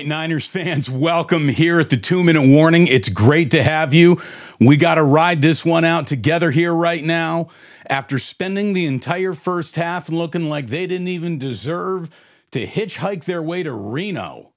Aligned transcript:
Right, 0.00 0.06
Niners 0.06 0.46
fans, 0.46 0.88
welcome 0.88 1.48
here 1.48 1.78
at 1.78 1.90
the 1.90 1.98
two 1.98 2.24
minute 2.24 2.48
warning. 2.48 2.86
It's 2.86 3.10
great 3.10 3.50
to 3.50 3.62
have 3.62 3.92
you. 3.92 4.18
We 4.58 4.78
got 4.78 4.94
to 4.94 5.02
ride 5.02 5.42
this 5.42 5.62
one 5.62 5.84
out 5.84 6.06
together 6.06 6.50
here 6.50 6.72
right 6.72 7.04
now. 7.04 7.48
After 7.86 8.18
spending 8.18 8.72
the 8.72 8.86
entire 8.86 9.34
first 9.34 9.76
half 9.76 10.08
and 10.08 10.16
looking 10.16 10.48
like 10.48 10.68
they 10.68 10.86
didn't 10.86 11.08
even 11.08 11.36
deserve 11.36 12.08
to 12.52 12.66
hitchhike 12.66 13.24
their 13.24 13.42
way 13.42 13.62
to 13.62 13.74
Reno, 13.74 14.54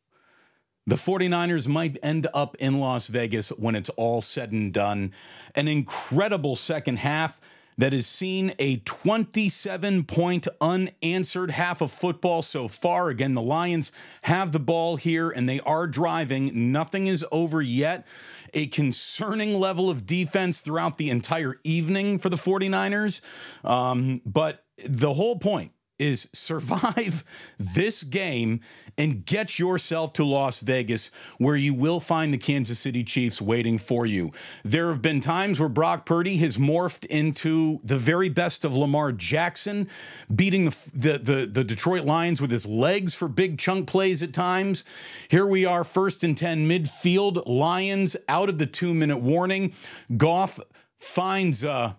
the 0.87 0.95
49ers 0.95 1.67
might 1.67 1.99
end 2.01 2.25
up 2.33 2.55
in 2.55 2.79
Las 2.79 3.07
Vegas 3.07 3.49
when 3.49 3.75
it's 3.75 3.89
all 3.89 4.21
said 4.21 4.53
and 4.53 4.71
done. 4.71 5.11
An 5.55 5.67
incredible 5.67 6.55
second 6.55 6.99
half 6.99 7.41
that 7.77 7.93
has 7.93 8.07
seen 8.07 8.53
a 8.59 8.77
27 8.77 10.03
point 10.05 10.47
unanswered 10.61 11.51
half 11.51 11.81
of 11.81 11.91
football 11.91 12.41
so 12.41 12.67
far. 12.67 13.09
Again, 13.09 13.33
the 13.33 13.41
Lions 13.41 13.91
have 14.23 14.51
the 14.51 14.59
ball 14.59 14.95
here 14.95 15.29
and 15.29 15.47
they 15.47 15.59
are 15.61 15.87
driving. 15.87 16.71
Nothing 16.71 17.07
is 17.07 17.25
over 17.31 17.61
yet. 17.61 18.05
A 18.53 18.67
concerning 18.67 19.55
level 19.55 19.89
of 19.89 20.05
defense 20.05 20.61
throughout 20.61 20.97
the 20.97 21.09
entire 21.09 21.55
evening 21.63 22.19
for 22.19 22.29
the 22.29 22.37
49ers. 22.37 23.21
Um, 23.63 24.21
but 24.25 24.63
the 24.85 25.13
whole 25.13 25.37
point 25.37 25.71
is 25.99 26.27
survive 26.33 27.23
this 27.59 28.03
game 28.03 28.59
and 28.97 29.25
get 29.25 29.59
yourself 29.59 30.13
to 30.13 30.23
Las 30.23 30.59
Vegas, 30.59 31.11
where 31.37 31.55
you 31.55 31.73
will 31.73 31.99
find 31.99 32.33
the 32.33 32.37
Kansas 32.37 32.79
City 32.79 33.03
Chiefs 33.03 33.41
waiting 33.41 33.77
for 33.77 34.05
you. 34.05 34.31
There 34.63 34.89
have 34.89 35.01
been 35.01 35.19
times 35.19 35.59
where 35.59 35.69
Brock 35.69 36.05
Purdy 36.05 36.37
has 36.37 36.57
morphed 36.57 37.05
into 37.05 37.79
the 37.83 37.97
very 37.97 38.29
best 38.29 38.65
of 38.65 38.75
Lamar 38.75 39.11
Jackson, 39.11 39.89
beating 40.33 40.65
the, 40.65 40.77
the, 40.93 41.17
the, 41.17 41.45
the 41.45 41.63
Detroit 41.63 42.05
Lions 42.05 42.41
with 42.41 42.51
his 42.51 42.65
legs 42.65 43.15
for 43.15 43.27
big 43.27 43.57
chunk 43.57 43.87
plays 43.87 44.21
at 44.23 44.33
times. 44.33 44.83
Here 45.29 45.47
we 45.47 45.65
are, 45.65 45.83
first 45.83 46.23
and 46.23 46.37
10 46.37 46.67
midfield, 46.67 47.43
Lions 47.45 48.15
out 48.27 48.49
of 48.49 48.57
the 48.57 48.65
two 48.65 48.93
minute 48.93 49.19
warning. 49.19 49.73
Goff 50.17 50.59
finds. 50.99 51.63
Uh, 51.65 51.93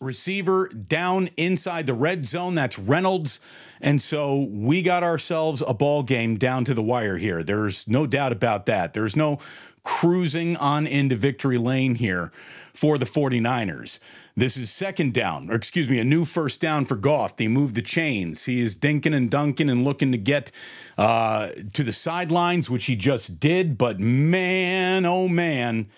receiver 0.00 0.68
down 0.68 1.28
inside 1.36 1.86
the 1.86 1.92
red 1.92 2.26
zone. 2.26 2.54
That's 2.54 2.78
Reynolds. 2.78 3.38
And 3.82 4.00
so 4.00 4.48
we 4.50 4.80
got 4.80 5.02
ourselves 5.02 5.62
a 5.66 5.74
ball 5.74 6.02
game 6.02 6.38
down 6.38 6.64
to 6.64 6.74
the 6.74 6.82
wire 6.82 7.18
here. 7.18 7.42
There's 7.42 7.86
no 7.86 8.06
doubt 8.06 8.32
about 8.32 8.64
that. 8.66 8.94
There's 8.94 9.14
no 9.14 9.38
cruising 9.82 10.56
on 10.56 10.86
into 10.86 11.16
victory 11.16 11.58
lane 11.58 11.96
here 11.96 12.32
for 12.72 12.96
the 12.96 13.04
49ers. 13.04 13.98
This 14.34 14.56
is 14.56 14.70
second 14.70 15.12
down, 15.12 15.50
or 15.50 15.54
excuse 15.54 15.90
me, 15.90 15.98
a 15.98 16.04
new 16.04 16.24
first 16.24 16.62
down 16.62 16.86
for 16.86 16.96
Goff. 16.96 17.36
They 17.36 17.48
move 17.48 17.74
the 17.74 17.82
chains. 17.82 18.46
He 18.46 18.60
is 18.60 18.74
dinking 18.74 19.14
and 19.14 19.30
dunking 19.30 19.68
and 19.68 19.84
looking 19.84 20.12
to 20.12 20.18
get 20.18 20.50
uh, 20.96 21.50
to 21.74 21.82
the 21.82 21.92
sidelines, 21.92 22.70
which 22.70 22.86
he 22.86 22.96
just 22.96 23.38
did. 23.38 23.76
But 23.76 24.00
man, 24.00 25.04
oh 25.04 25.28
man, 25.28 25.90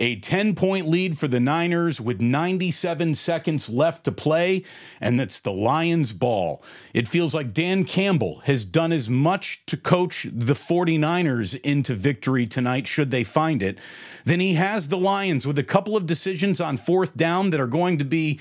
a 0.00 0.16
10 0.16 0.54
point 0.54 0.88
lead 0.88 1.18
for 1.18 1.28
the 1.28 1.38
Niners 1.38 2.00
with 2.00 2.20
97 2.20 3.14
seconds 3.14 3.68
left 3.68 4.04
to 4.04 4.12
play, 4.12 4.64
and 5.00 5.20
that's 5.20 5.40
the 5.40 5.52
Lions' 5.52 6.14
ball. 6.14 6.64
It 6.94 7.06
feels 7.06 7.34
like 7.34 7.52
Dan 7.52 7.84
Campbell 7.84 8.40
has 8.44 8.64
done 8.64 8.92
as 8.92 9.10
much 9.10 9.64
to 9.66 9.76
coach 9.76 10.26
the 10.32 10.54
49ers 10.54 11.60
into 11.60 11.94
victory 11.94 12.46
tonight, 12.46 12.86
should 12.86 13.10
they 13.10 13.24
find 13.24 13.62
it, 13.62 13.78
than 14.24 14.40
he 14.40 14.54
has 14.54 14.88
the 14.88 14.98
Lions 14.98 15.46
with 15.46 15.58
a 15.58 15.64
couple 15.64 15.96
of 15.96 16.06
decisions 16.06 16.60
on 16.60 16.78
fourth 16.78 17.16
down 17.16 17.50
that 17.50 17.60
are 17.60 17.66
going 17.66 17.98
to 17.98 18.04
be 18.04 18.40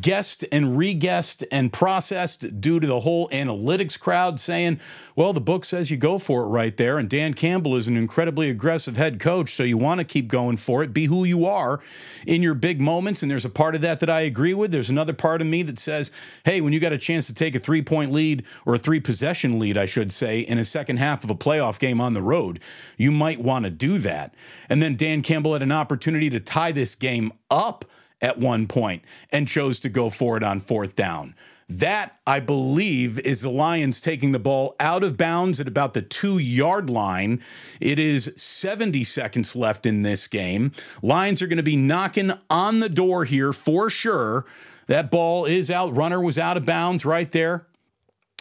guessed 0.00 0.44
and 0.50 0.76
re-guessed 0.76 1.44
and 1.52 1.72
processed 1.72 2.60
due 2.60 2.80
to 2.80 2.86
the 2.86 3.00
whole 3.00 3.28
analytics 3.28 3.98
crowd 3.98 4.40
saying, 4.40 4.80
well, 5.14 5.32
the 5.32 5.40
book 5.40 5.64
says 5.64 5.90
you 5.90 5.96
go 5.96 6.18
for 6.18 6.42
it 6.42 6.48
right 6.48 6.76
there. 6.76 6.98
And 6.98 7.08
Dan 7.08 7.34
Campbell 7.34 7.76
is 7.76 7.86
an 7.86 7.96
incredibly 7.96 8.50
aggressive 8.50 8.96
head 8.96 9.20
coach, 9.20 9.54
so 9.54 9.62
you 9.62 9.78
want 9.78 9.98
to 10.00 10.04
keep 10.04 10.26
going 10.26 10.56
for 10.56 10.82
it. 10.82 10.92
Be 10.92 11.06
who 11.06 11.24
you 11.24 11.46
are 11.46 11.80
in 12.26 12.42
your 12.42 12.54
big 12.54 12.80
moments. 12.80 13.22
And 13.22 13.30
there's 13.30 13.44
a 13.44 13.50
part 13.50 13.76
of 13.76 13.80
that 13.82 14.00
that 14.00 14.10
I 14.10 14.22
agree 14.22 14.54
with. 14.54 14.72
There's 14.72 14.90
another 14.90 15.12
part 15.12 15.40
of 15.40 15.46
me 15.46 15.62
that 15.62 15.78
says, 15.78 16.10
hey, 16.44 16.60
when 16.60 16.72
you 16.72 16.80
got 16.80 16.92
a 16.92 16.98
chance 16.98 17.28
to 17.28 17.34
take 17.34 17.54
a 17.54 17.60
three 17.60 17.82
point 17.82 18.12
lead 18.12 18.44
or 18.64 18.74
a 18.74 18.78
three 18.78 19.00
possession 19.00 19.58
lead, 19.60 19.78
I 19.78 19.86
should 19.86 20.12
say, 20.12 20.40
in 20.40 20.58
a 20.58 20.64
second 20.64 20.96
half 20.96 21.22
of 21.22 21.30
a 21.30 21.36
playoff 21.36 21.78
game 21.78 22.00
on 22.00 22.14
the 22.14 22.22
road, 22.22 22.60
you 22.96 23.12
might 23.12 23.40
want 23.40 23.64
to 23.64 23.70
do 23.70 23.98
that. 23.98 24.34
And 24.68 24.82
then 24.82 24.96
Dan 24.96 25.22
Campbell 25.22 25.52
had 25.52 25.62
an 25.62 25.72
opportunity 25.72 26.28
to 26.30 26.40
tie 26.40 26.72
this 26.72 26.96
game 26.96 27.32
up 27.50 27.84
at 28.20 28.38
one 28.38 28.66
point 28.66 29.02
and 29.30 29.48
chose 29.48 29.80
to 29.80 29.88
go 29.88 30.10
for 30.10 30.36
it 30.36 30.42
on 30.42 30.60
fourth 30.60 30.96
down. 30.96 31.34
That, 31.68 32.20
I 32.26 32.38
believe, 32.38 33.18
is 33.18 33.42
the 33.42 33.50
Lions 33.50 34.00
taking 34.00 34.30
the 34.30 34.38
ball 34.38 34.76
out 34.78 35.02
of 35.02 35.16
bounds 35.16 35.58
at 35.58 35.66
about 35.66 35.94
the 35.94 36.02
two 36.02 36.38
yard 36.38 36.88
line. 36.88 37.42
It 37.80 37.98
is 37.98 38.32
70 38.36 39.02
seconds 39.02 39.56
left 39.56 39.84
in 39.84 40.02
this 40.02 40.28
game. 40.28 40.70
Lions 41.02 41.42
are 41.42 41.48
going 41.48 41.56
to 41.56 41.64
be 41.64 41.76
knocking 41.76 42.32
on 42.48 42.78
the 42.78 42.88
door 42.88 43.24
here 43.24 43.52
for 43.52 43.90
sure. 43.90 44.44
That 44.86 45.10
ball 45.10 45.44
is 45.44 45.68
out. 45.68 45.96
Runner 45.96 46.20
was 46.20 46.38
out 46.38 46.56
of 46.56 46.64
bounds 46.64 47.04
right 47.04 47.30
there. 47.32 47.66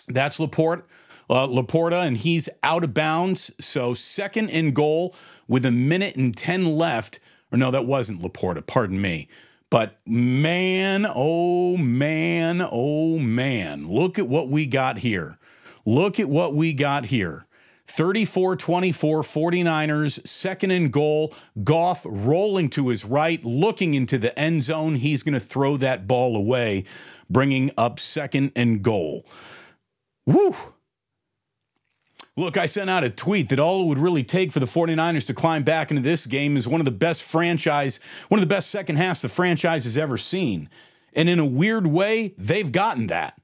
That's 0.08 0.40
Laporte. 0.40 0.88
Uh, 1.28 1.48
Laporta, 1.48 2.06
and 2.06 2.18
he's 2.18 2.48
out 2.62 2.84
of 2.84 2.94
bounds. 2.94 3.52
So, 3.60 3.96
second 3.96 4.52
and 4.52 4.76
goal 4.76 5.16
with 5.48 5.66
a 5.66 5.72
minute 5.72 6.16
and 6.16 6.38
10 6.38 6.78
left. 6.78 7.20
Or, 7.52 7.58
no, 7.58 7.72
that 7.72 7.88
wasn't 7.88 8.22
Laporta, 8.22 8.64
pardon 8.64 9.02
me. 9.02 9.28
But 9.70 10.00
man, 10.06 11.06
oh 11.10 11.76
man, 11.78 12.66
oh 12.72 13.18
man, 13.18 13.88
look 13.88 14.20
at 14.20 14.28
what 14.28 14.50
we 14.50 14.68
got 14.68 15.00
here. 15.00 15.38
Look 15.86 16.20
at 16.20 16.30
what 16.30 16.54
we 16.54 16.74
got 16.74 17.06
here. 17.06 17.46
34 17.88 18.56
24 18.56 19.22
49ers, 19.22 20.28
second 20.28 20.72
and 20.72 20.92
goal. 20.92 21.34
Goff 21.64 22.06
rolling 22.08 22.70
to 22.72 22.90
his 22.90 23.06
right, 23.06 23.44
looking 23.44 23.94
into 23.94 24.18
the 24.18 24.38
end 24.38 24.64
zone. 24.64 24.96
He's 24.96 25.24
going 25.24 25.34
to 25.34 25.40
throw 25.40 25.78
that 25.78 26.08
ball 26.08 26.36
away, 26.36 26.86
bringing 27.30 27.72
up 27.78 28.00
second 28.00 28.52
and 28.56 28.82
goal. 28.82 29.26
Woo! 30.26 30.56
Look, 32.38 32.58
I 32.58 32.66
sent 32.66 32.90
out 32.90 33.06
a 33.06 33.10
tweet 33.10 33.48
that 33.50 33.60
all 33.60 33.84
it 33.84 33.86
would 33.86 33.98
really 33.98 34.24
take 34.24 34.52
for 34.52 34.60
the 34.60 34.66
49ers 34.66 35.26
to 35.28 35.34
climb 35.34 35.64
back 35.64 35.90
into 35.90 36.02
this 36.02 36.28
game 36.28 36.58
is 36.58 36.68
one 36.68 36.82
of 36.82 36.86
the 36.86 36.92
best 36.92 37.24
franchise, 37.24 38.02
one 38.28 38.40
of 38.40 38.42
the 38.42 38.54
best 38.54 38.70
second 38.70 38.98
halves 38.98 39.22
the 39.22 39.30
franchise 39.30 39.86
has 39.86 39.98
ever 39.98 40.18
seen. 40.18 40.70
And 41.14 41.30
in 41.30 41.40
a 41.40 41.46
weird 41.46 41.88
way, 41.88 42.34
they've 42.38 42.72
gotten 42.72 43.08
that. 43.08 43.40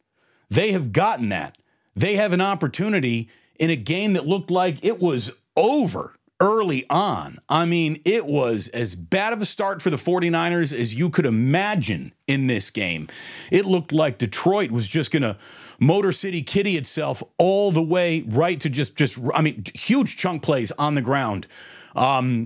They 0.49 0.73
have 0.73 0.91
gotten 0.91 1.29
that. 1.29 1.57
They 1.95 2.17
have 2.17 2.33
an 2.33 2.41
opportunity 2.41 3.29
in 3.57 3.69
a 3.69 3.77
game 3.77 4.11
that 4.13 4.27
looked 4.27 4.51
like 4.51 4.83
it 4.83 4.99
was 4.99 5.31
over 5.55 6.17
early 6.41 6.85
on. 6.89 7.37
I 7.47 7.65
mean, 7.65 8.01
it 8.03 8.25
was 8.25 8.67
as 8.69 8.95
bad 8.95 9.31
of 9.31 9.41
a 9.41 9.45
start 9.45 9.81
for 9.81 9.89
the 9.89 9.97
49ers 9.97 10.77
as 10.77 10.95
you 10.95 11.09
could 11.09 11.25
imagine 11.25 12.13
in 12.27 12.47
this 12.47 12.71
game. 12.71 13.07
It 13.51 13.65
looked 13.65 13.93
like 13.93 14.17
Detroit 14.17 14.71
was 14.71 14.87
just 14.87 15.11
going 15.11 15.23
to 15.23 15.37
Motor 15.81 16.11
City 16.11 16.43
Kitty 16.43 16.77
itself 16.77 17.23
all 17.39 17.71
the 17.71 17.81
way 17.81 18.21
right 18.27 18.59
to 18.61 18.69
just 18.69 18.95
just 18.95 19.19
I 19.33 19.41
mean 19.41 19.63
huge 19.73 20.15
chunk 20.15 20.43
plays 20.43 20.71
on 20.73 20.93
the 20.93 21.01
ground. 21.01 21.47
Um, 21.95 22.45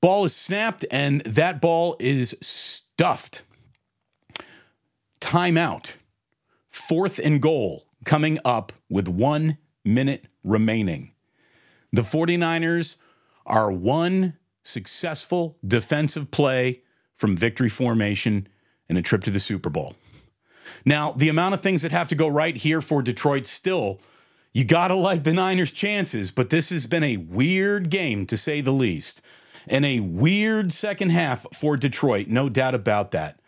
ball 0.00 0.24
is 0.24 0.34
snapped 0.34 0.84
and 0.90 1.22
that 1.22 1.60
ball 1.60 1.96
is 2.00 2.36
stuffed. 2.42 3.44
Timeout. 5.20 5.96
Fourth 6.68 7.20
and 7.20 7.40
goal 7.40 7.86
coming 8.04 8.38
up 8.44 8.72
with 8.88 9.06
one 9.06 9.58
minute 9.84 10.24
remaining. 10.42 11.12
The 11.92 12.02
49ers 12.02 12.96
are 13.46 13.70
one 13.70 14.38
successful 14.64 15.56
defensive 15.64 16.30
play 16.32 16.82
from 17.12 17.36
victory 17.36 17.68
formation 17.68 18.48
and 18.88 18.98
a 18.98 19.02
trip 19.02 19.22
to 19.24 19.30
the 19.30 19.38
Super 19.38 19.70
Bowl. 19.70 19.94
Now, 20.84 21.12
the 21.12 21.28
amount 21.28 21.54
of 21.54 21.60
things 21.60 21.82
that 21.82 21.92
have 21.92 22.08
to 22.08 22.14
go 22.14 22.28
right 22.28 22.56
here 22.56 22.80
for 22.80 23.02
Detroit 23.02 23.46
still, 23.46 24.00
you 24.52 24.64
got 24.64 24.88
to 24.88 24.94
like 24.94 25.24
the 25.24 25.32
Niners' 25.32 25.72
chances, 25.72 26.30
but 26.30 26.50
this 26.50 26.70
has 26.70 26.86
been 26.86 27.04
a 27.04 27.16
weird 27.16 27.90
game 27.90 28.26
to 28.26 28.36
say 28.36 28.60
the 28.60 28.72
least. 28.72 29.22
And 29.66 29.84
a 29.84 30.00
weird 30.00 30.72
second 30.72 31.10
half 31.10 31.46
for 31.54 31.76
Detroit, 31.76 32.26
no 32.26 32.48
doubt 32.48 32.74
about 32.74 33.12
that. 33.12 33.38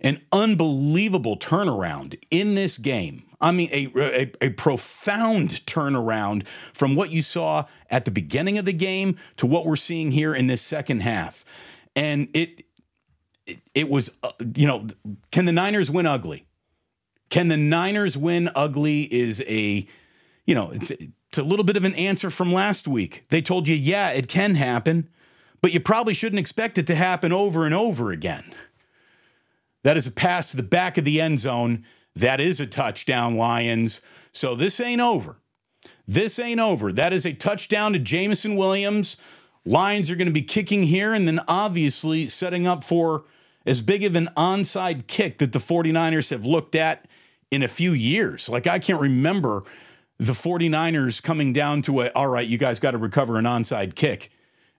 An 0.00 0.22
unbelievable 0.32 1.38
turnaround 1.38 2.18
in 2.30 2.54
this 2.54 2.78
game. 2.78 3.24
I 3.40 3.52
mean, 3.52 3.68
a, 3.72 3.90
a, 3.96 4.32
a, 4.40 4.50
profound 4.50 5.64
turnaround 5.66 6.46
from 6.74 6.94
what 6.94 7.10
you 7.10 7.22
saw 7.22 7.64
at 7.90 8.04
the 8.04 8.10
beginning 8.10 8.58
of 8.58 8.66
the 8.66 8.72
game 8.72 9.16
to 9.38 9.46
what 9.46 9.64
we're 9.64 9.76
seeing 9.76 10.10
here 10.10 10.34
in 10.34 10.46
this 10.46 10.60
second 10.60 11.00
half. 11.00 11.44
And 11.96 12.28
it, 12.34 12.64
it, 13.46 13.60
it 13.74 13.88
was, 13.88 14.10
uh, 14.22 14.32
you 14.56 14.66
know, 14.66 14.88
can 15.32 15.46
the 15.46 15.52
Niners 15.52 15.90
win 15.90 16.06
ugly? 16.06 16.46
Can 17.30 17.48
the 17.48 17.56
Niners 17.56 18.16
win 18.16 18.50
ugly 18.54 19.02
is 19.12 19.42
a, 19.46 19.86
you 20.46 20.54
know, 20.54 20.70
it's, 20.70 20.90
it's 20.90 21.38
a 21.38 21.44
little 21.44 21.64
bit 21.64 21.76
of 21.76 21.84
an 21.84 21.94
answer 21.94 22.28
from 22.28 22.52
last 22.52 22.88
week. 22.88 23.24
They 23.30 23.40
told 23.40 23.68
you, 23.68 23.74
yeah, 23.76 24.10
it 24.10 24.28
can 24.28 24.56
happen, 24.56 25.08
but 25.62 25.72
you 25.72 25.80
probably 25.80 26.12
shouldn't 26.12 26.40
expect 26.40 26.76
it 26.76 26.86
to 26.88 26.94
happen 26.94 27.32
over 27.32 27.64
and 27.64 27.74
over 27.74 28.10
again. 28.10 28.52
That 29.84 29.96
is 29.96 30.06
a 30.06 30.10
pass 30.10 30.50
to 30.50 30.56
the 30.56 30.62
back 30.62 30.98
of 30.98 31.04
the 31.04 31.20
end 31.20 31.38
zone. 31.38 31.86
That 32.16 32.40
is 32.40 32.60
a 32.60 32.66
touchdown, 32.66 33.36
Lions. 33.36 34.02
So 34.32 34.54
this 34.54 34.80
ain't 34.80 35.00
over. 35.00 35.36
this 36.06 36.38
ain't 36.40 36.60
over. 36.60 36.92
That 36.92 37.12
is 37.12 37.24
a 37.24 37.32
touchdown 37.32 37.92
to 37.92 37.98
Jameson 38.00 38.56
Williams. 38.56 39.16
Lions 39.64 40.10
are 40.10 40.16
going 40.16 40.26
to 40.26 40.32
be 40.32 40.42
kicking 40.42 40.82
here 40.84 41.14
and 41.14 41.28
then 41.28 41.40
obviously 41.46 42.26
setting 42.26 42.66
up 42.66 42.82
for 42.82 43.24
as 43.64 43.82
big 43.82 44.02
of 44.02 44.16
an 44.16 44.28
onside 44.36 45.06
kick 45.06 45.38
that 45.38 45.52
the 45.52 45.58
49ers 45.58 46.30
have 46.30 46.44
looked 46.44 46.74
at 46.74 47.06
in 47.50 47.62
a 47.62 47.68
few 47.68 47.92
years. 47.92 48.48
Like 48.48 48.66
I 48.66 48.78
can't 48.78 49.00
remember 49.00 49.64
the 50.18 50.32
49ers 50.32 51.22
coming 51.22 51.52
down 51.52 51.82
to 51.82 52.02
a 52.02 52.10
all 52.10 52.28
right, 52.28 52.46
you 52.46 52.58
guys 52.58 52.80
got 52.80 52.92
to 52.92 52.98
recover 52.98 53.38
an 53.38 53.44
onside 53.44 53.94
kick. 53.94 54.30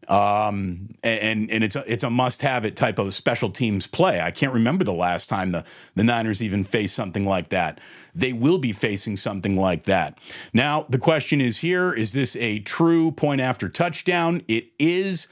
Um, 0.08 0.96
and 1.04 1.52
and 1.52 1.64
it's 1.64 1.76
a, 1.76 1.84
it's 1.92 2.04
a 2.04 2.10
must 2.10 2.42
have 2.42 2.66
it 2.66 2.76
type 2.76 2.98
of 2.98 3.14
special 3.14 3.52
teams 3.52 3.86
play. 3.86 4.20
I 4.20 4.32
can't 4.32 4.52
remember 4.52 4.84
the 4.84 4.94
last 4.94 5.30
time 5.30 5.52
the 5.52 5.64
the 5.96 6.04
Niners 6.04 6.42
even 6.42 6.64
faced 6.64 6.96
something 6.96 7.26
like 7.26 7.50
that. 7.50 7.80
They 8.16 8.34
will 8.34 8.58
be 8.58 8.72
facing 8.72 9.16
something 9.16 9.56
like 9.56 9.84
that. 9.84 10.18
Now, 10.54 10.86
the 10.90 10.98
question 10.98 11.40
is 11.40 11.60
here 11.60 11.94
is 11.94 12.14
this 12.14 12.36
a 12.38 12.60
true 12.60 13.12
point 13.12 13.42
after 13.42 13.70
touchdown? 13.70 14.42
It 14.48 14.72
is 14.80 15.28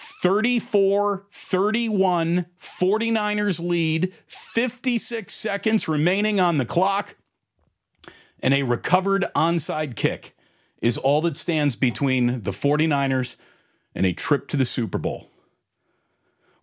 34 0.00 1.26
31 1.30 2.46
49ers 2.58 3.60
lead, 3.60 4.14
56 4.26 5.34
seconds 5.34 5.88
remaining 5.88 6.40
on 6.40 6.56
the 6.56 6.64
clock, 6.64 7.16
and 8.42 8.54
a 8.54 8.62
recovered 8.62 9.26
onside 9.36 9.96
kick 9.96 10.34
is 10.80 10.96
all 10.96 11.20
that 11.20 11.36
stands 11.36 11.76
between 11.76 12.40
the 12.40 12.50
49ers 12.50 13.36
and 13.94 14.06
a 14.06 14.14
trip 14.14 14.48
to 14.48 14.56
the 14.56 14.64
Super 14.64 14.96
Bowl. 14.96 15.28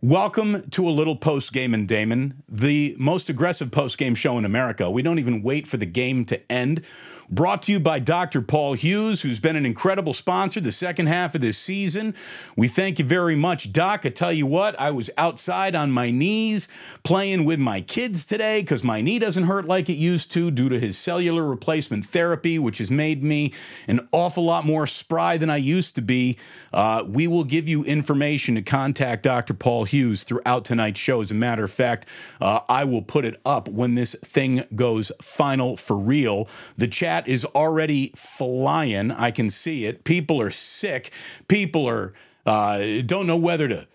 Welcome 0.02 0.70
to 0.72 0.88
a 0.88 0.90
little 0.90 1.16
post 1.16 1.54
game 1.54 1.74
in 1.74 1.86
Damon, 1.86 2.44
the 2.50 2.96
most 2.98 3.30
aggressive 3.30 3.72
post 3.72 4.00
game 4.00 4.16
show 4.16 4.38
in 4.38 4.46
America. 4.46 4.90
We 4.90 5.04
don't 5.04 5.20
even 5.20 5.44
wait 5.44 5.68
for 5.68 5.78
the 5.78 5.86
game 5.86 6.26
to 6.26 6.52
end. 6.52 6.84
Brought 7.30 7.64
to 7.64 7.74
you 7.74 7.82
by 7.82 8.00
Dr. 8.00 8.42
Paul 8.42 8.72
Hughes, 8.72 9.22
who's 9.22 9.42
been 9.42 9.58
an 9.58 9.66
incredible 9.66 10.14
sponsor 10.14 10.62
the 10.62 10.72
second 10.72 11.08
half 11.08 11.36
of 11.36 11.42
this 11.42 11.58
season. 11.58 12.16
We 12.56 12.70
thank 12.70 13.00
you 13.00 13.06
very 13.06 13.36
much, 13.36 13.74
Doc. 13.74 14.06
I 14.06 14.10
tell 14.10 14.32
you 14.32 14.46
what, 14.46 14.80
I 14.80 14.92
was 14.92 15.10
outside 15.18 15.76
on 15.76 15.92
my 15.92 16.10
knees 16.10 16.70
playing 17.04 17.44
with 17.44 17.60
my 17.60 17.82
kids 17.82 18.24
today 18.24 18.62
because 18.62 18.82
my 18.82 19.02
knee 19.02 19.20
doesn't 19.20 19.44
hurt 19.44 19.66
like 19.66 19.90
it 19.90 19.96
used 19.96 20.32
to 20.34 20.52
due 20.52 20.70
to 20.70 20.80
his 20.80 20.98
cellular 20.98 21.46
replacement 21.46 22.06
therapy, 22.06 22.58
which 22.60 22.78
has 22.78 22.90
made 22.90 23.22
me 23.26 23.54
an 23.90 24.08
awful 24.14 24.46
lot 24.46 24.66
more 24.66 24.88
spry 24.88 25.38
than 25.38 25.50
I 25.50 25.58
used 25.58 25.96
to 25.96 26.02
be. 26.02 26.38
Uh, 26.72 27.04
we 27.06 27.28
will 27.28 27.44
give 27.44 27.68
you 27.68 27.84
information 27.84 28.56
to 28.56 28.62
contact 28.62 29.24
Dr. 29.24 29.54
Paul 29.54 29.84
Hughes 29.84 30.24
throughout 30.24 30.64
tonight's 30.64 31.02
show. 31.02 31.20
As 31.20 31.32
a 31.32 31.36
matter 31.36 31.66
of 31.66 31.72
fact, 31.72 32.08
uh, 32.40 32.62
I 32.70 32.86
will 32.86 33.02
put 33.02 33.26
it 33.26 33.42
up 33.46 33.68
when 33.68 33.96
this 33.96 34.16
thing 34.24 34.64
goes 34.76 35.12
final 35.22 35.76
for 35.76 35.98
real. 35.98 36.48
The 36.78 36.88
chat 36.88 37.17
is 37.26 37.46
already 37.46 38.12
flying. 38.16 39.12
I 39.12 39.32
can 39.32 39.50
see 39.50 39.86
it. 39.86 40.04
People 40.04 40.42
are 40.42 40.52
sick. 40.52 41.12
People 41.48 41.88
are 41.88 42.14
uh, 42.46 43.02
don't 43.06 43.28
know 43.28 43.38
whether 43.38 43.68
to, 43.70 43.88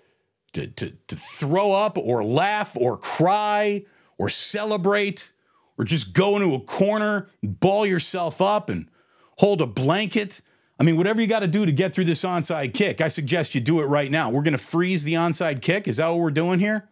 to 0.54 0.66
to 0.68 0.90
to 1.08 1.16
throw 1.16 1.72
up 1.72 1.98
or 1.98 2.24
laugh 2.24 2.74
or 2.80 2.96
cry 2.96 3.84
or 4.16 4.30
celebrate 4.30 5.32
or 5.78 5.84
just 5.84 6.12
go 6.12 6.36
into 6.36 6.54
a 6.54 6.60
corner, 6.60 7.28
ball 7.42 7.86
yourself 7.86 8.40
up, 8.40 8.68
and 8.68 8.88
hold 9.38 9.60
a 9.60 9.66
blanket. 9.66 10.40
I 10.78 10.84
mean, 10.84 10.96
whatever 10.96 11.20
you 11.20 11.26
got 11.26 11.40
to 11.40 11.46
do 11.46 11.64
to 11.64 11.72
get 11.72 11.94
through 11.94 12.06
this 12.06 12.22
onside 12.22 12.74
kick, 12.74 13.00
I 13.00 13.08
suggest 13.08 13.54
you 13.54 13.60
do 13.60 13.80
it 13.80 13.86
right 13.86 14.10
now. 14.10 14.30
We're 14.30 14.42
going 14.42 14.52
to 14.52 14.58
freeze 14.58 15.04
the 15.04 15.14
onside 15.14 15.62
kick. 15.62 15.86
Is 15.86 15.96
that 15.96 16.08
what 16.08 16.18
we're 16.18 16.30
doing 16.30 16.60
here? 16.60 16.88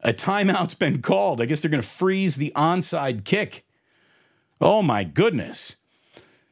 A 0.00 0.12
timeout's 0.12 0.74
been 0.74 1.00
called. 1.02 1.40
I 1.40 1.46
guess 1.46 1.62
they're 1.62 1.70
going 1.70 1.82
to 1.82 1.88
freeze 1.88 2.36
the 2.36 2.52
onside 2.54 3.24
kick. 3.24 3.64
Oh 4.60 4.82
my 4.82 5.04
goodness. 5.04 5.76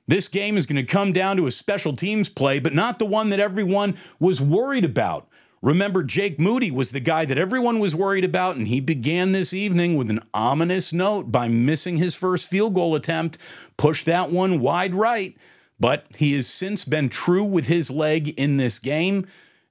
This 0.09 0.29
game 0.29 0.57
is 0.57 0.67
going 0.67 0.77
to 0.77 0.83
come 0.83 1.13
down 1.13 1.37
to 1.37 1.47
a 1.47 1.51
special 1.51 1.95
teams 1.95 2.29
play, 2.29 2.59
but 2.59 2.75
not 2.75 2.99
the 2.99 3.07
one 3.07 3.31
that 3.31 3.41
everyone 3.41 3.97
was 4.19 4.41
worried 4.41 4.85
about. 4.85 5.29
Remember, 5.63 6.03
Jake 6.03 6.41
Moody 6.41 6.73
was 6.73 6.91
the 6.91 6.99
guy 6.99 7.25
that 7.25 7.39
everyone 7.39 7.79
was 7.79 7.95
worried 7.95 8.25
about, 8.25 8.57
and 8.57 8.67
he 8.67 8.81
began 8.81 9.31
this 9.31 9.55
evening 9.55 9.97
with 9.97 10.11
an 10.11 10.19
ominous 10.35 10.93
note 10.93 11.31
by 11.31 11.47
missing 11.47 11.99
his 11.99 12.17
first 12.17 12.51
field 12.51 12.75
goal 12.75 12.97
attempt, 12.97 13.39
pushed 13.77 14.07
that 14.07 14.33
one 14.33 14.59
wide 14.59 14.93
right. 14.93 15.37
But 15.79 16.07
he 16.17 16.35
has 16.35 16.49
since 16.49 16.85
been 16.85 17.09
true 17.09 17.45
with 17.45 17.67
his 17.67 17.91
leg 17.91 18.31
in 18.31 18.57
this 18.57 18.81
game, 18.81 19.27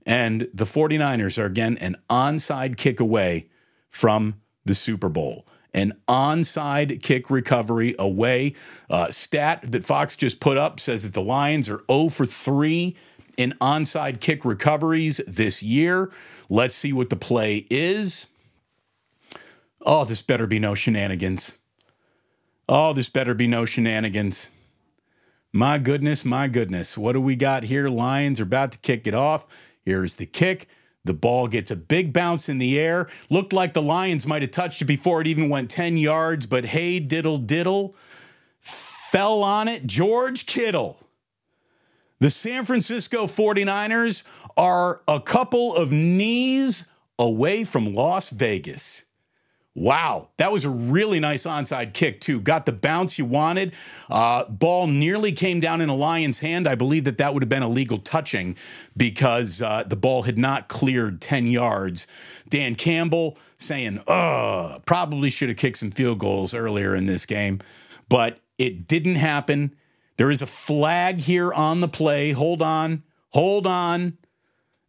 and 0.06 0.48
the 0.54 0.64
49ers 0.64 1.38
are 1.38 1.46
again 1.46 1.78
an 1.80 1.98
onside 2.10 2.78
kick 2.78 3.02
away 3.02 3.50
from 3.90 4.36
the 4.64 4.76
Super 4.76 5.10
Bowl 5.10 5.46
an 5.74 5.94
onside 6.08 7.02
kick 7.02 7.30
recovery 7.30 7.96
away. 7.98 8.54
Uh, 8.90 9.10
stat 9.10 9.64
that 9.72 9.84
Fox 9.84 10.16
just 10.16 10.40
put 10.40 10.58
up 10.58 10.80
says 10.80 11.04
that 11.04 11.14
the 11.14 11.22
Lions 11.22 11.70
are 11.70 11.82
0 11.90 12.10
for 12.10 12.26
3 12.26 12.96
in 13.38 13.54
onside 13.62 14.20
kick 14.20 14.46
recoveries 14.46 15.22
this 15.28 15.64
year. 15.64 16.12
Let's 16.50 16.76
see 16.76 16.94
what 16.94 17.10
the 17.10 17.16
play 17.16 17.66
is. 17.70 18.28
Oh, 19.84 20.06
this 20.06 20.22
better 20.22 20.46
be 20.46 20.60
no 20.60 20.76
shenanigans. 20.76 21.60
Oh, 22.70 22.94
this 22.94 23.10
better 23.10 23.34
be 23.34 23.48
no 23.48 23.66
shenanigans. 23.66 24.52
My 25.52 25.78
goodness, 25.78 26.24
my 26.24 26.48
goodness. 26.48 26.98
What 26.98 27.14
do 27.14 27.22
we 27.22 27.36
got 27.36 27.64
here? 27.64 27.90
Lions 27.90 28.40
are 28.40 28.44
about 28.44 28.72
to 28.74 28.78
kick 28.80 29.08
it 29.08 29.14
off. 29.14 29.48
Here's 29.84 30.16
the 30.16 30.26
kick. 30.26 30.68
The 31.04 31.14
ball 31.14 31.48
gets 31.48 31.72
a 31.72 31.76
big 31.76 32.14
bounce 32.14 32.48
in 32.48 32.60
the 32.60 32.80
air. 32.80 33.08
Looked 33.30 33.54
like 33.54 33.74
the 33.74 33.82
Lions 33.82 34.28
might 34.28 34.44
have 34.44 34.52
touched 34.52 34.82
it 34.82 34.86
before 34.86 35.22
it 35.22 35.28
even 35.28 35.50
went 35.50 35.72
10 35.72 35.98
yards, 35.98 36.46
but 36.46 36.66
hey, 36.66 37.00
diddle 37.00 37.40
diddle. 37.40 37.96
Fell 38.60 39.44
on 39.44 39.68
it, 39.68 39.88
George 39.88 40.46
Kittle. 40.46 41.00
The 42.20 42.30
San 42.30 42.66
Francisco 42.66 43.26
49ers 43.26 44.24
are 44.56 45.02
a 45.08 45.20
couple 45.20 45.76
of 45.76 45.92
knees 45.92 46.86
away 47.18 47.64
from 47.64 47.96
Las 47.96 48.30
Vegas. 48.30 49.06
Wow, 49.74 50.30
that 50.36 50.52
was 50.52 50.66
a 50.66 50.70
really 50.70 51.22
nice 51.22 51.44
onside 51.44 51.94
kick, 51.94 52.20
too. 52.20 52.42
Got 52.42 52.66
the 52.66 52.74
bounce 52.74 53.18
you 53.18 53.24
wanted. 53.24 53.74
Uh, 54.10 54.44
ball 54.50 54.88
nearly 54.88 55.32
came 55.32 55.62
down 55.62 55.80
in 55.80 55.88
a 55.88 55.96
Lion's 55.96 56.42
hand. 56.42 56.68
I 56.68 56.76
believe 56.76 57.06
that 57.06 57.18
that 57.20 57.34
would 57.34 57.42
have 57.42 57.50
been 57.50 57.64
illegal 57.64 57.98
touching 57.98 58.58
because 58.98 59.62
uh, 59.62 59.86
the 59.88 59.96
ball 59.96 60.24
had 60.24 60.38
not 60.38 60.68
cleared 60.68 61.22
10 61.22 61.48
yards. 61.48 62.06
Dan 62.50 62.76
Campbell 62.76 63.38
saying, 63.58 64.04
uh, 64.08 64.80
probably 64.86 65.30
should 65.30 65.48
have 65.48 65.58
kicked 65.58 65.78
some 65.78 65.92
field 65.92 66.20
goals 66.20 66.54
earlier 66.54 66.94
in 66.94 67.06
this 67.06 67.26
game, 67.26 67.60
but 68.10 68.42
it 68.58 68.88
didn't 68.88 69.16
happen. 69.16 69.74
There 70.18 70.30
is 70.30 70.42
a 70.42 70.48
flag 70.48 71.22
here 71.22 71.54
on 71.54 71.80
the 71.80 71.88
play. 71.88 72.32
Hold 72.32 72.62
on, 72.62 73.04
hold 73.30 73.66
on. 73.66 74.18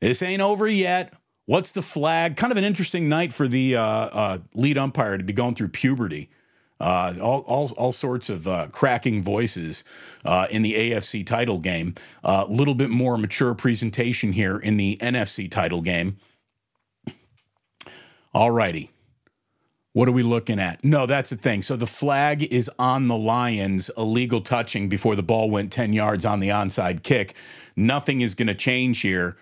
This 0.01 0.23
ain't 0.23 0.43
over 0.43 0.67
yet. 0.67 1.15
What's 1.47 1.73
the 1.73 1.83
flag? 1.83 2.37
Kind 2.37 2.53
of 2.53 2.57
an 2.57 2.65
interesting 2.65 3.09
night 3.09 3.33
for 3.33 3.49
the 3.49 3.77
uh, 3.77 3.83
uh, 3.83 4.39
lead 4.55 4.79
umpire 4.79 5.19
to 5.19 5.25
be 5.25 5.33
going 5.33 5.55
through 5.55 5.69
puberty. 5.69 6.31
Uh, 6.79 7.15
all, 7.21 7.41
all, 7.43 7.71
all 7.77 7.93
sorts 7.93 8.29
of 8.29 8.49
uh, 8.49 8.67
cracking 8.73 9.23
voices 9.23 9.85
uh, 10.25 10.49
in 10.51 10.63
the 10.63 10.75
AFC 10.75 11.25
title 11.25 11.59
game. 11.59 11.95
A 12.25 12.29
uh, 12.29 12.47
little 12.49 12.75
bit 12.75 12.91
more 12.91 13.17
mature 13.17 13.55
presentation 13.55 14.33
here 14.33 14.57
in 14.59 14.77
the 14.77 14.97
NFC 15.01 15.51
title 15.51 15.81
game. 15.81 16.17
All 18.35 18.51
righty. 18.51 18.91
What 19.93 20.09
are 20.09 20.13
we 20.13 20.23
looking 20.23 20.59
at? 20.59 20.83
No, 20.85 21.07
that's 21.07 21.31
the 21.31 21.37
thing. 21.37 21.63
So 21.63 21.77
the 21.77 21.87
flag 21.87 22.43
is 22.53 22.71
on 22.79 23.09
the 23.09 23.17
Lions, 23.17 23.91
illegal 23.97 24.41
touching 24.41 24.89
before 24.89 25.15
the 25.15 25.23
ball 25.23 25.51
went 25.51 25.71
10 25.71 25.93
yards 25.93 26.25
on 26.25 26.41
the 26.41 26.49
onside 26.49 27.03
kick. 27.03 27.35
Nothing 27.77 28.23
is 28.23 28.35
going 28.35 28.49
to 28.49 28.55
change 28.55 29.03
here 29.03 29.37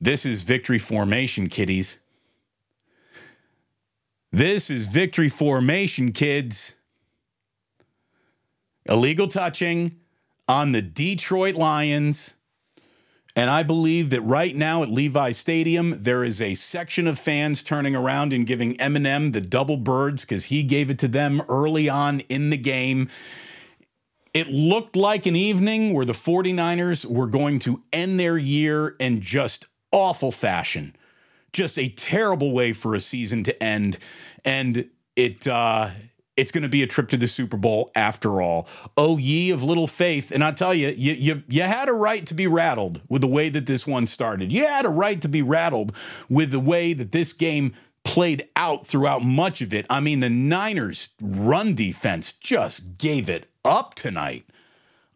this 0.00 0.24
is 0.24 0.42
victory 0.42 0.78
formation, 0.78 1.48
kiddies. 1.48 1.98
This 4.30 4.70
is 4.70 4.86
victory 4.86 5.28
formation, 5.28 6.12
kids. 6.12 6.74
Illegal 8.86 9.28
touching 9.28 9.96
on 10.46 10.72
the 10.72 10.82
Detroit 10.82 11.54
Lions. 11.54 12.34
And 13.34 13.50
I 13.50 13.62
believe 13.62 14.10
that 14.10 14.22
right 14.22 14.54
now 14.54 14.82
at 14.82 14.90
Levi 14.90 15.30
Stadium, 15.30 16.02
there 16.02 16.24
is 16.24 16.42
a 16.42 16.54
section 16.54 17.06
of 17.06 17.18
fans 17.18 17.62
turning 17.62 17.94
around 17.94 18.32
and 18.32 18.46
giving 18.46 18.74
Eminem 18.78 19.32
the 19.32 19.40
double 19.40 19.76
birds 19.76 20.24
because 20.24 20.46
he 20.46 20.62
gave 20.62 20.90
it 20.90 20.98
to 21.00 21.08
them 21.08 21.42
early 21.48 21.88
on 21.88 22.20
in 22.28 22.50
the 22.50 22.56
game. 22.56 23.08
It 24.34 24.48
looked 24.48 24.96
like 24.96 25.26
an 25.26 25.36
evening 25.36 25.92
where 25.92 26.04
the 26.04 26.12
49ers 26.12 27.06
were 27.06 27.26
going 27.26 27.60
to 27.60 27.82
end 27.92 28.18
their 28.18 28.36
year 28.36 28.96
and 28.98 29.20
just 29.20 29.66
awful 29.92 30.32
fashion. 30.32 30.94
Just 31.52 31.78
a 31.78 31.88
terrible 31.88 32.52
way 32.52 32.72
for 32.72 32.94
a 32.94 33.00
season 33.00 33.42
to 33.44 33.62
end. 33.62 33.98
And 34.44 34.88
it 35.16 35.46
uh 35.46 35.90
it's 36.38 36.52
going 36.52 36.62
to 36.62 36.68
be 36.68 36.84
a 36.84 36.86
trip 36.86 37.08
to 37.08 37.16
the 37.16 37.26
Super 37.26 37.56
Bowl 37.56 37.90
after 37.96 38.40
all. 38.40 38.68
Oh, 38.96 39.18
ye 39.18 39.50
of 39.50 39.64
little 39.64 39.88
faith. 39.88 40.30
And 40.30 40.44
I 40.44 40.52
tell 40.52 40.72
you, 40.72 40.94
you, 40.96 41.14
you, 41.14 41.42
you 41.48 41.62
had 41.62 41.88
a 41.88 41.92
right 41.92 42.24
to 42.26 42.34
be 42.34 42.46
rattled 42.46 43.02
with 43.08 43.22
the 43.22 43.26
way 43.26 43.48
that 43.48 43.66
this 43.66 43.88
one 43.88 44.06
started. 44.06 44.52
You 44.52 44.64
had 44.64 44.86
a 44.86 44.88
right 44.88 45.20
to 45.20 45.26
be 45.26 45.42
rattled 45.42 45.96
with 46.28 46.52
the 46.52 46.60
way 46.60 46.92
that 46.92 47.10
this 47.10 47.32
game 47.32 47.74
played 48.04 48.48
out 48.54 48.86
throughout 48.86 49.24
much 49.24 49.60
of 49.60 49.74
it. 49.74 49.84
I 49.90 49.98
mean, 49.98 50.20
the 50.20 50.30
Niners' 50.30 51.10
run 51.20 51.74
defense 51.74 52.32
just 52.34 52.98
gave 52.98 53.28
it 53.28 53.50
up 53.64 53.94
tonight. 53.94 54.46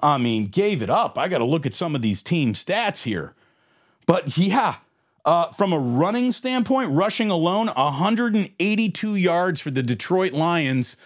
I 0.01 0.19
mean, 0.19 0.49
gave 0.49 0.83
it 0.83 0.91
up. 0.91 1.17
I 1.17 1.29
got 1.29 1.39
to 1.39 1.45
look 1.45 1.67
at 1.67 1.75
some 1.75 1.95
of 1.95 2.03
these 2.03 2.21
team 2.21 2.53
stats 2.53 3.05
here. 3.05 3.37
But 4.07 4.37
yeah, 4.37 4.77
uh, 5.25 5.51
from 5.51 5.73
a 5.73 5.79
running 5.79 6.33
standpoint, 6.33 6.91
rushing 6.91 7.31
alone, 7.31 7.69
182 7.69 9.15
yards 9.17 9.61
for 9.61 9.71
the 9.71 9.83
Detroit 9.83 10.33
Lions. 10.33 10.97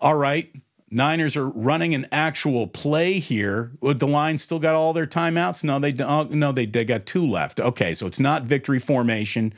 All 0.00 0.14
right. 0.14 0.54
Niners 0.88 1.36
are 1.36 1.48
running 1.48 1.94
an 1.94 2.06
actual 2.12 2.68
play 2.68 3.18
here. 3.18 3.72
The 3.82 4.06
Lions 4.06 4.42
still 4.42 4.60
got 4.60 4.74
all 4.76 4.92
their 4.92 5.06
timeouts? 5.06 5.64
No, 5.64 5.78
they 5.78 5.92
don't. 5.92 6.08
Oh, 6.08 6.34
no, 6.34 6.52
they, 6.52 6.64
they 6.64 6.84
got 6.84 7.06
two 7.06 7.26
left. 7.26 7.58
Okay, 7.58 7.92
so 7.92 8.06
it's 8.06 8.20
not 8.20 8.44
victory 8.44 8.78
formation. 8.78 9.52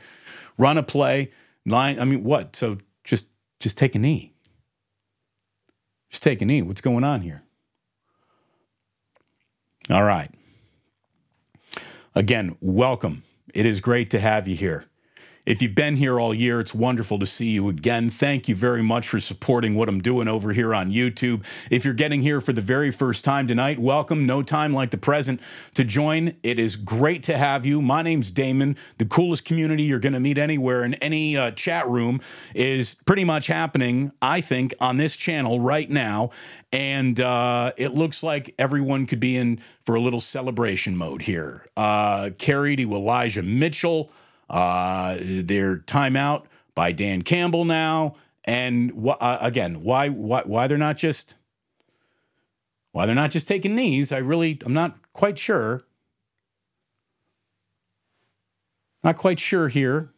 Run 0.57 0.77
a 0.77 0.83
play. 0.83 1.31
Line. 1.65 1.99
I 1.99 2.05
mean, 2.05 2.23
what? 2.23 2.55
So 2.55 2.79
just 3.03 3.27
just 3.59 3.77
take 3.77 3.93
a 3.93 3.99
knee. 3.99 4.33
Just 6.09 6.23
take 6.23 6.41
a 6.41 6.45
knee. 6.45 6.63
What's 6.63 6.81
going 6.81 7.03
on 7.03 7.21
here? 7.21 7.43
All 9.89 10.03
right. 10.03 10.31
Again, 12.19 12.57
welcome. 12.59 13.23
It 13.53 13.65
is 13.65 13.79
great 13.79 14.09
to 14.09 14.19
have 14.19 14.45
you 14.45 14.53
here. 14.53 14.88
If 15.45 15.61
you've 15.61 15.73
been 15.73 15.95
here 15.95 16.19
all 16.19 16.33
year, 16.33 16.59
it's 16.59 16.75
wonderful 16.75 17.17
to 17.17 17.25
see 17.25 17.49
you 17.49 17.69
again. 17.69 18.09
Thank 18.09 18.47
you 18.47 18.55
very 18.55 18.83
much 18.83 19.07
for 19.07 19.19
supporting 19.19 19.73
what 19.73 19.87
I'm 19.87 20.01
doing 20.01 20.27
over 20.27 20.51
here 20.51 20.75
on 20.75 20.91
YouTube. 20.91 21.45
If 21.71 21.85
you're 21.85 21.93
getting 21.93 22.21
here 22.21 22.41
for 22.41 22.51
the 22.51 22.61
very 22.61 22.91
first 22.91 23.23
time 23.23 23.47
tonight, 23.47 23.79
welcome. 23.79 24.25
No 24.25 24.43
time 24.43 24.73
like 24.73 24.91
the 24.91 24.97
present 24.97 25.41
to 25.75 25.83
join. 25.83 26.35
It 26.43 26.59
is 26.59 26.75
great 26.75 27.23
to 27.23 27.37
have 27.37 27.65
you. 27.65 27.81
My 27.81 28.01
name's 28.01 28.31
Damon. 28.31 28.75
The 28.97 29.05
coolest 29.05 29.45
community 29.45 29.83
you're 29.83 29.99
going 29.99 30.13
to 30.13 30.19
meet 30.19 30.37
anywhere 30.37 30.83
in 30.83 30.93
any 30.95 31.37
uh, 31.37 31.51
chat 31.51 31.87
room 31.87 32.19
is 32.53 32.95
pretty 33.05 33.23
much 33.23 33.47
happening, 33.47 34.11
I 34.21 34.41
think, 34.41 34.75
on 34.81 34.97
this 34.97 35.15
channel 35.15 35.59
right 35.61 35.89
now. 35.89 36.31
And 36.71 37.19
uh, 37.19 37.71
it 37.77 37.93
looks 37.95 38.21
like 38.21 38.53
everyone 38.59 39.07
could 39.07 39.19
be 39.19 39.37
in 39.37 39.61
for 39.79 39.95
a 39.95 40.01
little 40.01 40.19
celebration 40.19 40.97
mode 40.97 41.23
here. 41.23 41.65
Uh, 41.75 42.31
carry 42.37 42.75
to 42.75 42.93
Elijah 42.93 43.41
Mitchell. 43.41 44.11
Uh, 44.49 45.17
their 45.19 45.77
timeout 45.77 46.45
by 46.73 46.91
Dan 46.91 47.21
Campbell 47.21 47.65
now, 47.65 48.15
and 48.45 48.91
wh- 48.91 49.21
uh, 49.21 49.37
again, 49.41 49.83
why 49.83 50.09
why 50.09 50.41
why 50.43 50.65
they're 50.65 50.77
not 50.77 50.97
just 50.97 51.35
why 52.91 53.05
they're 53.05 53.13
not 53.13 53.29
just 53.31 53.47
taking 53.47 53.75
knees? 53.75 54.11
I 54.11 54.17
really 54.17 54.57
I'm 54.65 54.73
not 54.73 54.97
quite 55.13 55.37
sure. 55.37 55.83
Not 59.03 59.17
quite 59.17 59.39
sure 59.39 59.67
here. 59.67 60.09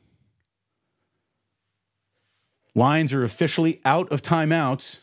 Lions 2.73 3.13
are 3.13 3.23
officially 3.23 3.81
out 3.83 4.09
of 4.11 4.21
timeouts. 4.21 5.01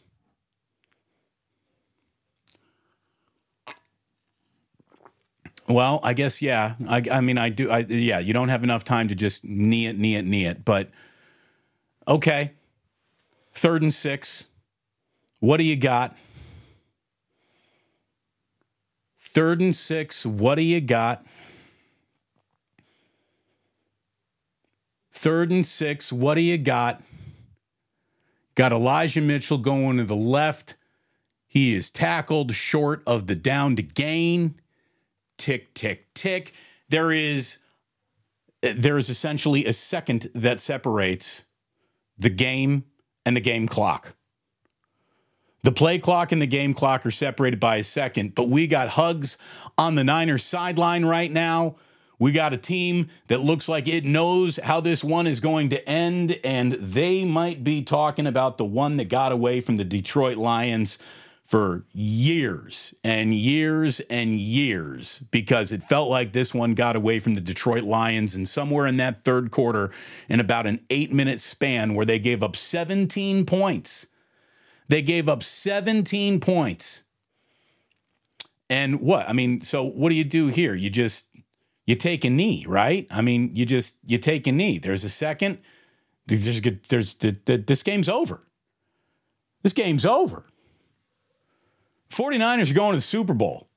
Well, 5.69 6.01
I 6.03 6.15
guess 6.15 6.41
yeah. 6.41 6.75
I, 6.89 7.03
I 7.11 7.21
mean, 7.21 7.37
I 7.37 7.51
do. 7.51 7.71
I, 7.71 7.81
yeah, 7.81 8.19
you 8.19 8.33
don't 8.33 8.49
have 8.49 8.65
enough 8.65 8.85
time 8.85 9.09
to 9.09 9.15
just 9.15 9.45
knee 9.45 9.87
it, 9.87 9.99
knee 9.99 10.17
it, 10.17 10.25
knee 10.25 10.47
it. 10.47 10.65
But 10.65 10.91
okay, 12.07 12.53
third 13.53 13.83
and 13.83 13.93
six. 13.93 14.49
What 15.41 15.59
do 15.59 15.65
you 15.65 15.77
got? 15.77 16.17
Third 19.19 19.61
and 19.61 19.77
six. 19.77 20.25
What 20.25 20.55
do 20.55 20.63
you 20.63 20.81
got? 20.81 21.25
Third 25.13 25.51
and 25.51 25.67
six. 25.67 26.11
What 26.11 26.35
do 26.37 26.41
you 26.41 26.57
got? 26.57 27.03
Got 28.55 28.73
Elijah 28.73 29.21
Mitchell 29.21 29.59
going 29.59 29.99
to 29.99 30.05
the 30.05 30.17
left. 30.17 30.77
He 31.47 31.75
is 31.75 31.91
tackled 31.91 32.55
short 32.55 33.03
of 33.07 33.27
the 33.27 33.35
down 33.35 33.77
to 33.77 33.83
gain 33.83 34.55
tick, 35.39 35.73
tick, 35.75 36.13
tick. 36.15 36.53
There 36.89 37.13
is 37.13 37.59
there 38.61 38.99
is 38.99 39.09
essentially 39.09 39.65
a 39.67 39.73
second 39.73 40.29
that 40.35 40.61
separates 40.61 41.45
the 42.19 42.31
game 42.31 42.85
and 43.25 43.37
the 43.37 43.41
game 43.41 43.69
clock. 43.69 44.15
The 45.63 45.73
play 45.73 45.99
clock 45.99 46.33
and 46.33 46.41
the 46.41 46.47
game 46.47 46.75
clock 46.75 47.05
are 47.05 47.11
separated 47.11 47.61
by 47.61 47.77
a 47.77 47.83
second, 47.83 48.35
but 48.35 48.49
we 48.49 48.67
got 48.67 48.91
hugs 48.91 49.39
on 49.77 49.95
the 49.95 50.05
Niners 50.05 50.45
sideline 50.45 51.05
right 51.05 51.31
now. 51.31 51.77
We 52.19 52.33
got 52.33 52.53
a 52.53 52.57
team 52.57 53.09
that 53.29 53.41
looks 53.41 53.69
like 53.69 53.87
it 53.87 54.05
knows 54.05 54.59
how 54.63 54.81
this 54.81 55.05
one 55.05 55.27
is 55.27 55.41
going 55.41 55.69
to 55.69 55.89
end, 55.89 56.39
and 56.43 56.73
they 56.73 57.25
might 57.25 57.63
be 57.63 57.83
talking 57.83 58.27
about 58.27 58.59
the 58.59 58.65
one 58.65 58.97
that 58.97 59.09
got 59.09 59.31
away 59.31 59.61
from 59.61 59.77
the 59.77 59.85
Detroit 59.85 60.37
Lions 60.37 60.99
for 61.49 61.87
years 61.95 62.95
and 63.03 63.33
years 63.33 64.01
and 64.11 64.35
years 64.35 65.21
because 65.31 65.73
it 65.73 65.83
felt 65.83 66.11
like 66.11 66.35
this 66.35 66.53
one 66.53 66.75
got 66.75 66.95
away 66.95 67.19
from 67.19 67.33
the 67.33 67.41
Detroit 67.41 67.85
Lions 67.85 68.37
and 68.37 68.47
somewhere 68.47 68.87
in 68.87 68.99
that 68.99 69.25
third 69.25 69.51
quarter 69.51 69.91
in 70.29 70.41
about 70.41 70.67
an 70.67 70.81
8-minute 70.91 71.41
span 71.41 71.95
where 71.95 72.05
they 72.05 72.19
gave 72.19 72.43
up 72.43 72.55
17 72.55 73.47
points. 73.47 74.09
They 74.89 75.01
gave 75.01 75.27
up 75.27 75.43
17 75.43 76.39
points. 76.39 77.05
And 78.69 79.01
what? 79.01 79.27
I 79.27 79.33
mean, 79.33 79.63
so 79.63 79.83
what 79.83 80.11
do 80.11 80.17
you 80.17 80.25
do 80.25 80.49
here? 80.49 80.75
You 80.75 80.91
just 80.91 81.25
you 81.87 81.95
take 81.95 82.27
a 82.27 82.31
knee, 82.31 82.67
right? 82.69 83.07
I 83.11 83.23
mean, 83.23 83.57
you 83.57 83.65
just 83.65 83.95
you 84.05 84.19
take 84.19 84.47
a 84.47 84.53
knee. 84.53 84.79
There's 84.79 85.03
a 85.03 85.09
second. 85.09 85.61
There's 86.27 86.61
there's, 86.61 87.15
there's 87.15 87.45
this 87.45 87.83
game's 87.83 88.11
over. 88.11 88.47
This 89.63 89.73
game's 89.73 90.05
over. 90.05 90.45
49ers 92.11 92.71
are 92.71 92.75
going 92.75 92.93
to 92.93 92.99
the 92.99 93.03
Super 93.03 93.35
Bowl 93.35 93.69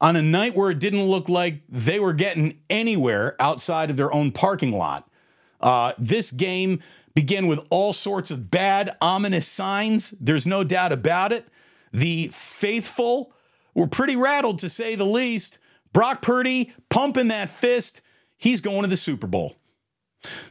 on 0.00 0.16
a 0.16 0.22
night 0.22 0.54
where 0.54 0.70
it 0.70 0.78
didn't 0.78 1.04
look 1.04 1.28
like 1.28 1.62
they 1.68 1.98
were 1.98 2.12
getting 2.12 2.58
anywhere 2.68 3.36
outside 3.40 3.90
of 3.90 3.96
their 3.96 4.12
own 4.12 4.32
parking 4.32 4.72
lot. 4.72 5.08
Uh, 5.60 5.92
this 5.98 6.30
game 6.30 6.80
began 7.14 7.46
with 7.46 7.66
all 7.70 7.92
sorts 7.92 8.30
of 8.30 8.50
bad, 8.50 8.96
ominous 9.00 9.46
signs. 9.48 10.10
There's 10.20 10.46
no 10.46 10.64
doubt 10.64 10.92
about 10.92 11.32
it. 11.32 11.48
The 11.92 12.28
faithful 12.32 13.32
were 13.74 13.86
pretty 13.86 14.16
rattled, 14.16 14.58
to 14.60 14.68
say 14.68 14.94
the 14.94 15.04
least. 15.04 15.58
Brock 15.92 16.22
Purdy 16.22 16.72
pumping 16.90 17.28
that 17.28 17.48
fist. 17.48 18.02
He's 18.36 18.60
going 18.60 18.82
to 18.82 18.88
the 18.88 18.96
Super 18.96 19.26
Bowl. 19.26 19.56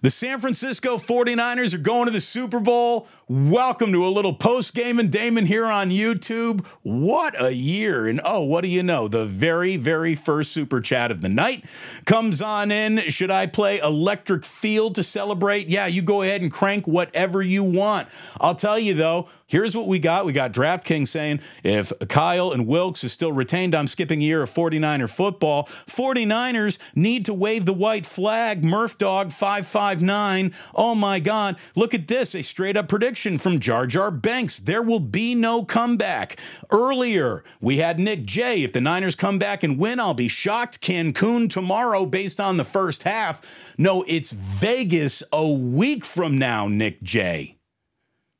The 0.01 0.09
San 0.09 0.39
Francisco 0.39 0.97
49ers 0.97 1.73
are 1.73 1.79
going 1.79 2.05
to 2.05 2.11
the 2.11 2.21
Super 2.21 2.59
Bowl. 2.59 3.07
Welcome 3.29 3.93
to 3.93 4.05
a 4.05 4.09
little 4.09 4.33
post 4.33 4.75
game 4.75 4.99
and 4.99 5.09
Damon 5.09 5.45
here 5.45 5.65
on 5.65 5.91
YouTube. 5.91 6.65
What 6.81 7.41
a 7.41 7.53
year. 7.53 8.05
And 8.05 8.19
oh, 8.25 8.43
what 8.43 8.65
do 8.65 8.69
you 8.69 8.83
know? 8.83 9.07
The 9.07 9.25
very, 9.25 9.77
very 9.77 10.13
first 10.13 10.51
super 10.51 10.81
chat 10.81 11.09
of 11.09 11.21
the 11.21 11.29
night 11.29 11.63
comes 12.03 12.41
on 12.41 12.69
in. 12.69 12.97
Should 12.97 13.31
I 13.31 13.47
play 13.47 13.79
Electric 13.79 14.43
Field 14.43 14.95
to 14.95 15.03
celebrate? 15.03 15.69
Yeah, 15.69 15.87
you 15.87 16.01
go 16.01 16.21
ahead 16.21 16.41
and 16.41 16.51
crank 16.51 16.85
whatever 16.85 17.41
you 17.41 17.63
want. 17.63 18.09
I'll 18.41 18.55
tell 18.55 18.77
you 18.77 18.93
though, 18.93 19.29
here's 19.47 19.77
what 19.77 19.87
we 19.87 19.99
got. 19.99 20.25
We 20.25 20.33
got 20.33 20.51
DraftKings 20.51 21.07
saying 21.07 21.39
if 21.63 21.93
Kyle 22.09 22.51
and 22.51 22.67
Wilks 22.67 23.05
is 23.05 23.13
still 23.13 23.31
retained, 23.31 23.73
I'm 23.73 23.87
skipping 23.87 24.21
a 24.21 24.25
year 24.25 24.43
of 24.43 24.49
49er 24.49 25.09
football. 25.09 25.63
49ers 25.87 26.77
need 26.93 27.23
to 27.23 27.33
wave 27.33 27.63
the 27.63 27.73
white 27.73 28.05
flag. 28.05 28.65
Murph 28.65 28.97
Dog 28.97 29.31
559. 29.31 30.53
Oh 30.75 30.93
my 30.93 31.21
God. 31.21 31.55
Look 31.73 31.93
at 31.93 32.09
this. 32.09 32.35
A 32.35 32.41
straight 32.41 32.75
up 32.75 32.89
prediction 32.89 33.22
from 33.23 33.59
Jar 33.59 33.87
Jar 33.87 34.11
Banks. 34.11 34.59
There 34.59 34.81
will 34.81 34.99
be 34.99 35.33
no 35.33 35.63
comeback. 35.63 36.37
Earlier, 36.69 37.43
we 37.61 37.77
had 37.77 37.99
Nick 37.99 38.25
J. 38.25 38.63
If 38.63 38.73
the 38.73 38.81
Niners 38.81 39.15
come 39.15 39.39
back 39.39 39.63
and 39.63 39.79
win, 39.79 39.99
I'll 39.99 40.13
be 40.13 40.27
shocked. 40.27 40.81
Cancun 40.81 41.49
tomorrow 41.49 42.05
based 42.05 42.39
on 42.41 42.57
the 42.57 42.65
first 42.65 43.03
half. 43.03 43.73
No, 43.77 44.03
it's 44.07 44.33
Vegas 44.33 45.23
a 45.31 45.49
week 45.49 46.03
from 46.03 46.37
now, 46.37 46.67
Nick 46.67 47.01
J. 47.01 47.57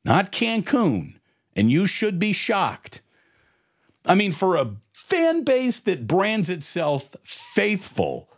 Not 0.04 0.32
Cancun. 0.32 1.14
And 1.56 1.70
you 1.70 1.86
should 1.86 2.18
be 2.18 2.34
shocked. 2.34 3.00
I 4.06 4.14
mean, 4.14 4.32
for 4.32 4.56
a 4.56 4.76
fan 4.92 5.44
base 5.44 5.80
that 5.80 6.06
brands 6.06 6.50
itself 6.50 7.16
faithful, 7.22 8.28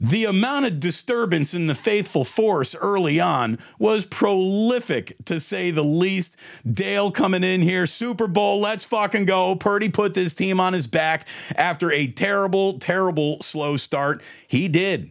the 0.00 0.24
amount 0.24 0.66
of 0.66 0.80
disturbance 0.80 1.54
in 1.54 1.66
the 1.66 1.74
faithful 1.74 2.24
force 2.24 2.74
early 2.76 3.18
on 3.18 3.58
was 3.78 4.06
prolific, 4.06 5.16
to 5.24 5.40
say 5.40 5.70
the 5.70 5.82
least. 5.82 6.36
Dale 6.70 7.10
coming 7.10 7.42
in 7.42 7.62
here, 7.62 7.86
Super 7.86 8.28
Bowl, 8.28 8.60
let's 8.60 8.84
fucking 8.84 9.24
go. 9.24 9.56
Purdy 9.56 9.88
put 9.88 10.14
this 10.14 10.34
team 10.34 10.60
on 10.60 10.72
his 10.72 10.86
back 10.86 11.26
after 11.56 11.90
a 11.90 12.06
terrible, 12.06 12.78
terrible 12.78 13.40
slow 13.40 13.76
start. 13.76 14.22
He 14.46 14.68
did. 14.68 15.10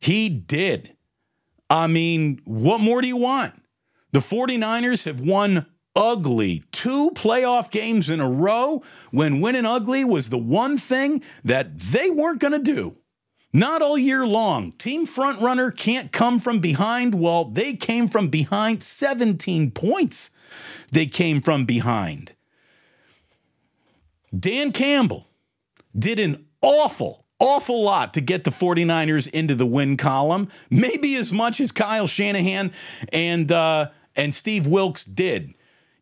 He 0.00 0.28
did. 0.28 0.94
I 1.70 1.86
mean, 1.86 2.40
what 2.44 2.80
more 2.80 3.00
do 3.00 3.08
you 3.08 3.16
want? 3.16 3.54
The 4.12 4.20
49ers 4.20 5.04
have 5.06 5.20
won 5.20 5.66
ugly 5.94 6.64
two 6.70 7.10
playoff 7.10 7.70
games 7.70 8.08
in 8.08 8.20
a 8.20 8.30
row 8.30 8.82
when 9.10 9.40
winning 9.40 9.66
ugly 9.66 10.04
was 10.04 10.30
the 10.30 10.38
one 10.38 10.78
thing 10.78 11.22
that 11.44 11.78
they 11.78 12.08
weren't 12.08 12.40
going 12.40 12.52
to 12.52 12.58
do. 12.58 12.96
Not 13.52 13.80
all 13.80 13.96
year 13.96 14.26
long. 14.26 14.72
Team 14.72 15.06
front 15.06 15.40
runner 15.40 15.70
can't 15.70 16.12
come 16.12 16.38
from 16.38 16.60
behind. 16.60 17.14
Well, 17.14 17.46
they 17.46 17.74
came 17.74 18.06
from 18.06 18.28
behind 18.28 18.82
17 18.82 19.70
points. 19.70 20.30
They 20.90 21.06
came 21.06 21.40
from 21.40 21.64
behind. 21.64 22.32
Dan 24.38 24.72
Campbell, 24.72 25.28
did 25.98 26.18
an 26.18 26.46
awful, 26.60 27.24
awful 27.38 27.82
lot 27.82 28.14
to 28.14 28.20
get 28.20 28.44
the 28.44 28.50
49ers 28.50 29.28
into 29.30 29.54
the 29.54 29.66
win 29.66 29.96
column, 29.96 30.48
maybe 30.70 31.16
as 31.16 31.32
much 31.32 31.60
as 31.60 31.72
Kyle 31.72 32.06
Shanahan 32.06 32.72
and 33.12 33.50
uh, 33.50 33.90
and 34.16 34.34
Steve 34.34 34.66
Wilks 34.66 35.04
did. 35.04 35.54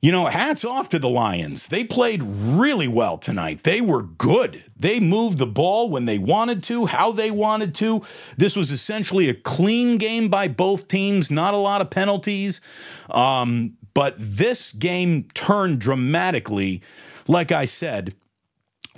You 0.02 0.12
know, 0.12 0.26
hats 0.26 0.64
off 0.64 0.90
to 0.90 0.98
the 0.98 1.08
Lions. 1.08 1.68
They 1.68 1.82
played 1.82 2.22
really 2.22 2.86
well 2.86 3.16
tonight. 3.16 3.62
They 3.62 3.80
were 3.80 4.02
good. 4.02 4.62
They 4.76 5.00
moved 5.00 5.38
the 5.38 5.46
ball 5.46 5.88
when 5.88 6.04
they 6.04 6.18
wanted 6.18 6.62
to, 6.64 6.86
how 6.86 7.12
they 7.12 7.30
wanted 7.30 7.74
to. 7.76 8.02
This 8.36 8.56
was 8.56 8.70
essentially 8.70 9.28
a 9.28 9.34
clean 9.34 9.96
game 9.96 10.28
by 10.28 10.48
both 10.48 10.86
teams, 10.88 11.30
not 11.30 11.54
a 11.54 11.58
lot 11.58 11.80
of 11.80 11.90
penalties. 11.90 12.60
Um, 13.10 13.78
but 13.94 14.14
this 14.18 14.72
game 14.72 15.24
turned 15.32 15.80
dramatically, 15.80 16.82
like 17.26 17.50
I 17.50 17.64
said, 17.64 18.14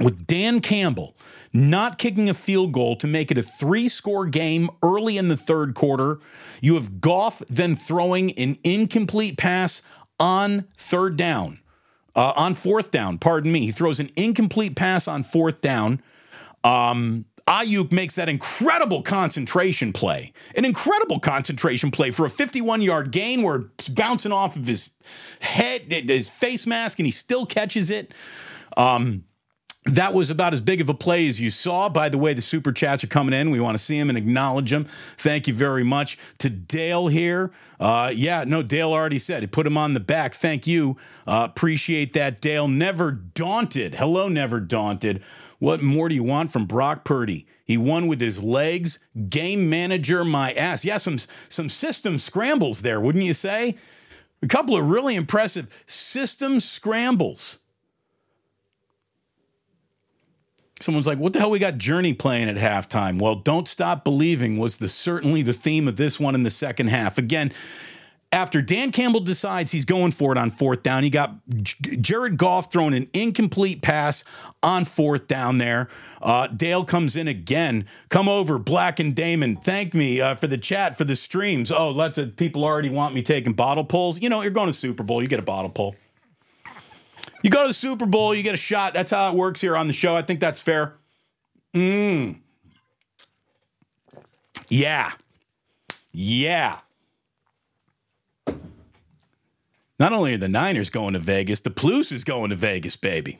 with 0.00 0.26
Dan 0.26 0.60
Campbell 0.60 1.16
not 1.52 1.98
kicking 1.98 2.28
a 2.28 2.34
field 2.34 2.72
goal 2.72 2.96
to 2.96 3.06
make 3.06 3.30
it 3.30 3.38
a 3.38 3.42
three 3.42 3.88
score 3.88 4.26
game 4.26 4.70
early 4.82 5.16
in 5.18 5.28
the 5.28 5.36
third 5.36 5.74
quarter. 5.74 6.18
You 6.60 6.74
have 6.74 7.00
Goff 7.00 7.42
then 7.48 7.74
throwing 7.74 8.32
an 8.32 8.58
incomplete 8.64 9.38
pass 9.38 9.82
on 10.20 10.66
third 10.76 11.16
down, 11.16 11.60
uh, 12.14 12.32
on 12.37 12.54
fourth 12.54 12.90
down, 12.90 13.18
pardon 13.18 13.52
me. 13.52 13.60
He 13.60 13.72
throws 13.72 14.00
an 14.00 14.10
incomplete 14.16 14.76
pass 14.76 15.08
on 15.08 15.22
fourth 15.22 15.60
down. 15.60 16.02
Um, 16.64 17.25
Aiyuk 17.46 17.92
makes 17.92 18.16
that 18.16 18.28
incredible 18.28 19.02
concentration 19.02 19.94
play, 19.94 20.32
an 20.54 20.66
incredible 20.66 21.18
concentration 21.18 21.90
play 21.90 22.10
for 22.10 22.26
a 22.26 22.30
51 22.30 22.82
yard 22.82 23.10
gain 23.10 23.42
where 23.42 23.64
it's 23.78 23.88
bouncing 23.88 24.32
off 24.32 24.56
of 24.56 24.66
his 24.66 24.90
head, 25.40 25.90
his 25.90 26.28
face 26.28 26.66
mask, 26.66 26.98
and 26.98 27.06
he 27.06 27.12
still 27.12 27.46
catches 27.46 27.90
it. 27.90 28.12
Um, 28.76 29.25
that 29.85 30.12
was 30.12 30.28
about 30.28 30.52
as 30.52 30.61
big 30.61 30.80
of 30.80 30.88
a 30.88 30.94
play 30.94 31.28
as 31.28 31.40
you 31.40 31.50
saw. 31.50 31.88
By 31.88 32.08
the 32.08 32.18
way, 32.18 32.35
the 32.35 32.42
super 32.42 32.73
chats 32.73 33.04
are 33.04 33.08
coming 33.08 33.32
in. 33.32 33.50
We 33.50 33.61
want 33.61 33.76
to 33.76 33.82
see 33.82 33.99
them 33.99 34.08
and 34.08 34.18
acknowledge 34.18 34.70
them. 34.70 34.85
Thank 35.16 35.47
you 35.47 35.54
very 35.54 35.85
much 35.85 36.18
to 36.38 36.50
Dale 36.50 37.08
here. 37.08 37.50
Uh, 37.78 38.12
yeah, 38.14 38.44
no, 38.44 38.62
Dale 38.62 38.92
already 38.92 39.18
said 39.18 39.42
it. 39.42 39.52
Put 39.52 39.66
him 39.66 39.78
on 39.78 39.94
the 39.94 40.00
back. 40.00 40.35
Thank 40.35 40.66
you. 40.66 40.97
Uh, 41.26 41.47
appreciate 41.49 42.12
that, 42.14 42.40
Dale. 42.40 42.68
Never 42.68 43.12
daunted. 43.12 43.94
Hello, 43.94 44.28
never 44.28 44.61
daunted. 44.61 45.23
What 45.58 45.82
more 45.82 46.08
do 46.08 46.14
you 46.14 46.23
want 46.23 46.52
from 46.52 46.66
Brock 46.66 47.04
Purdy? 47.04 47.47
He 47.64 47.76
won 47.76 48.06
with 48.06 48.20
his 48.20 48.42
legs. 48.42 48.99
Game 49.28 49.68
manager, 49.70 50.25
my 50.25 50.52
ass. 50.52 50.85
Yeah, 50.85 50.99
some 50.99 51.18
some 51.49 51.68
system 51.68 52.18
scrambles 52.18 52.82
there, 52.82 53.00
wouldn't 53.00 53.25
you 53.25 53.35
say? 53.35 53.76
A 54.42 54.47
couple 54.47 54.76
of 54.76 54.88
really 54.88 55.16
impressive 55.16 55.66
system 55.87 56.61
scrambles. 56.61 57.58
Someone's 60.80 61.06
like, 61.06 61.18
"What 61.18 61.32
the 61.32 61.40
hell? 61.40 61.50
We 61.50 61.58
got 61.58 61.78
Journey 61.78 62.12
playing 62.12 62.49
at 62.49 62.56
halftime." 62.56 63.20
Well, 63.20 63.35
"Don't 63.37 63.66
Stop 63.68 64.04
Believing" 64.04 64.58
was 64.58 64.78
the 64.78 64.88
certainly 64.88 65.42
the 65.42 65.52
theme 65.52 65.88
of 65.88 65.97
this 65.97 66.18
one 66.20 66.35
in 66.35 66.42
the 66.42 66.50
second 66.50 66.88
half. 66.88 67.18
Again, 67.18 67.52
after 68.30 68.61
Dan 68.61 68.92
Campbell 68.92 69.20
decides 69.20 69.73
he's 69.73 69.85
going 69.85 70.11
for 70.11 70.32
it 70.32 70.38
on 70.38 70.50
fourth 70.50 70.82
down, 70.82 71.02
he 71.02 71.11
got 71.11 71.35
J- 71.62 71.97
Jared 71.97 72.37
Goff 72.37 72.70
throwing 72.70 72.94
an 72.94 73.08
incomplete 73.14 73.81
pass 73.81 74.22
on 74.62 74.85
fourth 74.85 75.26
down 75.29 75.59
there. 75.59 75.88
Uh, 76.20 76.46
Dale 76.48 76.85
comes 76.85 77.16
in 77.16 77.26
again. 77.26 77.87
Come 78.11 78.29
over, 78.29 78.59
Black 78.59 79.00
and 79.00 79.14
Damon. 79.14 79.57
Thank 79.57 79.94
me 79.94 80.20
uh, 80.20 80.35
for 80.35 80.46
the 80.46 80.59
chat, 80.59 80.96
for 80.96 81.05
the 81.05 81.16
streams. 81.16 81.70
Oh, 81.70 81.88
lots 81.88 82.18
of 82.18 82.37
people 82.37 82.64
already 82.64 82.90
want 82.90 83.14
me 83.14 83.22
taking 83.22 83.55
bottle 83.55 83.85
pulls. 83.85 84.20
You 84.20 84.29
know, 84.29 84.42
you're 84.42 84.50
going 84.50 84.66
to 84.66 84.74
Super 84.74 85.02
Bowl, 85.02 85.22
you 85.22 85.29
get 85.29 85.38
a 85.38 85.42
bottle 85.42 85.70
pull. 85.70 85.96
You 87.42 87.51
go 87.51 87.62
to 87.62 87.68
the 87.68 87.74
Super 87.74 88.07
Bowl, 88.07 88.35
you 88.35 88.42
get 88.42 88.55
a 88.55 88.59
shot. 88.59 88.94
That's 88.94 89.11
how 89.11 89.31
it 89.31 89.37
works 89.37 89.61
here 89.61 89.77
on 89.77 89.87
the 89.87 89.92
show. 89.92 90.16
I 90.16 90.22
think 90.22 90.40
that's 90.40 90.61
fair. 90.61 90.96
Mm. 91.74 92.40
Yeah. 94.68 95.12
Yeah. 96.12 96.79
Not 100.01 100.12
only 100.12 100.35
are 100.35 100.38
the 100.38 100.48
Niners 100.48 100.90
going 100.90 101.14
to 101.14 101.18
Vegas, 101.18 101.61
the 101.61 101.70
Plus 101.70 102.12
is 102.12 102.24
going 102.24 102.51
to 102.51 102.57
Vegas, 102.57 102.96
baby. 102.96 103.38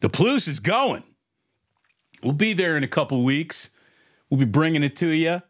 The 0.00 0.08
Plus 0.08 0.46
is 0.48 0.60
going. 0.60 1.02
We'll 2.22 2.32
be 2.32 2.52
there 2.52 2.76
in 2.76 2.84
a 2.84 2.88
couple 2.88 3.22
weeks. 3.24 3.70
We'll 4.30 4.38
be 4.38 4.46
bringing 4.46 4.82
it 4.82 4.96
to 4.96 5.08
you. 5.08 5.42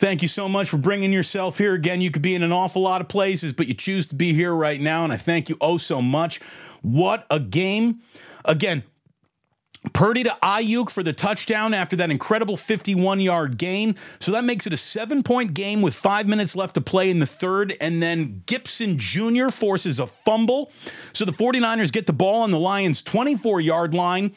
Thank 0.00 0.22
you 0.22 0.28
so 0.28 0.48
much 0.48 0.70
for 0.70 0.78
bringing 0.78 1.12
yourself 1.12 1.58
here. 1.58 1.74
Again, 1.74 2.00
you 2.00 2.10
could 2.10 2.22
be 2.22 2.34
in 2.34 2.42
an 2.42 2.52
awful 2.52 2.80
lot 2.80 3.02
of 3.02 3.08
places, 3.08 3.52
but 3.52 3.68
you 3.68 3.74
choose 3.74 4.06
to 4.06 4.14
be 4.14 4.32
here 4.32 4.54
right 4.54 4.80
now, 4.80 5.04
and 5.04 5.12
I 5.12 5.18
thank 5.18 5.50
you 5.50 5.58
oh 5.60 5.76
so 5.76 6.00
much. 6.00 6.40
What 6.80 7.26
a 7.28 7.38
game. 7.38 8.00
Again, 8.46 8.82
Purdy 9.92 10.22
to 10.22 10.34
Aiyuk 10.42 10.88
for 10.88 11.02
the 11.02 11.12
touchdown 11.12 11.74
after 11.74 11.96
that 11.96 12.10
incredible 12.10 12.56
51 12.56 13.20
yard 13.20 13.58
gain. 13.58 13.94
So 14.20 14.32
that 14.32 14.44
makes 14.44 14.66
it 14.66 14.72
a 14.72 14.78
seven 14.78 15.22
point 15.22 15.52
game 15.52 15.82
with 15.82 15.94
five 15.94 16.26
minutes 16.26 16.56
left 16.56 16.76
to 16.76 16.80
play 16.80 17.10
in 17.10 17.18
the 17.18 17.26
third. 17.26 17.76
And 17.78 18.02
then 18.02 18.42
Gibson 18.46 18.96
Jr. 18.96 19.50
forces 19.50 20.00
a 20.00 20.06
fumble. 20.06 20.72
So 21.12 21.26
the 21.26 21.32
49ers 21.32 21.92
get 21.92 22.06
the 22.06 22.14
ball 22.14 22.40
on 22.40 22.52
the 22.52 22.58
Lions' 22.58 23.02
24 23.02 23.60
yard 23.60 23.92
line. 23.92 24.34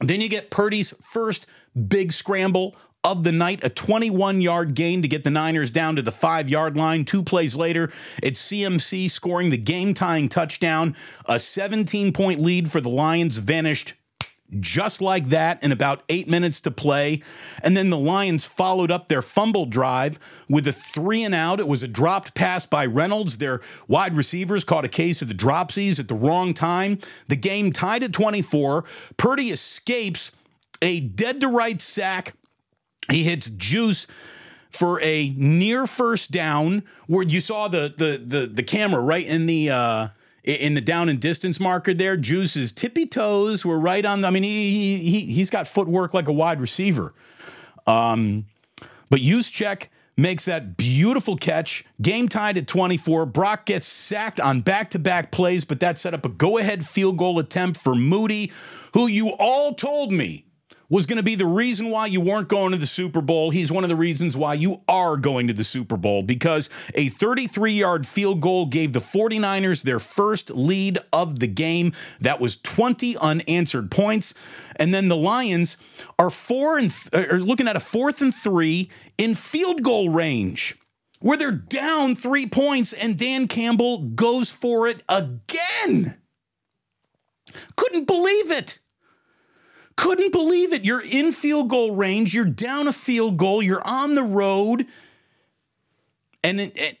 Then 0.00 0.20
you 0.20 0.28
get 0.28 0.50
Purdy's 0.50 0.94
first 1.02 1.46
big 1.88 2.12
scramble 2.12 2.76
of 3.06 3.22
the 3.22 3.30
night, 3.30 3.62
a 3.62 3.68
21 3.68 4.40
yard 4.40 4.74
gain 4.74 5.00
to 5.02 5.08
get 5.08 5.22
the 5.22 5.30
Niners 5.30 5.70
down 5.70 5.94
to 5.94 6.02
the 6.02 6.10
five 6.10 6.50
yard 6.50 6.76
line. 6.76 7.04
Two 7.04 7.22
plays 7.22 7.54
later, 7.54 7.92
it's 8.20 8.50
CMC 8.50 9.08
scoring 9.08 9.50
the 9.50 9.56
game 9.56 9.94
tying 9.94 10.28
touchdown. 10.28 10.96
A 11.26 11.38
17 11.38 12.12
point 12.12 12.40
lead 12.40 12.70
for 12.70 12.80
the 12.80 12.90
Lions 12.90 13.38
vanished 13.38 13.94
just 14.60 15.00
like 15.00 15.26
that 15.26 15.62
in 15.62 15.72
about 15.72 16.02
eight 16.08 16.28
minutes 16.28 16.60
to 16.60 16.70
play. 16.70 17.22
And 17.62 17.76
then 17.76 17.90
the 17.90 17.98
Lions 17.98 18.44
followed 18.44 18.90
up 18.90 19.08
their 19.08 19.22
fumble 19.22 19.66
drive 19.66 20.18
with 20.48 20.66
a 20.66 20.72
three 20.72 21.22
and 21.22 21.34
out. 21.34 21.60
It 21.60 21.68
was 21.68 21.82
a 21.82 21.88
dropped 21.88 22.34
pass 22.34 22.66
by 22.66 22.86
Reynolds. 22.86 23.38
Their 23.38 23.60
wide 23.88 24.16
receivers 24.16 24.64
caught 24.64 24.84
a 24.84 24.88
case 24.88 25.22
of 25.22 25.28
the 25.28 25.34
dropsies 25.34 25.98
at 25.98 26.08
the 26.08 26.14
wrong 26.14 26.54
time. 26.54 26.98
The 27.28 27.36
game 27.36 27.72
tied 27.72 28.02
at 28.02 28.12
24. 28.12 28.84
Purdy 29.16 29.50
escapes 29.50 30.32
a 30.82 31.00
dead 31.00 31.40
to 31.40 31.48
right 31.48 31.80
sack 31.80 32.34
he 33.10 33.24
hits 33.24 33.50
Juice 33.50 34.06
for 34.70 35.00
a 35.00 35.30
near 35.36 35.86
first 35.86 36.30
down 36.30 36.82
where 37.06 37.24
you 37.24 37.40
saw 37.40 37.68
the 37.68 37.92
the 37.96 38.22
the, 38.24 38.46
the 38.46 38.62
camera 38.62 39.00
right 39.00 39.26
in 39.26 39.46
the 39.46 39.70
uh, 39.70 40.08
in 40.44 40.74
the 40.74 40.80
down 40.80 41.08
and 41.08 41.20
distance 41.20 41.58
marker 41.58 41.92
there. 41.92 42.16
Juice's 42.16 42.72
tippy 42.72 43.06
toes 43.06 43.64
were 43.64 43.80
right 43.80 44.04
on. 44.04 44.20
The, 44.20 44.28
I 44.28 44.30
mean, 44.30 44.42
he 44.42 44.98
he 44.98 45.20
he's 45.26 45.50
got 45.50 45.66
footwork 45.66 46.14
like 46.14 46.28
a 46.28 46.32
wide 46.32 46.60
receiver. 46.60 47.14
Um, 47.86 48.46
but 49.08 49.20
Juszczyk 49.20 49.86
makes 50.16 50.46
that 50.46 50.76
beautiful 50.76 51.36
catch. 51.36 51.84
Game 52.00 52.28
tied 52.28 52.56
at 52.56 52.66
24. 52.66 53.26
Brock 53.26 53.66
gets 53.66 53.86
sacked 53.86 54.40
on 54.40 54.60
back 54.62 54.90
to 54.90 54.98
back 54.98 55.30
plays, 55.30 55.64
but 55.64 55.80
that 55.80 55.98
set 55.98 56.14
up 56.14 56.24
a 56.24 56.28
go 56.28 56.58
ahead 56.58 56.86
field 56.86 57.18
goal 57.18 57.38
attempt 57.38 57.78
for 57.78 57.94
Moody, 57.94 58.50
who 58.94 59.06
you 59.06 59.30
all 59.38 59.74
told 59.74 60.12
me 60.12 60.45
was 60.88 61.06
going 61.06 61.16
to 61.16 61.22
be 61.22 61.34
the 61.34 61.46
reason 61.46 61.90
why 61.90 62.06
you 62.06 62.20
weren't 62.20 62.48
going 62.48 62.72
to 62.72 62.78
the 62.78 62.86
Super 62.86 63.20
Bowl. 63.20 63.50
He's 63.50 63.72
one 63.72 63.84
of 63.84 63.88
the 63.88 63.96
reasons 63.96 64.36
why 64.36 64.54
you 64.54 64.82
are 64.88 65.16
going 65.16 65.48
to 65.48 65.52
the 65.52 65.64
Super 65.64 65.96
Bowl 65.96 66.22
because 66.22 66.68
a 66.94 67.08
33 67.08 67.72
yard 67.72 68.06
field 68.06 68.40
goal 68.40 68.66
gave 68.66 68.92
the 68.92 69.00
49ers 69.00 69.82
their 69.82 69.98
first 69.98 70.50
lead 70.50 70.98
of 71.12 71.40
the 71.40 71.46
game. 71.46 71.92
That 72.20 72.40
was 72.40 72.56
20 72.58 73.16
unanswered 73.18 73.90
points. 73.90 74.34
And 74.76 74.92
then 74.92 75.08
the 75.08 75.16
Lions 75.16 75.76
are 76.18 76.30
four 76.30 76.78
and 76.78 76.90
th- 76.90 77.30
uh, 77.30 77.34
are 77.34 77.40
looking 77.40 77.68
at 77.68 77.76
a 77.76 77.80
fourth 77.80 78.20
and 78.20 78.34
three 78.34 78.90
in 79.18 79.34
field 79.34 79.82
goal 79.82 80.10
range 80.10 80.76
where 81.20 81.36
they're 81.36 81.50
down 81.50 82.14
three 82.14 82.46
points 82.46 82.92
and 82.92 83.18
Dan 83.18 83.48
Campbell 83.48 84.02
goes 84.02 84.50
for 84.50 84.86
it 84.86 85.02
again. 85.08 86.16
Couldn't 87.76 88.06
believe 88.06 88.50
it. 88.50 88.78
Couldn't 89.96 90.32
believe 90.32 90.72
it. 90.72 90.84
You're 90.84 91.02
in 91.02 91.32
field 91.32 91.70
goal 91.70 91.94
range. 91.94 92.34
You're 92.34 92.44
down 92.44 92.86
a 92.86 92.92
field 92.92 93.36
goal. 93.36 93.62
You're 93.62 93.86
on 93.86 94.14
the 94.14 94.22
road. 94.22 94.86
And, 96.44 96.60
it, 96.60 96.98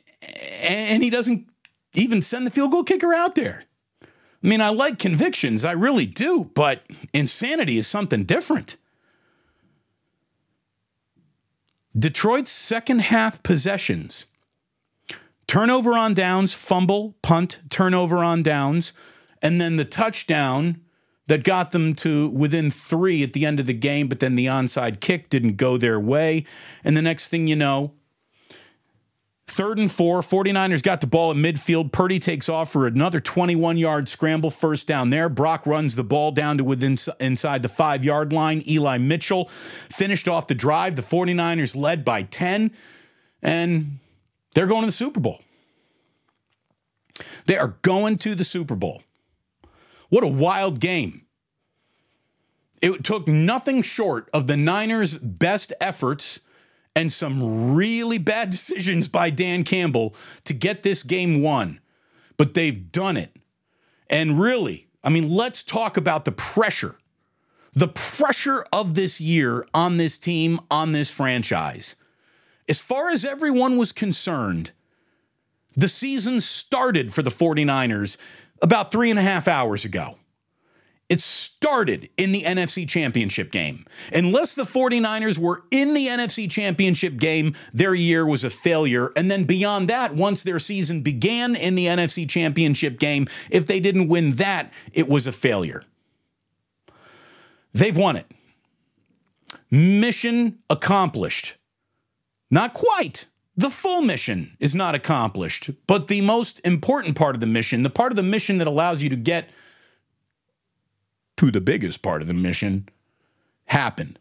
and 0.62 1.02
he 1.02 1.10
doesn't 1.10 1.46
even 1.94 2.22
send 2.22 2.46
the 2.46 2.50
field 2.50 2.70
goal 2.70 2.84
kicker 2.84 3.14
out 3.14 3.34
there. 3.34 3.64
I 4.02 4.48
mean, 4.48 4.60
I 4.60 4.68
like 4.68 4.98
convictions, 4.98 5.64
I 5.64 5.72
really 5.72 6.06
do, 6.06 6.50
but 6.54 6.82
insanity 7.12 7.78
is 7.78 7.86
something 7.86 8.24
different. 8.24 8.76
Detroit's 11.98 12.50
second 12.50 13.00
half 13.00 13.42
possessions 13.42 14.26
turnover 15.46 15.92
on 15.92 16.12
downs, 16.12 16.52
fumble, 16.52 17.16
punt, 17.22 17.60
turnover 17.70 18.18
on 18.18 18.42
downs, 18.42 18.92
and 19.40 19.60
then 19.60 19.76
the 19.76 19.84
touchdown 19.84 20.80
that 21.26 21.44
got 21.44 21.72
them 21.72 21.94
to 21.96 22.28
within 22.28 22.70
three 22.70 23.22
at 23.22 23.32
the 23.32 23.44
end 23.44 23.60
of 23.60 23.66
the 23.66 23.74
game, 23.74 24.08
but 24.08 24.20
then 24.20 24.36
the 24.36 24.46
onside 24.46 25.00
kick 25.00 25.28
didn't 25.28 25.56
go 25.56 25.76
their 25.76 25.98
way. 25.98 26.44
And 26.84 26.96
the 26.96 27.02
next 27.02 27.28
thing 27.28 27.46
you 27.46 27.56
know, 27.56 27.92
Third 29.48 29.78
and 29.78 29.90
four, 29.90 30.20
49ers 30.22 30.82
got 30.82 31.00
the 31.00 31.06
ball 31.06 31.30
at 31.30 31.36
midfield. 31.36 31.92
Purdy 31.92 32.18
takes 32.18 32.48
off 32.48 32.72
for 32.72 32.88
another 32.88 33.20
21 33.20 33.76
yard 33.76 34.08
scramble, 34.08 34.50
first 34.50 34.88
down 34.88 35.10
there. 35.10 35.28
Brock 35.28 35.64
runs 35.66 35.94
the 35.94 36.02
ball 36.02 36.32
down 36.32 36.58
to 36.58 36.64
within 36.64 36.98
inside 37.20 37.62
the 37.62 37.68
five 37.68 38.04
yard 38.04 38.32
line. 38.32 38.60
Eli 38.66 38.98
Mitchell 38.98 39.46
finished 39.46 40.26
off 40.26 40.48
the 40.48 40.54
drive. 40.54 40.96
The 40.96 41.02
49ers 41.02 41.76
led 41.76 42.04
by 42.04 42.22
10, 42.22 42.72
and 43.40 43.98
they're 44.54 44.66
going 44.66 44.82
to 44.82 44.86
the 44.86 44.92
Super 44.92 45.20
Bowl. 45.20 45.40
They 47.46 47.56
are 47.56 47.76
going 47.82 48.18
to 48.18 48.34
the 48.34 48.44
Super 48.44 48.74
Bowl. 48.74 49.02
What 50.08 50.24
a 50.24 50.28
wild 50.28 50.80
game. 50.80 51.22
It 52.82 53.04
took 53.04 53.26
nothing 53.26 53.82
short 53.82 54.28
of 54.32 54.46
the 54.46 54.56
Niners' 54.56 55.14
best 55.14 55.72
efforts 55.80 56.40
and 56.94 57.12
some 57.12 57.74
really 57.74 58.18
bad 58.18 58.50
decisions 58.50 59.08
by 59.08 59.30
Dan 59.30 59.64
Campbell 59.64 60.14
to 60.44 60.54
get 60.54 60.82
this 60.82 61.02
game 61.02 61.42
won. 61.42 61.80
But 62.36 62.54
they've 62.54 62.90
done 62.92 63.16
it. 63.16 63.34
And 64.08 64.38
really, 64.40 64.88
I 65.02 65.10
mean, 65.10 65.28
let's 65.28 65.62
talk 65.62 65.96
about 65.96 66.24
the 66.24 66.32
pressure. 66.32 66.96
The 67.72 67.88
pressure 67.88 68.64
of 68.72 68.94
this 68.94 69.20
year 69.20 69.66
on 69.74 69.96
this 69.96 70.18
team, 70.18 70.60
on 70.70 70.92
this 70.92 71.10
franchise. 71.10 71.94
As 72.68 72.80
far 72.80 73.10
as 73.10 73.24
everyone 73.24 73.76
was 73.76 73.92
concerned, 73.92 74.72
the 75.76 75.88
season 75.88 76.40
started 76.40 77.12
for 77.12 77.22
the 77.22 77.30
49ers 77.30 78.16
about 78.62 78.90
three 78.90 79.10
and 79.10 79.18
a 79.18 79.22
half 79.22 79.48
hours 79.48 79.84
ago. 79.84 80.16
It 81.08 81.20
started 81.20 82.08
in 82.16 82.32
the 82.32 82.42
NFC 82.42 82.88
Championship 82.88 83.52
game. 83.52 83.86
Unless 84.12 84.56
the 84.56 84.64
49ers 84.64 85.38
were 85.38 85.62
in 85.70 85.94
the 85.94 86.08
NFC 86.08 86.50
Championship 86.50 87.16
game, 87.16 87.54
their 87.72 87.94
year 87.94 88.26
was 88.26 88.42
a 88.42 88.50
failure. 88.50 89.12
And 89.14 89.30
then 89.30 89.44
beyond 89.44 89.88
that, 89.88 90.16
once 90.16 90.42
their 90.42 90.58
season 90.58 91.02
began 91.02 91.54
in 91.54 91.76
the 91.76 91.86
NFC 91.86 92.28
Championship 92.28 92.98
game, 92.98 93.28
if 93.50 93.68
they 93.68 93.78
didn't 93.78 94.08
win 94.08 94.32
that, 94.32 94.72
it 94.92 95.08
was 95.08 95.28
a 95.28 95.32
failure. 95.32 95.84
They've 97.72 97.96
won 97.96 98.16
it. 98.16 98.26
Mission 99.70 100.58
accomplished. 100.68 101.56
Not 102.50 102.72
quite. 102.72 103.26
The 103.56 103.70
full 103.70 104.02
mission 104.02 104.56
is 104.60 104.74
not 104.74 104.94
accomplished, 104.94 105.70
but 105.86 106.08
the 106.08 106.20
most 106.20 106.60
important 106.64 107.16
part 107.16 107.34
of 107.34 107.40
the 107.40 107.46
mission, 107.46 107.82
the 107.82 107.90
part 107.90 108.12
of 108.12 108.16
the 108.16 108.22
mission 108.22 108.58
that 108.58 108.66
allows 108.66 109.02
you 109.02 109.08
to 109.08 109.16
get 109.16 109.48
to 111.38 111.50
the 111.50 111.60
biggest 111.60 112.02
part 112.02 112.20
of 112.20 112.28
the 112.28 112.34
mission 112.34 112.88
happened. 113.66 114.18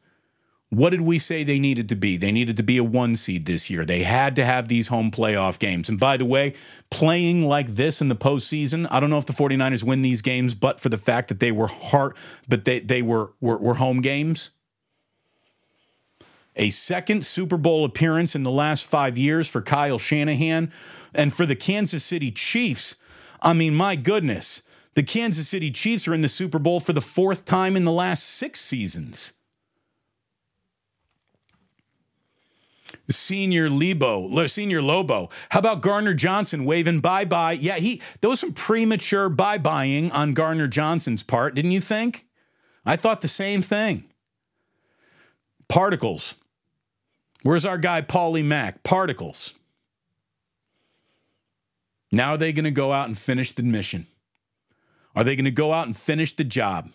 What 0.70 0.90
did 0.90 1.02
we 1.02 1.20
say 1.20 1.44
they 1.44 1.60
needed 1.60 1.90
to 1.90 1.96
be? 1.96 2.18
They 2.18 2.32
needed 2.32 2.58
to 2.58 2.64
be 2.64 2.78
a 2.78 2.84
one 2.84 3.16
seed 3.16 3.46
this 3.46 3.70
year. 3.70 3.86
They 3.86 4.04
had 4.04 4.36
to 4.38 4.46
have 4.46 4.68
these 4.68 4.88
home 4.88 5.12
playoff 5.12 5.60
games. 5.60 5.90
And 5.90 6.00
by 6.00 6.18
the 6.18 6.26
way, 6.26 6.54
playing 6.90 7.44
like 7.44 7.76
this 7.76 8.02
in 8.02 8.10
the 8.10 8.16
postseason, 8.16 8.88
I 8.90 9.00
don't 9.00 9.10
know 9.10 9.18
if 9.18 9.26
the 9.26 9.34
49ers 9.34 9.84
win 9.84 10.02
these 10.02 10.22
games, 10.22 10.54
but 10.56 10.80
for 10.80 10.90
the 10.90 10.98
fact 10.98 11.28
that 11.28 11.40
they 11.40 11.52
were 11.52 11.68
hard, 11.68 12.18
but 12.50 12.66
they, 12.66 12.80
they 12.80 13.02
were, 13.02 13.34
were, 13.40 13.58
were 13.58 13.76
home 13.76 14.02
games. 14.02 14.52
A 16.56 16.70
second 16.70 17.26
Super 17.26 17.58
Bowl 17.58 17.84
appearance 17.84 18.36
in 18.36 18.44
the 18.44 18.52
last 18.52 18.86
five 18.86 19.18
years 19.18 19.50
for 19.50 19.62
Kyle 19.62 20.00
Shanahan. 20.00 20.72
And 21.14 21.34
for 21.34 21.46
the 21.46 21.56
Kansas 21.56 22.04
City 22.04 22.32
Chiefs, 22.32 22.96
I 23.42 23.54
mean, 23.54 23.76
my 23.76 23.96
goodness, 23.96 24.62
the 24.94 25.04
Kansas 25.04 25.48
City 25.48 25.72
Chiefs 25.72 26.08
are 26.08 26.14
in 26.14 26.22
the 26.22 26.28
Super 26.30 26.60
Bowl 26.60 26.80
for 26.80 26.94
the 26.94 27.02
fourth 27.02 27.46
time 27.46 27.76
in 27.76 27.84
the 27.84 27.92
last 27.92 28.24
six 28.24 28.62
seasons. 28.62 29.34
Senior 33.10 33.70
Lebo, 33.70 34.48
Senior 34.48 34.82
Lobo. 34.82 35.30
How 35.50 35.60
about 35.60 35.82
Gardner 35.82 36.14
Johnson 36.14 36.66
waving 36.66 37.02
bye 37.02 37.26
bye? 37.26 37.52
Yeah, 37.52 37.76
he 37.76 38.02
there 38.22 38.30
was 38.30 38.40
some 38.40 38.54
premature 38.54 39.30
bye 39.30 39.58
buying 39.58 40.12
on 40.12 40.34
Gardner 40.34 40.68
Johnson's 40.68 41.22
part, 41.22 41.56
didn't 41.56 41.72
you 41.72 41.82
think? 41.82 42.26
I 42.86 42.96
thought 42.96 43.22
the 43.22 43.28
same 43.28 43.62
thing. 43.62 44.06
Particles. 45.68 46.36
Where's 47.46 47.64
our 47.64 47.78
guy 47.78 48.02
Paulie 48.02 48.44
Mack? 48.44 48.82
Particles. 48.82 49.54
Now 52.12 52.32
are 52.32 52.38
they 52.38 52.52
going 52.52 52.66
to 52.66 52.72
go 52.72 52.92
out 52.92 53.06
and 53.06 53.16
finish 53.16 53.52
the 53.52 53.62
mission? 53.62 54.08
Are 55.16 55.24
they 55.24 55.36
going 55.36 55.46
to 55.46 55.52
go 55.52 55.72
out 55.72 55.86
and 55.86 55.96
finish 55.96 56.36
the 56.36 56.44
job? 56.44 56.90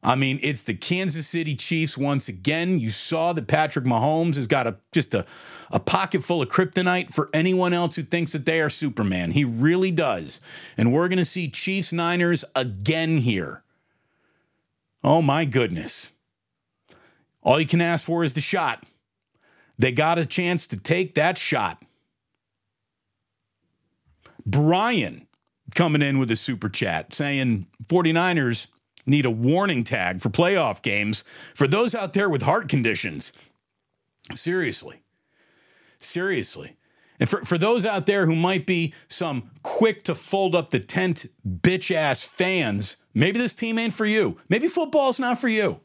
I 0.00 0.14
mean, 0.14 0.38
it's 0.44 0.62
the 0.62 0.74
Kansas 0.74 1.26
City 1.26 1.56
Chiefs 1.56 1.98
once 1.98 2.28
again. 2.28 2.78
You 2.78 2.90
saw 2.90 3.32
that 3.32 3.48
Patrick 3.48 3.84
Mahomes 3.84 4.36
has 4.36 4.46
got 4.46 4.68
a 4.68 4.76
just 4.92 5.12
a, 5.12 5.26
a 5.72 5.80
pocket 5.80 6.22
full 6.22 6.40
of 6.40 6.48
kryptonite 6.48 7.12
for 7.12 7.30
anyone 7.34 7.72
else 7.72 7.96
who 7.96 8.04
thinks 8.04 8.30
that 8.30 8.46
they 8.46 8.60
are 8.60 8.70
Superman. 8.70 9.32
He 9.32 9.42
really 9.44 9.90
does. 9.90 10.40
And 10.76 10.92
we're 10.92 11.08
going 11.08 11.18
to 11.18 11.24
see 11.24 11.48
Chiefs 11.48 11.92
Niners 11.92 12.44
again 12.54 13.18
here. 13.18 13.64
Oh 15.02 15.20
my 15.20 15.46
goodness. 15.46 16.12
All 17.42 17.58
you 17.58 17.66
can 17.66 17.80
ask 17.80 18.06
for 18.06 18.22
is 18.22 18.34
the 18.34 18.40
shot. 18.40 18.84
They 19.80 19.92
got 19.92 20.18
a 20.18 20.26
chance 20.26 20.66
to 20.66 20.76
take 20.76 21.14
that 21.14 21.38
shot. 21.38 21.82
Brian 24.44 25.26
coming 25.74 26.02
in 26.02 26.18
with 26.18 26.30
a 26.30 26.36
super 26.36 26.68
chat 26.68 27.14
saying 27.14 27.66
49ers 27.86 28.66
need 29.06 29.24
a 29.24 29.30
warning 29.30 29.82
tag 29.82 30.20
for 30.20 30.28
playoff 30.28 30.82
games 30.82 31.24
for 31.54 31.66
those 31.66 31.94
out 31.94 32.12
there 32.12 32.28
with 32.28 32.42
heart 32.42 32.68
conditions. 32.68 33.32
Seriously. 34.34 35.02
Seriously. 35.96 36.76
And 37.18 37.26
for, 37.26 37.42
for 37.42 37.56
those 37.56 37.86
out 37.86 38.04
there 38.04 38.26
who 38.26 38.36
might 38.36 38.66
be 38.66 38.92
some 39.08 39.50
quick 39.62 40.02
to 40.04 40.14
fold 40.14 40.54
up 40.54 40.70
the 40.70 40.80
tent 40.80 41.24
bitch 41.48 41.94
ass 41.94 42.22
fans, 42.22 42.98
maybe 43.14 43.38
this 43.38 43.54
team 43.54 43.78
ain't 43.78 43.94
for 43.94 44.04
you. 44.04 44.36
Maybe 44.50 44.68
football's 44.68 45.18
not 45.18 45.38
for 45.38 45.48
you. 45.48 45.80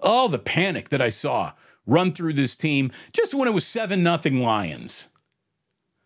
Oh, 0.00 0.28
the 0.28 0.38
panic 0.38 0.90
that 0.90 1.00
I 1.00 1.08
saw 1.08 1.52
run 1.86 2.12
through 2.12 2.34
this 2.34 2.56
team 2.56 2.90
just 3.12 3.34
when 3.34 3.48
it 3.48 3.54
was 3.54 3.66
7 3.66 4.02
nothing 4.02 4.40
Lions. 4.40 5.08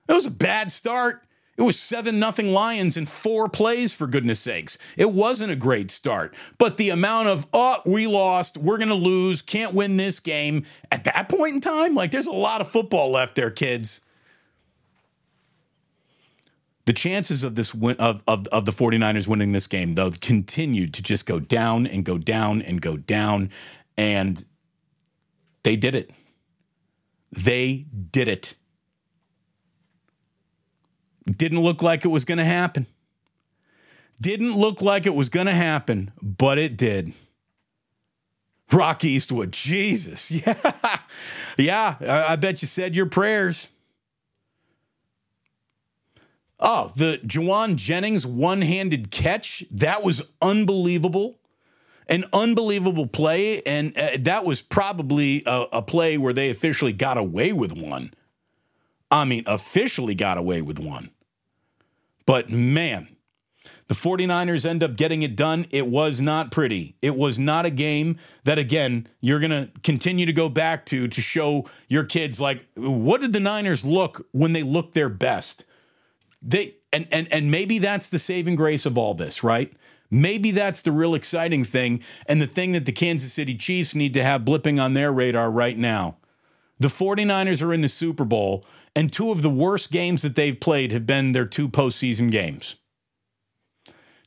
It 0.08 0.12
was 0.12 0.26
a 0.26 0.30
bad 0.30 0.70
start. 0.70 1.24
It 1.56 1.62
was 1.62 1.78
7 1.78 2.18
nothing 2.18 2.48
Lions 2.48 2.96
in 2.96 3.06
four 3.06 3.48
plays, 3.48 3.94
for 3.94 4.06
goodness 4.06 4.40
sakes. 4.40 4.76
It 4.96 5.12
wasn't 5.12 5.52
a 5.52 5.56
great 5.56 5.90
start. 5.90 6.34
But 6.58 6.78
the 6.78 6.90
amount 6.90 7.28
of, 7.28 7.46
oh, 7.52 7.80
we 7.86 8.06
lost, 8.06 8.56
we're 8.56 8.78
going 8.78 8.88
to 8.88 8.94
lose, 8.94 9.40
can't 9.40 9.72
win 9.72 9.96
this 9.96 10.18
game, 10.18 10.64
at 10.90 11.04
that 11.04 11.28
point 11.28 11.54
in 11.54 11.60
time, 11.60 11.94
like 11.94 12.10
there's 12.10 12.26
a 12.26 12.32
lot 12.32 12.60
of 12.60 12.68
football 12.68 13.10
left 13.10 13.36
there, 13.36 13.50
kids. 13.50 14.00
The 16.86 16.92
chances 16.92 17.44
of 17.44 17.54
this 17.54 17.72
win, 17.72 17.96
of, 17.96 18.24
of, 18.26 18.46
of 18.48 18.64
the 18.64 18.72
49ers 18.72 19.28
winning 19.28 19.52
this 19.52 19.68
game, 19.68 19.94
though, 19.94 20.10
continued 20.10 20.92
to 20.94 21.02
just 21.02 21.24
go 21.24 21.38
down 21.38 21.86
and 21.86 22.04
go 22.04 22.18
down 22.18 22.62
and 22.62 22.80
go 22.80 22.96
down. 22.96 23.50
And 23.96 24.44
they 25.64 25.76
did 25.76 25.94
it. 25.94 26.10
They 27.32 27.86
did 28.12 28.28
it. 28.28 28.54
Didn't 31.26 31.60
look 31.60 31.82
like 31.82 32.04
it 32.04 32.08
was 32.08 32.24
going 32.24 32.38
to 32.38 32.44
happen. 32.44 32.86
Didn't 34.20 34.56
look 34.56 34.80
like 34.80 35.06
it 35.06 35.14
was 35.14 35.28
going 35.28 35.46
to 35.46 35.52
happen, 35.52 36.12
but 36.22 36.58
it 36.58 36.76
did. 36.76 37.12
Rock 38.72 39.04
Eastwood, 39.04 39.52
Jesus. 39.52 40.30
Yeah. 41.56 41.96
Yeah, 42.00 42.24
I 42.28 42.36
bet 42.36 42.62
you 42.62 42.68
said 42.68 42.96
your 42.96 43.06
prayers. 43.06 43.70
Oh, 46.58 46.92
the 46.96 47.20
Jauan 47.24 47.76
Jennings 47.76 48.26
one 48.26 48.62
handed 48.62 49.10
catch. 49.12 49.64
That 49.70 50.02
was 50.02 50.22
unbelievable. 50.42 51.38
An 52.06 52.24
unbelievable 52.32 53.06
play. 53.06 53.62
And 53.62 53.96
uh, 53.96 54.10
that 54.20 54.44
was 54.44 54.62
probably 54.62 55.42
a, 55.46 55.66
a 55.72 55.82
play 55.82 56.18
where 56.18 56.32
they 56.32 56.50
officially 56.50 56.92
got 56.92 57.16
away 57.16 57.52
with 57.52 57.72
one. 57.72 58.12
I 59.10 59.24
mean, 59.24 59.44
officially 59.46 60.14
got 60.14 60.38
away 60.38 60.60
with 60.60 60.78
one. 60.78 61.10
But 62.26 62.50
man, 62.50 63.08
the 63.88 63.94
49ers 63.94 64.64
end 64.64 64.82
up 64.82 64.96
getting 64.96 65.22
it 65.22 65.36
done. 65.36 65.66
It 65.70 65.86
was 65.86 66.20
not 66.20 66.50
pretty. 66.50 66.96
It 67.02 67.16
was 67.16 67.38
not 67.38 67.66
a 67.66 67.70
game 67.70 68.16
that, 68.44 68.58
again, 68.58 69.06
you're 69.20 69.40
going 69.40 69.50
to 69.50 69.70
continue 69.82 70.24
to 70.26 70.32
go 70.32 70.48
back 70.48 70.86
to 70.86 71.06
to 71.06 71.20
show 71.20 71.66
your 71.88 72.04
kids, 72.04 72.40
like, 72.40 72.66
what 72.76 73.20
did 73.20 73.32
the 73.32 73.40
Niners 73.40 73.84
look 73.84 74.26
when 74.32 74.52
they 74.52 74.62
looked 74.62 74.94
their 74.94 75.10
best? 75.10 75.64
They 76.42 76.76
and 76.92 77.06
and 77.10 77.30
and 77.32 77.50
maybe 77.50 77.78
that's 77.78 78.08
the 78.08 78.18
saving 78.18 78.56
grace 78.56 78.86
of 78.86 78.96
all 78.96 79.14
this, 79.14 79.42
right? 79.42 79.72
Maybe 80.14 80.52
that's 80.52 80.80
the 80.80 80.92
real 80.92 81.16
exciting 81.16 81.64
thing 81.64 82.00
and 82.28 82.40
the 82.40 82.46
thing 82.46 82.70
that 82.70 82.86
the 82.86 82.92
Kansas 82.92 83.32
City 83.32 83.56
Chiefs 83.56 83.96
need 83.96 84.14
to 84.14 84.22
have 84.22 84.42
blipping 84.42 84.80
on 84.80 84.92
their 84.92 85.12
radar 85.12 85.50
right 85.50 85.76
now. 85.76 86.18
The 86.78 86.86
49ers 86.86 87.60
are 87.60 87.72
in 87.72 87.80
the 87.80 87.88
Super 87.88 88.24
Bowl, 88.24 88.64
and 88.94 89.12
two 89.12 89.32
of 89.32 89.42
the 89.42 89.50
worst 89.50 89.90
games 89.90 90.22
that 90.22 90.36
they've 90.36 90.58
played 90.58 90.92
have 90.92 91.04
been 91.04 91.32
their 91.32 91.44
two 91.44 91.68
postseason 91.68 92.30
games. 92.30 92.76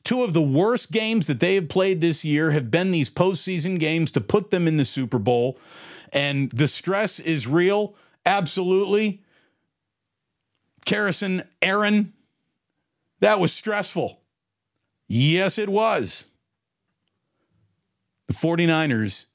Two 0.04 0.22
of 0.22 0.34
the 0.34 0.42
worst 0.42 0.90
games 0.90 1.26
that 1.26 1.40
they 1.40 1.54
have 1.54 1.70
played 1.70 2.02
this 2.02 2.22
year 2.22 2.50
have 2.50 2.70
been 2.70 2.90
these 2.90 3.08
postseason 3.08 3.78
games 3.78 4.10
to 4.10 4.20
put 4.20 4.50
them 4.50 4.68
in 4.68 4.76
the 4.76 4.84
Super 4.84 5.18
Bowl. 5.18 5.58
And 6.12 6.50
the 6.50 6.68
stress 6.68 7.18
is 7.18 7.46
real, 7.46 7.94
absolutely. 8.26 9.22
Carrison, 10.84 11.44
Aaron, 11.62 12.12
that 13.20 13.40
was 13.40 13.54
stressful. 13.54 14.17
Yes, 15.08 15.58
it 15.58 15.70
was. 15.70 16.26
The 18.26 18.34
49ers 18.34 19.26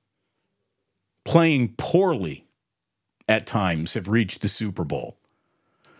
playing 1.25 1.73
poorly 1.77 2.45
at 3.27 3.47
times 3.47 3.95
have 3.95 4.07
reached 4.07 4.41
the 4.41 4.47
Super 4.47 4.83
Bowl. 4.83 5.17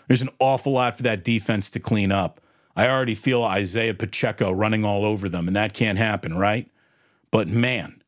There's 0.07 0.21
an 0.21 0.29
awful 0.39 0.73
lot 0.73 0.95
for 0.95 1.03
that 1.03 1.23
defense 1.23 1.69
to 1.71 1.79
clean 1.79 2.11
up. 2.11 2.39
I 2.75 2.87
already 2.87 3.15
feel 3.15 3.43
Isaiah 3.43 3.93
Pacheco 3.93 4.51
running 4.51 4.83
all 4.85 5.05
over 5.05 5.29
them, 5.29 5.47
and 5.47 5.55
that 5.55 5.73
can't 5.73 5.97
happen, 5.97 6.37
right? 6.37 6.69
But 7.31 7.47
man, 7.47 8.03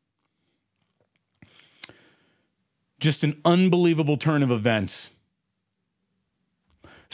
just 3.00 3.24
an 3.24 3.40
unbelievable 3.44 4.16
turn 4.16 4.42
of 4.42 4.50
events. 4.50 5.10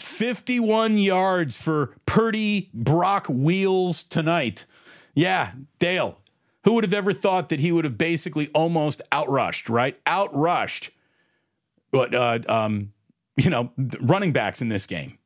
51 0.02 0.98
yards 0.98 1.60
for 1.60 1.94
Purdy 2.06 2.70
Brock 2.74 3.26
Wheels 3.28 4.02
tonight. 4.02 4.64
Yeah, 5.14 5.52
Dale, 5.78 6.18
who 6.64 6.74
would 6.74 6.84
have 6.84 6.94
ever 6.94 7.12
thought 7.12 7.48
that 7.48 7.60
he 7.60 7.72
would 7.72 7.84
have 7.84 7.98
basically 7.98 8.48
almost 8.54 9.02
outrushed, 9.10 9.68
right? 9.68 10.02
Outrushed, 10.04 10.90
what, 11.90 12.14
uh, 12.14 12.38
um, 12.48 12.92
you 13.36 13.50
know, 13.50 13.70
running 14.00 14.32
backs 14.32 14.60
in 14.62 14.68
this 14.68 14.86
game. 14.86 15.18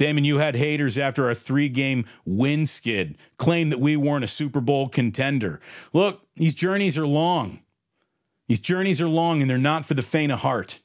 Damon, 0.00 0.24
you 0.24 0.38
had 0.38 0.54
haters 0.54 0.96
after 0.96 1.26
our 1.26 1.34
three 1.34 1.68
game 1.68 2.06
win 2.24 2.64
skid 2.64 3.18
claim 3.36 3.68
that 3.68 3.80
we 3.80 3.98
weren't 3.98 4.24
a 4.24 4.28
Super 4.28 4.62
Bowl 4.62 4.88
contender. 4.88 5.60
Look, 5.92 6.22
these 6.36 6.54
journeys 6.54 6.96
are 6.96 7.06
long. 7.06 7.60
These 8.50 8.58
journeys 8.58 9.00
are 9.00 9.08
long 9.08 9.40
and 9.40 9.48
they're 9.48 9.58
not 9.58 9.86
for 9.86 9.94
the 9.94 10.02
faint 10.02 10.32
of 10.32 10.40
heart. 10.40 10.80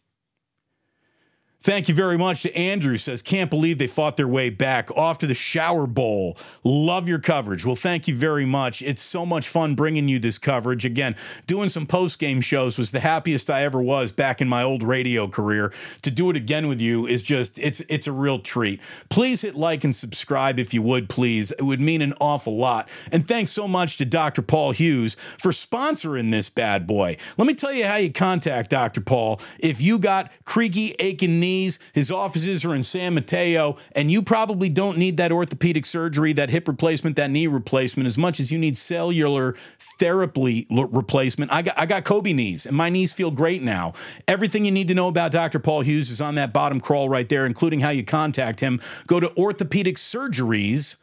Thank 1.66 1.90
you 1.90 1.96
very 1.96 2.16
much 2.16 2.44
to 2.44 2.56
Andrew 2.56 2.96
says, 2.96 3.24
can't 3.24 3.50
believe 3.50 3.80
they 3.80 3.88
fought 3.88 4.18
their 4.18 4.28
way 4.28 4.52
back 4.52 4.96
off 4.96 5.18
to 5.18 5.26
the 5.26 5.34
shower 5.34 5.88
bowl. 5.88 6.38
Love 6.64 7.10
your 7.10 7.18
coverage. 7.18 7.66
Well, 7.66 7.76
thank 7.76 8.08
you 8.08 8.14
very 8.14 8.46
much. 8.46 8.84
It's 8.84 9.02
so 9.02 9.26
much 9.26 9.48
fun 9.48 9.74
bringing 9.74 10.08
you 10.08 10.20
this 10.20 10.38
coverage. 10.38 10.86
Again, 10.86 11.16
doing 11.48 11.70
some 11.70 11.88
post 11.88 12.20
game 12.20 12.40
shows 12.40 12.78
was 12.78 12.92
the 12.92 13.00
happiest 13.00 13.50
I 13.50 13.64
ever 13.64 13.82
was 13.82 14.12
back 14.12 14.42
in 14.42 14.48
my 14.48 14.62
old 14.62 14.84
radio 14.84 15.28
career. 15.28 15.74
To 16.04 16.12
do 16.12 16.30
it 16.30 16.36
again 16.36 16.68
with 16.68 16.80
you 16.80 17.08
is 17.08 17.24
just, 17.24 17.58
it's, 17.58 17.82
it's 17.90 18.06
a 18.06 18.12
real 18.12 18.38
treat. 18.38 18.80
Please 19.10 19.42
hit 19.42 19.56
like 19.56 19.84
and 19.84 19.96
subscribe 19.96 20.60
if 20.60 20.72
you 20.72 20.84
would, 20.84 21.10
please. 21.10 21.50
It 21.50 21.64
would 21.64 21.82
mean 21.82 22.04
an 22.04 22.14
awful 22.22 22.56
lot. 22.56 22.90
And 23.12 23.28
thanks 23.28 23.50
so 23.50 23.68
much 23.68 23.98
to 23.98 24.06
Dr. 24.06 24.44
Paul 24.44 24.72
Hughes 24.72 25.16
for 25.16 25.50
sponsoring 25.50 26.30
this 26.30 26.48
bad 26.48 26.86
boy. 26.86 27.18
Let 27.40 27.48
me 27.48 27.56
tell 27.56 27.74
you 27.74 27.86
how 27.86 27.96
you 27.96 28.12
contact 28.12 28.70
Dr. 28.70 29.02
Paul 29.02 29.42
if 29.58 29.82
you 29.82 29.98
got 29.98 30.32
creaky, 30.46 30.94
aching 31.00 31.40
knees 31.40 31.55
knees. 31.56 31.80
His 31.94 32.12
offices 32.12 32.66
are 32.66 32.76
in 32.76 32.84
San 32.84 33.14
Mateo, 33.14 33.78
and 33.94 34.12
you 34.12 34.22
probably 34.22 34.70
don't 34.70 34.98
need 34.98 35.18
that 35.18 35.32
orthopedic 35.32 35.86
surgery, 35.86 36.34
that 36.34 36.50
hip 36.50 36.68
replacement, 36.68 37.16
that 37.16 37.32
knee 37.32 37.48
replacement 37.48 38.08
as 38.08 38.18
much 38.18 38.40
as 38.40 38.52
you 38.52 38.60
need 38.60 38.78
cellular 38.78 39.56
therapy 40.00 40.68
replacement. 40.70 41.52
I 41.52 41.62
got 41.62 41.78
I 41.78 41.86
got 41.86 42.04
Kobe 42.04 42.34
knees, 42.34 42.66
and 42.66 42.76
my 42.76 42.90
knees 42.90 43.14
feel 43.14 43.32
great 43.32 43.62
now. 43.62 43.94
Everything 44.28 44.66
you 44.66 44.72
need 44.72 44.88
to 44.90 44.96
know 44.96 45.08
about 45.08 45.32
Dr. 45.32 45.60
Paul 45.60 45.82
Hughes 45.82 46.10
is 46.10 46.22
on 46.22 46.36
that 46.36 46.54
bottom 46.54 46.80
crawl 46.80 47.10
right 47.10 47.28
there, 47.28 47.46
including 47.46 47.80
how 47.80 47.90
you 47.90 48.04
contact 48.04 48.60
him. 48.60 48.80
Go 49.08 49.20
to 49.20 49.36
orthopedic 49.38 49.96
surgeries 49.98 50.98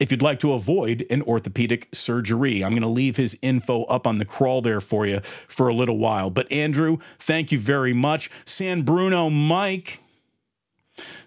if 0.00 0.10
you'd 0.10 0.22
like 0.22 0.40
to 0.40 0.52
avoid 0.52 1.06
an 1.10 1.22
orthopedic 1.22 1.88
surgery. 1.92 2.64
I'm 2.64 2.72
going 2.72 2.82
to 2.82 2.88
leave 2.88 3.16
his 3.16 3.38
info 3.42 3.84
up 3.84 4.06
on 4.06 4.18
the 4.18 4.24
crawl 4.24 4.62
there 4.62 4.80
for 4.80 5.06
you 5.06 5.20
for 5.48 5.68
a 5.68 5.74
little 5.74 5.98
while. 5.98 6.30
But 6.30 6.50
Andrew, 6.52 6.98
thank 7.18 7.52
you 7.52 7.58
very 7.58 7.92
much. 7.92 8.30
San 8.44 8.82
Bruno 8.82 9.30
Mike 9.30 10.02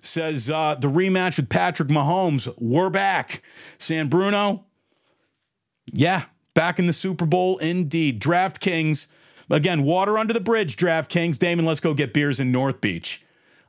says 0.01 0.49
uh, 0.49 0.75
the 0.75 0.87
rematch 0.87 1.37
with 1.37 1.49
Patrick 1.49 1.89
Mahomes, 1.89 2.53
we're 2.57 2.89
back. 2.89 3.41
San 3.77 4.07
Bruno, 4.07 4.65
yeah, 5.85 6.25
back 6.53 6.79
in 6.79 6.87
the 6.87 6.93
Super 6.93 7.25
Bowl 7.25 7.57
indeed. 7.59 8.21
DraftKings, 8.21 9.07
again, 9.49 9.83
water 9.83 10.17
under 10.17 10.33
the 10.33 10.41
bridge, 10.41 10.75
DraftKings. 10.77 11.37
Damon, 11.37 11.65
let's 11.65 11.79
go 11.79 11.93
get 11.93 12.13
beers 12.13 12.39
in 12.39 12.51
North 12.51 12.81
Beach. 12.81 13.21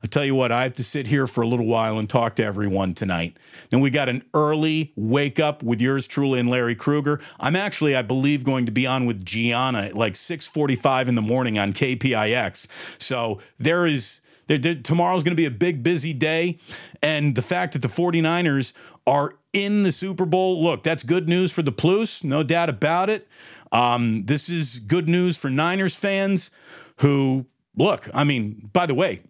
I 0.02 0.08
tell 0.08 0.24
you 0.24 0.34
what, 0.34 0.50
I 0.50 0.64
have 0.64 0.74
to 0.74 0.84
sit 0.84 1.06
here 1.06 1.26
for 1.26 1.42
a 1.42 1.46
little 1.46 1.66
while 1.66 1.98
and 1.98 2.10
talk 2.10 2.34
to 2.36 2.44
everyone 2.44 2.94
tonight. 2.94 3.36
Then 3.70 3.80
we 3.80 3.90
got 3.90 4.08
an 4.08 4.24
early 4.34 4.92
wake 4.96 5.38
up 5.38 5.62
with 5.62 5.80
yours 5.80 6.08
truly 6.08 6.40
and 6.40 6.50
Larry 6.50 6.74
Krueger. 6.74 7.20
I'm 7.38 7.54
actually, 7.54 7.94
I 7.94 8.02
believe, 8.02 8.44
going 8.44 8.66
to 8.66 8.72
be 8.72 8.86
on 8.86 9.06
with 9.06 9.24
Gianna 9.24 9.82
at 9.82 9.94
like 9.94 10.14
6:45 10.14 11.08
in 11.08 11.14
the 11.14 11.22
morning 11.22 11.58
on 11.58 11.72
KPIX. 11.72 12.66
So 13.00 13.40
there 13.58 13.86
is 13.86 14.20
there, 14.48 14.58
there, 14.58 14.74
tomorrow's 14.74 15.22
going 15.22 15.32
to 15.32 15.40
be 15.40 15.46
a 15.46 15.52
big 15.52 15.82
busy 15.82 16.12
day 16.12 16.58
and 17.00 17.34
the 17.34 17.42
fact 17.42 17.72
that 17.74 17.82
the 17.82 17.88
49ers 17.88 18.72
are 19.06 19.36
in 19.52 19.82
the 19.82 19.92
Super 19.92 20.26
Bowl, 20.26 20.62
look, 20.62 20.82
that's 20.82 21.02
good 21.02 21.28
news 21.28 21.52
for 21.52 21.62
the 21.62 21.72
Plus, 21.72 22.24
no 22.24 22.42
doubt 22.42 22.68
about 22.68 23.08
it. 23.08 23.28
Um, 23.70 24.24
this 24.26 24.48
is 24.48 24.80
good 24.80 25.08
news 25.08 25.36
for 25.36 25.48
Niners 25.48 25.94
fans 25.94 26.50
who 26.96 27.46
look, 27.76 28.08
I 28.12 28.24
mean, 28.24 28.68
by 28.72 28.86
the 28.86 28.94
way, 28.94 29.22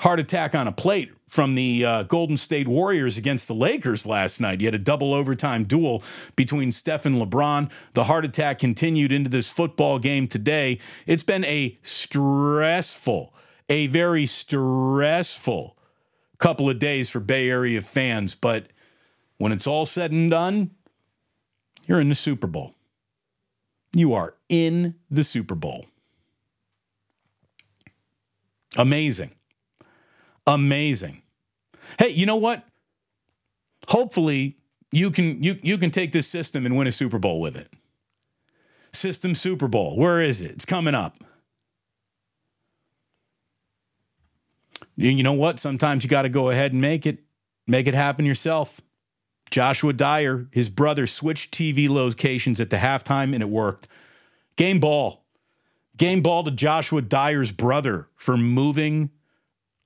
heart 0.00 0.18
attack 0.18 0.54
on 0.54 0.66
a 0.66 0.72
plate 0.72 1.12
from 1.28 1.54
the 1.54 1.84
uh, 1.84 2.02
Golden 2.04 2.36
State 2.36 2.66
Warriors 2.66 3.16
against 3.16 3.46
the 3.46 3.54
Lakers 3.54 4.04
last 4.04 4.40
night. 4.40 4.60
You 4.60 4.66
had 4.66 4.74
a 4.74 4.78
double 4.78 5.14
overtime 5.14 5.64
duel 5.64 6.02
between 6.36 6.72
Steph 6.72 7.06
and 7.06 7.16
LeBron. 7.16 7.70
The 7.94 8.04
heart 8.04 8.24
attack 8.24 8.58
continued 8.58 9.12
into 9.12 9.30
this 9.30 9.48
football 9.48 9.98
game 9.98 10.26
today. 10.26 10.78
It's 11.06 11.22
been 11.22 11.44
a 11.44 11.78
stressful, 11.82 13.34
a 13.68 13.86
very 13.86 14.26
stressful 14.26 15.76
couple 16.38 16.68
of 16.68 16.78
days 16.78 17.10
for 17.10 17.20
Bay 17.20 17.48
Area 17.48 17.80
fans. 17.80 18.34
But 18.34 18.68
when 19.38 19.52
it's 19.52 19.66
all 19.66 19.86
said 19.86 20.10
and 20.10 20.30
done, 20.30 20.70
you're 21.86 22.00
in 22.00 22.08
the 22.08 22.14
Super 22.14 22.46
Bowl. 22.46 22.74
You 23.94 24.14
are 24.14 24.34
in 24.48 24.94
the 25.10 25.24
Super 25.24 25.54
Bowl. 25.54 25.86
Amazing. 28.76 29.32
Amazing. 30.46 31.22
Hey, 31.98 32.10
you 32.10 32.26
know 32.26 32.36
what? 32.36 32.64
Hopefully 33.88 34.56
you 34.92 35.10
can 35.10 35.42
you 35.42 35.58
you 35.62 35.78
can 35.78 35.90
take 35.90 36.12
this 36.12 36.26
system 36.26 36.66
and 36.66 36.76
win 36.76 36.86
a 36.86 36.92
Super 36.92 37.18
Bowl 37.18 37.40
with 37.40 37.56
it. 37.56 37.72
System 38.92 39.34
Super 39.34 39.68
Bowl. 39.68 39.96
Where 39.96 40.20
is 40.20 40.40
it? 40.40 40.52
It's 40.52 40.64
coming 40.64 40.94
up. 40.94 41.22
You 44.96 45.22
know 45.22 45.32
what? 45.32 45.58
Sometimes 45.58 46.04
you 46.04 46.10
got 46.10 46.22
to 46.22 46.28
go 46.28 46.50
ahead 46.50 46.72
and 46.72 46.80
make 46.80 47.06
it 47.06 47.20
make 47.66 47.86
it 47.86 47.94
happen 47.94 48.26
yourself. 48.26 48.80
Joshua 49.50 49.92
Dyer, 49.92 50.46
his 50.52 50.68
brother 50.68 51.06
switched 51.06 51.52
TV 51.52 51.88
locations 51.88 52.60
at 52.60 52.70
the 52.70 52.76
halftime 52.76 53.32
and 53.32 53.42
it 53.42 53.48
worked. 53.48 53.88
Game 54.56 54.78
ball. 54.78 55.24
Game 55.96 56.22
ball 56.22 56.44
to 56.44 56.50
Joshua 56.50 57.02
Dyer's 57.02 57.52
brother 57.52 58.08
for 58.14 58.36
moving 58.36 59.10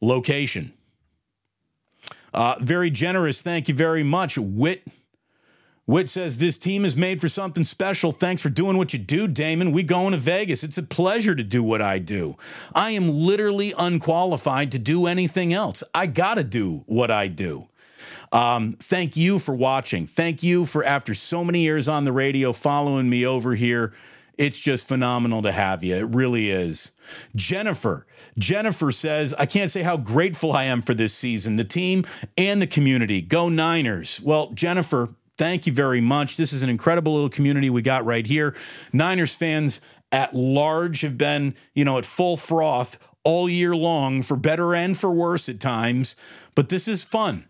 location. 0.05 0.73
Uh, 2.33 2.57
very 2.61 2.91
generous. 2.91 3.43
Thank 3.43 3.69
you 3.69 3.75
very 3.75 4.03
much. 4.03 4.37
Wit. 4.37 4.87
Wit 5.87 6.09
says 6.09 6.39
this 6.39 6.57
team 6.57 6.85
is 6.85 6.97
made 6.97 7.21
for 7.21 7.29
something 7.29 7.63
special. 7.63 8.11
Thanks 8.11 8.41
for 8.41 8.49
doing 8.49 8.79
what 8.79 8.95
you 8.95 8.99
do, 8.99 9.29
Damon. 9.29 9.71
We 9.71 9.83
going 9.83 10.13
to 10.13 10.19
Vegas. 10.19 10.65
It's 10.65 10.79
a 10.79 10.83
pleasure 10.83 11.35
to 11.35 11.45
do 11.45 11.63
what 11.63 11.83
I 11.83 11.99
do. 11.99 12.37
I 12.75 12.93
am 12.93 13.11
literally 13.11 13.75
unqualified 13.79 14.73
to 14.73 14.79
do 14.79 15.07
anything 15.07 15.53
else. 15.53 15.85
I 15.95 16.07
got 16.07 16.37
to 16.37 16.45
do 16.45 16.85
what 16.87 17.11
I 17.11 17.29
do. 17.29 17.69
Um, 18.33 18.73
thank 18.81 19.17
you 19.17 19.39
for 19.39 19.55
watching. 19.55 20.07
Thank 20.07 20.43
you 20.43 20.65
for, 20.65 20.83
after 20.83 21.15
so 21.15 21.45
many 21.45 21.61
years 21.61 21.87
on 21.87 22.05
the 22.05 22.13
radio, 22.13 22.53
following 22.53 23.09
me 23.09 23.27
over 23.27 23.55
here. 23.55 23.93
It's 24.37 24.59
just 24.59 24.89
phenomenal 24.89 25.43
to 25.43 25.53
have 25.53 25.85
you. 25.85 25.95
It 25.97 26.15
really 26.15 26.51
is. 26.51 26.93
Jennifer. 27.35 28.07
Jennifer 28.37 28.91
says, 28.91 29.33
I 29.39 29.47
can't 29.47 29.71
say 29.71 29.83
how 29.83 29.97
grateful 29.97 30.53
I 30.53 30.65
am 30.65 30.83
for 30.83 30.95
this 30.95 31.15
season, 31.15 31.57
the 31.57 31.65
team 31.65 32.05
and 32.37 32.61
the 32.61 32.67
community. 32.67 33.23
Go 33.23 33.49
Niners. 33.49 34.21
Well, 34.21 34.51
Jennifer, 34.53 35.11
thank 35.39 35.67
you 35.67 35.73
very 35.73 36.01
much. 36.01 36.37
This 36.37 36.53
is 36.53 36.63
an 36.63 36.69
incredible 36.69 37.15
little 37.15 37.31
community 37.31 37.71
we 37.71 37.83
got 37.83 38.05
right 38.05 38.27
here. 38.27 38.57
Niners 38.93 39.35
fans 39.35 39.81
at 40.11 40.35
large 40.35 41.03
have 41.03 41.17
been, 41.17 41.55
you 41.75 41.85
know, 41.85 41.99
at 41.99 42.05
full 42.05 42.37
froth 42.37 42.99
all 43.25 43.49
year 43.49 43.75
long 43.75 44.23
for 44.23 44.37
better 44.37 44.75
and 44.75 44.97
for 44.97 45.11
worse 45.11 45.49
at 45.49 45.61
times, 45.61 46.15
but 46.55 46.69
this 46.69 46.87
is 46.87 47.05
fun. 47.05 47.47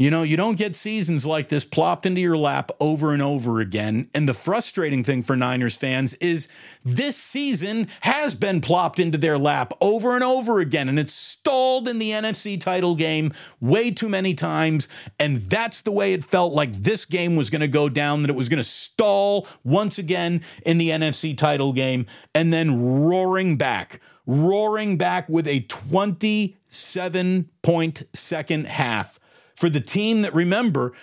You 0.00 0.10
know, 0.10 0.22
you 0.22 0.38
don't 0.38 0.56
get 0.56 0.76
seasons 0.76 1.26
like 1.26 1.50
this 1.50 1.62
plopped 1.62 2.06
into 2.06 2.22
your 2.22 2.38
lap 2.38 2.70
over 2.80 3.12
and 3.12 3.20
over 3.20 3.60
again. 3.60 4.08
And 4.14 4.26
the 4.26 4.32
frustrating 4.32 5.04
thing 5.04 5.20
for 5.20 5.36
Niners 5.36 5.76
fans 5.76 6.14
is 6.14 6.48
this 6.82 7.18
season 7.18 7.86
has 8.00 8.34
been 8.34 8.62
plopped 8.62 8.98
into 8.98 9.18
their 9.18 9.36
lap 9.36 9.74
over 9.82 10.14
and 10.14 10.24
over 10.24 10.58
again. 10.58 10.88
And 10.88 10.98
it's 10.98 11.12
stalled 11.12 11.86
in 11.86 11.98
the 11.98 12.12
NFC 12.12 12.58
title 12.58 12.94
game 12.94 13.32
way 13.60 13.90
too 13.90 14.08
many 14.08 14.32
times. 14.32 14.88
And 15.18 15.36
that's 15.36 15.82
the 15.82 15.92
way 15.92 16.14
it 16.14 16.24
felt 16.24 16.54
like 16.54 16.72
this 16.72 17.04
game 17.04 17.36
was 17.36 17.50
going 17.50 17.60
to 17.60 17.68
go 17.68 17.90
down, 17.90 18.22
that 18.22 18.30
it 18.30 18.36
was 18.36 18.48
going 18.48 18.56
to 18.56 18.64
stall 18.64 19.46
once 19.64 19.98
again 19.98 20.40
in 20.64 20.78
the 20.78 20.88
NFC 20.88 21.36
title 21.36 21.74
game 21.74 22.06
and 22.34 22.54
then 22.54 23.02
roaring 23.02 23.58
back 23.58 24.00
roaring 24.26 24.96
back 24.96 25.28
with 25.28 25.46
a 25.46 25.60
27 25.60 27.50
point 27.62 28.02
second 28.14 28.66
half 28.66 29.19
for 29.60 29.68
the 29.68 29.80
team 29.80 30.22
that, 30.22 30.34
remember, 30.34 30.94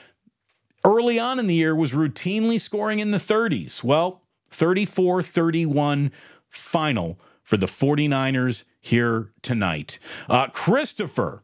early 0.84 1.20
on 1.20 1.38
in 1.38 1.46
the 1.46 1.54
year 1.54 1.76
was 1.76 1.91
routinely 1.91 2.60
scoring 2.60 2.98
in 2.98 3.12
the 3.12 3.20
30s. 3.20 3.84
Well, 3.84 4.24
34 4.50 5.22
31 5.22 6.12
final 6.50 7.20
for 7.43 7.56
the 7.56 7.67
49ers 7.67 8.63
here 8.82 9.32
tonight. 9.43 10.00
Uh, 10.28 10.48
Christopher, 10.48 11.43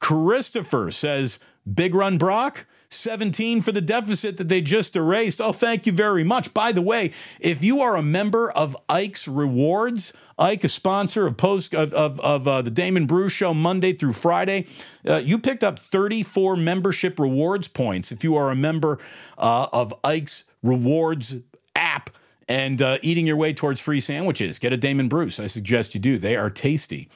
Christopher 0.00 0.90
says, 0.90 1.38
Big 1.72 1.94
run 1.94 2.18
Brock. 2.18 2.66
17 2.92 3.62
for 3.62 3.70
the 3.70 3.80
deficit 3.80 4.36
that 4.36 4.48
they 4.48 4.60
just 4.60 4.96
erased. 4.96 5.40
Oh, 5.40 5.52
thank 5.52 5.86
you 5.86 5.92
very 5.92 6.24
much. 6.24 6.52
By 6.52 6.72
the 6.72 6.82
way, 6.82 7.12
if 7.38 7.62
you 7.62 7.80
are 7.80 7.96
a 7.96 8.02
member 8.02 8.50
of 8.50 8.76
Ike's 8.88 9.28
Rewards, 9.28 10.12
Ike, 10.38 10.64
a 10.64 10.68
sponsor 10.68 11.26
of 11.26 11.36
post 11.36 11.72
of, 11.74 11.92
of, 11.92 12.18
of 12.20 12.48
uh, 12.48 12.62
the 12.62 12.70
Damon 12.70 13.06
Bruce 13.06 13.32
Show 13.32 13.54
Monday 13.54 13.92
through 13.92 14.14
Friday, 14.14 14.66
uh, 15.08 15.16
you 15.16 15.38
picked 15.38 15.62
up 15.62 15.78
34 15.78 16.56
membership 16.56 17.18
rewards 17.18 17.68
points 17.68 18.10
if 18.10 18.24
you 18.24 18.34
are 18.36 18.50
a 18.50 18.56
member 18.56 18.98
uh, 19.38 19.68
of 19.72 19.94
Ike's 20.02 20.44
Rewards 20.62 21.36
app 21.76 22.10
and 22.48 22.82
uh, 22.82 22.98
eating 23.00 23.28
your 23.28 23.36
way 23.36 23.52
towards 23.52 23.80
free 23.80 24.00
sandwiches. 24.00 24.58
Get 24.58 24.72
a 24.72 24.76
Damon 24.76 25.08
Bruce. 25.08 25.38
I 25.38 25.46
suggest 25.46 25.94
you 25.94 26.00
do. 26.00 26.18
They 26.18 26.36
are 26.36 26.50
tasty. 26.50 27.08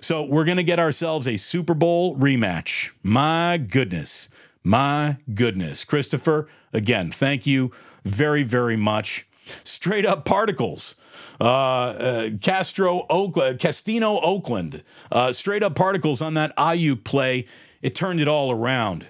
So 0.00 0.24
we're 0.24 0.44
going 0.44 0.56
to 0.56 0.64
get 0.64 0.80
ourselves 0.80 1.28
a 1.28 1.36
Super 1.36 1.74
Bowl 1.74 2.16
rematch. 2.16 2.90
My 3.04 3.56
goodness. 3.56 4.28
My 4.62 5.18
goodness. 5.34 5.84
Christopher, 5.84 6.48
again, 6.72 7.10
thank 7.10 7.46
you 7.46 7.70
very, 8.04 8.42
very 8.42 8.76
much. 8.76 9.26
Straight 9.64 10.06
up 10.06 10.24
particles. 10.24 10.94
Uh, 11.40 11.44
uh, 11.44 12.30
Castro 12.40 13.06
Oakland, 13.08 13.58
Castino 13.58 14.20
Oakland, 14.22 14.84
uh, 15.10 15.32
straight 15.32 15.62
up 15.62 15.74
particles 15.74 16.20
on 16.20 16.34
that 16.34 16.54
Aiyuk 16.56 17.02
play. 17.04 17.46
It 17.80 17.94
turned 17.94 18.20
it 18.20 18.28
all 18.28 18.52
around. 18.52 19.06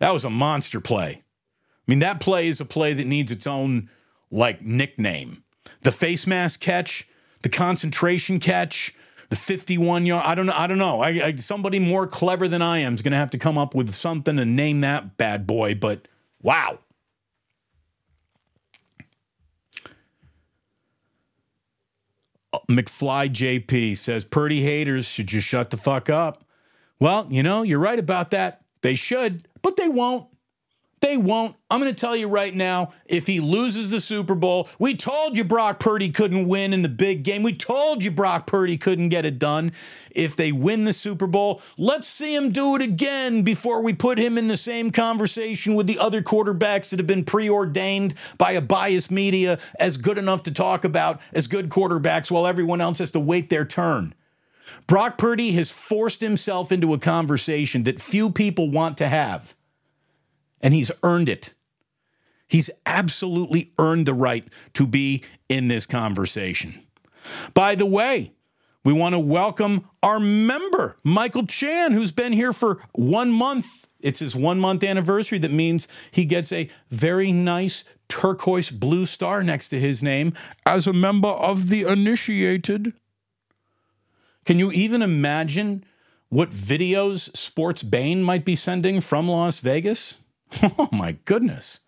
That 0.00 0.12
was 0.12 0.24
a 0.24 0.30
monster 0.30 0.80
play. 0.80 1.22
I 1.22 1.22
mean, 1.86 2.00
that 2.00 2.20
play 2.20 2.48
is 2.48 2.60
a 2.60 2.64
play 2.64 2.92
that 2.92 3.06
needs 3.06 3.30
its 3.30 3.46
own 3.46 3.88
like 4.30 4.62
nickname. 4.62 5.44
The 5.82 5.92
face 5.92 6.26
mask 6.26 6.60
catch, 6.60 7.08
the 7.42 7.48
concentration 7.48 8.40
catch, 8.40 8.94
the 9.30 9.36
51 9.36 10.06
yard. 10.06 10.26
I 10.26 10.34
don't 10.34 10.46
know. 10.46 10.52
I 10.54 10.66
don't 10.66 10.78
know. 10.78 11.00
I, 11.00 11.08
I, 11.08 11.34
somebody 11.36 11.78
more 11.78 12.06
clever 12.06 12.48
than 12.48 12.60
I 12.60 12.78
am 12.78 12.94
is 12.94 13.00
going 13.00 13.12
to 13.12 13.18
have 13.18 13.30
to 13.30 13.38
come 13.38 13.56
up 13.56 13.74
with 13.74 13.94
something 13.94 14.38
and 14.38 14.56
name 14.56 14.82
that 14.82 15.16
bad 15.16 15.46
boy. 15.46 15.76
But 15.76 16.08
wow. 16.42 16.80
McFly 22.68 23.30
JP 23.30 23.96
says 23.96 24.24
Purdy 24.24 24.62
haters 24.62 25.06
should 25.06 25.28
just 25.28 25.46
shut 25.46 25.70
the 25.70 25.76
fuck 25.76 26.10
up. 26.10 26.44
Well, 26.98 27.28
you 27.30 27.42
know, 27.42 27.62
you're 27.62 27.78
right 27.78 27.98
about 27.98 28.32
that. 28.32 28.62
They 28.82 28.96
should, 28.96 29.48
but 29.62 29.76
they 29.76 29.88
won't. 29.88 30.26
They 31.00 31.16
won't. 31.16 31.56
I'm 31.70 31.80
going 31.80 31.92
to 31.92 31.98
tell 31.98 32.14
you 32.14 32.28
right 32.28 32.54
now 32.54 32.92
if 33.06 33.26
he 33.26 33.40
loses 33.40 33.88
the 33.88 34.02
Super 34.02 34.34
Bowl, 34.34 34.68
we 34.78 34.94
told 34.94 35.36
you 35.36 35.44
Brock 35.44 35.78
Purdy 35.78 36.10
couldn't 36.10 36.46
win 36.46 36.74
in 36.74 36.82
the 36.82 36.90
big 36.90 37.22
game. 37.22 37.42
We 37.42 37.54
told 37.54 38.04
you 38.04 38.10
Brock 38.10 38.46
Purdy 38.46 38.76
couldn't 38.76 39.08
get 39.08 39.24
it 39.24 39.38
done. 39.38 39.72
If 40.10 40.36
they 40.36 40.52
win 40.52 40.84
the 40.84 40.92
Super 40.92 41.26
Bowl, 41.26 41.62
let's 41.78 42.06
see 42.06 42.34
him 42.34 42.52
do 42.52 42.76
it 42.76 42.82
again 42.82 43.42
before 43.42 43.82
we 43.82 43.94
put 43.94 44.18
him 44.18 44.36
in 44.36 44.48
the 44.48 44.58
same 44.58 44.90
conversation 44.90 45.74
with 45.74 45.86
the 45.86 45.98
other 45.98 46.20
quarterbacks 46.20 46.90
that 46.90 46.98
have 46.98 47.06
been 47.06 47.24
preordained 47.24 48.12
by 48.36 48.52
a 48.52 48.60
biased 48.60 49.10
media 49.10 49.58
as 49.78 49.96
good 49.96 50.18
enough 50.18 50.42
to 50.42 50.50
talk 50.50 50.84
about 50.84 51.20
as 51.32 51.48
good 51.48 51.70
quarterbacks 51.70 52.30
while 52.30 52.46
everyone 52.46 52.82
else 52.82 52.98
has 52.98 53.10
to 53.12 53.20
wait 53.20 53.48
their 53.48 53.64
turn. 53.64 54.14
Brock 54.86 55.16
Purdy 55.16 55.52
has 55.52 55.70
forced 55.70 56.20
himself 56.20 56.70
into 56.70 56.92
a 56.92 56.98
conversation 56.98 57.84
that 57.84 58.00
few 58.00 58.30
people 58.30 58.70
want 58.70 58.98
to 58.98 59.08
have 59.08 59.54
and 60.60 60.74
he's 60.74 60.90
earned 61.02 61.28
it. 61.28 61.54
He's 62.46 62.70
absolutely 62.84 63.72
earned 63.78 64.06
the 64.06 64.14
right 64.14 64.46
to 64.74 64.86
be 64.86 65.22
in 65.48 65.68
this 65.68 65.86
conversation. 65.86 66.82
By 67.54 67.74
the 67.74 67.86
way, 67.86 68.32
we 68.82 68.92
want 68.92 69.14
to 69.14 69.18
welcome 69.18 69.88
our 70.02 70.18
member, 70.18 70.96
Michael 71.04 71.46
Chan, 71.46 71.92
who's 71.92 72.12
been 72.12 72.32
here 72.32 72.52
for 72.52 72.80
one 72.92 73.30
month. 73.30 73.86
It's 74.00 74.20
his 74.20 74.34
one 74.34 74.58
month 74.58 74.82
anniversary. 74.82 75.38
That 75.38 75.52
means 75.52 75.86
he 76.10 76.24
gets 76.24 76.50
a 76.52 76.68
very 76.88 77.30
nice 77.30 77.84
turquoise 78.08 78.70
blue 78.70 79.06
star 79.06 79.44
next 79.44 79.68
to 79.68 79.78
his 79.78 80.02
name 80.02 80.32
as 80.64 80.86
a 80.86 80.92
member 80.92 81.28
of 81.28 81.68
the 81.68 81.82
initiated. 81.82 82.94
Can 84.46 84.58
you 84.58 84.72
even 84.72 85.02
imagine 85.02 85.84
what 86.30 86.50
videos 86.50 87.36
Sports 87.36 87.82
Bane 87.82 88.22
might 88.22 88.44
be 88.44 88.56
sending 88.56 89.00
from 89.00 89.28
Las 89.28 89.60
Vegas? 89.60 90.16
Oh 90.78 90.88
my 90.92 91.12
goodness. 91.24 91.80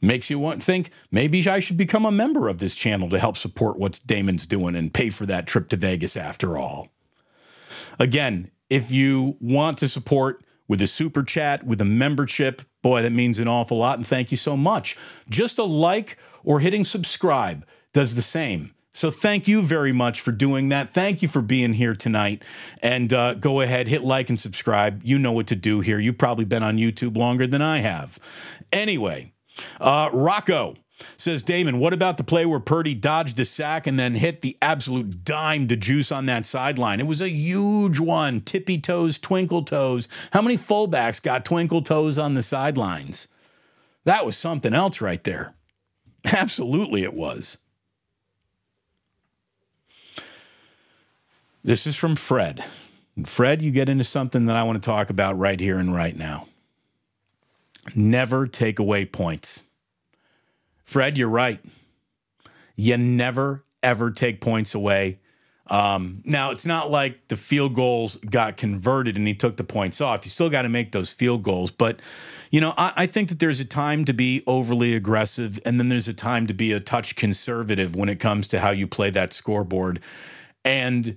Makes 0.00 0.30
you 0.30 0.38
want 0.38 0.62
think 0.62 0.90
maybe 1.10 1.46
I 1.48 1.58
should 1.58 1.76
become 1.76 2.04
a 2.04 2.12
member 2.12 2.48
of 2.48 2.58
this 2.58 2.74
channel 2.74 3.08
to 3.10 3.18
help 3.18 3.36
support 3.36 3.78
what 3.78 4.00
Damon's 4.04 4.46
doing 4.46 4.76
and 4.76 4.92
pay 4.92 5.10
for 5.10 5.24
that 5.26 5.46
trip 5.46 5.68
to 5.70 5.76
Vegas 5.76 6.16
after 6.16 6.58
all. 6.58 6.88
Again, 7.98 8.50
if 8.68 8.90
you 8.92 9.36
want 9.40 9.78
to 9.78 9.88
support 9.88 10.44
with 10.68 10.82
a 10.82 10.86
super 10.86 11.22
chat, 11.22 11.64
with 11.64 11.80
a 11.80 11.84
membership, 11.84 12.62
boy, 12.82 13.02
that 13.02 13.12
means 13.12 13.38
an 13.38 13.48
awful 13.48 13.78
lot. 13.78 13.96
And 13.96 14.06
thank 14.06 14.30
you 14.30 14.36
so 14.36 14.56
much. 14.56 14.96
Just 15.30 15.58
a 15.58 15.64
like 15.64 16.18
or 16.44 16.60
hitting 16.60 16.84
subscribe 16.84 17.66
does 17.92 18.14
the 18.14 18.22
same. 18.22 18.74
So 18.96 19.10
thank 19.10 19.46
you 19.46 19.60
very 19.60 19.92
much 19.92 20.22
for 20.22 20.32
doing 20.32 20.70
that. 20.70 20.88
Thank 20.88 21.20
you 21.20 21.28
for 21.28 21.42
being 21.42 21.74
here 21.74 21.94
tonight. 21.94 22.42
And 22.82 23.12
uh, 23.12 23.34
go 23.34 23.60
ahead, 23.60 23.88
hit 23.88 24.02
like 24.02 24.30
and 24.30 24.40
subscribe. 24.40 25.02
You 25.04 25.18
know 25.18 25.32
what 25.32 25.48
to 25.48 25.54
do 25.54 25.80
here. 25.80 25.98
You've 25.98 26.16
probably 26.16 26.46
been 26.46 26.62
on 26.62 26.78
YouTube 26.78 27.14
longer 27.14 27.46
than 27.46 27.60
I 27.60 27.80
have. 27.80 28.18
Anyway, 28.72 29.34
uh, 29.82 30.08
Rocco 30.14 30.76
says 31.18 31.42
Damon, 31.42 31.78
what 31.78 31.92
about 31.92 32.16
the 32.16 32.24
play 32.24 32.46
where 32.46 32.58
Purdy 32.58 32.94
dodged 32.94 33.36
the 33.36 33.44
sack 33.44 33.86
and 33.86 33.98
then 33.98 34.14
hit 34.14 34.40
the 34.40 34.56
absolute 34.62 35.22
dime 35.24 35.68
to 35.68 35.76
juice 35.76 36.10
on 36.10 36.24
that 36.24 36.46
sideline? 36.46 36.98
It 36.98 37.06
was 37.06 37.20
a 37.20 37.28
huge 37.28 38.00
one. 38.00 38.40
Tippy 38.40 38.80
toes, 38.80 39.18
twinkle 39.18 39.62
toes. 39.62 40.08
How 40.32 40.40
many 40.40 40.56
fullbacks 40.56 41.22
got 41.22 41.44
twinkle 41.44 41.82
toes 41.82 42.18
on 42.18 42.32
the 42.32 42.42
sidelines? 42.42 43.28
That 44.04 44.24
was 44.24 44.38
something 44.38 44.72
else 44.72 45.02
right 45.02 45.22
there. 45.22 45.54
Absolutely, 46.32 47.02
it 47.02 47.12
was. 47.12 47.58
This 51.66 51.84
is 51.84 51.96
from 51.96 52.14
Fred. 52.14 52.64
Fred, 53.24 53.60
you 53.60 53.72
get 53.72 53.88
into 53.88 54.04
something 54.04 54.46
that 54.46 54.54
I 54.54 54.62
want 54.62 54.80
to 54.80 54.86
talk 54.86 55.10
about 55.10 55.36
right 55.36 55.58
here 55.58 55.78
and 55.78 55.92
right 55.92 56.16
now. 56.16 56.46
Never 57.92 58.46
take 58.46 58.78
away 58.78 59.04
points. 59.04 59.64
Fred, 60.84 61.18
you're 61.18 61.28
right. 61.28 61.58
You 62.76 62.96
never, 62.98 63.64
ever 63.82 64.12
take 64.12 64.40
points 64.40 64.76
away. 64.76 65.18
Um, 65.66 66.22
now, 66.24 66.52
it's 66.52 66.66
not 66.66 66.92
like 66.92 67.26
the 67.26 67.36
field 67.36 67.74
goals 67.74 68.18
got 68.18 68.56
converted 68.56 69.16
and 69.16 69.26
he 69.26 69.34
took 69.34 69.56
the 69.56 69.64
points 69.64 70.00
off. 70.00 70.24
You 70.24 70.30
still 70.30 70.48
got 70.48 70.62
to 70.62 70.68
make 70.68 70.92
those 70.92 71.10
field 71.10 71.42
goals. 71.42 71.72
But, 71.72 71.98
you 72.52 72.60
know, 72.60 72.74
I, 72.78 72.92
I, 72.96 73.06
think 73.06 73.28
that 73.30 73.40
there's 73.40 73.58
a 73.58 73.64
time 73.64 74.04
to 74.04 74.12
be 74.12 74.44
overly 74.46 74.94
aggressive 74.94 75.58
and 75.66 75.80
then 75.80 75.88
there's 75.88 76.06
a 76.06 76.14
time 76.14 76.46
to 76.46 76.54
be 76.54 76.70
a 76.70 76.78
touch 76.78 77.16
conservative 77.16 77.96
when 77.96 78.08
it 78.08 78.20
comes 78.20 78.46
to 78.48 78.60
how 78.60 78.70
you 78.70 78.86
play 78.86 79.10
that 79.10 79.32
scoreboard. 79.32 79.98
And, 80.64 81.16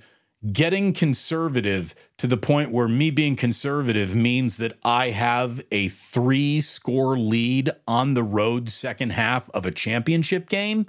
getting 0.54 0.94
conservative 0.94 1.94
to 2.18 2.28
the 2.28 2.38
point 2.38 2.72
where 2.72 2.88
me 2.88 3.12
being 3.12 3.36
conservative 3.36 4.16
means 4.16 4.58
that 4.58 4.74
I 4.84 5.10
have 5.10 5.62
a 5.72 5.90
three 5.90 6.62
score 6.62 7.18
lead 7.18 7.72
on 7.88 8.14
the 8.14 8.24
road 8.24 8.70
second 8.70 9.12
half 9.12 9.50
of 9.50 9.66
a 9.66 9.72
championship 9.72 10.48
game. 10.48 10.88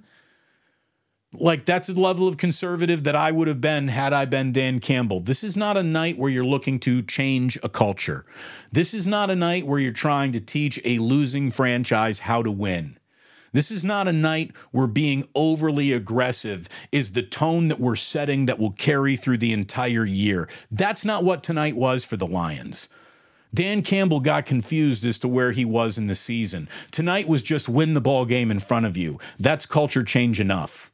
Like, 1.33 1.65
that's 1.65 1.89
the 1.89 2.01
level 2.01 2.27
of 2.27 2.39
conservative 2.39 3.05
that 3.05 3.15
I 3.15 3.31
would 3.31 3.47
have 3.47 3.61
been 3.61 3.87
had 3.89 4.13
I 4.13 4.25
been 4.25 4.53
Dan 4.53 4.81
Campbell. 4.81 5.21
This 5.21 5.45
is 5.45 5.57
not 5.57 5.77
a 5.77 5.83
night 5.83 6.19
where 6.19 6.31
you're 6.31 6.45
looking 6.45 6.81
to 6.81 7.03
change 7.03 7.57
a 7.63 7.69
culture. 7.69 8.25
This 8.73 8.95
is 8.95 9.07
not 9.07 9.31
a 9.31 9.37
night 9.37 9.65
where 9.65 9.79
you're 9.79 9.93
trying 9.93 10.33
to 10.33 10.41
teach 10.41 10.81
a 10.85 10.99
losing 10.99 11.53
franchise 11.53 12.21
how 12.21 12.43
to 12.43 12.51
win. 12.51 12.99
This 13.53 13.71
is 13.71 13.83
not 13.83 14.09
a 14.09 14.13
night 14.13 14.57
where 14.71 14.87
being 14.87 15.27
overly 15.35 15.93
aggressive 15.93 16.69
is 16.93 17.13
the 17.13 17.23
tone 17.23 17.69
that 17.69 17.81
we're 17.81 17.97
setting 17.97 18.47
that 18.47 18.59
will 18.59 18.73
carry 18.73 19.17
through 19.17 19.39
the 19.39 19.53
entire 19.53 20.05
year. 20.05 20.49
That's 20.71 21.05
not 21.05 21.25
what 21.25 21.43
tonight 21.43 21.77
was 21.77 22.05
for 22.05 22.17
the 22.17 22.27
Lions. 22.27 22.89
Dan 23.53 23.83
Campbell 23.83 24.21
got 24.21 24.47
confused 24.47 25.05
as 25.05 25.19
to 25.19 25.29
where 25.29 25.51
he 25.51 25.65
was 25.65 25.99
in 25.99 26.07
the 26.07 26.15
season. 26.15 26.69
Tonight 26.93 27.27
was 27.27 27.43
just 27.43 27.69
win 27.69 27.95
the 27.95 28.01
ball 28.01 28.25
game 28.25 28.51
in 28.51 28.61
front 28.61 28.87
of 28.87 28.97
you. 28.97 29.19
That's 29.39 29.67
culture 29.67 30.05
change 30.05 30.39
enough. 30.39 30.90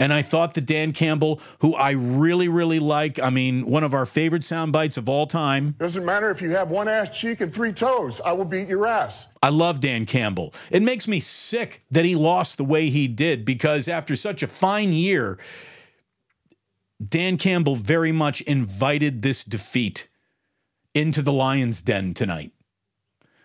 And 0.00 0.14
I 0.14 0.22
thought 0.22 0.54
that 0.54 0.64
Dan 0.64 0.92
Campbell, 0.92 1.40
who 1.58 1.74
I 1.74 1.90
really, 1.90 2.48
really 2.48 2.78
like, 2.78 3.20
I 3.20 3.28
mean, 3.28 3.66
one 3.66 3.84
of 3.84 3.92
our 3.92 4.06
favorite 4.06 4.44
sound 4.44 4.72
bites 4.72 4.96
of 4.96 5.10
all 5.10 5.26
time. 5.26 5.74
Doesn't 5.78 6.06
matter 6.06 6.30
if 6.30 6.40
you 6.40 6.52
have 6.52 6.70
one 6.70 6.88
ass 6.88 7.10
cheek 7.10 7.42
and 7.42 7.52
three 7.52 7.70
toes, 7.70 8.18
I 8.24 8.32
will 8.32 8.46
beat 8.46 8.66
your 8.66 8.86
ass. 8.86 9.28
I 9.42 9.50
love 9.50 9.80
Dan 9.80 10.06
Campbell. 10.06 10.54
It 10.70 10.82
makes 10.82 11.06
me 11.06 11.20
sick 11.20 11.84
that 11.90 12.06
he 12.06 12.16
lost 12.16 12.56
the 12.56 12.64
way 12.64 12.88
he 12.88 13.08
did 13.08 13.44
because 13.44 13.88
after 13.88 14.16
such 14.16 14.42
a 14.42 14.46
fine 14.46 14.94
year, 14.94 15.38
Dan 17.06 17.36
Campbell 17.36 17.76
very 17.76 18.10
much 18.10 18.40
invited 18.42 19.20
this 19.20 19.44
defeat 19.44 20.08
into 20.94 21.20
the 21.20 21.32
Lions' 21.32 21.82
den 21.82 22.14
tonight 22.14 22.52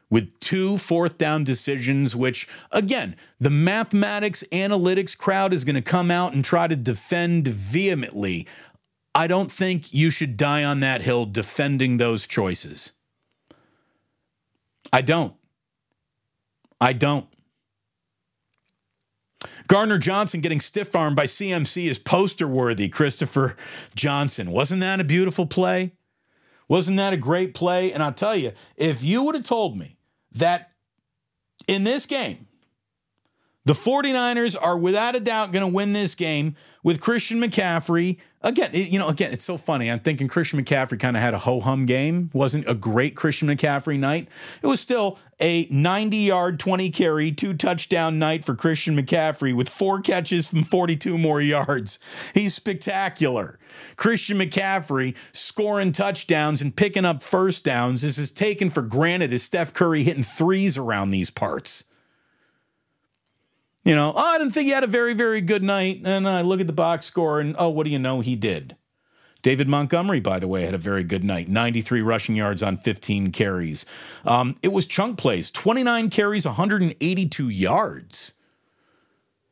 with 0.10 0.40
two 0.40 0.78
fourth 0.78 1.18
down 1.18 1.44
decisions, 1.44 2.16
which, 2.16 2.48
again, 2.72 3.16
the 3.40 3.50
mathematics 3.50 4.44
analytics 4.52 5.18
crowd 5.18 5.54
is 5.54 5.66
going 5.66 5.76
to 5.76 5.82
come 5.82 6.12
out 6.12 6.34
and 6.34 6.46
try 6.46 6.68
to 6.68 6.76
defend 6.76 7.48
vehemently. 7.48 8.48
I 9.14 9.28
don't 9.28 9.52
think 9.52 9.94
you 9.94 10.12
should 10.12 10.38
die 10.38 10.64
on 10.64 10.82
that 10.82 11.02
hill 11.02 11.26
defending 11.26 11.98
those 11.98 12.28
choices. 12.28 12.92
I 14.92 15.02
don't. 15.02 15.34
I 16.80 16.94
don't. 16.94 17.28
Gardner 19.68 19.98
Johnson 19.98 20.42
getting 20.42 20.60
stiff 20.60 20.96
armed 20.96 21.16
by 21.16 21.26
CMC 21.26 21.86
is 21.86 21.98
poster 21.98 22.48
worthy, 22.48 22.90
Christopher 22.90 23.56
Johnson. 23.96 24.52
Wasn't 24.52 24.82
that 24.82 25.00
a 25.00 25.04
beautiful 25.04 25.46
play? 25.46 25.94
Wasn't 26.68 26.98
that 26.98 27.14
a 27.14 27.18
great 27.18 27.54
play? 27.54 27.92
And 27.92 28.02
I'll 28.02 28.14
tell 28.14 28.36
you, 28.36 28.52
if 28.76 29.04
you 29.04 29.24
would 29.24 29.36
have 29.36 29.44
told 29.44 29.78
me 29.78 29.95
that 30.36 30.72
in 31.68 31.84
this 31.84 32.06
game, 32.06 32.48
the 33.66 33.74
49ers 33.74 34.56
are 34.60 34.78
without 34.78 35.16
a 35.16 35.20
doubt 35.20 35.52
going 35.52 35.62
to 35.62 35.74
win 35.74 35.94
this 35.94 36.16
game 36.16 36.56
with 36.86 37.02
Christian 37.02 37.42
McCaffrey. 37.42 38.18
Again, 38.44 38.70
you 38.72 39.00
know, 39.00 39.10
again, 39.10 39.34
it's 39.34 39.44
so 39.44 39.58
funny. 39.58 39.90
I'm 39.90 40.02
thinking 40.02 40.28
Christian 40.28 40.64
McCaffrey 40.64 41.00
kind 41.00 41.18
of 41.18 41.24
had 41.24 41.34
a 41.34 41.40
ho 41.40 41.60
hum 41.60 41.88
game. 41.88 42.30
Wasn't 42.32 42.70
a 42.70 42.76
great 42.76 43.16
Christian 43.16 43.48
McCaffrey 43.48 43.98
night. 43.98 44.30
It 44.62 44.68
was 44.68 44.80
still 44.80 45.18
a 45.42 45.68
90 45.72 46.16
yard, 46.18 46.60
20 46.60 46.92
carry, 46.92 47.32
two 47.32 47.56
touchdown 47.56 48.20
night 48.20 48.46
for 48.46 48.54
Christian 48.54 48.96
McCaffrey 48.96 49.54
with 49.54 49.68
four 49.68 50.00
catches 50.00 50.48
from 50.48 50.64
42 50.64 51.18
more 51.18 51.42
yards. 51.42 51.98
He's 52.36 52.54
spectacular. 52.54 53.58
Christian 53.96 54.38
McCaffrey 54.38 55.16
scoring 55.36 55.92
touchdowns 55.92 56.62
and 56.62 56.76
picking 56.76 57.04
up 57.04 57.24
first 57.24 57.64
downs. 57.64 58.04
This 58.04 58.20
is 58.20 58.32
taken 58.32 58.70
for 58.70 58.84
granted 58.84 59.34
as 59.34 59.42
Steph 59.42 59.74
Curry 59.74 60.04
hitting 60.04 60.22
threes 60.22 60.78
around 60.78 61.10
these 61.10 61.32
parts. 61.32 61.86
You 63.86 63.94
know, 63.94 64.14
oh, 64.16 64.20
I 64.20 64.40
didn't 64.40 64.54
think 64.54 64.66
he 64.66 64.72
had 64.72 64.84
a 64.84 64.88
very, 64.88 65.14
very 65.14 65.42
good 65.42 65.64
night. 65.64 66.02
And 66.04 66.28
I 66.28 66.42
look 66.42 66.60
at 66.60 66.68
the 66.68 66.74
box 66.74 67.06
score, 67.06 67.40
and 67.40 67.56
oh, 67.58 67.70
what 67.70 67.86
do 67.86 67.92
you 67.92 68.00
know? 68.00 68.20
He 68.20 68.36
did. 68.36 68.76
David 69.44 69.70
Montgomery, 69.70 70.20
by 70.20 70.40
the 70.40 70.48
way, 70.48 70.64
had 70.64 70.74
a 70.74 70.80
very 70.80 71.04
good 71.04 71.24
night 71.24 71.48
93 71.48 72.02
rushing 72.02 72.36
yards 72.36 72.64
on 72.64 72.78
15 72.78 73.32
carries. 73.32 73.86
Um, 74.26 74.56
it 74.64 74.70
was 74.70 74.88
chunk 74.88 75.20
plays 75.20 75.52
29 75.52 76.10
carries, 76.10 76.48
182 76.48 77.50
yards 77.50 78.34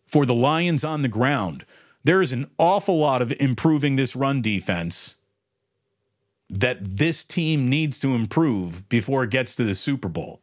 for 0.08 0.26
the 0.26 0.34
Lions 0.34 0.84
on 0.84 1.04
the 1.04 1.08
ground. 1.08 1.64
There 2.04 2.24
is 2.24 2.34
an 2.34 2.50
awful 2.58 2.98
lot 2.98 3.22
of 3.22 3.32
improving 3.40 3.96
this 3.96 4.16
run 4.16 4.42
defense 4.42 5.18
that 6.50 6.80
this 6.82 7.24
team 7.24 7.70
needs 7.70 8.00
to 8.00 8.16
improve 8.16 8.90
before 8.90 9.24
it 9.24 9.30
gets 9.30 9.54
to 9.56 9.64
the 9.64 9.76
Super 9.76 10.10
Bowl. 10.10 10.42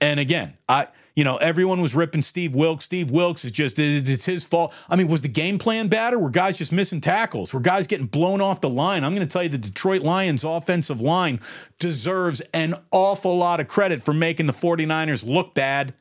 And 0.00 0.18
again, 0.18 0.58
I 0.68 0.88
you 1.14 1.22
know, 1.22 1.36
everyone 1.36 1.80
was 1.80 1.94
ripping 1.94 2.22
Steve 2.22 2.54
Wilks. 2.56 2.84
Steve 2.84 3.10
Wilks 3.10 3.44
is 3.44 3.52
just, 3.52 3.78
it's 3.78 4.24
his 4.24 4.42
fault. 4.42 4.74
I 4.88 4.96
mean, 4.96 5.06
was 5.06 5.22
the 5.22 5.28
game 5.28 5.58
plan 5.58 5.86
bad 5.86 6.12
or 6.12 6.18
were 6.18 6.30
guys 6.30 6.58
just 6.58 6.72
missing 6.72 7.00
tackles? 7.00 7.54
Were 7.54 7.60
guys 7.60 7.86
getting 7.86 8.06
blown 8.06 8.40
off 8.40 8.60
the 8.60 8.70
line? 8.70 9.04
I'm 9.04 9.14
going 9.14 9.26
to 9.26 9.32
tell 9.32 9.44
you 9.44 9.48
the 9.48 9.58
Detroit 9.58 10.02
Lions 10.02 10.42
offensive 10.42 11.00
line 11.00 11.38
deserves 11.78 12.40
an 12.52 12.74
awful 12.90 13.36
lot 13.36 13.60
of 13.60 13.68
credit 13.68 14.02
for 14.02 14.12
making 14.12 14.46
the 14.46 14.52
49ers 14.52 15.24
look 15.26 15.54
bad. 15.54 15.94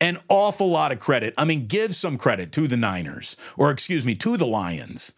An 0.00 0.18
awful 0.28 0.68
lot 0.68 0.90
of 0.92 0.98
credit. 0.98 1.34
I 1.38 1.44
mean, 1.44 1.66
give 1.66 1.94
some 1.94 2.16
credit 2.18 2.50
to 2.52 2.66
the 2.66 2.76
Niners, 2.76 3.36
or 3.56 3.70
excuse 3.70 4.04
me, 4.04 4.16
to 4.16 4.36
the 4.36 4.46
Lions, 4.46 5.12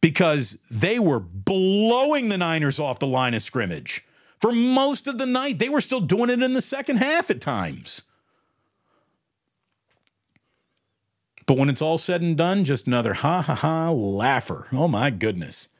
because 0.00 0.58
they 0.68 0.98
were 0.98 1.20
blowing 1.20 2.28
the 2.28 2.38
Niners 2.38 2.80
off 2.80 2.98
the 2.98 3.06
line 3.06 3.34
of 3.34 3.42
scrimmage 3.42 4.04
for 4.40 4.52
most 4.52 5.06
of 5.06 5.18
the 5.18 5.26
night. 5.26 5.58
They 5.58 5.68
were 5.68 5.80
still 5.80 6.00
doing 6.00 6.30
it 6.30 6.42
in 6.42 6.52
the 6.52 6.62
second 6.62 6.98
half 6.98 7.30
at 7.30 7.40
times. 7.40 8.02
But 11.46 11.56
when 11.56 11.70
it's 11.70 11.80
all 11.80 11.96
said 11.96 12.20
and 12.20 12.36
done, 12.36 12.64
just 12.64 12.86
another 12.86 13.14
ha 13.14 13.40
ha 13.40 13.54
ha 13.54 13.90
laugher. 13.90 14.68
Oh 14.70 14.86
my 14.86 15.08
goodness. 15.10 15.70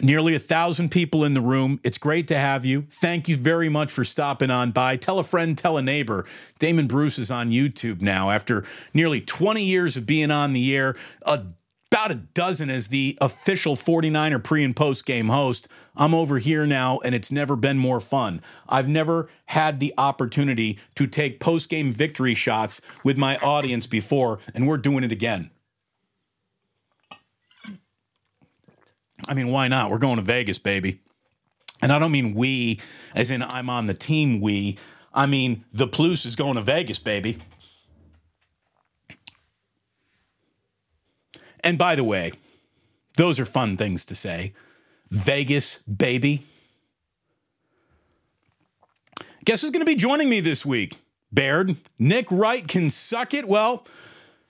Nearly 0.00 0.34
a 0.34 0.38
thousand 0.38 0.88
people 0.88 1.22
in 1.22 1.34
the 1.34 1.42
room. 1.42 1.78
It's 1.84 1.98
great 1.98 2.26
to 2.28 2.38
have 2.38 2.64
you. 2.64 2.86
Thank 2.90 3.28
you 3.28 3.36
very 3.36 3.68
much 3.68 3.92
for 3.92 4.04
stopping 4.04 4.50
on 4.50 4.70
by. 4.70 4.96
Tell 4.96 5.18
a 5.18 5.24
friend, 5.24 5.58
tell 5.58 5.76
a 5.76 5.82
neighbor. 5.82 6.24
Damon 6.58 6.86
Bruce 6.86 7.18
is 7.18 7.30
on 7.30 7.50
YouTube 7.50 8.00
now 8.00 8.30
after 8.30 8.64
nearly 8.94 9.20
20 9.20 9.62
years 9.62 9.98
of 9.98 10.06
being 10.06 10.30
on 10.30 10.54
the 10.54 10.74
air. 10.74 10.94
A 11.26 11.44
about 11.92 12.10
a 12.10 12.14
dozen 12.14 12.70
as 12.70 12.88
the 12.88 13.18
official 13.20 13.76
49er 13.76 14.42
pre 14.42 14.64
and 14.64 14.74
post 14.74 15.04
game 15.04 15.28
host. 15.28 15.68
I'm 15.94 16.14
over 16.14 16.38
here 16.38 16.64
now, 16.64 17.00
and 17.04 17.14
it's 17.14 17.30
never 17.30 17.54
been 17.54 17.76
more 17.76 18.00
fun. 18.00 18.40
I've 18.66 18.88
never 18.88 19.28
had 19.46 19.78
the 19.78 19.92
opportunity 19.98 20.78
to 20.94 21.06
take 21.06 21.38
post 21.38 21.68
game 21.68 21.92
victory 21.92 22.34
shots 22.34 22.80
with 23.04 23.18
my 23.18 23.36
audience 23.38 23.86
before, 23.86 24.38
and 24.54 24.66
we're 24.66 24.78
doing 24.78 25.04
it 25.04 25.12
again. 25.12 25.50
I 29.28 29.34
mean, 29.34 29.48
why 29.48 29.68
not? 29.68 29.90
We're 29.90 29.98
going 29.98 30.16
to 30.16 30.22
Vegas, 30.22 30.58
baby. 30.58 31.02
And 31.82 31.92
I 31.92 31.98
don't 31.98 32.10
mean 32.10 32.32
we, 32.32 32.80
as 33.14 33.30
in 33.30 33.42
I'm 33.42 33.68
on 33.68 33.86
the 33.86 33.94
team 33.94 34.40
we. 34.40 34.78
I 35.12 35.26
mean, 35.26 35.66
the 35.74 35.86
Plus 35.86 36.24
is 36.24 36.36
going 36.36 36.54
to 36.54 36.62
Vegas, 36.62 36.98
baby. 36.98 37.36
And 41.64 41.78
by 41.78 41.94
the 41.94 42.04
way, 42.04 42.32
those 43.16 43.38
are 43.38 43.44
fun 43.44 43.76
things 43.76 44.04
to 44.06 44.14
say. 44.14 44.52
Vegas, 45.10 45.78
baby. 45.78 46.44
Guess 49.44 49.60
who's 49.60 49.70
going 49.70 49.80
to 49.80 49.86
be 49.86 49.94
joining 49.94 50.28
me 50.28 50.40
this 50.40 50.64
week? 50.64 50.96
Baird. 51.32 51.76
Nick 51.98 52.30
Wright 52.30 52.66
can 52.66 52.90
suck 52.90 53.34
it. 53.34 53.46
Well, 53.48 53.86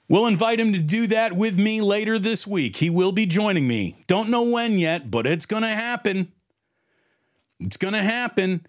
we'll 0.09 0.27
invite 0.27 0.61
him 0.61 0.73
to 0.73 0.79
do 0.79 1.07
that 1.09 1.33
with 1.33 1.59
me 1.59 1.81
later 1.81 2.19
this 2.19 2.47
week. 2.47 2.77
He 2.77 2.91
will 2.91 3.13
be 3.13 3.27
joining 3.27 3.67
me. 3.67 3.97
Don't 4.07 4.29
know 4.29 4.43
when 4.43 4.79
yet, 4.79 5.11
but 5.11 5.27
it's 5.27 5.47
going 5.47 5.63
to 5.63 5.69
happen. 5.69 6.33
It's 7.61 7.77
going 7.77 7.95
to 7.95 8.03
happen. 8.03 8.67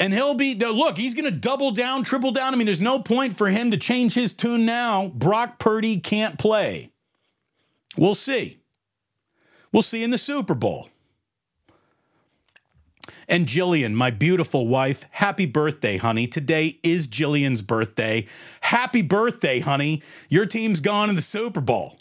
And 0.00 0.12
he'll 0.14 0.34
be, 0.34 0.54
look, 0.54 0.96
he's 0.96 1.14
going 1.14 1.24
to 1.24 1.30
double 1.30 1.72
down, 1.72 2.04
triple 2.04 2.30
down. 2.30 2.52
I 2.52 2.56
mean, 2.56 2.66
there's 2.66 2.80
no 2.80 3.00
point 3.00 3.36
for 3.36 3.48
him 3.48 3.72
to 3.72 3.76
change 3.76 4.14
his 4.14 4.32
tune 4.32 4.64
now. 4.64 5.08
Brock 5.08 5.58
Purdy 5.58 5.98
can't 5.98 6.38
play. 6.38 6.92
We'll 7.98 8.14
see. 8.14 8.60
We'll 9.72 9.82
see 9.82 10.02
in 10.02 10.10
the 10.10 10.18
Super 10.18 10.54
Bowl. 10.54 10.88
And 13.28 13.46
Jillian, 13.46 13.92
my 13.92 14.10
beautiful 14.10 14.66
wife, 14.66 15.04
happy 15.10 15.44
birthday, 15.44 15.98
honey. 15.98 16.26
Today 16.26 16.78
is 16.82 17.06
Jillian's 17.06 17.60
birthday. 17.60 18.26
Happy 18.62 19.02
birthday, 19.02 19.58
honey. 19.58 20.02
Your 20.30 20.46
team's 20.46 20.80
gone 20.80 21.10
in 21.10 21.16
the 21.16 21.22
Super 21.22 21.60
Bowl. 21.60 21.98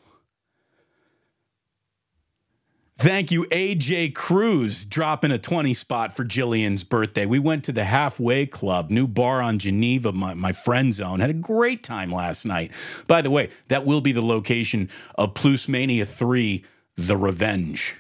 Thank 3.00 3.30
you, 3.30 3.46
AJ 3.52 4.16
Cruz, 4.16 4.84
dropping 4.84 5.30
a 5.30 5.38
20 5.38 5.76
spot 5.76 6.16
for 6.16 6.26
Jillian's 6.26 6.84
birthday. 6.84 7.28
We 7.28 7.38
went 7.38 7.64
to 7.66 7.72
the 7.72 7.84
Halfway 7.84 8.48
Club, 8.48 8.90
new 8.90 9.06
bar 9.06 9.40
on 9.40 9.60
Geneva, 9.60 10.12
my, 10.12 10.34
my 10.34 10.52
friend 10.52 10.92
zone. 10.92 11.20
Had 11.20 11.30
a 11.30 11.34
great 11.34 11.84
time 11.84 12.10
last 12.10 12.44
night. 12.44 12.72
By 13.06 13.22
the 13.22 13.30
way, 13.30 13.52
that 13.68 13.86
will 13.86 14.02
be 14.02 14.14
the 14.14 14.24
location 14.24 14.90
of 15.14 15.36
Plus 15.36 15.68
Mania 15.68 16.08
3, 16.08 16.66
The 16.96 17.16
Revenge. 17.16 17.96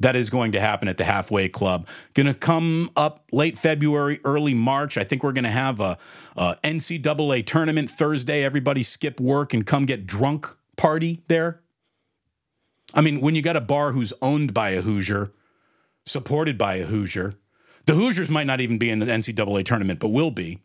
That 0.00 0.16
is 0.16 0.30
going 0.30 0.52
to 0.52 0.60
happen 0.60 0.88
at 0.88 0.96
the 0.96 1.04
Halfway 1.04 1.50
Club. 1.50 1.86
Going 2.14 2.26
to 2.26 2.32
come 2.32 2.90
up 2.96 3.26
late 3.30 3.58
February, 3.58 4.20
early 4.24 4.54
March. 4.54 4.96
I 4.96 5.04
think 5.04 5.22
we're 5.22 5.32
going 5.32 5.44
to 5.44 5.50
have 5.50 5.82
a, 5.82 5.98
a 6.34 6.56
NCAA 6.64 7.44
tournament 7.44 7.90
Thursday. 7.90 8.42
Everybody 8.42 8.84
skip 8.84 9.20
work 9.20 9.52
and 9.52 9.66
come 9.66 9.84
get 9.84 10.06
drunk 10.06 10.48
party 10.76 11.22
there 11.28 11.60
I 12.92 13.00
mean, 13.00 13.20
when 13.20 13.34
you 13.34 13.42
got 13.42 13.56
a 13.56 13.60
bar 13.60 13.92
who's 13.92 14.12
owned 14.20 14.52
by 14.52 14.70
a 14.70 14.82
Hoosier, 14.82 15.32
supported 16.04 16.58
by 16.58 16.76
a 16.76 16.86
Hoosier, 16.86 17.34
the 17.86 17.94
Hoosiers 17.94 18.30
might 18.30 18.46
not 18.46 18.60
even 18.60 18.78
be 18.78 18.90
in 18.90 18.98
the 18.98 19.06
NCAA 19.06 19.64
tournament, 19.64 20.00
but 20.00 20.08
will 20.08 20.30
be. 20.30 20.60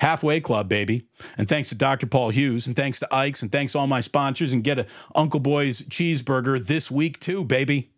Halfway 0.00 0.40
Club, 0.40 0.68
baby. 0.68 1.06
And 1.36 1.48
thanks 1.48 1.68
to 1.70 1.74
Dr. 1.74 2.06
Paul 2.06 2.30
Hughes, 2.30 2.66
and 2.66 2.76
thanks 2.76 3.00
to 3.00 3.14
Ike's, 3.14 3.42
and 3.42 3.52
thanks 3.52 3.72
to 3.72 3.78
all 3.78 3.86
my 3.86 4.00
sponsors, 4.00 4.52
and 4.52 4.64
get 4.64 4.78
a 4.78 4.86
Uncle 5.14 5.40
Boy's 5.40 5.82
cheeseburger 5.82 6.64
this 6.64 6.90
week 6.90 7.18
too, 7.18 7.44
baby. 7.44 7.90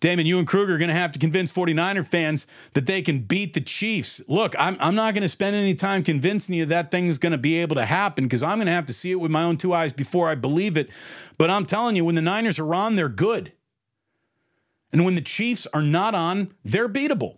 Damon, 0.00 0.24
you 0.24 0.38
and 0.38 0.48
Krueger 0.48 0.74
are 0.74 0.78
going 0.78 0.88
to 0.88 0.94
have 0.94 1.12
to 1.12 1.18
convince 1.18 1.52
49er 1.52 2.06
fans 2.06 2.46
that 2.72 2.86
they 2.86 3.02
can 3.02 3.20
beat 3.20 3.52
the 3.52 3.60
Chiefs. 3.60 4.22
Look, 4.28 4.54
I'm, 4.58 4.76
I'm 4.80 4.94
not 4.94 5.12
going 5.12 5.22
to 5.22 5.28
spend 5.28 5.54
any 5.54 5.74
time 5.74 6.02
convincing 6.02 6.54
you 6.54 6.64
that 6.66 6.90
thing 6.90 7.06
is 7.06 7.18
going 7.18 7.32
to 7.32 7.38
be 7.38 7.58
able 7.58 7.76
to 7.76 7.84
happen 7.84 8.24
because 8.24 8.42
I'm 8.42 8.56
going 8.56 8.66
to 8.66 8.72
have 8.72 8.86
to 8.86 8.94
see 8.94 9.10
it 9.10 9.20
with 9.20 9.30
my 9.30 9.42
own 9.42 9.58
two 9.58 9.74
eyes 9.74 9.92
before 9.92 10.28
I 10.28 10.34
believe 10.34 10.78
it. 10.78 10.88
But 11.36 11.50
I'm 11.50 11.66
telling 11.66 11.96
you, 11.96 12.04
when 12.06 12.14
the 12.14 12.22
Niners 12.22 12.58
are 12.58 12.74
on, 12.74 12.94
they're 12.94 13.10
good. 13.10 13.52
And 14.92 15.04
when 15.04 15.14
the 15.16 15.20
Chiefs 15.20 15.66
are 15.74 15.82
not 15.82 16.14
on, 16.14 16.54
they're 16.64 16.88
beatable. 16.88 17.36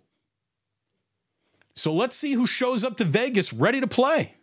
So 1.75 1.91
let's 1.93 2.15
see 2.15 2.33
who 2.33 2.47
shows 2.47 2.83
up 2.83 2.97
to 2.97 3.03
Vegas 3.03 3.51
ready 3.51 3.81
to 3.81 3.87
play. 3.87 4.35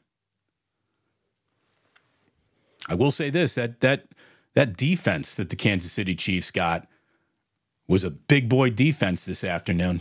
I 2.89 2.95
will 2.95 3.11
say 3.11 3.31
this 3.31 3.55
that 3.55 3.81
that 3.81 4.09
that 4.55 4.77
defense 4.77 5.35
that 5.37 5.49
the 5.49 5.57
Kansas 5.57 5.93
City 5.93 6.15
Chiefs 6.15 6.51
got 6.51 6.89
was 7.91 8.05
a 8.05 8.11
big 8.11 8.49
boy 8.49 8.71
defense 8.71 9.25
this 9.25 9.43
afternoon. 9.43 10.01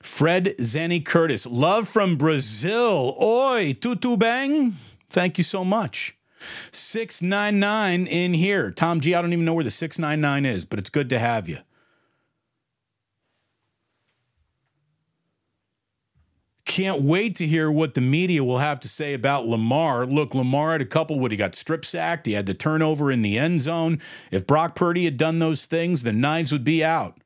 Fred 0.00 0.54
Zanny 0.58 1.04
Curtis, 1.04 1.46
love 1.46 1.86
from 1.86 2.16
Brazil. 2.16 3.14
Oi, 3.20 3.76
tutu 3.78 4.16
bang. 4.16 4.76
Thank 5.10 5.36
you 5.36 5.44
so 5.44 5.64
much. 5.64 6.16
699 6.70 8.06
in 8.06 8.34
here. 8.34 8.70
Tom 8.70 9.00
G, 9.00 9.14
I 9.14 9.20
don't 9.20 9.32
even 9.34 9.44
know 9.44 9.54
where 9.54 9.64
the 9.64 9.70
699 9.70 10.46
is, 10.50 10.64
but 10.64 10.78
it's 10.78 10.90
good 10.90 11.10
to 11.10 11.18
have 11.18 11.46
you. 11.48 11.58
Can't 16.64 17.02
wait 17.02 17.36
to 17.36 17.46
hear 17.46 17.70
what 17.70 17.92
the 17.92 18.00
media 18.00 18.42
will 18.42 18.58
have 18.58 18.80
to 18.80 18.88
say 18.88 19.12
about 19.12 19.46
Lamar. 19.46 20.06
Look, 20.06 20.34
Lamar 20.34 20.72
had 20.72 20.80
a 20.80 20.86
couple 20.86 21.20
when 21.20 21.30
he 21.30 21.36
got 21.36 21.54
strip 21.54 21.84
sacked. 21.84 22.26
He 22.26 22.32
had 22.32 22.46
the 22.46 22.54
turnover 22.54 23.10
in 23.10 23.20
the 23.20 23.38
end 23.38 23.60
zone. 23.60 24.00
If 24.30 24.46
Brock 24.46 24.74
Purdy 24.74 25.04
had 25.04 25.18
done 25.18 25.40
those 25.40 25.66
things, 25.66 26.02
the 26.02 26.12
knives 26.12 26.52
would 26.52 26.64
be 26.64 26.82
out. 26.82 27.18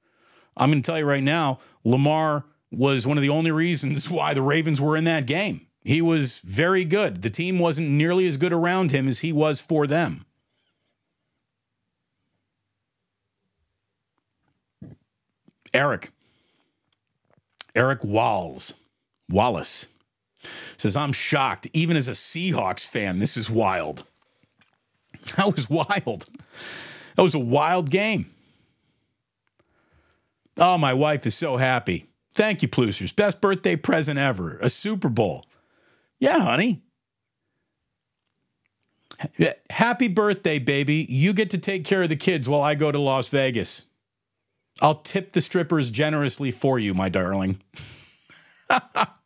I'm 0.56 0.70
going 0.70 0.82
to 0.82 0.86
tell 0.86 0.98
you 0.98 1.04
right 1.04 1.22
now, 1.22 1.60
Lamar 1.84 2.46
was 2.72 3.06
one 3.06 3.16
of 3.16 3.22
the 3.22 3.28
only 3.28 3.52
reasons 3.52 4.10
why 4.10 4.34
the 4.34 4.42
Ravens 4.42 4.80
were 4.80 4.96
in 4.96 5.04
that 5.04 5.26
game. 5.26 5.66
He 5.84 6.02
was 6.02 6.40
very 6.40 6.84
good. 6.84 7.22
The 7.22 7.30
team 7.30 7.60
wasn't 7.60 7.88
nearly 7.90 8.26
as 8.26 8.36
good 8.36 8.52
around 8.52 8.90
him 8.90 9.08
as 9.08 9.20
he 9.20 9.32
was 9.32 9.60
for 9.60 9.86
them. 9.86 10.26
Eric. 15.72 16.10
Eric 17.74 18.02
Walls. 18.02 18.74
Wallace 19.30 19.88
says, 20.76 20.96
I'm 20.96 21.12
shocked. 21.12 21.68
Even 21.72 21.96
as 21.96 22.08
a 22.08 22.12
Seahawks 22.12 22.88
fan, 22.88 23.18
this 23.18 23.36
is 23.36 23.50
wild. 23.50 24.04
That 25.36 25.54
was 25.54 25.68
wild. 25.68 26.26
That 27.16 27.22
was 27.22 27.34
a 27.34 27.38
wild 27.38 27.90
game. 27.90 28.30
Oh, 30.56 30.78
my 30.78 30.94
wife 30.94 31.26
is 31.26 31.34
so 31.34 31.58
happy. 31.58 32.06
Thank 32.32 32.62
you, 32.62 32.68
Plusers. 32.68 33.14
Best 33.14 33.40
birthday 33.42 33.76
present 33.76 34.18
ever. 34.18 34.56
A 34.62 34.70
Super 34.70 35.10
Bowl. 35.10 35.44
Yeah, 36.18 36.38
honey. 36.38 36.82
Happy 39.68 40.08
birthday, 40.08 40.58
baby. 40.58 41.06
You 41.10 41.34
get 41.34 41.50
to 41.50 41.58
take 41.58 41.84
care 41.84 42.04
of 42.04 42.08
the 42.08 42.16
kids 42.16 42.48
while 42.48 42.62
I 42.62 42.74
go 42.74 42.90
to 42.90 42.98
Las 42.98 43.28
Vegas. 43.28 43.86
I'll 44.80 44.94
tip 44.94 45.32
the 45.32 45.40
strippers 45.42 45.90
generously 45.90 46.52
for 46.52 46.78
you, 46.78 46.94
my 46.94 47.08
darling. 47.10 47.60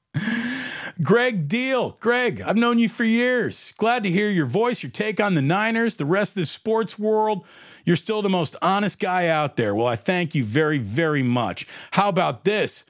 Greg 1.03 1.49
Deal. 1.49 1.97
Greg, 2.01 2.43
I've 2.43 2.57
known 2.57 2.79
you 2.79 2.89
for 2.89 3.05
years. 3.05 3.73
Glad 3.77 4.03
to 4.03 4.11
hear 4.11 4.31
your 4.31 4.47
voice, 4.47 4.83
your 4.83 4.93
take 4.93 5.21
on 5.21 5.35
the 5.35 5.43
Niners, 5.43 5.97
the 5.97 6.05
rest 6.05 6.33
of 6.33 6.43
the 6.43 6.47
sports 6.47 6.99
world. 6.99 7.45
You're 7.85 7.97
still 7.97 8.23
the 8.23 8.29
most 8.29 8.55
honest 8.63 9.01
guy 9.01 9.29
out 9.29 9.57
there. 9.57 9.75
Well, 9.75 9.87
I 9.87 9.97
thank 9.97 10.35
you 10.35 10.45
very, 10.45 10.79
very 10.79 11.23
much. 11.23 11.67
How 11.93 12.09
about 12.09 12.45
this? 12.45 12.85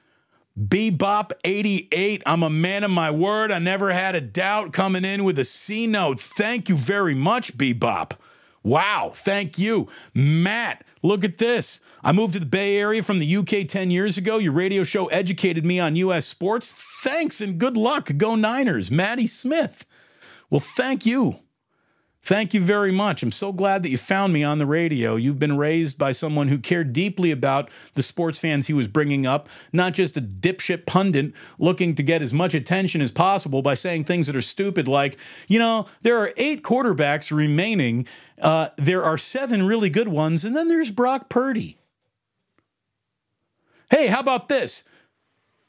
Bebop 0.59 1.31
88. 1.43 2.21
I'm 2.25 2.43
a 2.43 2.49
man 2.49 2.83
of 2.83 2.91
my 2.91 3.09
word. 3.09 3.51
I 3.51 3.57
never 3.59 3.91
had 3.91 4.13
a 4.13 4.21
doubt 4.21 4.71
coming 4.71 5.03
in 5.03 5.23
with 5.23 5.39
a 5.39 5.45
C 5.45 5.87
note. 5.87 6.19
Thank 6.19 6.69
you 6.69 6.75
very 6.75 7.15
much, 7.15 7.57
Bebop. 7.57 8.11
Wow. 8.61 9.11
Thank 9.13 9.57
you. 9.57 9.87
Matt, 10.13 10.85
look 11.03 11.23
at 11.23 11.37
this. 11.37 11.79
I 12.03 12.11
moved 12.11 12.33
to 12.33 12.39
the 12.39 12.45
Bay 12.45 12.77
Area 12.77 13.03
from 13.03 13.19
the 13.19 13.35
UK 13.37 13.67
10 13.67 13.91
years 13.91 14.17
ago. 14.17 14.37
Your 14.37 14.53
radio 14.53 14.83
show 14.83 15.07
educated 15.07 15.65
me 15.65 15.79
on 15.79 15.95
US 15.97 16.25
sports. 16.25 16.71
Thanks 16.71 17.41
and 17.41 17.59
good 17.59 17.77
luck. 17.77 18.09
Go 18.17 18.35
Niners. 18.35 18.89
Maddie 18.89 19.27
Smith. 19.27 19.85
Well, 20.49 20.59
thank 20.59 21.05
you. 21.05 21.42
Thank 22.25 22.53
you 22.53 22.61
very 22.61 22.93
much. 22.93 23.21
I'm 23.21 23.33
so 23.33 23.51
glad 23.51 23.83
that 23.83 23.89
you 23.89 23.97
found 23.97 24.31
me 24.31 24.45
on 24.45 24.57
the 24.57 24.65
radio. 24.65 25.17
You've 25.17 25.39
been 25.39 25.57
raised 25.57 25.97
by 25.97 26.13
someone 26.13 26.47
who 26.47 26.57
cared 26.57 26.93
deeply 26.93 27.31
about 27.31 27.69
the 27.95 28.01
sports 28.01 28.39
fans 28.39 28.67
he 28.67 28.73
was 28.73 28.87
bringing 28.87 29.25
up, 29.25 29.49
not 29.73 29.91
just 29.91 30.15
a 30.15 30.21
dipshit 30.21 30.85
pundit 30.85 31.33
looking 31.59 31.95
to 31.95 32.01
get 32.01 32.21
as 32.21 32.31
much 32.31 32.53
attention 32.53 33.01
as 33.01 33.11
possible 33.11 33.61
by 33.61 33.73
saying 33.73 34.05
things 34.05 34.27
that 34.27 34.37
are 34.37 34.41
stupid, 34.41 34.87
like, 34.87 35.19
you 35.49 35.59
know, 35.59 35.85
there 36.01 36.17
are 36.17 36.31
eight 36.37 36.63
quarterbacks 36.63 37.29
remaining. 37.29 38.07
Uh, 38.41 38.69
there 38.77 39.03
are 39.03 39.17
seven 39.17 39.63
really 39.63 39.89
good 39.89 40.07
ones, 40.07 40.45
and 40.45 40.55
then 40.55 40.69
there's 40.69 40.91
Brock 40.91 41.27
Purdy. 41.27 41.77
Hey, 43.89 44.07
how 44.07 44.21
about 44.21 44.47
this? 44.47 44.85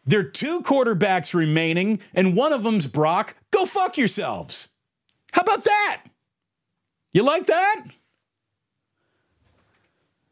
There 0.07 0.21
are 0.21 0.23
two 0.23 0.61
quarterbacks 0.61 1.35
remaining, 1.35 1.99
and 2.15 2.37
one 2.37 2.53
of 2.53 2.63
them's 2.63 2.87
Brock. 2.87 3.35
Go 3.51 3.65
fuck 3.65 3.99
yourselves. 3.99 4.69
How 5.33 5.43
about 5.43 5.65
that? 5.65 6.03
You 7.15 7.23
like 7.23 7.47
that? 7.47 7.85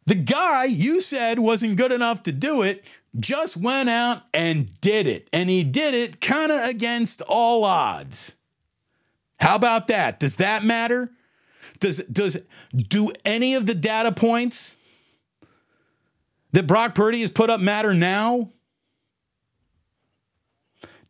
The 0.04 0.16
guy 0.16 0.64
you 0.64 1.00
said 1.00 1.38
wasn't 1.38 1.76
good 1.76 1.92
enough 1.92 2.24
to 2.24 2.32
do 2.32 2.62
it 2.62 2.84
just 3.18 3.56
went 3.56 3.88
out 3.88 4.22
and 4.34 4.78
did 4.80 5.06
it. 5.06 5.28
And 5.32 5.48
he 5.48 5.62
did 5.62 5.94
it 5.94 6.20
kind 6.20 6.50
of 6.50 6.60
against 6.68 7.22
all 7.22 7.64
odds. 7.64 8.34
How 9.38 9.54
about 9.54 9.86
that? 9.86 10.18
Does 10.18 10.36
that 10.36 10.64
matter? 10.64 11.10
Does 11.78 11.98
does 11.98 12.36
do 12.76 13.12
any 13.24 13.54
of 13.54 13.66
the 13.66 13.74
data 13.74 14.12
points 14.12 14.78
that 16.52 16.66
Brock 16.66 16.94
Purdy 16.94 17.20
has 17.20 17.30
put 17.30 17.48
up 17.48 17.60
matter 17.60 17.94
now? 17.94 18.50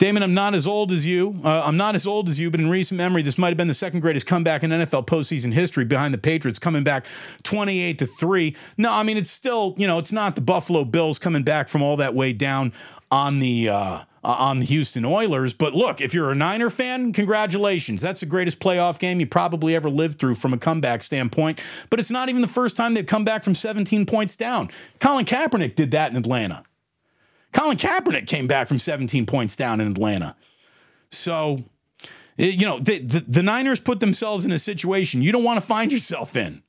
Damon, 0.02 0.24
I'm 0.24 0.34
not 0.34 0.52
as 0.52 0.66
old 0.66 0.90
as 0.90 1.06
you. 1.06 1.38
Uh, 1.44 1.62
I'm 1.64 1.76
not 1.76 1.94
as 1.94 2.08
old 2.08 2.28
as 2.28 2.40
you, 2.40 2.50
but 2.50 2.58
in 2.58 2.68
recent 2.68 2.98
memory, 2.98 3.22
this 3.22 3.38
might 3.38 3.50
have 3.50 3.56
been 3.56 3.68
the 3.68 3.72
second 3.72 4.00
greatest 4.00 4.26
comeback 4.26 4.64
in 4.64 4.70
NFL 4.70 5.06
postseason 5.06 5.52
history 5.52 5.84
behind 5.84 6.12
the 6.12 6.18
Patriots 6.18 6.58
coming 6.58 6.82
back 6.82 7.06
28 7.44 8.00
to 8.00 8.06
3. 8.06 8.56
No, 8.76 8.90
I 8.90 9.04
mean, 9.04 9.16
it's 9.16 9.30
still, 9.30 9.76
you 9.78 9.86
know, 9.86 10.00
it's 10.00 10.10
not 10.10 10.34
the 10.34 10.40
Buffalo 10.40 10.84
Bills 10.84 11.20
coming 11.20 11.44
back 11.44 11.68
from 11.68 11.84
all 11.84 11.96
that 11.98 12.16
way 12.16 12.32
down 12.32 12.72
on 13.12 13.38
the. 13.38 13.68
Uh, 13.68 14.02
on 14.24 14.60
the 14.60 14.64
Houston 14.66 15.04
Oilers. 15.04 15.52
But 15.52 15.74
look, 15.74 16.00
if 16.00 16.14
you're 16.14 16.30
a 16.30 16.34
Niner 16.36 16.70
fan, 16.70 17.12
congratulations. 17.12 18.02
That's 18.02 18.20
the 18.20 18.26
greatest 18.26 18.60
playoff 18.60 19.00
game 19.00 19.18
you 19.18 19.26
probably 19.26 19.74
ever 19.74 19.90
lived 19.90 20.20
through 20.20 20.36
from 20.36 20.52
a 20.52 20.58
comeback 20.58 21.02
standpoint. 21.02 21.60
But 21.90 21.98
it's 21.98 22.10
not 22.10 22.28
even 22.28 22.40
the 22.40 22.46
first 22.46 22.76
time 22.76 22.94
they've 22.94 23.04
come 23.04 23.24
back 23.24 23.42
from 23.42 23.56
17 23.56 24.06
points 24.06 24.36
down. 24.36 24.70
Colin 25.00 25.24
Kaepernick 25.24 25.74
did 25.74 25.90
that 25.90 26.12
in 26.12 26.16
Atlanta. 26.16 26.62
Colin 27.52 27.76
Kaepernick 27.76 28.26
came 28.26 28.46
back 28.46 28.68
from 28.68 28.78
17 28.78 29.26
points 29.26 29.56
down 29.56 29.80
in 29.80 29.90
Atlanta. 29.90 30.36
So, 31.10 31.62
eh, 32.38 32.46
you 32.46 32.66
know, 32.66 32.78
the, 32.78 32.98
the, 32.98 33.20
the 33.20 33.42
Niners 33.42 33.80
put 33.80 34.00
themselves 34.00 34.44
in 34.44 34.52
a 34.52 34.58
situation 34.58 35.22
you 35.22 35.32
don't 35.32 35.44
want 35.44 35.60
to 35.60 35.66
find 35.66 35.92
yourself 35.92 36.36
in. 36.36 36.62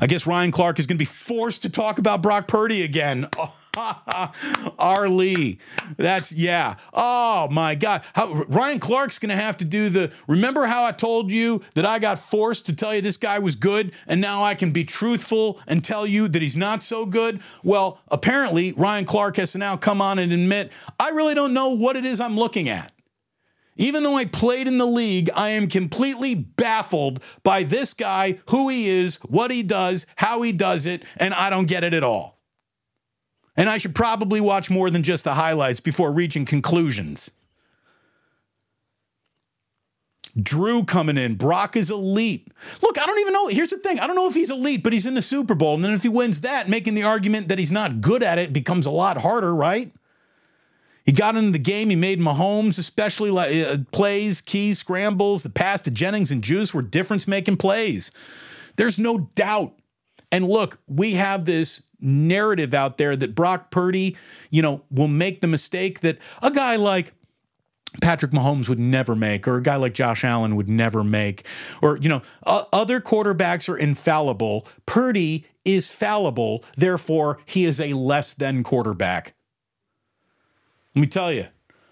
I 0.00 0.06
guess 0.06 0.26
Ryan 0.26 0.50
Clark 0.50 0.78
is 0.78 0.86
going 0.86 0.96
to 0.96 1.00
be 1.00 1.04
forced 1.04 1.62
to 1.62 1.70
talk 1.70 1.98
about 1.98 2.22
Brock 2.22 2.46
Purdy 2.46 2.82
again. 2.82 3.28
Oh. 3.36 3.52
R. 4.78 5.08
Lee. 5.08 5.58
That's 5.96 6.32
yeah. 6.32 6.76
Oh 6.92 7.48
my 7.50 7.74
God. 7.74 8.02
How, 8.14 8.32
Ryan 8.32 8.78
Clark's 8.78 9.18
gonna 9.18 9.36
have 9.36 9.56
to 9.58 9.64
do 9.64 9.88
the. 9.88 10.12
Remember 10.28 10.66
how 10.66 10.84
I 10.84 10.92
told 10.92 11.30
you 11.30 11.62
that 11.74 11.86
I 11.86 11.98
got 11.98 12.18
forced 12.18 12.66
to 12.66 12.76
tell 12.76 12.94
you 12.94 13.00
this 13.00 13.16
guy 13.16 13.38
was 13.38 13.56
good, 13.56 13.94
and 14.06 14.20
now 14.20 14.42
I 14.44 14.54
can 14.54 14.72
be 14.72 14.84
truthful 14.84 15.58
and 15.66 15.82
tell 15.82 16.06
you 16.06 16.28
that 16.28 16.42
he's 16.42 16.56
not 16.56 16.82
so 16.82 17.06
good? 17.06 17.40
Well, 17.62 18.00
apparently 18.08 18.72
Ryan 18.72 19.06
Clark 19.06 19.36
has 19.36 19.52
to 19.52 19.58
now 19.58 19.76
come 19.76 20.02
on 20.02 20.18
and 20.18 20.32
admit 20.32 20.72
I 21.00 21.08
really 21.10 21.34
don't 21.34 21.54
know 21.54 21.70
what 21.70 21.96
it 21.96 22.04
is 22.04 22.20
I'm 22.20 22.36
looking 22.36 22.68
at. 22.68 22.92
Even 23.76 24.02
though 24.02 24.16
I 24.16 24.26
played 24.26 24.68
in 24.68 24.76
the 24.76 24.86
league, 24.86 25.30
I 25.34 25.50
am 25.50 25.66
completely 25.66 26.34
baffled 26.34 27.22
by 27.42 27.62
this 27.62 27.94
guy, 27.94 28.38
who 28.50 28.68
he 28.68 28.88
is, 28.88 29.16
what 29.28 29.50
he 29.50 29.62
does, 29.62 30.04
how 30.16 30.42
he 30.42 30.52
does 30.52 30.84
it, 30.84 31.04
and 31.16 31.32
I 31.32 31.48
don't 31.48 31.66
get 31.66 31.82
it 31.82 31.94
at 31.94 32.04
all. 32.04 32.41
And 33.56 33.68
I 33.68 33.78
should 33.78 33.94
probably 33.94 34.40
watch 34.40 34.70
more 34.70 34.90
than 34.90 35.02
just 35.02 35.24
the 35.24 35.34
highlights 35.34 35.80
before 35.80 36.10
reaching 36.10 36.44
conclusions. 36.44 37.30
Drew 40.40 40.84
coming 40.84 41.18
in. 41.18 41.34
Brock 41.34 41.76
is 41.76 41.90
elite. 41.90 42.48
Look, 42.80 42.98
I 42.98 43.04
don't 43.04 43.18
even 43.18 43.34
know. 43.34 43.48
Here's 43.48 43.70
the 43.70 43.76
thing 43.76 44.00
I 44.00 44.06
don't 44.06 44.16
know 44.16 44.28
if 44.28 44.34
he's 44.34 44.50
elite, 44.50 44.82
but 44.82 44.94
he's 44.94 45.04
in 45.04 45.14
the 45.14 45.22
Super 45.22 45.54
Bowl. 45.54 45.74
And 45.74 45.84
then 45.84 45.92
if 45.92 46.02
he 46.02 46.08
wins 46.08 46.40
that, 46.40 46.68
making 46.68 46.94
the 46.94 47.02
argument 47.02 47.48
that 47.48 47.58
he's 47.58 47.72
not 47.72 48.00
good 48.00 48.22
at 48.22 48.38
it 48.38 48.52
becomes 48.52 48.86
a 48.86 48.90
lot 48.90 49.18
harder, 49.18 49.54
right? 49.54 49.92
He 51.04 51.12
got 51.12 51.36
into 51.36 51.50
the 51.50 51.58
game. 51.58 51.90
He 51.90 51.96
made 51.96 52.20
Mahomes, 52.20 52.78
especially 52.78 53.30
uh, 53.36 53.78
plays, 53.90 54.40
keys, 54.40 54.78
scrambles. 54.78 55.42
The 55.42 55.50
pass 55.50 55.80
to 55.82 55.90
Jennings 55.90 56.30
and 56.30 56.42
Juice 56.42 56.72
were 56.72 56.82
difference 56.82 57.26
making 57.26 57.56
plays. 57.56 58.12
There's 58.76 58.98
no 58.98 59.30
doubt. 59.34 59.74
And 60.32 60.48
look, 60.48 60.80
we 60.88 61.12
have 61.12 61.44
this 61.44 61.82
narrative 62.00 62.74
out 62.74 62.98
there 62.98 63.14
that 63.14 63.34
Brock 63.34 63.70
Purdy, 63.70 64.16
you 64.50 64.62
know, 64.62 64.82
will 64.90 65.08
make 65.08 65.42
the 65.42 65.46
mistake 65.46 66.00
that 66.00 66.18
a 66.40 66.50
guy 66.50 66.76
like 66.76 67.12
Patrick 68.00 68.32
Mahomes 68.32 68.68
would 68.68 68.78
never 68.78 69.14
make, 69.14 69.46
or 69.46 69.58
a 69.58 69.62
guy 69.62 69.76
like 69.76 69.92
Josh 69.92 70.24
Allen 70.24 70.56
would 70.56 70.68
never 70.68 71.04
make, 71.04 71.46
or, 71.82 71.98
you 71.98 72.08
know, 72.08 72.22
uh, 72.44 72.64
other 72.72 73.00
quarterbacks 73.00 73.68
are 73.68 73.76
infallible. 73.76 74.66
Purdy 74.86 75.46
is 75.64 75.92
fallible. 75.92 76.64
Therefore, 76.76 77.38
he 77.44 77.64
is 77.64 77.78
a 77.78 77.92
less 77.92 78.32
than 78.32 78.62
quarterback. 78.62 79.34
Let 80.94 81.00
me 81.02 81.06
tell 81.06 81.32
you, 81.32 81.48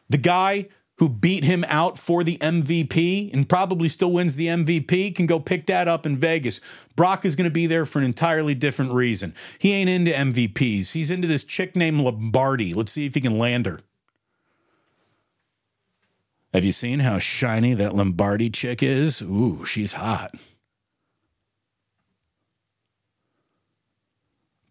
the 0.08 0.18
guy 0.18 0.68
who 1.00 1.08
beat 1.08 1.44
him 1.44 1.64
out 1.66 1.96
for 1.96 2.22
the 2.22 2.36
MVP 2.36 3.32
and 3.32 3.48
probably 3.48 3.88
still 3.88 4.12
wins 4.12 4.36
the 4.36 4.48
MVP, 4.48 5.14
can 5.16 5.24
go 5.24 5.40
pick 5.40 5.64
that 5.64 5.88
up 5.88 6.04
in 6.04 6.14
Vegas. 6.14 6.60
Brock 6.94 7.24
is 7.24 7.34
going 7.34 7.46
to 7.46 7.50
be 7.50 7.66
there 7.66 7.86
for 7.86 8.00
an 8.00 8.04
entirely 8.04 8.54
different 8.54 8.92
reason. 8.92 9.34
He 9.58 9.72
ain't 9.72 9.88
into 9.88 10.10
MVPs. 10.10 10.92
He's 10.92 11.10
into 11.10 11.26
this 11.26 11.42
chick 11.42 11.74
named 11.74 12.00
Lombardi. 12.00 12.74
Let's 12.74 12.92
see 12.92 13.06
if 13.06 13.14
he 13.14 13.22
can 13.22 13.38
land 13.38 13.64
her. 13.64 13.80
Have 16.52 16.64
you 16.64 16.72
seen 16.72 17.00
how 17.00 17.18
shiny 17.18 17.72
that 17.72 17.94
Lombardi 17.94 18.50
chick 18.50 18.82
is? 18.82 19.22
Ooh, 19.22 19.64
she's 19.64 19.94
hot. 19.94 20.34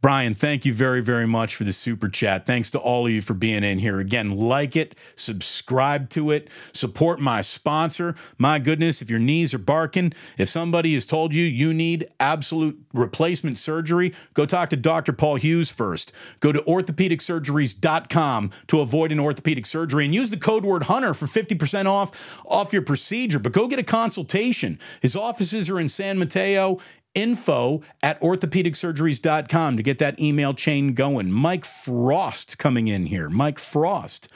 Brian, 0.01 0.33
thank 0.33 0.65
you 0.65 0.73
very, 0.73 1.01
very 1.01 1.27
much 1.27 1.57
for 1.57 1.65
the 1.65 1.73
super 1.73 2.07
chat. 2.07 2.45
Thanks 2.45 2.71
to 2.71 2.79
all 2.79 3.05
of 3.05 3.11
you 3.11 3.21
for 3.21 3.33
being 3.33 3.65
in 3.65 3.79
here. 3.79 3.99
Again, 3.99 4.31
like 4.31 4.77
it, 4.77 4.95
subscribe 5.15 6.09
to 6.11 6.31
it, 6.31 6.47
support 6.71 7.19
my 7.19 7.41
sponsor. 7.41 8.15
My 8.37 8.59
goodness, 8.59 9.01
if 9.01 9.09
your 9.09 9.19
knees 9.19 9.53
are 9.53 9.59
barking, 9.59 10.13
if 10.37 10.47
somebody 10.47 10.93
has 10.93 11.05
told 11.05 11.33
you 11.33 11.43
you 11.43 11.73
need 11.73 12.07
absolute 12.17 12.81
replacement 12.93 13.57
surgery, 13.57 14.13
go 14.33 14.45
talk 14.45 14.69
to 14.69 14.77
Dr. 14.77 15.11
Paul 15.11 15.35
Hughes 15.35 15.69
first. 15.69 16.13
Go 16.39 16.53
to 16.53 16.61
orthopedicsurgeries.com 16.61 18.51
to 18.67 18.79
avoid 18.79 19.11
an 19.11 19.19
orthopedic 19.19 19.65
surgery 19.65 20.05
and 20.05 20.15
use 20.15 20.29
the 20.29 20.37
code 20.37 20.63
word 20.63 20.83
Hunter 20.83 21.13
for 21.13 21.25
50% 21.25 21.87
off 21.87 22.41
off 22.45 22.71
your 22.71 22.83
procedure. 22.83 23.39
But 23.39 23.51
go 23.51 23.67
get 23.67 23.79
a 23.79 23.83
consultation. 23.83 24.79
His 25.01 25.17
offices 25.17 25.69
are 25.69 25.79
in 25.79 25.89
San 25.89 26.17
Mateo 26.17 26.79
info 27.15 27.81
at 28.03 28.19
orthopedicsurgeries.com 28.21 29.77
to 29.77 29.83
get 29.83 29.99
that 29.99 30.19
email 30.19 30.53
chain 30.53 30.93
going. 30.93 31.31
Mike 31.31 31.65
Frost 31.65 32.57
coming 32.57 32.87
in 32.87 33.05
here. 33.07 33.29
Mike 33.29 33.59
Frost. 33.59 34.27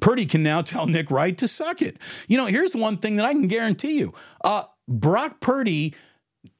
Purdy 0.00 0.26
can 0.26 0.42
now 0.42 0.62
tell 0.62 0.86
Nick 0.86 1.10
Wright 1.10 1.36
to 1.38 1.46
suck 1.46 1.82
it. 1.82 1.98
You 2.28 2.36
know, 2.36 2.46
here's 2.46 2.74
one 2.74 2.96
thing 2.96 3.16
that 3.16 3.26
I 3.26 3.32
can 3.32 3.48
guarantee 3.48 3.98
you 3.98 4.14
uh, 4.44 4.64
Brock 4.88 5.40
Purdy 5.40 5.94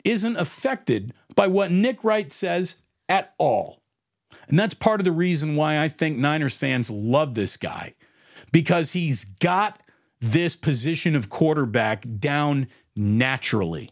isn't 0.04 0.36
affected 0.36 1.12
by 1.34 1.46
what 1.46 1.70
Nick 1.70 2.04
Wright 2.04 2.30
says 2.30 2.76
at 3.08 3.34
all. 3.38 3.82
And 4.48 4.58
that's 4.58 4.74
part 4.74 5.00
of 5.00 5.04
the 5.04 5.12
reason 5.12 5.56
why 5.56 5.80
I 5.80 5.88
think 5.88 6.18
Niners 6.18 6.56
fans 6.56 6.90
love 6.90 7.34
this 7.34 7.56
guy 7.56 7.94
because 8.50 8.92
he's 8.92 9.24
got 9.24 9.80
this 10.20 10.56
position 10.56 11.14
of 11.14 11.28
quarterback 11.28 12.04
down 12.18 12.68
naturally. 12.94 13.90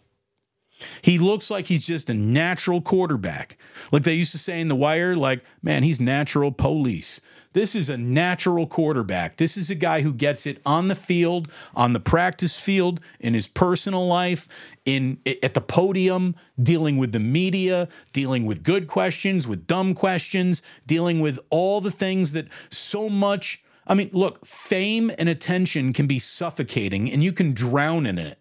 He 1.03 1.18
looks 1.18 1.51
like 1.51 1.66
he's 1.66 1.87
just 1.87 2.11
a 2.11 2.14
natural 2.14 2.81
quarterback. 2.81 3.57
Like 3.93 4.03
they 4.03 4.14
used 4.14 4.33
to 4.33 4.39
say 4.39 4.61
in 4.61 4.68
The 4.68 4.76
Wire, 4.76 5.16
like, 5.16 5.45
man, 5.62 5.83
he's 5.83 6.01
natural 6.01 6.53
police. 6.53 7.20
This 7.53 7.74
is 7.74 7.91
a 7.91 7.99
natural 7.99 8.68
quarterback. 8.68 9.37
This 9.37 9.57
is 9.57 9.70
a 9.70 9.74
guy 9.74 10.03
who 10.03 10.14
gets 10.14 10.47
it 10.47 10.62
on 10.64 10.87
the 10.87 10.95
field, 10.95 11.51
on 11.74 11.95
the 11.95 12.01
practice 12.01 12.61
field, 12.61 13.01
in 13.18 13.35
his 13.35 13.49
personal 13.49 14.07
life, 14.07 14.47
in 14.85 15.18
at 15.43 15.55
the 15.55 15.61
podium, 15.61 16.37
dealing 16.62 16.97
with 16.97 17.11
the 17.11 17.18
media, 17.18 17.89
dealing 18.12 18.47
with 18.47 18.62
good 18.62 18.87
questions, 18.87 19.49
with 19.49 19.66
dumb 19.66 19.95
questions, 19.95 20.62
dealing 20.87 21.18
with 21.18 21.41
all 21.51 21.81
the 21.81 21.91
things 21.91 22.33
that 22.33 22.47
so 22.68 23.09
much 23.09 23.64
I 23.87 23.95
mean, 23.95 24.11
look, 24.12 24.47
fame 24.47 25.11
and 25.18 25.28
attention 25.28 25.93
can 25.93 26.07
be 26.07 26.20
suffocating 26.20 27.11
and 27.11 27.24
you 27.24 27.33
can 27.33 27.53
drown 27.53 28.07
in 28.07 28.18
it. 28.18 28.39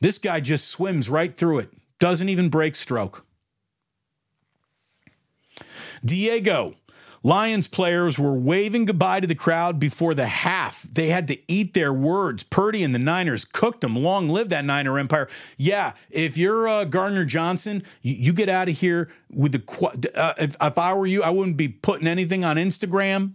This 0.00 0.18
guy 0.18 0.40
just 0.40 0.68
swims 0.68 1.10
right 1.10 1.34
through 1.34 1.60
it, 1.60 1.70
doesn't 1.98 2.28
even 2.28 2.48
break 2.48 2.74
stroke. 2.74 3.26
Diego, 6.04 6.74
Lions 7.22 7.68
players 7.68 8.18
were 8.18 8.32
waving 8.32 8.86
goodbye 8.86 9.20
to 9.20 9.26
the 9.26 9.34
crowd 9.34 9.78
before 9.78 10.14
the 10.14 10.26
half. 10.26 10.82
They 10.82 11.08
had 11.08 11.28
to 11.28 11.38
eat 11.52 11.74
their 11.74 11.92
words. 11.92 12.44
Purdy 12.44 12.82
and 12.82 12.94
the 12.94 12.98
Niners 12.98 13.44
cooked 13.44 13.82
them. 13.82 13.94
Long 13.94 14.28
live 14.28 14.48
that 14.48 14.64
Niner 14.64 14.98
empire. 14.98 15.28
Yeah, 15.58 15.92
if 16.08 16.38
you're 16.38 16.66
uh, 16.66 16.84
Gardner 16.86 17.26
Johnson, 17.26 17.82
you, 18.00 18.14
you, 18.14 18.32
get 18.32 18.48
out 18.48 18.70
of 18.70 18.78
here 18.78 19.10
with 19.30 19.52
the. 19.52 20.10
Uh, 20.14 20.32
if, 20.38 20.56
if 20.60 20.78
I 20.78 20.94
were 20.94 21.06
you, 21.06 21.22
I 21.22 21.28
wouldn't 21.28 21.58
be 21.58 21.68
putting 21.68 22.06
anything 22.06 22.42
on 22.42 22.56
Instagram. 22.56 23.34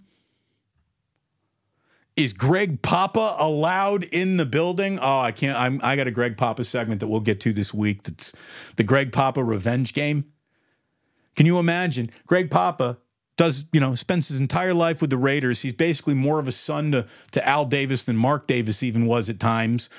Is 2.16 2.32
Greg 2.32 2.82
Papa 2.82 3.36
allowed 3.38 4.06
in 4.06 4.38
the 4.38 4.46
building? 4.46 5.00
Oh, 5.00 5.20
I 5.20 5.32
can't. 5.32 5.58
I'm, 5.60 5.82
I 5.84 5.98
got 5.98 6.08
a 6.08 6.12
Greg 6.12 6.38
Papa 6.38 6.64
segment 6.64 7.02
that 7.02 7.08
we'll 7.08 7.20
get 7.20 7.42
to 7.42 7.52
this 7.52 7.74
week. 7.74 8.04
That's 8.04 8.34
the 8.78 8.84
Greg 8.84 9.12
Papa 9.12 9.44
revenge 9.44 9.94
game. 9.94 10.26
Can 11.36 11.46
you 11.46 11.60
imagine? 11.60 12.10
Greg 12.26 12.50
Papa 12.50 13.00
does, 13.36 13.66
you 13.74 13.82
know, 13.82 13.96
spends 13.96 14.30
his 14.30 14.40
entire 14.40 14.74
life 14.74 15.02
with 15.02 15.10
the 15.10 15.18
Raiders. 15.18 15.62
He's 15.62 15.74
basically 15.74 16.14
more 16.14 16.40
of 16.40 16.48
a 16.48 16.54
son 16.54 16.94
to, 16.94 17.06
to 17.32 17.46
Al 17.46 17.66
Davis 17.66 18.06
than 18.06 18.16
Mark 18.16 18.48
Davis 18.48 18.82
even 18.82 19.06
was 19.06 19.30
at 19.30 19.38
times. 19.38 19.90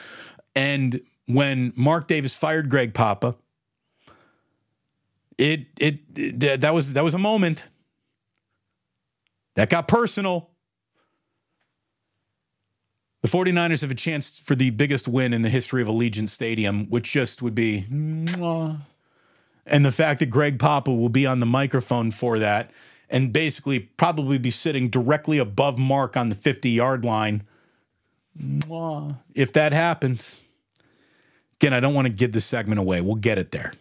And 0.55 1.03
when 1.27 1.75
Mark 1.77 2.09
Davis 2.09 2.35
fired 2.35 2.71
Greg 2.71 2.95
Papa, 2.95 3.37
it, 5.37 5.67
it, 5.79 6.01
it 6.17 6.61
that 6.62 6.73
was 6.73 6.95
that 6.95 7.05
was 7.05 7.12
a 7.12 7.19
moment. 7.19 7.69
That 9.57 9.69
got 9.69 9.87
personal. 9.87 10.51
The 13.27 13.33
49ers 13.37 13.81
have 13.81 13.91
a 13.91 13.95
chance 13.97 14.39
for 14.39 14.55
the 14.55 14.70
biggest 14.70 15.09
win 15.09 15.33
in 15.33 15.43
the 15.43 15.49
history 15.49 15.83
of 15.83 15.89
Allegiant 15.89 16.29
Stadium, 16.29 16.89
which 16.91 17.11
just 17.11 17.43
would 17.43 17.57
be. 17.57 17.85
And 19.66 19.85
the 19.85 19.91
fact 19.91 20.20
that 20.20 20.27
Greg 20.27 20.61
Papa 20.61 20.93
will 20.93 21.09
be 21.09 21.27
on 21.27 21.41
the 21.41 21.47
microphone 21.47 22.12
for 22.12 22.39
that 22.39 22.70
and 23.11 23.33
basically 23.33 23.81
probably 23.81 24.39
be 24.39 24.53
sitting 24.53 24.89
directly 24.91 25.39
above 25.39 25.77
Mark 25.77 26.16
on 26.16 26.29
the 26.29 26.37
50 26.37 26.70
yard 26.70 27.05
line. 27.05 27.43
If 29.35 29.53
that 29.55 29.72
happens, 29.72 30.41
again, 31.59 31.74
I 31.74 31.81
don't 31.81 31.95
want 31.95 32.07
to 32.07 32.12
give 32.12 32.31
the 32.31 32.41
segment 32.41 32.79
away. 32.79 33.01
We'll 33.01 33.16
get 33.16 33.39
it 33.39 33.51
there. 33.51 33.72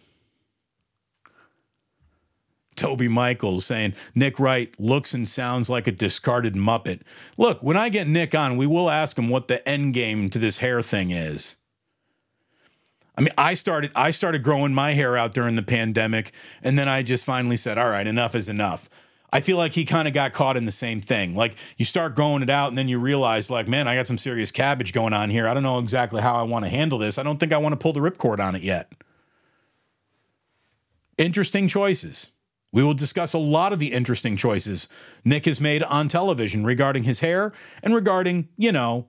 Toby 2.76 3.08
Michaels 3.08 3.66
saying 3.66 3.94
Nick 4.14 4.38
Wright 4.38 4.74
looks 4.78 5.14
and 5.14 5.28
sounds 5.28 5.68
like 5.68 5.86
a 5.86 5.92
discarded 5.92 6.54
Muppet. 6.54 7.00
Look, 7.36 7.62
when 7.62 7.76
I 7.76 7.88
get 7.88 8.06
Nick 8.06 8.34
on, 8.34 8.56
we 8.56 8.66
will 8.66 8.90
ask 8.90 9.18
him 9.18 9.28
what 9.28 9.48
the 9.48 9.66
end 9.68 9.94
game 9.94 10.30
to 10.30 10.38
this 10.38 10.58
hair 10.58 10.82
thing 10.82 11.10
is. 11.10 11.56
I 13.18 13.22
mean, 13.22 13.32
I 13.38 13.54
started 13.54 13.92
I 13.96 14.10
started 14.10 14.42
growing 14.42 14.74
my 14.74 14.92
hair 14.92 15.16
out 15.16 15.32
during 15.32 15.56
the 15.56 15.62
pandemic, 15.62 16.32
and 16.62 16.78
then 16.78 16.88
I 16.88 17.02
just 17.02 17.24
finally 17.24 17.56
said, 17.56 17.78
"All 17.78 17.88
right, 17.88 18.06
enough 18.06 18.34
is 18.34 18.48
enough." 18.48 18.90
I 19.32 19.40
feel 19.40 19.56
like 19.56 19.72
he 19.72 19.84
kind 19.84 20.06
of 20.06 20.14
got 20.14 20.32
caught 20.32 20.56
in 20.56 20.66
the 20.66 20.70
same 20.70 21.00
thing. 21.00 21.34
Like 21.34 21.56
you 21.76 21.84
start 21.84 22.14
growing 22.14 22.42
it 22.42 22.50
out, 22.50 22.68
and 22.68 22.78
then 22.78 22.88
you 22.88 22.98
realize, 22.98 23.50
like, 23.50 23.66
man, 23.66 23.88
I 23.88 23.96
got 23.96 24.06
some 24.06 24.18
serious 24.18 24.52
cabbage 24.52 24.92
going 24.92 25.12
on 25.12 25.30
here. 25.30 25.48
I 25.48 25.54
don't 25.54 25.62
know 25.62 25.78
exactly 25.78 26.20
how 26.22 26.36
I 26.36 26.42
want 26.42 26.64
to 26.64 26.70
handle 26.70 26.98
this. 26.98 27.18
I 27.18 27.22
don't 27.22 27.40
think 27.40 27.52
I 27.52 27.58
want 27.58 27.72
to 27.72 27.76
pull 27.76 27.92
the 27.92 28.00
ripcord 28.00 28.38
on 28.38 28.54
it 28.54 28.62
yet. 28.62 28.92
Interesting 31.18 31.68
choices. 31.68 32.32
We 32.76 32.84
will 32.84 32.92
discuss 32.92 33.32
a 33.32 33.38
lot 33.38 33.72
of 33.72 33.78
the 33.78 33.94
interesting 33.94 34.36
choices 34.36 34.86
Nick 35.24 35.46
has 35.46 35.62
made 35.62 35.82
on 35.84 36.08
television 36.08 36.62
regarding 36.62 37.04
his 37.04 37.20
hair 37.20 37.54
and 37.82 37.94
regarding, 37.94 38.50
you 38.58 38.70
know, 38.70 39.08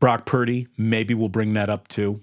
Brock 0.00 0.26
Purdy. 0.26 0.66
Maybe 0.76 1.14
we'll 1.14 1.28
bring 1.28 1.52
that 1.52 1.70
up 1.70 1.86
too. 1.86 2.22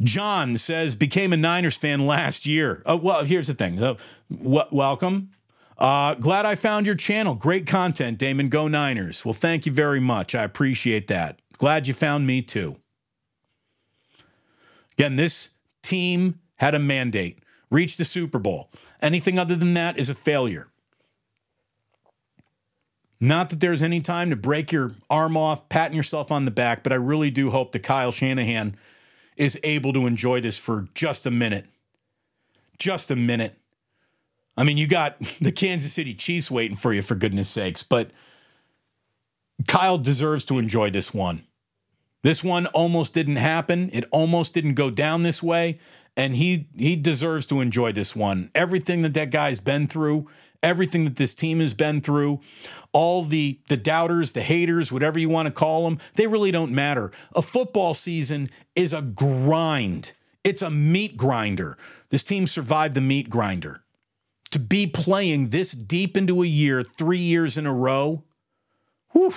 John 0.00 0.56
says 0.56 0.96
became 0.96 1.34
a 1.34 1.36
Niners 1.36 1.76
fan 1.76 2.06
last 2.06 2.46
year. 2.46 2.82
Oh, 2.86 2.96
well, 2.96 3.24
here's 3.24 3.48
the 3.48 3.52
thing. 3.52 3.76
So, 3.76 3.98
welcome. 4.30 5.32
Uh, 5.76 6.14
glad 6.14 6.46
I 6.46 6.54
found 6.54 6.86
your 6.86 6.94
channel. 6.94 7.34
Great 7.34 7.66
content, 7.66 8.16
Damon. 8.16 8.48
Go 8.48 8.68
Niners. 8.68 9.22
Well, 9.22 9.34
thank 9.34 9.66
you 9.66 9.72
very 9.72 10.00
much. 10.00 10.34
I 10.34 10.44
appreciate 10.44 11.08
that. 11.08 11.42
Glad 11.58 11.86
you 11.86 11.92
found 11.92 12.26
me 12.26 12.40
too. 12.40 12.78
Again, 14.98 15.16
this 15.16 15.50
team 15.82 16.40
had 16.56 16.74
a 16.74 16.78
mandate 16.78 17.38
reach 17.70 17.96
the 17.96 18.04
Super 18.04 18.38
Bowl. 18.38 18.70
Anything 19.02 19.38
other 19.38 19.56
than 19.56 19.74
that 19.74 19.98
is 19.98 20.08
a 20.08 20.14
failure. 20.14 20.68
Not 23.18 23.50
that 23.50 23.60
there's 23.60 23.82
any 23.82 24.00
time 24.00 24.30
to 24.30 24.36
break 24.36 24.72
your 24.72 24.92
arm 25.08 25.36
off, 25.36 25.68
patting 25.68 25.96
yourself 25.96 26.30
on 26.30 26.44
the 26.44 26.50
back, 26.50 26.82
but 26.82 26.92
I 26.92 26.96
really 26.96 27.30
do 27.30 27.50
hope 27.50 27.72
that 27.72 27.82
Kyle 27.82 28.12
Shanahan 28.12 28.76
is 29.36 29.58
able 29.64 29.92
to 29.94 30.06
enjoy 30.06 30.40
this 30.40 30.58
for 30.58 30.88
just 30.94 31.26
a 31.26 31.30
minute. 31.30 31.66
Just 32.78 33.10
a 33.10 33.16
minute. 33.16 33.58
I 34.56 34.64
mean, 34.64 34.76
you 34.76 34.86
got 34.86 35.18
the 35.40 35.52
Kansas 35.52 35.92
City 35.92 36.14
Chiefs 36.14 36.50
waiting 36.50 36.76
for 36.76 36.92
you, 36.92 37.02
for 37.02 37.14
goodness 37.14 37.48
sakes, 37.48 37.82
but 37.82 38.10
Kyle 39.66 39.98
deserves 39.98 40.44
to 40.46 40.58
enjoy 40.58 40.90
this 40.90 41.14
one. 41.14 41.44
This 42.26 42.42
one 42.42 42.66
almost 42.66 43.14
didn't 43.14 43.36
happen. 43.36 43.88
It 43.92 44.04
almost 44.10 44.52
didn't 44.52 44.74
go 44.74 44.90
down 44.90 45.22
this 45.22 45.44
way. 45.44 45.78
And 46.16 46.34
he 46.34 46.66
he 46.76 46.96
deserves 46.96 47.46
to 47.46 47.60
enjoy 47.60 47.92
this 47.92 48.16
one. 48.16 48.50
Everything 48.52 49.02
that 49.02 49.14
that 49.14 49.30
guy's 49.30 49.60
been 49.60 49.86
through, 49.86 50.26
everything 50.60 51.04
that 51.04 51.14
this 51.14 51.36
team 51.36 51.60
has 51.60 51.72
been 51.72 52.00
through, 52.00 52.40
all 52.90 53.22
the 53.22 53.60
the 53.68 53.76
doubters, 53.76 54.32
the 54.32 54.40
haters, 54.40 54.90
whatever 54.90 55.20
you 55.20 55.28
want 55.28 55.46
to 55.46 55.52
call 55.52 55.84
them, 55.84 55.98
they 56.16 56.26
really 56.26 56.50
don't 56.50 56.72
matter. 56.72 57.12
A 57.36 57.42
football 57.42 57.94
season 57.94 58.50
is 58.74 58.92
a 58.92 59.02
grind. 59.02 60.10
It's 60.42 60.62
a 60.62 60.70
meat 60.70 61.16
grinder. 61.16 61.78
This 62.08 62.24
team 62.24 62.48
survived 62.48 62.94
the 62.94 63.00
meat 63.00 63.30
grinder 63.30 63.84
to 64.50 64.58
be 64.58 64.88
playing 64.88 65.50
this 65.50 65.70
deep 65.70 66.16
into 66.16 66.42
a 66.42 66.46
year, 66.46 66.82
three 66.82 67.18
years 67.18 67.56
in 67.56 67.66
a 67.66 67.72
row. 67.72 68.24
Whew. 69.12 69.32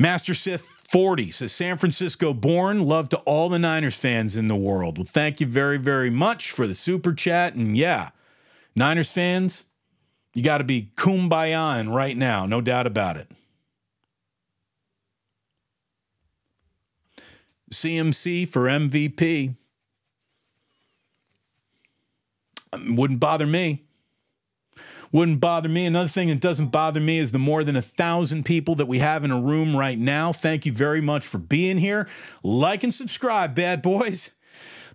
Master 0.00 0.32
Sith 0.32 0.82
40 0.90 1.30
says 1.30 1.52
San 1.52 1.76
Francisco 1.76 2.32
born. 2.32 2.88
Love 2.88 3.10
to 3.10 3.18
all 3.18 3.50
the 3.50 3.58
Niners 3.58 3.96
fans 3.96 4.34
in 4.34 4.48
the 4.48 4.56
world. 4.56 4.96
Well, 4.96 5.04
thank 5.04 5.42
you 5.42 5.46
very, 5.46 5.76
very 5.76 6.08
much 6.08 6.52
for 6.52 6.66
the 6.66 6.72
super 6.72 7.12
chat. 7.12 7.54
And 7.54 7.76
yeah, 7.76 8.08
Niners 8.74 9.10
fans, 9.10 9.66
you 10.32 10.42
got 10.42 10.56
to 10.56 10.64
be 10.64 10.90
kumbaya 10.96 11.86
right 11.86 12.16
now, 12.16 12.46
no 12.46 12.62
doubt 12.62 12.86
about 12.86 13.18
it. 13.18 13.30
CMC 17.70 18.48
for 18.48 18.62
MVP. 18.62 19.54
Um, 22.72 22.96
wouldn't 22.96 23.20
bother 23.20 23.46
me. 23.46 23.84
Wouldn't 25.12 25.40
bother 25.40 25.68
me. 25.68 25.86
Another 25.86 26.08
thing 26.08 26.28
that 26.28 26.40
doesn't 26.40 26.68
bother 26.68 27.00
me 27.00 27.18
is 27.18 27.32
the 27.32 27.38
more 27.38 27.64
than 27.64 27.76
a 27.76 27.82
thousand 27.82 28.44
people 28.44 28.76
that 28.76 28.86
we 28.86 29.00
have 29.00 29.24
in 29.24 29.30
a 29.30 29.40
room 29.40 29.76
right 29.76 29.98
now. 29.98 30.32
Thank 30.32 30.66
you 30.66 30.72
very 30.72 31.00
much 31.00 31.26
for 31.26 31.38
being 31.38 31.78
here. 31.78 32.08
Like 32.42 32.84
and 32.84 32.94
subscribe, 32.94 33.54
bad 33.54 33.82
boys. 33.82 34.30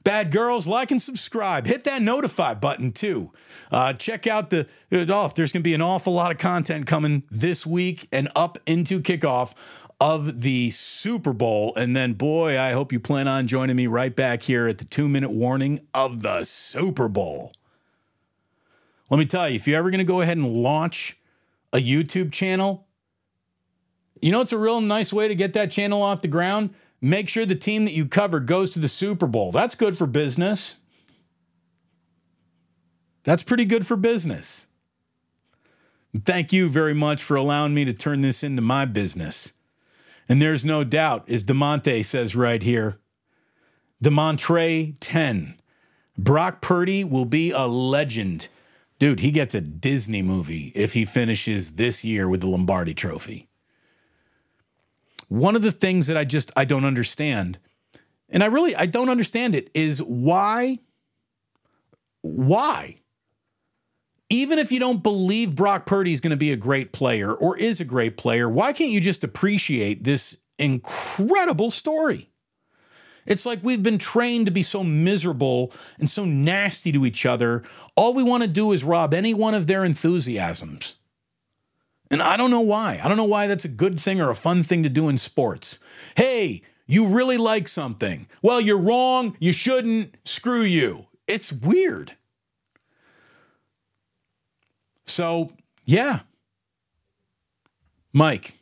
Bad 0.05 0.31
girls, 0.31 0.67
like 0.67 0.91
and 0.91 1.01
subscribe. 1.01 1.65
Hit 1.65 1.83
that 1.85 1.99
notify 1.99 2.53
button 2.53 2.91
too. 2.91 3.31
Uh, 3.71 3.91
check 3.91 4.27
out 4.27 4.51
the 4.51 4.67
oh, 4.91 5.31
there's 5.35 5.51
going 5.51 5.61
to 5.61 5.67
be 5.67 5.73
an 5.73 5.81
awful 5.81 6.13
lot 6.13 6.31
of 6.31 6.37
content 6.37 6.85
coming 6.85 7.23
this 7.31 7.65
week 7.65 8.07
and 8.11 8.29
up 8.35 8.59
into 8.67 9.01
kickoff 9.01 9.55
of 9.99 10.41
the 10.41 10.69
Super 10.69 11.33
Bowl. 11.33 11.73
And 11.75 11.95
then, 11.95 12.13
boy, 12.13 12.59
I 12.59 12.73
hope 12.73 12.93
you 12.93 12.99
plan 12.99 13.27
on 13.27 13.47
joining 13.47 13.75
me 13.75 13.87
right 13.87 14.15
back 14.15 14.43
here 14.43 14.67
at 14.67 14.77
the 14.77 14.85
two 14.85 15.07
minute 15.07 15.31
warning 15.31 15.79
of 15.95 16.21
the 16.21 16.43
Super 16.43 17.07
Bowl. 17.07 17.54
Let 19.09 19.17
me 19.17 19.25
tell 19.25 19.49
you, 19.49 19.55
if 19.55 19.67
you're 19.67 19.77
ever 19.77 19.91
going 19.91 19.99
to 19.99 20.03
go 20.03 20.21
ahead 20.21 20.37
and 20.37 20.55
launch 20.55 21.17
a 21.71 21.77
YouTube 21.77 22.31
channel, 22.31 22.87
you 24.21 24.31
know 24.31 24.41
it's 24.41 24.51
a 24.51 24.57
real 24.57 24.81
nice 24.81 25.13
way 25.13 25.27
to 25.27 25.35
get 25.35 25.53
that 25.53 25.71
channel 25.71 26.01
off 26.01 26.21
the 26.21 26.27
ground? 26.27 26.73
Make 27.01 27.29
sure 27.29 27.45
the 27.45 27.55
team 27.55 27.85
that 27.85 27.93
you 27.93 28.05
cover 28.07 28.39
goes 28.39 28.71
to 28.71 28.79
the 28.79 28.87
Super 28.87 29.27
Bowl. 29.27 29.51
That's 29.51 29.75
good 29.75 29.97
for 29.97 30.07
business. 30.07 30.77
That's 33.23 33.43
pretty 33.43 33.65
good 33.65 33.85
for 33.85 33.95
business. 33.95 34.67
Thank 36.23 36.53
you 36.53 36.69
very 36.69 36.93
much 36.93 37.21
for 37.21 37.35
allowing 37.35 37.73
me 37.73 37.85
to 37.85 37.93
turn 37.93 38.21
this 38.21 38.43
into 38.43 38.61
my 38.61 38.85
business. 38.85 39.51
And 40.29 40.41
there's 40.41 40.63
no 40.63 40.83
doubt, 40.83 41.29
as 41.29 41.43
DeMonte 41.43 42.05
says 42.05 42.35
right 42.35 42.63
here, 42.63 42.99
DeMontre 44.03 44.95
10. 44.99 45.59
Brock 46.17 46.61
Purdy 46.61 47.03
will 47.03 47.25
be 47.25 47.51
a 47.51 47.65
legend 47.65 48.47
Dude, 48.97 49.19
he 49.19 49.31
gets 49.31 49.53
a 49.53 49.61
Disney 49.61 50.21
movie 50.21 50.71
if 50.75 50.93
he 50.93 51.05
finishes 51.05 51.71
this 51.71 52.03
year 52.03 52.29
with 52.29 52.41
the 52.41 52.47
Lombardi 52.47 52.93
trophy. 52.93 53.49
One 55.27 55.55
of 55.55 55.63
the 55.63 55.71
things 55.71 56.07
that 56.07 56.17
I 56.17 56.23
just 56.23 56.51
I 56.55 56.65
don't 56.65 56.85
understand, 56.85 57.59
and 58.29 58.43
I 58.43 58.45
really 58.45 58.75
I 58.75 58.85
don't 58.85 59.09
understand 59.09 59.55
it, 59.55 59.69
is 59.73 60.01
why 60.01 60.79
why 62.21 63.01
even 64.29 64.57
if 64.59 64.71
you 64.71 64.79
don't 64.79 65.03
believe 65.03 65.55
Brock 65.55 65.85
Purdy 65.85 66.11
is 66.11 66.21
going 66.21 66.31
to 66.31 66.37
be 66.37 66.51
a 66.51 66.57
great 66.57 66.91
player 66.91 67.33
or 67.33 67.57
is 67.57 67.79
a 67.79 67.85
great 67.85 68.17
player, 68.17 68.49
why 68.49 68.73
can't 68.73 68.91
you 68.91 68.99
just 68.99 69.23
appreciate 69.23 70.03
this 70.03 70.37
incredible 70.57 71.69
story? 71.69 72.29
It's 73.25 73.45
like 73.45 73.59
we've 73.63 73.83
been 73.83 73.97
trained 73.97 74.45
to 74.45 74.51
be 74.51 74.63
so 74.63 74.83
miserable 74.83 75.71
and 75.97 76.09
so 76.09 76.25
nasty 76.25 76.91
to 76.91 77.05
each 77.05 77.25
other. 77.25 77.63
All 77.95 78.13
we 78.13 78.23
want 78.23 78.43
to 78.43 78.49
do 78.49 78.71
is 78.71 78.83
rob 78.83 79.13
any 79.13 79.33
one 79.33 79.53
of 79.53 79.67
their 79.67 79.83
enthusiasms. 79.83 80.97
And 82.11 82.21
I 82.21 82.37
don't 82.37 82.51
know 82.51 82.61
why. 82.61 82.99
I 83.03 83.07
don't 83.07 83.17
know 83.17 83.23
why 83.23 83.47
that's 83.47 83.65
a 83.65 83.69
good 83.69 83.99
thing 83.99 84.21
or 84.21 84.29
a 84.29 84.35
fun 84.35 84.61
thing 84.63 84.83
to 84.83 84.89
do 84.89 85.09
in 85.09 85.17
sports. 85.17 85.79
Hey, 86.15 86.61
you 86.85 87.07
really 87.07 87.37
like 87.37 87.67
something. 87.67 88.27
Well, 88.43 88.61
you're 88.61 88.79
wrong. 88.79 89.35
You 89.39 89.51
shouldn't. 89.51 90.15
Screw 90.23 90.61
you. 90.61 91.07
It's 91.27 91.51
weird. 91.51 92.13
So, 95.07 95.51
yeah. 95.85 96.19
Mike, 98.13 98.53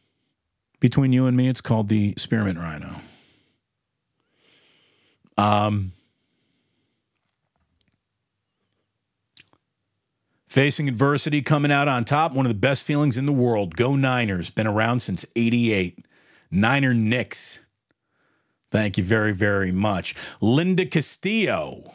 between 0.79 1.11
you 1.11 1.25
and 1.25 1.35
me, 1.35 1.49
it's 1.49 1.61
called 1.61 1.89
the 1.89 2.13
Spearmint 2.17 2.57
Rhino. 2.57 3.01
Um, 5.37 5.93
facing 10.47 10.87
adversity, 10.87 11.41
coming 11.41 11.71
out 11.71 11.87
on 11.87 12.05
top, 12.05 12.33
one 12.33 12.45
of 12.45 12.49
the 12.49 12.59
best 12.59 12.83
feelings 12.83 13.17
in 13.17 13.25
the 13.25 13.33
world. 13.33 13.75
Go 13.75 13.95
Niners. 13.95 14.49
Been 14.49 14.67
around 14.67 15.01
since 15.01 15.25
88. 15.35 16.05
Niner 16.51 16.93
Knicks. 16.93 17.61
Thank 18.69 18.97
you 18.97 19.03
very, 19.03 19.33
very 19.33 19.71
much. 19.71 20.15
Linda 20.41 20.85
Castillo 20.85 21.93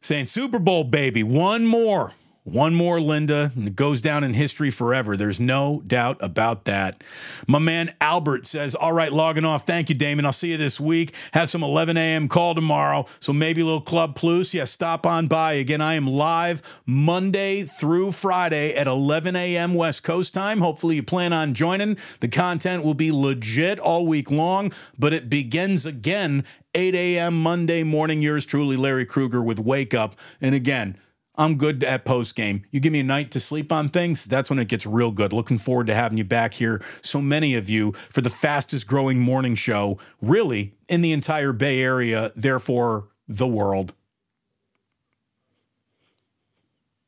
saying, 0.00 0.26
Super 0.26 0.58
Bowl, 0.58 0.84
baby, 0.84 1.22
one 1.22 1.66
more. 1.66 2.12
One 2.50 2.74
more, 2.74 3.00
Linda, 3.00 3.52
and 3.54 3.68
it 3.68 3.76
goes 3.76 4.00
down 4.00 4.24
in 4.24 4.34
history 4.34 4.72
forever. 4.72 5.16
There's 5.16 5.38
no 5.38 5.84
doubt 5.86 6.16
about 6.18 6.64
that. 6.64 7.04
My 7.46 7.60
man 7.60 7.94
Albert 8.00 8.48
says, 8.48 8.74
All 8.74 8.92
right, 8.92 9.12
logging 9.12 9.44
off. 9.44 9.64
Thank 9.68 9.88
you, 9.88 9.94
Damon. 9.94 10.26
I'll 10.26 10.32
see 10.32 10.50
you 10.50 10.56
this 10.56 10.80
week. 10.80 11.14
Have 11.32 11.48
some 11.48 11.62
11 11.62 11.96
a.m. 11.96 12.26
call 12.26 12.56
tomorrow. 12.56 13.06
So 13.20 13.32
maybe 13.32 13.60
a 13.60 13.64
little 13.64 13.80
Club 13.80 14.16
Plus. 14.16 14.52
Yeah, 14.52 14.64
stop 14.64 15.06
on 15.06 15.28
by. 15.28 15.52
Again, 15.52 15.80
I 15.80 15.94
am 15.94 16.08
live 16.08 16.82
Monday 16.86 17.62
through 17.62 18.10
Friday 18.10 18.74
at 18.74 18.88
11 18.88 19.36
a.m. 19.36 19.74
West 19.74 20.02
Coast 20.02 20.34
time. 20.34 20.60
Hopefully, 20.60 20.96
you 20.96 21.04
plan 21.04 21.32
on 21.32 21.54
joining. 21.54 21.96
The 22.18 22.26
content 22.26 22.82
will 22.82 22.94
be 22.94 23.12
legit 23.12 23.78
all 23.78 24.08
week 24.08 24.28
long, 24.28 24.72
but 24.98 25.12
it 25.12 25.30
begins 25.30 25.86
again 25.86 26.42
8 26.74 26.96
a.m. 26.96 27.40
Monday 27.40 27.84
morning. 27.84 28.22
Yours 28.22 28.44
truly, 28.44 28.76
Larry 28.76 29.06
Krueger, 29.06 29.40
with 29.40 29.60
Wake 29.60 29.94
Up. 29.94 30.16
And 30.40 30.52
again, 30.52 30.98
I'm 31.40 31.56
good 31.56 31.82
at 31.84 32.04
post 32.04 32.34
game. 32.34 32.64
You 32.70 32.80
give 32.80 32.92
me 32.92 33.00
a 33.00 33.02
night 33.02 33.30
to 33.30 33.40
sleep 33.40 33.72
on 33.72 33.88
things, 33.88 34.26
that's 34.26 34.50
when 34.50 34.58
it 34.58 34.68
gets 34.68 34.84
real 34.84 35.10
good. 35.10 35.32
Looking 35.32 35.56
forward 35.56 35.86
to 35.86 35.94
having 35.94 36.18
you 36.18 36.24
back 36.24 36.52
here, 36.52 36.82
so 37.00 37.22
many 37.22 37.54
of 37.54 37.70
you, 37.70 37.92
for 38.10 38.20
the 38.20 38.28
fastest 38.28 38.86
growing 38.86 39.18
morning 39.18 39.54
show, 39.54 39.98
really, 40.20 40.74
in 40.90 41.00
the 41.00 41.12
entire 41.12 41.54
Bay 41.54 41.80
Area, 41.80 42.30
therefore, 42.36 43.08
the 43.26 43.46
world. 43.46 43.94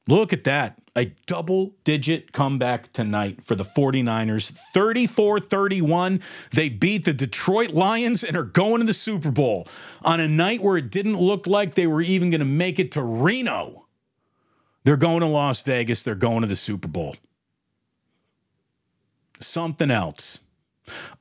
Look 0.09 0.33
at 0.33 0.45
that. 0.45 0.79
A 0.97 1.15
double 1.27 1.75
digit 1.85 2.33
comeback 2.33 2.91
tonight 2.95 3.45
for 3.45 3.55
the 3.55 3.65
49ers. 3.65 4.51
34 4.73 5.41
31. 5.41 6.21
They 6.53 6.71
beat 6.71 7.05
the 7.05 7.13
Detroit 7.13 7.73
Lions 7.73 8.25
and 8.25 8.35
are 8.35 8.45
going 8.45 8.81
to 8.81 8.87
the 8.87 8.95
Super 8.95 9.31
Bowl 9.31 9.69
on 10.03 10.21
a 10.21 10.29
night 10.29 10.63
where 10.63 10.79
it 10.79 10.91
didn't 10.91 11.19
look 11.19 11.47
like 11.47 11.75
they 11.75 11.87
were 11.87 12.01
even 12.01 12.31
going 12.31 12.41
to 12.41 12.47
make 12.47 12.79
it 12.79 12.93
to 12.93 13.03
Reno. 13.03 13.83
They're 14.85 14.97
going 14.97 15.21
to 15.21 15.27
Las 15.27 15.63
Vegas. 15.63 16.03
They're 16.03 16.15
going 16.15 16.43
to 16.43 16.47
the 16.47 16.57
Super 16.57 16.89
Bowl. 16.89 17.17
Something 19.39 19.91
else. 19.91 20.41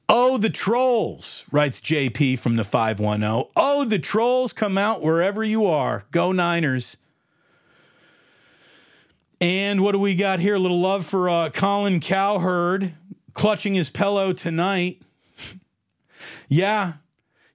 Oh, 0.10 0.38
the 0.38 0.50
trolls, 0.50 1.46
writes 1.52 1.80
JP 1.80 2.40
from 2.40 2.58
the 2.58 2.64
510. 2.64 3.46
Oh, 3.56 3.86
the 3.86 4.00
trolls 4.00 4.52
come 4.52 4.78
out 4.78 5.02
wherever 5.02 5.44
you 5.44 5.66
are. 5.66 6.04
Go 6.12 6.32
Niners. 6.32 6.98
And 9.40 9.82
what 9.82 9.94
do 9.94 10.00
we 10.00 10.14
got 10.14 10.40
here? 10.40 10.56
A 10.56 10.60
little 10.60 10.80
love 10.80 11.06
for 11.06 11.30
uh, 11.30 11.50
Colin 11.50 12.00
Cowherd 12.00 12.94
clutching 13.34 13.74
his 13.74 13.90
pillow 13.90 14.34
tonight. 14.34 15.02
yeah. 16.50 16.94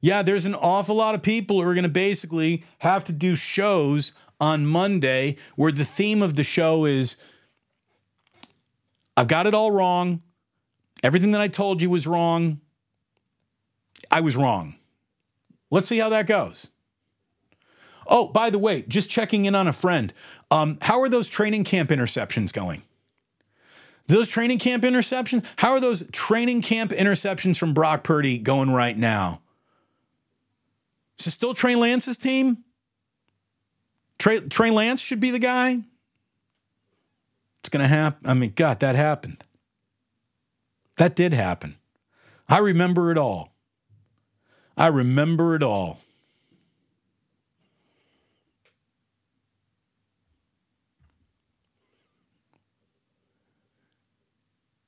Yeah, 0.01 0.23
there's 0.23 0.47
an 0.47 0.55
awful 0.55 0.97
lot 0.97 1.15
of 1.15 1.23
people 1.23 1.61
who 1.61 1.69
are 1.69 1.75
going 1.75 1.85
to 1.85 1.89
basically 1.89 2.65
have 2.79 3.05
to 3.05 3.13
do 3.13 3.35
shows 3.35 4.13
on 4.41 4.67
Monday 4.67 5.37
where 5.57 5.73
the 5.73 5.85
theme 5.85 6.23
of 6.23 6.35
the 6.35 6.45
show 6.45 6.85
is 6.85 7.17
I've 9.17 9.29
got 9.29 9.47
it 9.47 9.55
all 9.55 9.71
wrong. 9.71 10.23
Everything 11.03 11.31
that 11.31 11.41
I 11.41 11.49
told 11.49 11.81
you 11.81 11.89
was 11.89 12.07
wrong. 12.07 12.61
I 14.11 14.21
was 14.21 14.37
wrong. 14.37 14.77
Let's 15.71 15.89
see 15.89 15.99
how 15.99 16.11
that 16.11 16.27
goes. 16.27 16.71
Oh, 18.07 18.29
by 18.29 18.51
the 18.51 18.59
way, 18.59 18.83
just 18.83 19.11
checking 19.11 19.47
in 19.47 19.55
on 19.55 19.67
a 19.67 19.73
friend. 19.73 20.13
Um, 20.51 20.79
how 20.83 21.01
are 21.01 21.09
those 21.09 21.29
training 21.29 21.65
camp 21.65 21.91
interceptions 21.91 22.53
going? 22.53 22.83
Those 24.07 24.29
training 24.29 24.61
camp 24.61 24.85
interceptions, 24.85 25.45
how 25.57 25.73
are 25.73 25.81
those 25.81 26.09
training 26.13 26.63
camp 26.63 26.93
interceptions 26.93 27.59
from 27.59 27.75
Brock 27.75 28.05
Purdy 28.05 28.39
going 28.39 28.71
right 28.71 28.97
now? 28.97 29.41
Is 31.19 31.27
it 31.27 31.31
still 31.33 31.55
Trey 31.55 31.75
Lance's 31.75 32.17
team? 32.17 32.59
Trey, 34.19 34.41
Trey 34.41 34.71
Lance 34.71 35.01
should 35.01 35.21
be 35.21 35.31
the 35.31 35.39
guy. 35.39 35.83
It's 37.61 37.69
going 37.69 37.83
to 37.83 37.89
happen. 37.89 38.29
I 38.29 38.35
mean, 38.35 38.53
God, 38.55 38.81
that 38.81 38.95
happened. 38.95 39.43
That 40.97 41.17
did 41.17 41.33
happen. 41.33 41.77
I 42.49 42.59
remember 42.59 43.11
it 43.11 43.19
all. 43.19 43.53
I 44.77 44.87
remember 44.87 45.55
it 45.55 45.63
all. 45.63 46.01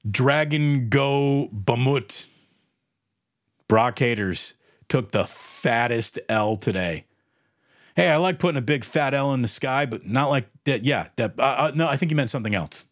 Dragon 0.09 0.89
Go 0.89 1.51
Bamut. 1.53 2.27
Brock 3.67 3.99
Haters 3.99 4.55
took 4.89 5.11
the 5.11 5.27
fattest 5.27 6.19
L 6.29 6.57
today. 6.57 7.05
Hey, 7.99 8.11
I 8.11 8.17
like 8.17 8.39
putting 8.39 8.57
a 8.57 8.63
big 8.63 8.85
fat 8.85 9.13
L 9.13 9.35
in 9.35 9.43
the 9.43 9.49
sky, 9.49 9.85
but 9.85 10.07
not 10.07 10.31
like 10.31 10.49
that. 10.67 10.85
Yeah, 10.85 11.09
that. 11.17 11.35
Uh, 11.37 11.43
uh, 11.43 11.73
no, 11.75 11.89
I 11.89 11.97
think 11.97 12.13
you 12.13 12.17
meant 12.17 12.31
something 12.31 12.55
else. 12.55 12.87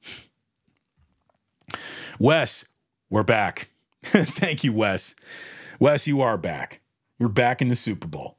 Wes, 2.18 2.64
we're 3.08 3.22
back. 3.22 3.70
Thank 4.02 4.64
you, 4.64 4.72
Wes. 4.72 5.14
Wes, 5.78 6.08
you 6.08 6.22
are 6.22 6.36
back. 6.36 6.80
You're 7.20 7.28
back 7.28 7.62
in 7.62 7.68
the 7.68 7.76
Super 7.76 8.08
Bowl. 8.08 8.36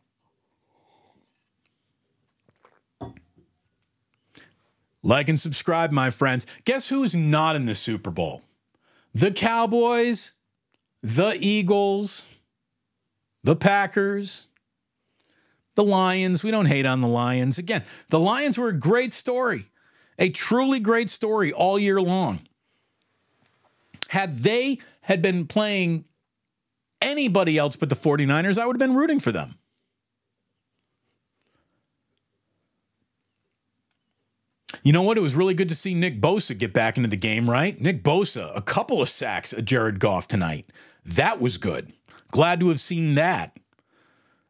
Like 5.01 5.29
and 5.29 5.39
subscribe, 5.39 5.93
my 5.93 6.09
friends. 6.09 6.45
Guess 6.65 6.89
who's 6.89 7.15
not 7.15 7.55
in 7.55 7.63
the 7.63 7.75
Super 7.75 8.11
Bowl? 8.11 8.41
The 9.13 9.31
Cowboys, 9.31 10.33
the 11.01 11.37
Eagles, 11.39 12.27
the 13.41 13.55
Packers, 13.55 14.46
the 15.77 15.83
Lions. 15.83 16.43
We 16.43 16.49
don't 16.49 16.65
hate 16.65 16.87
on 16.87 17.01
the 17.01 17.07
Lions. 17.07 17.59
Again, 17.59 17.83
the 18.09 18.19
Lions 18.19 18.57
were 18.57 18.69
a 18.69 18.77
great 18.77 19.13
story, 19.13 19.69
a 20.17 20.29
truly 20.29 20.79
great 20.79 21.09
story 21.09 21.53
all 21.53 21.77
year 21.77 22.01
long. 22.01 22.41
Had 24.09 24.39
they 24.39 24.79
had 25.01 25.21
been 25.21 25.45
playing 25.45 26.05
anybody 26.99 27.59
else 27.59 27.75
but 27.75 27.89
the 27.89 27.95
49ers, 27.95 28.57
I 28.57 28.65
would 28.65 28.75
have 28.75 28.79
been 28.79 28.95
rooting 28.95 29.19
for 29.19 29.31
them. 29.31 29.55
You 34.81 34.91
know 34.93 35.03
what? 35.03 35.17
It 35.17 35.21
was 35.21 35.35
really 35.35 35.53
good 35.53 35.69
to 35.69 35.75
see 35.75 35.93
Nick 35.93 36.19
Bosa 36.19 36.57
get 36.57 36.73
back 36.73 36.97
into 36.97 37.09
the 37.09 37.17
game, 37.17 37.47
right? 37.47 37.79
Nick 37.79 38.03
Bosa, 38.03 38.51
a 38.55 38.61
couple 38.63 38.99
of 38.99 39.09
sacks 39.09 39.53
at 39.53 39.65
Jared 39.65 39.99
Goff 39.99 40.27
tonight. 40.27 40.71
That 41.05 41.39
was 41.39 41.59
good. 41.59 41.93
Glad 42.31 42.59
to 42.61 42.69
have 42.69 42.79
seen 42.79 43.13
that. 43.15 43.55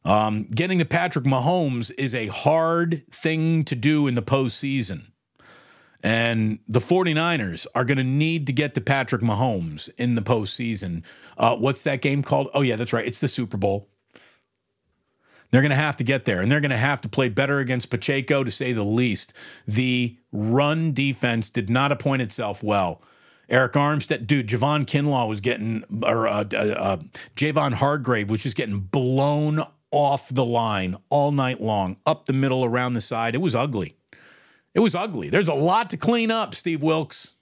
Um, 0.08 0.44
getting 0.46 0.80
to 0.80 0.86
Patrick 0.86 1.26
Mahomes 1.26 1.92
is 1.98 2.16
a 2.16 2.28
hard 2.28 3.04
thing 3.12 3.66
to 3.66 3.76
do 3.76 4.08
in 4.08 4.16
the 4.16 4.22
postseason. 4.22 5.08
And 6.02 6.60
the 6.66 6.80
49ers 6.80 7.68
are 7.76 7.84
going 7.84 7.98
to 7.98 8.06
need 8.06 8.48
to 8.48 8.54
get 8.54 8.74
to 8.76 8.82
Patrick 8.82 9.22
Mahomes 9.22 9.90
in 9.98 10.16
the 10.16 10.22
postseason. 10.22 11.04
Uh, 11.38 11.58
what's 11.58 11.82
that 11.82 12.02
game 12.02 12.24
called? 12.24 12.50
Oh, 12.54 12.62
yeah, 12.62 12.78
that's 12.78 12.94
right. 12.94 13.06
It's 13.06 13.20
the 13.20 13.28
Super 13.28 13.58
Bowl. 13.58 13.90
They're 15.52 15.62
going 15.62 15.72
to 15.72 15.76
have 15.76 15.98
to 15.98 16.06
get 16.06 16.24
there, 16.24 16.40
and 16.40 16.50
they're 16.50 16.62
going 16.62 16.72
to 16.72 16.78
have 16.78 17.02
to 17.02 17.10
play 17.10 17.28
better 17.28 17.60
against 17.60 17.90
Pacheco, 17.90 18.46
to 18.46 18.52
say 18.52 18.72
the 18.72 18.86
least. 18.86 19.34
The 19.66 20.18
run 20.32 20.94
defense 20.94 21.50
did 21.50 21.70
not 21.70 21.92
appoint 21.92 22.22
itself 22.22 22.64
well. 22.64 23.02
Arik 23.50 23.72
Armstead, 23.72 24.26
dude, 24.26 24.48
Javon 24.48 24.86
Kinlaw 24.86 25.28
was 25.28 25.42
getting, 25.42 25.84
or 26.04 26.28
uh, 26.28 26.46
uh, 26.54 26.58
uh, 26.58 26.98
Javon 27.36 27.74
Hargrave 27.74 28.30
was 28.30 28.44
just 28.44 28.56
getting 28.56 28.80
blown 28.80 29.66
off 29.92 30.30
the 30.30 30.46
line 30.46 30.96
all 31.10 31.32
night 31.32 31.62
long, 31.62 31.98
up 32.06 32.26
the 32.26 32.34
middle, 32.34 32.66
around 32.66 32.94
the 32.94 33.02
side. 33.02 33.36
It 33.36 33.42
was 33.42 33.56
ugly. 33.56 33.96
It 34.74 34.80
was 34.82 34.96
ugly. 34.96 35.30
There's 35.30 35.48
a 35.48 35.54
lot 35.54 35.90
to 35.92 35.98
clean 35.98 36.30
up, 36.30 36.54
Steve 36.54 36.84
Wilks. 36.84 37.36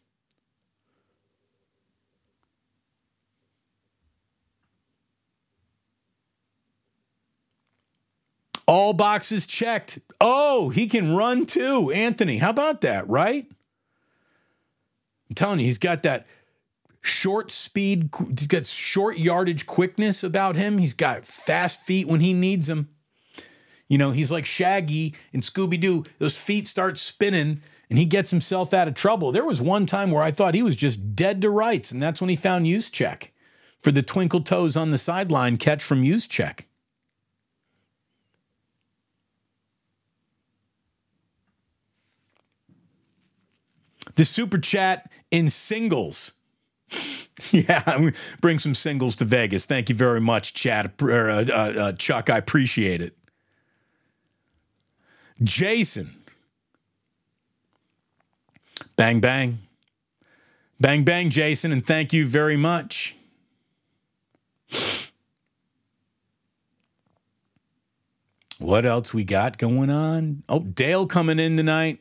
All 8.68 8.94
boxes 8.94 9.46
checked. 9.46 10.00
Oh, 10.20 10.70
he 10.70 10.88
can 10.88 11.16
run 11.16 11.46
too. 11.46 11.92
Anthony, 11.92 12.38
how 12.38 12.50
about 12.50 12.82
that, 12.82 13.08
right? 13.08 13.46
I'm 15.30 15.36
telling 15.36 15.60
you, 15.60 15.66
he's 15.66 15.78
got 15.78 16.04
that 16.04 16.26
short 17.06 17.52
speed, 17.52 18.10
he's 18.38 18.48
got 18.48 18.66
short 18.66 19.18
yardage 19.18 19.66
quickness 19.66 20.24
about 20.24 20.56
him. 20.56 20.78
He's 20.78 20.94
got 20.94 21.26
fast 21.26 21.82
feet 21.82 22.08
when 22.08 22.20
he 22.20 22.34
needs 22.34 22.68
them. 22.68 22.90
You 23.88 23.98
know, 24.00 24.12
he's 24.12 24.32
like 24.32 24.46
Shaggy 24.46 25.14
and 25.32 25.44
Scooby 25.44 25.80
Doo. 25.80 26.04
Those 26.18 26.38
feet 26.38 26.68
start 26.68 26.98
spinning 26.98 27.62
and 27.90 28.00
he 28.00 28.06
gets 28.06 28.32
himself 28.32 28.74
out 28.74 28.88
of 28.88 28.96
trouble. 28.96 29.32
There 29.32 29.46
was 29.46 29.62
one 29.62 29.86
time 29.86 30.10
where 30.10 30.24
I 30.24 30.32
thought 30.32 30.56
he 30.56 30.64
was 30.64 30.76
just 30.76 31.16
dead 31.16 31.42
to 31.44 31.52
rights, 31.52 31.92
and 31.92 32.02
that's 32.02 32.20
when 32.20 32.32
he 32.32 32.36
found 32.36 32.66
Juszczyk 32.66 33.30
for 33.80 33.92
the 33.92 34.02
twinkle 34.02 34.42
toes 34.42 34.76
on 34.76 34.90
the 34.90 34.98
sideline 34.98 35.58
catch 35.58 35.84
from 35.84 36.02
Juszczyk. 36.02 36.62
The 44.16 44.26
super 44.26 44.58
chat 44.58 45.12
in 45.30 45.50
singles. 45.50 46.34
yeah, 47.70 48.10
bring 48.42 48.60
some 48.60 48.74
singles 48.74 49.16
to 49.16 49.26
Vegas. 49.26 49.66
Thank 49.66 49.88
you 49.88 49.96
very 49.96 50.20
much, 50.20 50.54
Chad, 50.54 50.92
or, 51.02 51.30
uh, 51.30 51.46
uh, 51.48 51.52
uh, 51.54 51.92
Chuck. 51.94 52.30
I 52.30 52.38
appreciate 52.38 53.02
it. 53.02 53.16
Jason. 55.42 56.16
Bang, 58.98 59.22
bang. 59.22 59.60
Bang, 60.82 61.06
bang, 61.06 61.30
Jason, 61.30 61.72
and 61.72 61.86
thank 61.86 62.12
you 62.12 62.26
very 62.28 62.58
much. 62.58 63.16
What 68.60 68.86
else 68.86 69.14
we 69.14 69.24
got 69.24 69.58
going 69.58 69.90
on? 69.90 70.44
Oh, 70.50 70.60
Dale 70.60 71.08
coming 71.08 71.40
in 71.40 71.56
tonight. 71.56 72.00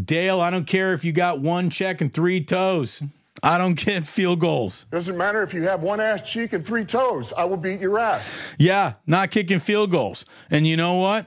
Dale, 0.00 0.40
I 0.40 0.50
don't 0.50 0.66
care 0.66 0.92
if 0.92 1.04
you 1.04 1.12
got 1.12 1.40
one 1.40 1.70
check 1.70 2.00
and 2.00 2.12
three 2.12 2.42
toes. 2.42 3.02
I 3.42 3.58
don't 3.58 3.74
get 3.74 4.06
field 4.06 4.40
goals. 4.40 4.84
Doesn't 4.90 5.16
matter 5.16 5.42
if 5.42 5.52
you 5.54 5.62
have 5.62 5.82
one 5.82 6.00
ass 6.00 6.28
cheek 6.30 6.52
and 6.52 6.66
three 6.66 6.84
toes. 6.84 7.32
I 7.36 7.44
will 7.44 7.56
beat 7.56 7.80
your 7.80 7.98
ass. 7.98 8.36
Yeah, 8.58 8.94
not 9.06 9.30
kicking 9.30 9.58
field 9.58 9.90
goals. 9.90 10.24
And 10.50 10.66
you 10.66 10.76
know 10.76 10.94
what? 10.94 11.26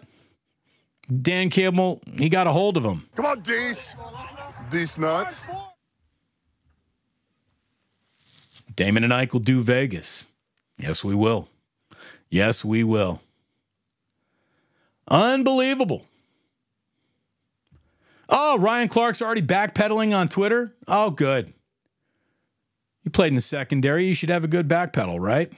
Dan 1.22 1.50
Campbell, 1.50 2.02
he 2.18 2.30
got 2.30 2.46
a 2.48 2.52
hold 2.52 2.78
of 2.78 2.84
him. 2.84 3.08
Come 3.16 3.26
on, 3.26 3.42
Dees. 3.42 3.96
Dees 4.70 4.98
nuts. 4.98 5.48
Damon 8.76 9.04
and 9.04 9.14
Ike 9.14 9.34
will 9.34 9.40
do 9.40 9.62
Vegas. 9.64 10.28
Yes, 10.78 11.04
we 11.04 11.16
will. 11.16 11.50
Yes, 12.30 12.64
we 12.64 12.84
will. 12.84 13.22
Unbelievable. 15.08 16.06
Oh, 18.30 18.58
Ryan 18.60 18.88
Clark's 18.88 19.22
already 19.22 19.42
backpedaling 19.42 20.16
on 20.16 20.30
Twitter. 20.30 20.76
Oh, 20.88 21.10
good. 21.10 21.54
You 23.10 23.12
played 23.12 23.30
in 23.30 23.34
the 23.34 23.42
secondary. 23.42 24.06
You 24.06 24.14
should 24.14 24.30
have 24.30 24.44
a 24.44 24.48
good 24.48 24.68
backpedal, 24.68 25.20
right? 25.20 25.52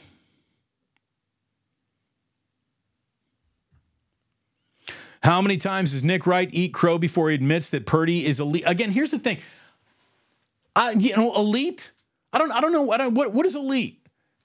How 5.21 5.41
many 5.41 5.57
times 5.57 5.91
does 5.91 6.01
Nick 6.01 6.25
Wright 6.25 6.47
eat 6.53 6.73
crow 6.73 6.97
before 6.97 7.27
he 7.27 7.35
admits 7.35 7.69
that 7.71 7.85
Purdy 7.85 8.25
is 8.25 8.39
elite? 8.39 8.63
Again, 8.65 8.89
here's 8.89 9.11
the 9.11 9.19
thing. 9.19 9.39
I, 10.77 10.91
you 10.91 11.13
know, 11.17 11.35
elite. 11.35 11.91
I 12.31 12.37
don't. 12.37 12.53
I 12.53 12.61
don't 12.61 12.71
know. 12.71 12.89
I 12.89 12.95
don't, 12.95 13.15
what 13.15 13.33
what 13.33 13.45
is 13.45 13.57
elite? 13.57 13.99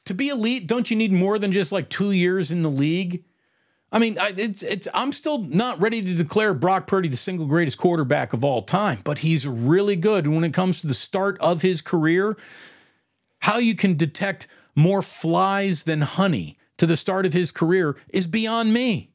To 0.06 0.14
be 0.14 0.30
elite, 0.30 0.66
don't 0.66 0.90
you 0.90 0.96
need 0.96 1.12
more 1.12 1.38
than 1.38 1.52
just 1.52 1.70
like 1.70 1.88
two 1.88 2.10
years 2.10 2.50
in 2.50 2.64
the 2.64 2.70
league? 2.70 3.22
I 3.92 4.00
mean, 4.00 4.16
it's 4.20 4.64
it's. 4.64 4.88
I'm 4.92 5.12
still 5.12 5.38
not 5.38 5.80
ready 5.80 6.02
to 6.02 6.14
declare 6.14 6.54
Brock 6.54 6.88
Purdy 6.88 7.08
the 7.08 7.16
single 7.16 7.46
greatest 7.46 7.78
quarterback 7.78 8.32
of 8.32 8.42
all 8.42 8.62
time, 8.62 8.98
but 9.04 9.18
he's 9.18 9.46
really 9.46 9.94
good 9.94 10.26
when 10.26 10.42
it 10.42 10.52
comes 10.52 10.80
to 10.80 10.88
the 10.88 10.94
start 10.94 11.38
of 11.38 11.62
his 11.62 11.80
career. 11.80 12.36
How 13.46 13.58
you 13.58 13.76
can 13.76 13.96
detect 13.96 14.48
more 14.74 15.02
flies 15.02 15.84
than 15.84 16.00
honey 16.00 16.58
to 16.78 16.84
the 16.84 16.96
start 16.96 17.26
of 17.26 17.32
his 17.32 17.52
career 17.52 17.96
is 18.08 18.26
beyond 18.26 18.74
me 18.74 19.12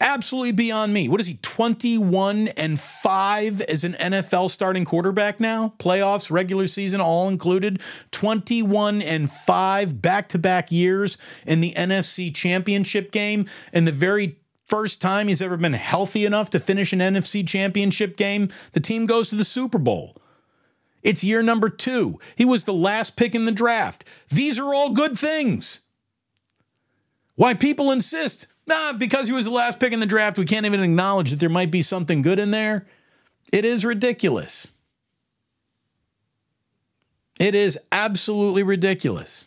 absolutely 0.00 0.52
beyond 0.52 0.92
me. 0.92 1.08
What 1.08 1.20
is 1.20 1.26
he, 1.26 1.34
21 1.42 2.48
and 2.48 2.78
5 2.78 3.60
as 3.62 3.84
an 3.84 3.94
NFL 3.94 4.50
starting 4.50 4.84
quarterback 4.84 5.40
now? 5.40 5.74
Playoffs, 5.78 6.30
regular 6.30 6.66
season, 6.66 7.00
all 7.00 7.28
included. 7.28 7.80
21 8.10 9.02
and 9.02 9.30
5 9.30 10.02
back 10.02 10.28
to 10.30 10.38
back 10.38 10.72
years 10.72 11.16
in 11.46 11.60
the 11.60 11.72
NFC 11.74 12.34
championship 12.34 13.12
game. 13.12 13.46
And 13.72 13.86
the 13.86 13.92
very 13.92 14.38
first 14.66 15.00
time 15.00 15.28
he's 15.28 15.42
ever 15.42 15.56
been 15.56 15.74
healthy 15.74 16.24
enough 16.24 16.50
to 16.50 16.60
finish 16.60 16.92
an 16.92 16.98
NFC 16.98 17.46
championship 17.46 18.16
game, 18.16 18.48
the 18.72 18.80
team 18.80 19.06
goes 19.06 19.30
to 19.30 19.36
the 19.36 19.44
Super 19.44 19.78
Bowl. 19.78 20.16
It's 21.04 21.22
year 21.22 21.42
number 21.42 21.68
two. 21.68 22.18
He 22.34 22.44
was 22.44 22.64
the 22.64 22.72
last 22.72 23.14
pick 23.14 23.36
in 23.36 23.44
the 23.44 23.52
draft. 23.52 24.04
These 24.28 24.58
are 24.58 24.74
all 24.74 24.90
good 24.90 25.16
things. 25.16 25.82
Why 27.36 27.54
people 27.54 27.92
insist 27.92 28.48
Nah, 28.66 28.94
because 28.94 29.28
he 29.28 29.34
was 29.34 29.44
the 29.44 29.50
last 29.50 29.78
pick 29.78 29.92
in 29.92 30.00
the 30.00 30.06
draft, 30.06 30.38
we 30.38 30.46
can't 30.46 30.66
even 30.66 30.82
acknowledge 30.82 31.30
that 31.30 31.40
there 31.40 31.48
might 31.48 31.70
be 31.70 31.82
something 31.82 32.22
good 32.22 32.38
in 32.38 32.50
there. 32.50 32.86
It 33.52 33.64
is 33.64 33.84
ridiculous. 33.84 34.72
It 37.38 37.54
is 37.54 37.78
absolutely 37.92 38.62
ridiculous. 38.62 39.46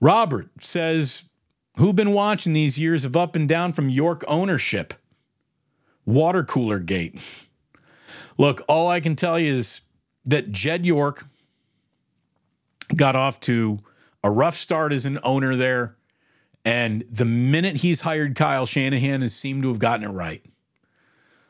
Robert 0.00 0.50
says, 0.60 1.24
Who've 1.78 1.94
been 1.94 2.12
watching 2.12 2.54
these 2.54 2.78
years 2.78 3.04
of 3.04 3.16
up 3.16 3.36
and 3.36 3.46
down 3.46 3.72
from 3.72 3.90
York 3.90 4.24
ownership? 4.26 4.94
Water 6.06 6.44
cooler 6.44 6.78
gate. 6.78 7.20
Look, 8.38 8.62
all 8.68 8.88
I 8.88 9.00
can 9.00 9.16
tell 9.16 9.38
you 9.38 9.54
is 9.54 9.82
that 10.24 10.52
Jed 10.52 10.86
York 10.86 11.26
got 12.94 13.16
off 13.16 13.40
to 13.40 13.80
a 14.22 14.30
rough 14.30 14.56
start 14.56 14.92
as 14.92 15.06
an 15.06 15.18
owner 15.22 15.56
there. 15.56 15.96
And 16.64 17.04
the 17.10 17.24
minute 17.24 17.76
he's 17.76 18.00
hired 18.00 18.34
Kyle 18.34 18.66
Shanahan 18.66 19.20
has 19.20 19.34
seemed 19.34 19.62
to 19.62 19.68
have 19.68 19.78
gotten 19.78 20.04
it 20.04 20.12
right. 20.12 20.44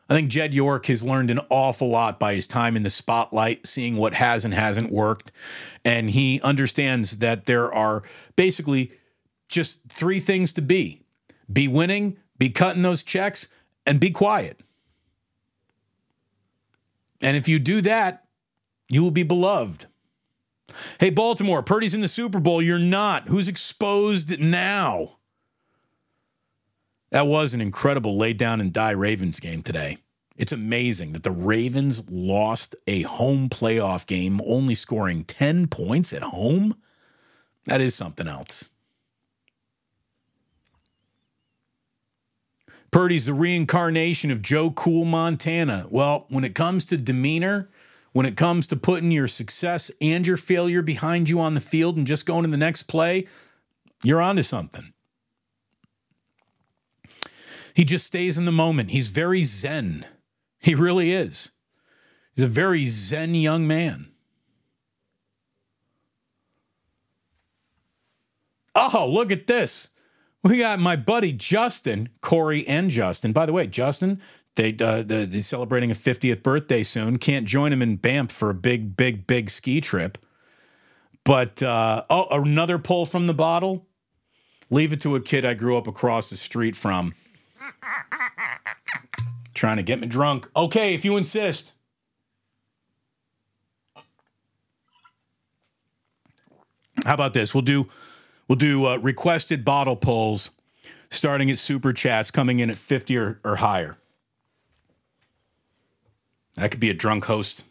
I 0.08 0.14
think 0.14 0.30
Jed 0.30 0.54
York 0.54 0.86
has 0.86 1.02
learned 1.02 1.30
an 1.30 1.40
awful 1.50 1.88
lot 1.88 2.20
by 2.20 2.34
his 2.34 2.46
time 2.46 2.76
in 2.76 2.82
the 2.82 2.90
spotlight, 2.90 3.66
seeing 3.66 3.96
what 3.96 4.14
has 4.14 4.44
and 4.44 4.54
hasn't 4.54 4.92
worked. 4.92 5.32
And 5.84 6.10
he 6.10 6.40
understands 6.42 7.18
that 7.18 7.46
there 7.46 7.72
are 7.72 8.02
basically 8.36 8.92
just 9.48 9.88
three 9.88 10.20
things 10.20 10.52
to 10.52 10.62
be 10.62 11.02
be 11.52 11.68
winning, 11.68 12.18
be 12.38 12.50
cutting 12.50 12.82
those 12.82 13.02
checks, 13.02 13.48
and 13.86 14.00
be 14.00 14.10
quiet. 14.10 14.60
And 17.22 17.36
if 17.36 17.48
you 17.48 17.58
do 17.58 17.80
that, 17.82 18.24
you 18.88 19.02
will 19.02 19.10
be 19.10 19.22
beloved. 19.22 19.86
Hey, 20.98 21.10
Baltimore, 21.10 21.62
Purdy's 21.62 21.94
in 21.94 22.00
the 22.00 22.08
Super 22.08 22.40
Bowl. 22.40 22.60
You're 22.60 22.78
not. 22.78 23.28
Who's 23.28 23.48
exposed 23.48 24.38
now? 24.40 25.18
That 27.10 27.26
was 27.26 27.54
an 27.54 27.60
incredible 27.60 28.18
lay 28.18 28.32
down 28.32 28.60
and 28.60 28.72
die 28.72 28.90
Ravens 28.90 29.40
game 29.40 29.62
today. 29.62 29.98
It's 30.36 30.52
amazing 30.52 31.12
that 31.12 31.22
the 31.22 31.30
Ravens 31.30 32.10
lost 32.10 32.74
a 32.86 33.02
home 33.02 33.48
playoff 33.48 34.06
game, 34.06 34.40
only 34.44 34.74
scoring 34.74 35.24
10 35.24 35.68
points 35.68 36.12
at 36.12 36.22
home. 36.22 36.76
That 37.64 37.80
is 37.80 37.94
something 37.94 38.28
else. 38.28 38.70
Purdy's 42.96 43.26
the 43.26 43.34
reincarnation 43.34 44.30
of 44.30 44.40
Joe 44.40 44.70
Cool 44.70 45.04
Montana. 45.04 45.86
Well, 45.90 46.24
when 46.30 46.44
it 46.44 46.54
comes 46.54 46.82
to 46.86 46.96
demeanor, 46.96 47.68
when 48.14 48.24
it 48.24 48.38
comes 48.38 48.66
to 48.68 48.76
putting 48.76 49.10
your 49.10 49.26
success 49.26 49.90
and 50.00 50.26
your 50.26 50.38
failure 50.38 50.80
behind 50.80 51.28
you 51.28 51.38
on 51.38 51.52
the 51.52 51.60
field 51.60 51.98
and 51.98 52.06
just 52.06 52.24
going 52.24 52.44
to 52.44 52.50
the 52.50 52.56
next 52.56 52.84
play, 52.84 53.26
you're 54.02 54.22
onto 54.22 54.40
something. 54.40 54.94
He 57.74 57.84
just 57.84 58.06
stays 58.06 58.38
in 58.38 58.46
the 58.46 58.50
moment. 58.50 58.92
He's 58.92 59.08
very 59.08 59.44
zen. 59.44 60.06
He 60.58 60.74
really 60.74 61.12
is. 61.12 61.50
He's 62.34 62.46
a 62.46 62.48
very 62.48 62.86
zen 62.86 63.34
young 63.34 63.66
man. 63.66 64.10
Oh, 68.74 69.06
look 69.06 69.30
at 69.30 69.46
this. 69.46 69.90
We 70.46 70.58
got 70.58 70.78
my 70.78 70.94
buddy 70.94 71.32
Justin, 71.32 72.08
Corey, 72.20 72.66
and 72.68 72.88
Justin. 72.88 73.32
By 73.32 73.46
the 73.46 73.52
way, 73.52 73.66
Justin, 73.66 74.20
they 74.54 74.76
uh, 74.80 75.02
they're 75.02 75.40
celebrating 75.40 75.90
a 75.90 75.94
50th 75.94 76.44
birthday 76.44 76.84
soon. 76.84 77.18
Can't 77.18 77.46
join 77.46 77.72
him 77.72 77.82
in 77.82 77.96
Banff 77.96 78.30
for 78.30 78.50
a 78.50 78.54
big, 78.54 78.96
big, 78.96 79.26
big 79.26 79.50
ski 79.50 79.80
trip. 79.80 80.18
But 81.24 81.64
uh, 81.64 82.04
oh, 82.08 82.28
another 82.30 82.78
pull 82.78 83.06
from 83.06 83.26
the 83.26 83.34
bottle. 83.34 83.88
Leave 84.70 84.92
it 84.92 85.00
to 85.00 85.16
a 85.16 85.20
kid 85.20 85.44
I 85.44 85.54
grew 85.54 85.76
up 85.76 85.88
across 85.88 86.30
the 86.30 86.36
street 86.36 86.76
from. 86.76 87.14
Trying 89.52 89.78
to 89.78 89.82
get 89.82 89.98
me 89.98 90.06
drunk. 90.06 90.48
Okay, 90.54 90.94
if 90.94 91.04
you 91.04 91.16
insist. 91.16 91.72
How 97.04 97.14
about 97.14 97.34
this? 97.34 97.52
We'll 97.52 97.62
do 97.62 97.88
we'll 98.48 98.56
do 98.56 98.86
uh, 98.86 98.96
requested 98.96 99.64
bottle 99.64 99.96
pulls 99.96 100.50
starting 101.10 101.50
at 101.50 101.58
super 101.58 101.92
chats 101.92 102.30
coming 102.30 102.58
in 102.58 102.70
at 102.70 102.76
50 102.76 103.16
or, 103.16 103.40
or 103.44 103.56
higher. 103.56 103.96
That 106.54 106.70
could 106.70 106.80
be 106.80 106.90
a 106.90 106.94
drunk 106.94 107.26
host. 107.26 107.64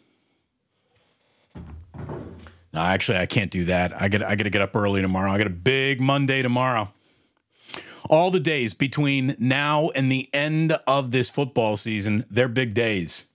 No, 1.54 2.82
actually, 2.82 3.18
I 3.18 3.26
can't 3.26 3.50
do 3.50 3.64
that. 3.64 4.00
I 4.00 4.08
got 4.08 4.22
I 4.22 4.36
got 4.36 4.44
to 4.44 4.50
get 4.50 4.62
up 4.62 4.76
early 4.76 5.02
tomorrow. 5.02 5.30
I 5.30 5.38
got 5.38 5.46
a 5.46 5.50
big 5.50 6.00
Monday 6.00 6.42
tomorrow 6.42 6.92
all 8.08 8.30
the 8.30 8.40
days 8.40 8.74
between 8.74 9.36
now 9.38 9.90
and 9.90 10.10
the 10.10 10.28
end 10.32 10.72
of 10.86 11.10
this 11.10 11.30
football 11.30 11.76
season, 11.76 12.24
they're 12.30 12.48
big 12.48 12.74
days. 12.74 13.26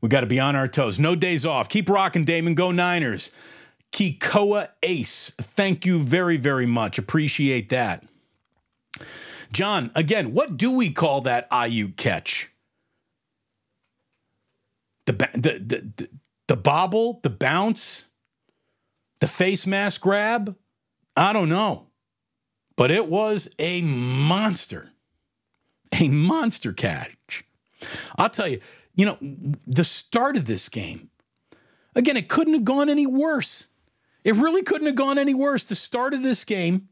We 0.00 0.08
got 0.08 0.20
to 0.20 0.26
be 0.26 0.40
on 0.40 0.56
our 0.56 0.68
toes. 0.68 0.98
No 0.98 1.14
days 1.14 1.46
off. 1.46 1.68
Keep 1.68 1.88
rocking, 1.88 2.24
Damon. 2.24 2.54
Go 2.54 2.70
Niners. 2.70 3.30
Kikoa 3.94 4.68
Ace. 4.82 5.32
Thank 5.38 5.86
you 5.86 6.02
very, 6.02 6.36
very 6.36 6.66
much. 6.66 6.98
Appreciate 6.98 7.70
that. 7.70 8.04
John, 9.52 9.90
again, 9.94 10.34
what 10.34 10.56
do 10.56 10.70
we 10.70 10.90
call 10.90 11.22
that 11.22 11.48
Aiyuk 11.50 11.96
catch? 11.96 12.50
The, 15.06 15.12
the, 15.12 15.28
the, 15.34 15.92
the, 15.96 16.08
the 16.48 16.56
bobble, 16.56 17.20
the 17.22 17.30
bounce, 17.30 18.08
the 19.20 19.28
face 19.28 19.66
mask 19.66 20.00
grab? 20.00 20.56
I 21.16 21.32
don't 21.32 21.48
know 21.48 21.88
but 22.76 22.90
it 22.90 23.08
was 23.08 23.48
a 23.58 23.82
monster, 23.82 24.90
a 25.98 26.08
monster 26.08 26.72
catch. 26.72 27.44
I'll 28.16 28.30
tell 28.30 28.48
you, 28.48 28.60
you 28.94 29.06
know, 29.06 29.18
the 29.66 29.84
start 29.84 30.36
of 30.36 30.46
this 30.46 30.68
game, 30.68 31.10
again, 31.94 32.16
it 32.16 32.28
couldn't 32.28 32.54
have 32.54 32.64
gone 32.64 32.88
any 32.88 33.06
worse. 33.06 33.68
It 34.24 34.34
really 34.36 34.62
couldn't 34.62 34.86
have 34.86 34.96
gone 34.96 35.18
any 35.18 35.34
worse. 35.34 35.64
The 35.64 35.74
start 35.74 36.14
of 36.14 36.22
this 36.22 36.44
game, 36.44 36.88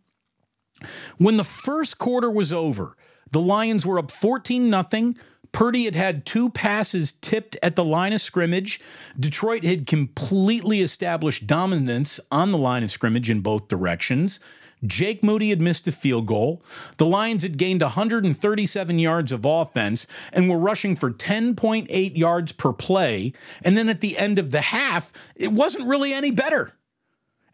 when 1.19 1.39
the 1.39 1.45
first 1.45 1.99
quarter 1.99 2.31
was 2.31 2.53
over, 2.53 2.97
the 3.31 3.41
Lions 3.41 3.87
were 3.87 3.99
up 3.99 4.11
14 4.11 4.69
nothing. 4.69 5.17
Purdy 5.53 5.85
had 5.85 5.95
had 5.95 6.25
two 6.25 6.49
passes 6.51 7.13
tipped 7.13 7.57
at 7.63 7.77
the 7.77 7.85
line 7.85 8.13
of 8.13 8.21
scrimmage. 8.21 8.81
Detroit 9.19 9.65
had 9.65 9.87
completely 9.87 10.81
established 10.81 11.47
dominance 11.47 12.19
on 12.31 12.53
the 12.53 12.59
line 12.59 12.83
of 12.83 12.91
scrimmage 12.91 13.29
in 13.29 13.41
both 13.41 13.69
directions. 13.69 14.41
Jake 14.85 15.23
Moody 15.23 15.51
had 15.51 15.61
missed 15.61 15.87
a 15.87 15.93
field 15.93 16.27
goal. 16.27 16.63
The 16.97 17.07
Lions 17.07 17.43
had 17.43 17.57
gained 17.57 17.83
137 17.83 18.99
yards 18.99 19.31
of 19.31 19.45
offense 19.45 20.07
and 20.33 20.51
were 20.51 20.59
rushing 20.59 20.97
for 20.97 21.11
10.8 21.11 22.17
yards 22.17 22.53
per 22.53 22.73
play. 22.73 23.33
And 23.63 23.77
then 23.77 23.89
at 23.89 24.01
the 24.01 24.19
end 24.19 24.39
of 24.39 24.51
the 24.51 24.61
half, 24.61 25.13
it 25.37 25.53
wasn't 25.53 25.87
really 25.87 26.13
any 26.13 26.31
better. 26.31 26.73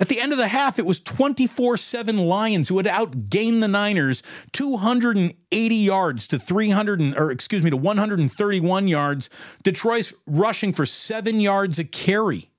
At 0.00 0.08
the 0.08 0.20
end 0.20 0.32
of 0.32 0.38
the 0.38 0.48
half, 0.48 0.78
it 0.78 0.86
was 0.86 1.00
24 1.00 1.76
7 1.76 2.16
Lions 2.16 2.68
who 2.68 2.76
had 2.76 2.86
outgained 2.86 3.60
the 3.60 3.68
Niners 3.68 4.22
280 4.52 5.74
yards 5.74 6.28
to 6.28 6.38
300, 6.38 7.16
or 7.16 7.30
excuse 7.30 7.62
me, 7.62 7.70
to 7.70 7.76
131 7.76 8.88
yards. 8.88 9.28
Detroit's 9.62 10.14
rushing 10.26 10.72
for 10.72 10.86
seven 10.86 11.40
yards 11.40 11.78
a 11.78 11.84
carry 11.84 12.50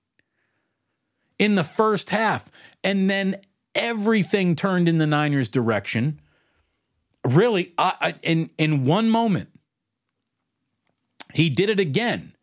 in 1.38 1.56
the 1.56 1.64
first 1.64 2.10
half. 2.10 2.52
And 2.84 3.10
then 3.10 3.38
everything 3.74 4.56
turned 4.56 4.90
in 4.90 4.98
the 4.98 5.08
Niners' 5.08 5.48
direction. 5.48 6.20
Really, 7.24 7.74
I, 7.78 7.94
I, 8.02 8.14
in 8.22 8.50
in 8.58 8.86
one 8.86 9.10
moment, 9.10 9.50
he 11.34 11.50
did 11.50 11.70
it 11.70 11.80
again. 11.80 12.34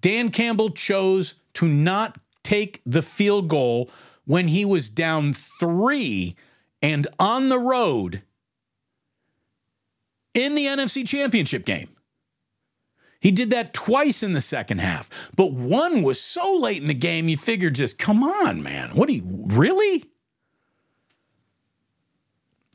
Dan 0.00 0.30
Campbell 0.30 0.70
chose 0.70 1.34
to 1.54 1.66
not 1.66 2.18
take 2.44 2.80
the 2.86 3.02
field 3.02 3.48
goal 3.48 3.90
when 4.24 4.48
he 4.48 4.64
was 4.64 4.88
down 4.88 5.32
three 5.32 6.36
and 6.80 7.06
on 7.18 7.48
the 7.48 7.58
road 7.58 8.22
in 10.34 10.54
the 10.54 10.66
NFC 10.66 11.06
Championship 11.06 11.64
game. 11.64 11.88
He 13.20 13.30
did 13.30 13.50
that 13.50 13.72
twice 13.72 14.22
in 14.22 14.32
the 14.32 14.42
second 14.42 14.78
half, 14.78 15.30
but 15.34 15.52
one 15.52 16.02
was 16.02 16.20
so 16.20 16.56
late 16.56 16.82
in 16.82 16.88
the 16.88 16.94
game, 16.94 17.26
you 17.26 17.38
figured 17.38 17.74
just, 17.74 17.98
come 17.98 18.22
on, 18.22 18.62
man. 18.62 18.90
What 18.90 19.08
do 19.08 19.14
you 19.14 19.22
really? 19.46 20.04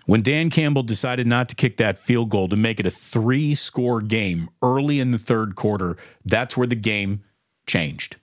When 0.08 0.24
Dan 0.24 0.50
Campbell 0.50 0.82
decided 0.82 1.28
not 1.28 1.50
to 1.50 1.56
kick 1.56 1.78
that 1.78 2.00
field 2.00 2.30
goal 2.30 2.50
to 2.50 2.56
make 2.56 2.80
it 2.80 2.88
a 2.88 2.90
three 2.90 3.54
score 3.54 4.02
game 4.02 4.50
early 4.64 5.00
in 5.00 5.12
the 5.12 5.20
third 5.20 5.54
quarter, 5.54 5.98
that's 6.26 6.58
where 6.58 6.66
the 6.66 6.76
game 6.76 7.24
changed. 7.68 8.18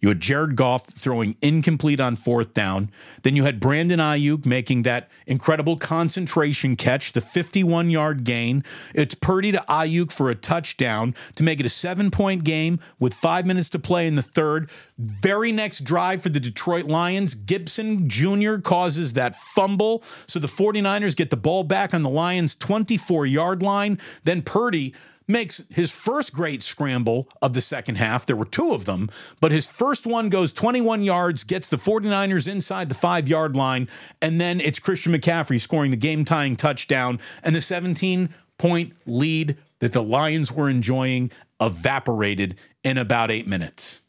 You 0.00 0.08
had 0.08 0.20
Jared 0.20 0.56
Goff 0.56 0.86
throwing 0.86 1.36
incomplete 1.42 2.00
on 2.00 2.16
fourth 2.16 2.54
down. 2.54 2.90
Then 3.22 3.36
you 3.36 3.44
had 3.44 3.60
Brandon 3.60 4.00
Aiyuk 4.00 4.46
making 4.46 4.82
that 4.82 5.10
incredible 5.26 5.76
concentration 5.76 6.76
catch, 6.76 7.12
the 7.12 7.20
51 7.20 7.90
yard 7.90 8.24
gain. 8.24 8.64
It's 8.94 9.14
Purdy 9.14 9.52
to 9.52 9.64
Aiyuk 9.68 10.10
for 10.10 10.30
a 10.30 10.34
touchdown 10.34 11.14
to 11.34 11.42
make 11.42 11.60
it 11.60 11.66
a 11.66 11.70
seven 11.70 12.10
point 12.10 12.44
game 12.44 12.80
with 12.98 13.14
five 13.14 13.44
minutes 13.44 13.68
to 13.70 13.78
play 13.78 14.06
in 14.06 14.14
the 14.14 14.22
third. 14.22 14.70
Very 14.98 15.52
next 15.52 15.84
drive 15.84 16.22
for 16.22 16.30
the 16.30 16.40
Detroit 16.40 16.86
Lions, 16.86 17.34
Gibson 17.34 18.08
Jr. 18.08 18.56
causes 18.56 19.12
that 19.12 19.36
fumble. 19.36 20.02
So 20.26 20.38
the 20.38 20.46
49ers 20.46 21.14
get 21.16 21.30
the 21.30 21.36
ball 21.36 21.64
back 21.64 21.92
on 21.92 22.02
the 22.02 22.10
Lions' 22.10 22.54
24 22.54 23.26
yard 23.26 23.62
line. 23.62 23.98
Then 24.24 24.42
Purdy 24.42 24.94
makes 25.30 25.62
his 25.70 25.90
first 25.90 26.32
great 26.32 26.62
scramble 26.62 27.28
of 27.40 27.52
the 27.52 27.60
second 27.60 27.96
half. 27.96 28.26
There 28.26 28.36
were 28.36 28.44
two 28.44 28.72
of 28.72 28.84
them, 28.84 29.08
but 29.40 29.52
his 29.52 29.66
first 29.66 30.06
one 30.06 30.28
goes 30.28 30.52
21 30.52 31.02
yards, 31.02 31.44
gets 31.44 31.68
the 31.68 31.76
49ers 31.76 32.48
inside 32.48 32.88
the 32.88 32.94
five 32.94 33.28
yard 33.28 33.56
line, 33.56 33.88
and 34.20 34.40
then 34.40 34.60
it's 34.60 34.78
Christian 34.78 35.12
McCaffrey 35.12 35.60
scoring 35.60 35.90
the 35.90 35.96
game 35.96 36.24
tying 36.24 36.56
touchdown 36.56 37.20
and 37.42 37.54
the 37.54 37.60
17 37.60 38.30
point 38.58 38.92
lead 39.06 39.56
that 39.78 39.92
the 39.92 40.02
Lions 40.02 40.52
were 40.52 40.68
enjoying 40.68 41.30
evaporated 41.60 42.56
in 42.84 42.98
about 42.98 43.30
eight 43.30 43.46
minutes. 43.46 44.02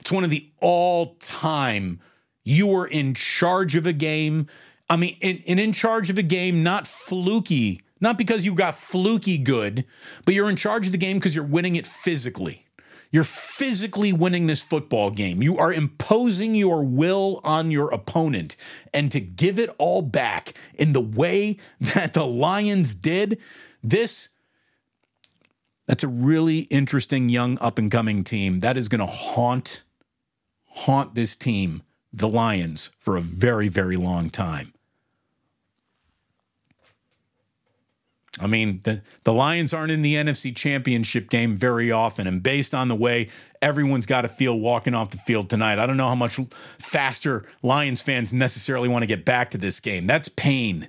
It's 0.00 0.12
one 0.12 0.24
of 0.24 0.30
the 0.30 0.48
all 0.60 1.16
time, 1.16 2.00
you 2.44 2.66
were 2.68 2.86
in 2.86 3.14
charge 3.14 3.74
of 3.74 3.86
a 3.86 3.92
game. 3.92 4.46
I 4.88 4.96
mean, 4.96 5.16
and 5.20 5.38
in, 5.40 5.58
in 5.58 5.72
charge 5.72 6.10
of 6.10 6.18
a 6.18 6.22
game, 6.22 6.62
not 6.62 6.86
fluky, 6.86 7.80
not 8.00 8.18
because 8.18 8.44
you 8.44 8.54
got 8.54 8.74
fluky 8.74 9.38
good, 9.38 9.84
but 10.24 10.34
you're 10.34 10.50
in 10.50 10.56
charge 10.56 10.86
of 10.86 10.92
the 10.92 10.98
game 10.98 11.18
because 11.18 11.34
you're 11.34 11.44
winning 11.44 11.76
it 11.76 11.86
physically. 11.86 12.66
You're 13.10 13.24
physically 13.24 14.12
winning 14.12 14.46
this 14.46 14.62
football 14.62 15.10
game. 15.10 15.42
You 15.42 15.56
are 15.56 15.72
imposing 15.72 16.54
your 16.54 16.82
will 16.84 17.40
on 17.44 17.70
your 17.70 17.90
opponent. 17.90 18.56
And 18.92 19.10
to 19.12 19.20
give 19.20 19.58
it 19.58 19.70
all 19.78 20.02
back 20.02 20.54
in 20.74 20.92
the 20.92 21.00
way 21.00 21.56
that 21.80 22.14
the 22.14 22.26
Lions 22.26 22.94
did, 22.94 23.40
this 23.82 24.30
that's 25.86 26.02
a 26.02 26.08
really 26.08 26.60
interesting 26.62 27.28
young 27.28 27.58
up 27.60 27.78
and 27.78 27.90
coming 27.90 28.24
team. 28.24 28.58
That 28.60 28.76
is 28.76 28.88
going 28.88 29.00
to 29.00 29.06
haunt 29.06 29.82
haunt 30.64 31.14
this 31.14 31.36
team, 31.36 31.82
the 32.12 32.28
Lions, 32.28 32.90
for 32.98 33.16
a 33.16 33.20
very 33.20 33.68
very 33.68 33.96
long 33.96 34.28
time. 34.28 34.72
I 38.46 38.48
mean, 38.48 38.78
the, 38.84 39.02
the 39.24 39.32
Lions 39.32 39.74
aren't 39.74 39.90
in 39.90 40.02
the 40.02 40.14
NFC 40.14 40.54
championship 40.54 41.28
game 41.28 41.56
very 41.56 41.90
often. 41.90 42.28
And 42.28 42.40
based 42.44 42.74
on 42.74 42.86
the 42.86 42.94
way 42.94 43.28
everyone's 43.60 44.06
got 44.06 44.20
to 44.20 44.28
feel 44.28 44.56
walking 44.56 44.94
off 44.94 45.10
the 45.10 45.18
field 45.18 45.50
tonight, 45.50 45.80
I 45.80 45.86
don't 45.86 45.96
know 45.96 46.06
how 46.06 46.14
much 46.14 46.38
faster 46.78 47.44
Lions 47.60 48.02
fans 48.02 48.32
necessarily 48.32 48.88
want 48.88 49.02
to 49.02 49.08
get 49.08 49.24
back 49.24 49.50
to 49.50 49.58
this 49.58 49.80
game. 49.80 50.06
That's 50.06 50.28
pain. 50.28 50.88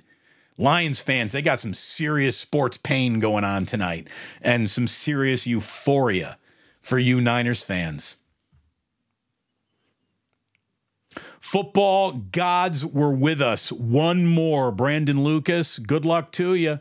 Lions 0.56 1.00
fans, 1.00 1.32
they 1.32 1.42
got 1.42 1.58
some 1.58 1.74
serious 1.74 2.38
sports 2.38 2.78
pain 2.78 3.18
going 3.18 3.42
on 3.42 3.64
tonight 3.64 4.06
and 4.40 4.70
some 4.70 4.86
serious 4.86 5.44
euphoria 5.44 6.38
for 6.80 6.96
you 6.96 7.20
Niners 7.20 7.64
fans. 7.64 8.18
Football 11.40 12.12
gods 12.12 12.86
were 12.86 13.12
with 13.12 13.40
us. 13.40 13.72
One 13.72 14.26
more. 14.26 14.70
Brandon 14.70 15.24
Lucas, 15.24 15.80
good 15.80 16.04
luck 16.04 16.30
to 16.32 16.54
you. 16.54 16.78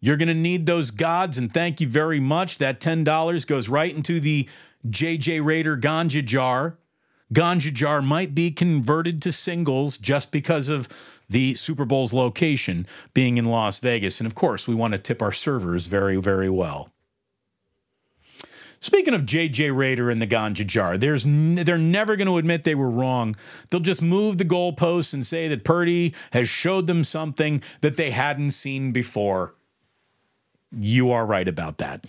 You're 0.00 0.16
going 0.16 0.28
to 0.28 0.34
need 0.34 0.66
those 0.66 0.90
gods, 0.90 1.38
and 1.38 1.52
thank 1.52 1.80
you 1.80 1.88
very 1.88 2.20
much. 2.20 2.58
That 2.58 2.80
$10 2.80 3.46
goes 3.46 3.68
right 3.68 3.94
into 3.94 4.20
the 4.20 4.48
JJ 4.88 5.44
Raider 5.44 5.76
ganja 5.76 6.24
jar. 6.24 6.78
Ganja 7.32 7.72
jar 7.72 8.00
might 8.00 8.34
be 8.34 8.50
converted 8.50 9.20
to 9.22 9.32
singles 9.32 9.98
just 9.98 10.30
because 10.30 10.68
of 10.68 10.88
the 11.28 11.54
Super 11.54 11.84
Bowl's 11.84 12.12
location 12.12 12.86
being 13.14 13.36
in 13.36 13.46
Las 13.46 13.80
Vegas. 13.80 14.20
And 14.20 14.28
of 14.28 14.36
course, 14.36 14.68
we 14.68 14.76
want 14.76 14.92
to 14.92 14.98
tip 14.98 15.20
our 15.20 15.32
servers 15.32 15.86
very, 15.86 16.16
very 16.16 16.48
well. 16.48 16.92
Speaking 18.78 19.14
of 19.14 19.22
JJ 19.22 19.76
Raider 19.76 20.08
and 20.10 20.22
the 20.22 20.28
ganja 20.28 20.64
jar, 20.64 20.96
there's 20.96 21.26
n- 21.26 21.56
they're 21.56 21.76
never 21.76 22.14
going 22.14 22.28
to 22.28 22.36
admit 22.36 22.62
they 22.62 22.76
were 22.76 22.90
wrong. 22.90 23.34
They'll 23.68 23.80
just 23.80 24.02
move 24.02 24.38
the 24.38 24.44
goalposts 24.44 25.12
and 25.12 25.26
say 25.26 25.48
that 25.48 25.64
Purdy 25.64 26.14
has 26.30 26.48
showed 26.48 26.86
them 26.86 27.02
something 27.02 27.60
that 27.80 27.96
they 27.96 28.12
hadn't 28.12 28.52
seen 28.52 28.92
before. 28.92 29.55
You 30.72 31.10
are 31.12 31.24
right 31.24 31.46
about 31.48 31.78
that. 31.78 32.04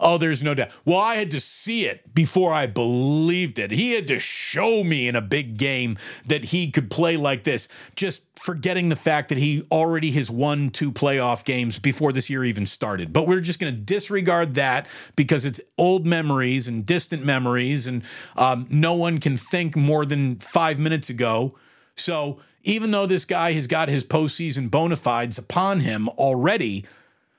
Oh, 0.00 0.18
there's 0.18 0.42
no 0.42 0.54
doubt. 0.54 0.70
Well, 0.84 0.98
I 0.98 1.16
had 1.16 1.30
to 1.30 1.40
see 1.40 1.86
it 1.86 2.14
before 2.14 2.52
I 2.52 2.66
believed 2.66 3.58
it. 3.58 3.70
He 3.70 3.92
had 3.92 4.08
to 4.08 4.18
show 4.18 4.82
me 4.82 5.06
in 5.06 5.14
a 5.16 5.20
big 5.20 5.56
game 5.56 5.96
that 6.26 6.46
he 6.46 6.70
could 6.70 6.90
play 6.90 7.16
like 7.16 7.44
this, 7.44 7.68
just 7.94 8.24
forgetting 8.38 8.88
the 8.88 8.96
fact 8.96 9.28
that 9.28 9.38
he 9.38 9.64
already 9.70 10.10
has 10.12 10.30
won 10.30 10.70
two 10.70 10.90
playoff 10.90 11.44
games 11.44 11.78
before 11.78 12.12
this 12.12 12.28
year 12.28 12.44
even 12.44 12.66
started. 12.66 13.12
But 13.12 13.26
we're 13.26 13.40
just 13.40 13.60
going 13.60 13.72
to 13.72 13.80
disregard 13.80 14.54
that 14.54 14.88
because 15.14 15.44
it's 15.44 15.60
old 15.78 16.06
memories 16.06 16.68
and 16.68 16.84
distant 16.84 17.24
memories, 17.24 17.86
and 17.86 18.02
um, 18.36 18.66
no 18.70 18.94
one 18.94 19.18
can 19.18 19.36
think 19.36 19.76
more 19.76 20.04
than 20.04 20.36
five 20.36 20.78
minutes 20.78 21.10
ago. 21.10 21.56
So 21.96 22.40
even 22.64 22.90
though 22.90 23.06
this 23.06 23.24
guy 23.24 23.52
has 23.52 23.66
got 23.66 23.88
his 23.88 24.04
postseason 24.04 24.70
bona 24.70 24.96
fides 24.96 25.38
upon 25.38 25.80
him 25.80 26.08
already, 26.10 26.86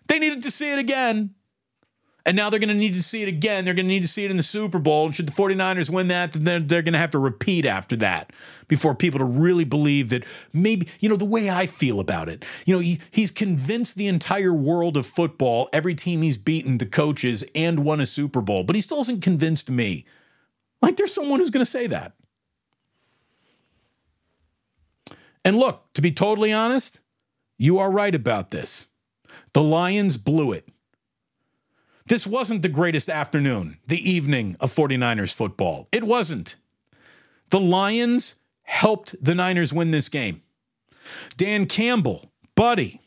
they 0.07 0.19
needed 0.19 0.43
to 0.43 0.51
see 0.51 0.71
it 0.71 0.79
again. 0.79 1.35
And 2.25 2.37
now 2.37 2.49
they're 2.49 2.59
going 2.59 2.69
to 2.69 2.75
need 2.75 2.93
to 2.93 3.03
see 3.03 3.21
it 3.21 3.27
again. 3.27 3.65
They're 3.65 3.73
going 3.73 3.85
to 3.85 3.93
need 3.93 4.03
to 4.03 4.07
see 4.07 4.23
it 4.23 4.31
in 4.31 4.37
the 4.37 4.43
Super 4.43 4.79
Bowl. 4.79 5.07
And 5.07 5.15
should 5.15 5.27
the 5.27 5.33
49ers 5.33 5.89
win 5.89 6.07
that, 6.07 6.31
then 6.31 6.43
they're, 6.43 6.59
they're 6.61 6.81
going 6.81 6.93
to 6.93 6.99
have 6.99 7.11
to 7.11 7.19
repeat 7.19 7.65
after 7.65 7.97
that 7.97 8.31
before 8.69 8.95
people 8.95 9.19
to 9.19 9.25
really 9.25 9.65
believe 9.65 10.09
that 10.09 10.23
maybe, 10.53 10.87
you 11.01 11.09
know, 11.09 11.17
the 11.17 11.25
way 11.25 11.49
I 11.49 11.65
feel 11.65 11.99
about 11.99 12.29
it, 12.29 12.45
you 12.65 12.73
know, 12.73 12.79
he, 12.79 13.01
he's 13.11 13.29
convinced 13.29 13.97
the 13.97 14.07
entire 14.07 14.53
world 14.53 14.95
of 14.95 15.05
football, 15.05 15.67
every 15.73 15.95
team 15.95 16.21
he's 16.21 16.37
beaten, 16.37 16.77
the 16.77 16.85
coaches, 16.85 17.43
and 17.55 17.79
won 17.79 17.99
a 17.99 18.05
Super 18.05 18.41
Bowl, 18.41 18.63
but 18.63 18.77
he 18.77 18.81
still 18.81 18.97
hasn't 18.97 19.21
convinced 19.21 19.69
me. 19.69 20.05
Like 20.81 20.95
there's 20.95 21.13
someone 21.13 21.41
who's 21.41 21.49
going 21.49 21.65
to 21.65 21.69
say 21.69 21.87
that. 21.87 22.13
And 25.43 25.57
look, 25.57 25.91
to 25.93 26.01
be 26.01 26.11
totally 26.11 26.53
honest, 26.53 27.01
you 27.57 27.79
are 27.79 27.91
right 27.91 28.15
about 28.15 28.51
this. 28.51 28.87
The 29.53 29.63
Lions 29.63 30.17
blew 30.17 30.51
it. 30.51 30.67
This 32.07 32.27
wasn't 32.27 32.63
the 32.63 32.69
greatest 32.69 33.09
afternoon, 33.09 33.77
the 33.87 34.09
evening 34.09 34.57
of 34.59 34.71
49ers 34.71 35.33
football. 35.33 35.87
It 35.91 36.03
wasn't. 36.03 36.57
The 37.49 37.59
Lions 37.59 38.35
helped 38.63 39.15
the 39.23 39.35
Niners 39.35 39.71
win 39.71 39.91
this 39.91 40.09
game. 40.09 40.41
Dan 41.37 41.65
Campbell, 41.65 42.31
buddy. 42.55 42.99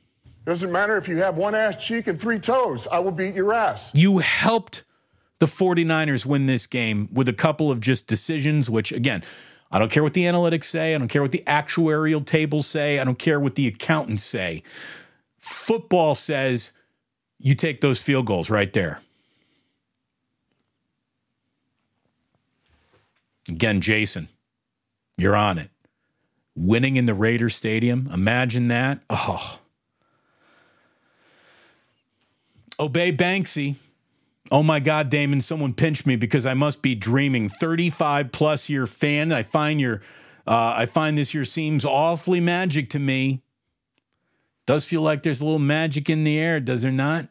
Doesn't 0.45 0.71
matter 0.71 0.97
if 0.97 1.09
you 1.09 1.17
have 1.19 1.37
one 1.37 1.55
ass 1.55 1.85
cheek 1.85 2.07
and 2.07 2.21
three 2.21 2.39
toes, 2.39 2.87
I 2.87 3.01
will 3.01 3.11
beat 3.11 3.35
your 3.35 3.53
ass. 3.53 3.91
You 3.95 4.19
helped 4.19 4.85
the 5.41 5.47
49ers 5.47 6.25
win 6.25 6.47
this 6.47 6.67
game 6.67 7.09
with 7.13 7.29
a 7.29 7.33
couple 7.33 7.71
of 7.71 7.81
just 7.81 8.07
decisions, 8.07 8.71
which, 8.71 8.93
again, 8.93 9.25
I 9.71 9.79
don't 9.79 9.91
care 9.91 10.05
what 10.05 10.15
the 10.15 10.25
analytics 10.25 10.65
say. 10.65 10.95
I 10.95 10.99
don't 10.99 11.09
care 11.09 11.23
what 11.23 11.33
the 11.33 11.43
actuarial 11.47 12.25
tables 12.25 12.67
say. 12.67 13.01
I 13.01 13.05
don't 13.05 13.19
care 13.19 13.41
what 13.41 13.57
the 13.57 13.67
accountants 13.67 14.23
say. 14.23 14.63
Football 15.39 16.15
says 16.15 16.73
you 17.39 17.55
take 17.55 17.81
those 17.81 18.03
field 18.03 18.27
goals 18.27 18.51
right 18.51 18.73
there. 18.73 19.01
Again, 23.49 23.81
Jason, 23.81 24.29
you're 25.17 25.37
on 25.37 25.59
it. 25.59 25.71
Winning 26.57 26.97
in 26.97 27.05
the 27.05 27.15
Raider 27.15 27.49
Stadium, 27.49 28.09
imagine 28.13 28.69
that. 28.69 29.01
Oh. 29.11 29.61
Obey 32.81 33.13
Banksy. 33.13 33.77
Oh 34.51 34.63
my 34.63 34.81
God, 34.81 35.11
Damon, 35.11 35.41
someone 35.41 35.75
pinched 35.75 36.07
me 36.07 36.17
because 36.17 36.47
I 36.47 36.55
must 36.55 36.83
be 36.83 36.95
dreaming. 36.95 37.49
35 37.49 38.33
plus 38.33 38.69
year 38.69 38.87
fan. 38.87 39.33
I 39.33 39.43
find 39.43 39.81
your 39.81 40.01
uh, 40.47 40.75
I 40.77 40.87
find 40.87 41.19
this 41.19 41.35
year 41.35 41.45
seems 41.45 41.85
awfully 41.85 42.41
magic 42.41 42.89
to 42.91 42.99
me. 43.01 43.43
Does 44.67 44.85
feel 44.85 45.03
like 45.03 45.23
there's 45.23 45.41
a 45.41 45.45
little 45.45 45.59
magic 45.59 46.11
in 46.11 46.25
the 46.25 46.39
air, 46.39 46.61
does 46.61 46.83
there 46.83 46.93
not? 46.93 47.29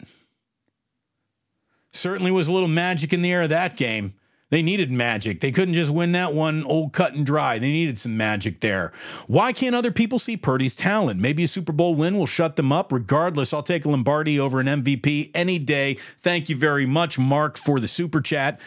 Certainly 1.91 2.31
was 2.31 2.47
a 2.47 2.51
little 2.51 2.69
magic 2.69 3.13
in 3.13 3.21
the 3.21 3.31
air 3.31 3.43
of 3.43 3.49
that 3.49 3.77
game. 3.77 4.13
They 4.51 4.61
needed 4.61 4.91
magic. 4.91 5.41
They 5.41 5.51
couldn't 5.51 5.73
just 5.73 5.91
win 5.91 6.11
that 6.11 6.33
one 6.33 6.63
old 6.63 6.93
cut 6.93 7.13
and 7.13 7.25
dry. 7.25 7.57
They 7.57 7.69
needed 7.69 7.97
some 7.97 8.15
magic 8.15 8.61
there. 8.61 8.93
Why 9.27 9.51
can't 9.51 9.75
other 9.75 9.91
people 9.91 10.19
see 10.19 10.37
Purdy's 10.37 10.75
talent? 10.75 11.19
Maybe 11.19 11.43
a 11.43 11.47
Super 11.47 11.73
Bowl 11.73 11.95
win 11.95 12.17
will 12.17 12.27
shut 12.27 12.55
them 12.55 12.71
up. 12.71 12.91
Regardless, 12.91 13.53
I'll 13.53 13.63
take 13.63 13.85
Lombardi 13.85 14.39
over 14.39 14.59
an 14.59 14.67
MVP 14.67 15.31
any 15.33 15.57
day. 15.57 15.95
Thank 16.19 16.47
you 16.47 16.55
very 16.55 16.85
much, 16.85 17.17
Mark, 17.17 17.57
for 17.57 17.79
the 17.79 17.87
super 17.87 18.21
chat. 18.21 18.61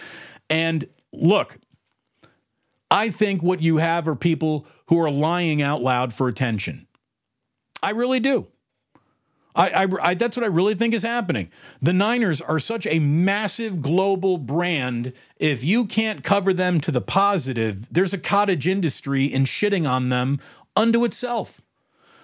And 0.50 0.88
look, 1.12 1.58
I 2.90 3.10
think 3.10 3.42
what 3.42 3.62
you 3.62 3.76
have 3.76 4.08
are 4.08 4.16
people 4.16 4.66
who 4.88 4.98
are 4.98 5.10
lying 5.10 5.62
out 5.62 5.80
loud 5.80 6.12
for 6.12 6.28
attention. 6.28 6.86
I 7.82 7.90
really 7.90 8.20
do. 8.20 8.48
I, 9.54 9.84
I, 9.84 9.88
I, 10.02 10.14
that's 10.14 10.36
what 10.36 10.44
I 10.44 10.48
really 10.48 10.74
think 10.74 10.94
is 10.94 11.02
happening. 11.02 11.50
The 11.82 11.92
Niners 11.92 12.40
are 12.40 12.58
such 12.58 12.86
a 12.86 12.98
massive 12.98 13.82
global 13.82 14.38
brand. 14.38 15.12
If 15.38 15.64
you 15.64 15.84
can't 15.84 16.22
cover 16.22 16.52
them 16.52 16.80
to 16.82 16.90
the 16.90 17.00
positive, 17.00 17.92
there's 17.92 18.14
a 18.14 18.18
cottage 18.18 18.66
industry 18.66 19.24
in 19.24 19.44
shitting 19.44 19.88
on 19.88 20.10
them 20.10 20.38
unto 20.76 21.04
itself. 21.04 21.60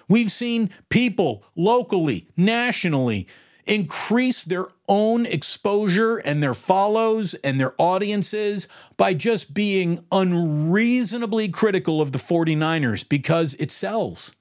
We've 0.07 0.31
seen 0.31 0.69
people 0.89 1.43
locally, 1.55 2.27
nationally, 2.37 3.27
increase 3.65 4.43
their 4.43 4.67
own 4.87 5.25
exposure 5.25 6.17
and 6.17 6.41
their 6.41 6.53
follows 6.53 7.33
and 7.35 7.59
their 7.59 7.73
audiences 7.79 8.67
by 8.97 9.13
just 9.13 9.53
being 9.53 9.99
unreasonably 10.11 11.49
critical 11.49 12.01
of 12.01 12.11
the 12.11 12.19
49ers 12.19 13.07
because 13.07 13.55
it 13.55 13.71
sells. 13.71 14.35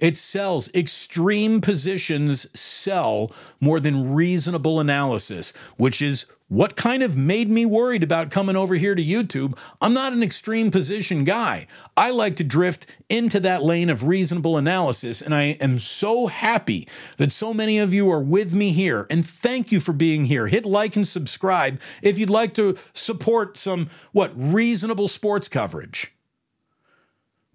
It 0.00 0.16
sells. 0.16 0.72
Extreme 0.74 1.60
positions 1.60 2.46
sell 2.58 3.30
more 3.60 3.78
than 3.78 4.12
reasonable 4.12 4.80
analysis, 4.80 5.52
which 5.76 6.00
is 6.02 6.26
what 6.50 6.74
kind 6.74 7.04
of 7.04 7.16
made 7.16 7.48
me 7.48 7.64
worried 7.64 8.02
about 8.02 8.32
coming 8.32 8.56
over 8.56 8.74
here 8.74 8.96
to 8.96 9.02
YouTube. 9.02 9.56
I'm 9.80 9.94
not 9.94 10.12
an 10.12 10.22
extreme 10.22 10.72
position 10.72 11.22
guy. 11.22 11.68
I 11.96 12.10
like 12.10 12.34
to 12.36 12.44
drift 12.44 12.86
into 13.08 13.38
that 13.40 13.62
lane 13.62 13.88
of 13.88 14.02
reasonable 14.02 14.56
analysis, 14.56 15.22
and 15.22 15.32
I 15.32 15.56
am 15.60 15.78
so 15.78 16.26
happy 16.26 16.88
that 17.18 17.30
so 17.30 17.54
many 17.54 17.78
of 17.78 17.94
you 17.94 18.10
are 18.10 18.20
with 18.20 18.52
me 18.52 18.72
here. 18.72 19.06
And 19.10 19.24
thank 19.24 19.70
you 19.70 19.78
for 19.78 19.92
being 19.92 20.24
here. 20.24 20.48
Hit 20.48 20.66
like 20.66 20.96
and 20.96 21.06
subscribe 21.06 21.80
if 22.02 22.18
you'd 22.18 22.30
like 22.30 22.52
to 22.54 22.76
support 22.92 23.56
some, 23.56 23.88
what, 24.10 24.32
reasonable 24.34 25.06
sports 25.06 25.48
coverage. 25.48 26.12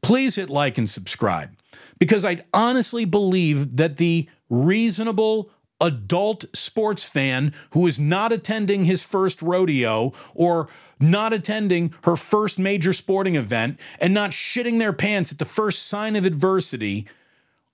Please 0.01 0.35
hit 0.35 0.49
like 0.49 0.77
and 0.77 0.89
subscribe 0.89 1.49
because 1.99 2.25
I 2.25 2.39
honestly 2.53 3.05
believe 3.05 3.77
that 3.77 3.97
the 3.97 4.27
reasonable 4.49 5.51
adult 5.81 6.45
sports 6.55 7.03
fan 7.03 7.53
who 7.71 7.85
is 7.85 7.99
not 7.99 8.31
attending 8.31 8.85
his 8.85 9.03
first 9.03 9.41
rodeo 9.41 10.13
or 10.33 10.69
not 10.99 11.33
attending 11.33 11.93
her 12.03 12.15
first 12.15 12.57
major 12.57 12.93
sporting 12.93 13.35
event 13.35 13.79
and 13.99 14.13
not 14.13 14.31
shitting 14.31 14.79
their 14.79 14.93
pants 14.93 15.31
at 15.31 15.37
the 15.37 15.45
first 15.45 15.83
sign 15.83 16.15
of 16.15 16.25
adversity, 16.25 17.07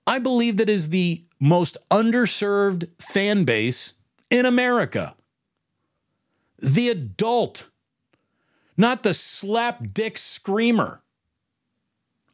I 0.06 0.18
believe 0.18 0.56
that 0.56 0.68
is 0.68 0.88
the 0.88 1.24
most 1.38 1.76
underserved 1.90 2.88
fan 2.98 3.44
base 3.44 3.94
in 4.30 4.46
America. 4.46 5.14
The 6.58 6.88
adult, 6.88 7.70
not 8.76 9.02
the 9.02 9.14
slap 9.14 9.92
dick 9.92 10.18
screamer. 10.18 11.02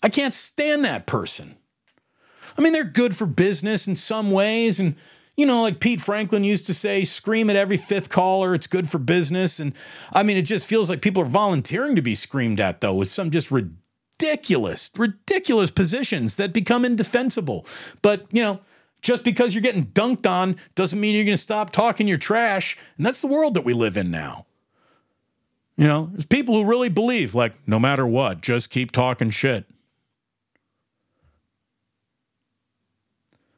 I 0.03 0.09
can't 0.09 0.35
stand 0.35 0.85
that 0.85 1.07
person. 1.07 1.58
I 2.59 2.63
mean, 2.63 2.73
they're 2.73 2.85
good 2.85 3.15
for 3.15 3.27
business 3.27 3.87
in 3.87 3.95
some 3.95 4.31
ways. 4.31 4.81
And, 4.81 4.97
you 5.37 5.47
know, 5.47 5.63
like 5.63 5.79
Pete 5.79 6.01
Franklin 6.01 6.43
used 6.43 6.67
to 6.67 6.75
say, 6.75 7.05
scream 7.05 7.49
at 7.49 7.57
every 7.57 7.77
fifth 7.77 8.09
caller. 8.09 8.55
It's 8.55 8.67
good 8.67 8.89
for 8.89 8.99
business. 8.99 9.61
And 9.61 9.73
I 10.13 10.25
mean, 10.25 10.37
it 10.37 10.43
just 10.43 10.67
feels 10.67 10.91
like 10.91 11.01
people 11.01 11.23
are 11.23 11.27
volunteering 11.27 11.95
to 11.95 12.03
be 12.03 12.17
screamed 12.17 12.59
at, 12.59 12.81
though, 12.81 12.95
with 12.95 13.09
some 13.09 13.31
just 13.31 13.53
ridiculous, 13.53 14.91
ridiculous 14.99 15.71
positions 15.71 16.37
that 16.37 16.53
become 16.53 16.85
indefensible. 16.85 17.65
But, 18.03 18.27
you 18.33 18.43
know, 18.43 18.61
just 19.01 19.23
because 19.23 19.55
you're 19.55 19.63
getting 19.63 19.87
dunked 19.87 20.29
on 20.29 20.57
doesn't 20.75 20.99
mean 20.99 21.15
you're 21.15 21.25
going 21.25 21.37
to 21.37 21.41
stop 21.41 21.71
talking 21.71 22.09
your 22.09 22.19
trash. 22.19 22.77
And 22.97 23.07
that's 23.07 23.21
the 23.21 23.29
world 23.29 23.55
that 23.55 23.65
we 23.65 23.73
live 23.73 23.97
in 23.97 24.11
now. 24.11 24.47
You 25.77 25.87
know, 25.87 26.09
there's 26.11 26.27
people 26.27 26.57
who 26.57 26.69
really 26.69 26.89
believe, 26.89 27.37
like, 27.37 27.55
no 27.65 27.79
matter 27.79 28.05
what, 28.05 28.41
just 28.41 28.71
keep 28.71 28.91
talking 28.91 29.31
shit. 29.31 29.67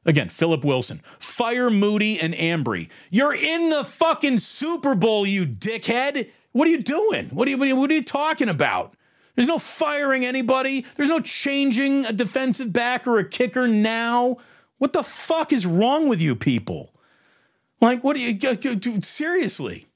Again, 0.06 0.28
Philip 0.28 0.64
Wilson. 0.64 1.02
Fire 1.18 1.70
Moody 1.70 2.18
and 2.20 2.34
Ambry. 2.34 2.88
You're 3.10 3.34
in 3.34 3.68
the 3.68 3.84
fucking 3.84 4.38
Super 4.38 4.94
Bowl, 4.94 5.26
you 5.26 5.44
dickhead. 5.44 6.30
What 6.52 6.66
are 6.66 6.70
you 6.70 6.82
doing? 6.82 7.28
What 7.28 7.46
are 7.46 7.50
you, 7.50 7.58
what 7.58 7.66
are 7.66 7.68
you, 7.68 7.76
what 7.76 7.90
are 7.90 7.94
you 7.94 8.02
talking 8.02 8.48
about? 8.48 8.94
There's 9.36 9.48
no 9.48 9.58
firing 9.58 10.24
anybody. 10.24 10.84
There's 10.96 11.08
no 11.08 11.20
changing 11.20 12.06
a 12.06 12.12
defensive 12.12 12.72
back 12.72 13.06
or 13.06 13.18
a 13.18 13.28
kicker 13.28 13.68
now. 13.68 14.38
What 14.78 14.92
the 14.92 15.02
fuck 15.02 15.52
is 15.52 15.66
wrong 15.66 16.08
with 16.08 16.20
you 16.20 16.34
people? 16.34 16.94
Like, 17.80 18.02
what 18.02 18.16
do 18.16 18.22
you, 18.22 19.02
seriously? 19.02 19.86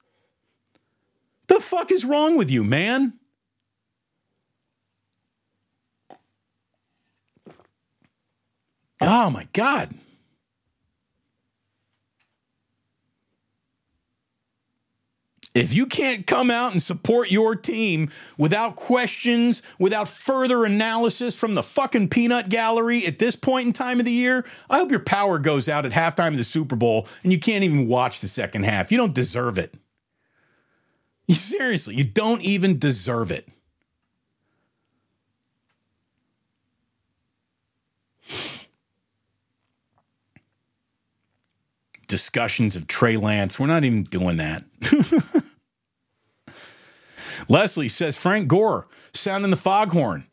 The 1.46 1.60
fuck 1.60 1.90
is 1.90 2.04
wrong 2.04 2.36
with 2.36 2.50
you, 2.50 2.64
man? 2.64 3.14
Oh 9.06 9.30
my 9.30 9.46
God. 9.52 9.94
If 15.54 15.72
you 15.72 15.86
can't 15.86 16.26
come 16.26 16.50
out 16.50 16.72
and 16.72 16.82
support 16.82 17.30
your 17.30 17.54
team 17.54 18.10
without 18.36 18.74
questions, 18.74 19.62
without 19.78 20.08
further 20.08 20.64
analysis 20.64 21.36
from 21.36 21.54
the 21.54 21.62
fucking 21.62 22.08
peanut 22.08 22.48
gallery 22.48 23.06
at 23.06 23.20
this 23.20 23.36
point 23.36 23.66
in 23.68 23.72
time 23.72 24.00
of 24.00 24.04
the 24.04 24.10
year, 24.10 24.44
I 24.68 24.78
hope 24.78 24.90
your 24.90 24.98
power 24.98 25.38
goes 25.38 25.68
out 25.68 25.86
at 25.86 25.92
halftime 25.92 26.28
of 26.28 26.38
the 26.38 26.44
Super 26.44 26.74
Bowl 26.74 27.06
and 27.22 27.30
you 27.30 27.38
can't 27.38 27.62
even 27.62 27.86
watch 27.86 28.18
the 28.18 28.26
second 28.26 28.64
half. 28.64 28.90
You 28.90 28.98
don't 28.98 29.14
deserve 29.14 29.56
it. 29.56 29.74
You, 31.28 31.36
seriously, 31.36 31.94
you 31.94 32.04
don't 32.04 32.42
even 32.42 32.78
deserve 32.80 33.30
it. 33.30 33.48
Discussions 42.14 42.76
of 42.76 42.86
Trey 42.86 43.16
Lance. 43.16 43.58
We're 43.58 43.66
not 43.66 43.82
even 43.82 44.04
doing 44.04 44.36
that. 44.36 44.62
Leslie 47.48 47.88
says 47.88 48.16
Frank 48.16 48.46
Gore 48.46 48.86
sounding 49.12 49.50
the 49.50 49.56
foghorn. 49.56 50.24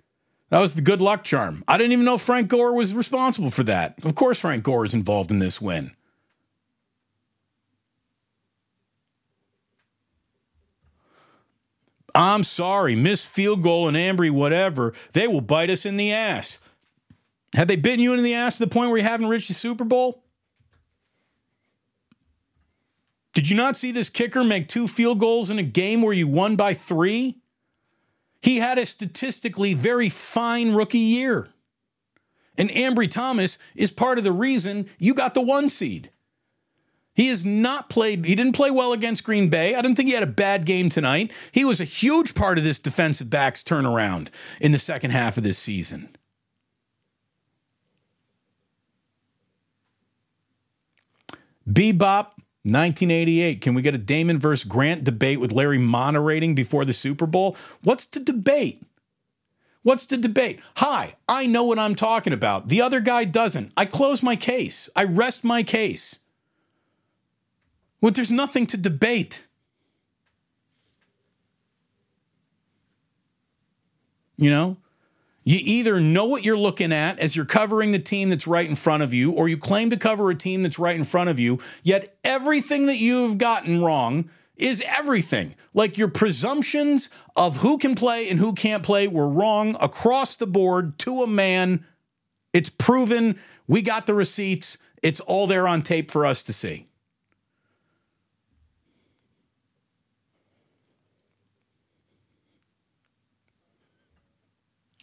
That 0.52 0.60
was 0.60 0.76
the 0.76 0.84
good 0.84 1.02
luck 1.02 1.24
charm. 1.24 1.64
I 1.68 1.80
didn't 1.80 1.94
even 1.94 2.06
know 2.06 2.20
Frank 2.20 2.49
Gore 2.49 2.76
was 2.76 2.94
responsible 2.94 3.49
for 3.49 3.64
that. 3.64 3.95
Of 4.03 4.14
course, 4.14 4.41
Frank 4.41 4.64
Gore 4.64 4.86
is 4.86 4.94
involved 4.94 5.32
in 5.32 5.40
this 5.40 5.60
win. 5.60 5.95
I'm 12.14 12.44
sorry, 12.44 12.95
missed 12.95 13.28
field 13.28 13.64
goal 13.64 13.88
and 13.88 13.98
Ambry, 13.98 14.30
whatever. 14.30 14.94
They 15.14 15.28
will 15.28 15.41
bite 15.41 15.72
us 15.72 15.84
in 15.84 15.98
the 15.98 16.14
ass. 16.14 16.60
Have 17.56 17.68
they 17.68 17.76
bitten 17.76 18.02
you 18.02 18.14
in 18.14 18.22
the 18.22 18.36
ass 18.36 18.60
to 18.60 18.66
the 18.66 18.70
point 18.70 18.91
where 18.91 18.99
you 18.99 19.03
haven't 19.03 19.30
reached 19.30 19.48
the 19.48 19.56
Super 19.56 19.84
Bowl? 19.84 20.22
Did 23.34 23.49
you 23.49 23.56
not 23.56 23.78
see 23.78 23.91
this 23.91 24.10
kicker 24.10 24.44
make 24.44 24.68
two 24.68 24.88
field 24.88 25.20
goals 25.20 25.49
in 25.49 25.60
a 25.60 25.64
game 25.64 26.02
where 26.02 26.14
you 26.14 26.28
won 26.28 26.56
by 26.56 26.74
three? 26.74 27.41
He 28.41 28.58
had 28.58 28.78
a 28.78 28.86
statistically 28.86 29.74
very 29.74 30.10
fine 30.10 30.74
rookie 30.74 30.98
year. 30.98 31.49
And 32.58 32.70
Ambry 32.72 33.10
Thomas 33.10 33.58
is 33.76 33.91
part 33.91 34.18
of 34.18 34.24
the 34.24 34.32
reason 34.32 34.90
you 34.98 35.14
got 35.14 35.34
the 35.34 35.41
one 35.41 35.70
seed. 35.70 36.12
He 37.14 37.28
has 37.28 37.45
not 37.45 37.90
played, 37.90 38.26
he 38.26 38.36
didn't 38.36 38.56
play 38.56 38.72
well 38.72 38.94
against 38.94 39.24
Green 39.24 39.49
Bay. 39.49 39.76
I 39.76 39.82
didn't 39.82 39.95
think 39.95 40.08
he 40.08 40.16
had 40.16 40.24
a 40.24 40.28
bad 40.28 40.66
game 40.66 40.90
tonight. 40.90 41.32
He 41.52 41.66
was 41.66 41.82
a 41.82 41.86
huge 41.86 42.36
part 42.36 42.58
of 42.58 42.64
this 42.64 42.80
defensive 42.80 43.30
backs 43.30 43.64
turnaround 43.64 44.30
in 44.60 44.72
the 44.72 44.80
second 44.80 45.12
half 45.12 45.38
of 45.38 45.44
this 45.44 45.58
season. 45.58 46.16
Bebop 51.70 52.32
1988. 52.63 53.59
Can 53.61 53.73
we 53.73 53.81
get 53.81 53.95
a 53.95 53.97
Damon 53.97 54.39
versus 54.39 54.63
Grant 54.63 55.03
debate 55.03 55.39
with 55.39 55.51
Larry 55.51 55.79
moderating 55.79 56.53
before 56.53 56.85
the 56.85 56.93
Super 56.93 57.25
Bowl? 57.25 57.57
What's 57.81 58.05
the 58.05 58.19
debate? 58.19 58.83
What's 59.83 60.05
the 60.05 60.17
debate? 60.17 60.59
Hi, 60.75 61.15
I 61.27 61.47
know 61.47 61.63
what 61.63 61.79
I'm 61.79 61.95
talking 61.95 62.33
about. 62.33 62.67
The 62.67 62.81
other 62.81 62.99
guy 62.99 63.23
doesn't. 63.23 63.71
I 63.75 63.85
close 63.85 64.21
my 64.21 64.35
case. 64.35 64.89
I 64.95 65.05
rest 65.05 65.43
my 65.43 65.63
case. 65.63 66.19
Well, 67.99 68.11
there's 68.11 68.31
nothing 68.31 68.67
to 68.67 68.77
debate. 68.77 69.47
You 74.38 74.51
know? 74.51 74.77
You 75.43 75.59
either 75.61 75.99
know 75.99 76.26
what 76.26 76.43
you're 76.43 76.57
looking 76.57 76.91
at 76.91 77.19
as 77.19 77.35
you're 77.35 77.45
covering 77.45 77.91
the 77.91 77.99
team 77.99 78.30
that's 78.30 78.45
right 78.45 78.68
in 78.68 78.76
front 78.76 79.01
of 79.01 79.13
you, 79.13 79.31
or 79.31 79.49
you 79.49 79.57
claim 79.57 79.89
to 79.89 79.97
cover 79.97 80.30
a 80.30 80.35
team 80.35 80.61
that's 80.61 80.77
right 80.77 80.95
in 80.95 81.03
front 81.03 81.30
of 81.30 81.39
you, 81.39 81.59
yet 81.84 82.15
everything 82.23 82.85
that 82.85 82.97
you've 82.97 83.38
gotten 83.38 83.81
wrong 83.81 84.30
is 84.55 84.84
everything. 84.85 85.55
Like 85.73 85.97
your 85.97 86.09
presumptions 86.09 87.09
of 87.35 87.57
who 87.57 87.80
can 87.80 87.95
play 87.95 88.30
and 88.30 88.39
who 88.39 88.53
can't 88.53 88.84
play 88.84 89.07
were 89.07 89.27
wrong 89.27 89.76
across 89.80 90.35
the 90.35 90.45
board 90.45 90.99
to 90.99 91.23
a 91.23 91.27
man. 91.27 91.85
It's 92.53 92.69
proven. 92.69 93.39
We 93.68 93.81
got 93.81 94.05
the 94.05 94.13
receipts. 94.13 94.77
It's 95.01 95.19
all 95.22 95.47
there 95.47 95.68
on 95.68 95.81
tape 95.81 96.11
for 96.11 96.26
us 96.26 96.43
to 96.43 96.53
see. 96.53 96.88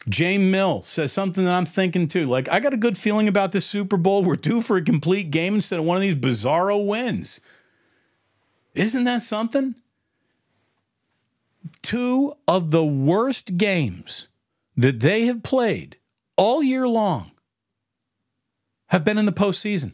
James 0.09 0.51
Mill 0.51 0.83
says 0.83 1.13
something 1.13 1.45
that 1.45 1.55
I'm 1.55 1.67
thinking 1.67 2.09
too. 2.09 2.27
Like, 2.27 2.49
I 2.49 2.61
got 2.61 2.75
a 2.75 2.79
good 2.79 2.97
feeling 2.97 3.29
about 3.29 3.53
this 3.53 3.67
Super 3.67 3.97
Bowl. 3.97 4.25
We're 4.25 4.37
due 4.37 4.61
for 4.61 4.77
a 4.77 4.83
complete 4.83 5.31
game 5.31 5.55
instead 5.55 5.79
of 5.79 5.85
one 5.85 5.97
of 5.97 6.03
these 6.03 6.15
bizarro 6.15 6.85
wins. 6.85 7.41
Isn't 8.75 9.05
that 9.05 9.23
something? 9.23 9.75
Two 11.83 12.35
of 12.47 12.71
the 12.71 12.85
worst 12.85 13.57
games 13.57 14.29
that 14.77 15.01
they 15.01 15.27
have 15.27 15.43
played 15.43 15.97
all 16.37 16.63
year 16.63 16.87
long 16.87 17.33
have 18.87 19.05
been 19.05 19.19
in 19.19 19.27
the 19.27 19.33
postseason. 19.33 19.93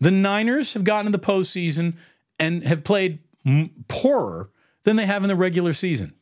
The 0.00 0.10
Niners 0.10 0.74
have 0.74 0.84
gotten 0.84 1.10
to 1.10 1.18
the 1.18 1.24
postseason 1.24 1.94
and 2.38 2.64
have 2.64 2.84
played 2.84 3.20
poorer 3.88 4.50
than 4.84 4.96
they 4.96 5.06
have 5.06 5.22
in 5.22 5.28
the 5.28 5.36
regular 5.36 5.72
season. 5.72 6.14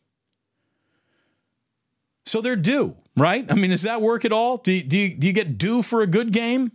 So 2.24 2.40
they're 2.40 2.56
due, 2.56 2.96
right? 3.18 3.50
I 3.50 3.54
mean, 3.54 3.70
does 3.70 3.82
that 3.82 4.00
work 4.00 4.24
at 4.24 4.32
all? 4.32 4.56
Do 4.58 4.82
do 4.82 4.96
you, 4.96 5.14
do 5.14 5.26
you 5.26 5.32
get 5.32 5.58
due 5.58 5.82
for 5.82 6.02
a 6.02 6.06
good 6.06 6.32
game? 6.32 6.72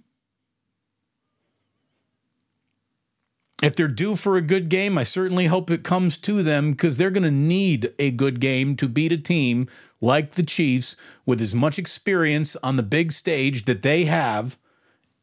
If 3.62 3.78
they're 3.78 3.88
due 3.88 4.18
for 4.18 4.36
a 4.36 4.42
good 4.42 4.68
game, 4.68 4.98
I 4.98 5.04
certainly 5.04 5.46
hope 5.46 5.72
it 5.72 5.84
comes 5.84 6.18
to 6.18 6.44
them 6.44 6.72
because 6.72 6.98
they're 6.98 7.10
going 7.10 7.24
to 7.24 7.32
need 7.32 7.94
a 7.98 8.12
good 8.12 8.42
game 8.42 8.76
to 8.76 8.90
beat 8.90 9.14
a 9.14 9.18
team 9.18 9.70
like 10.02 10.32
the 10.32 10.44
Chiefs 10.44 10.98
with 11.26 11.40
as 11.40 11.56
much 11.56 11.80
experience 11.80 12.58
on 12.58 12.76
the 12.76 12.84
big 12.84 13.14
stage 13.14 13.64
that 13.64 13.82
they 13.82 14.04
have 14.04 14.58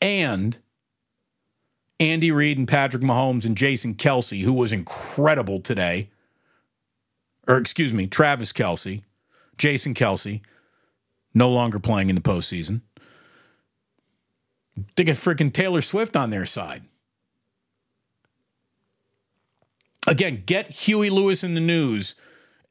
and 0.00 0.56
Andy 1.98 2.32
Reid 2.32 2.56
and 2.56 2.66
Patrick 2.66 3.02
Mahomes 3.02 3.44
and 3.44 3.56
Jason 3.56 3.94
Kelce, 3.94 4.42
who 4.42 4.54
was 4.54 4.72
incredible 4.72 5.60
today. 5.60 6.08
Or 7.46 7.58
excuse 7.58 7.92
me, 7.92 8.06
Travis 8.06 8.54
Kelce, 8.54 9.02
Jason 9.58 9.92
Kelce, 9.92 10.40
no 11.34 11.50
longer 11.50 11.78
playing 11.78 12.08
in 12.10 12.16
the 12.16 12.22
postseason. 12.22 12.82
They 14.96 15.04
get 15.04 15.16
freaking 15.16 15.52
Taylor 15.52 15.82
Swift 15.82 16.16
on 16.16 16.30
their 16.30 16.46
side. 16.46 16.84
Again, 20.06 20.42
get 20.46 20.70
Huey 20.70 21.10
Lewis 21.10 21.42
and 21.42 21.56
the 21.56 21.60
News 21.60 22.14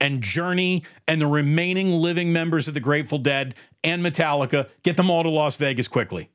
and 0.02 0.22
Journey 0.22 0.84
and 1.08 1.22
the 1.22 1.28
remaining 1.28 1.92
living 1.92 2.34
members 2.34 2.68
of 2.68 2.74
the 2.74 2.80
Grateful 2.80 3.20
Dead 3.20 3.56
and 3.84 4.04
Metallica, 4.04 4.70
get 4.84 4.98
them 4.98 5.10
all 5.10 5.24
to 5.24 5.30
Las 5.30 5.58
Vegas 5.58 5.88
quickly. 5.88 6.30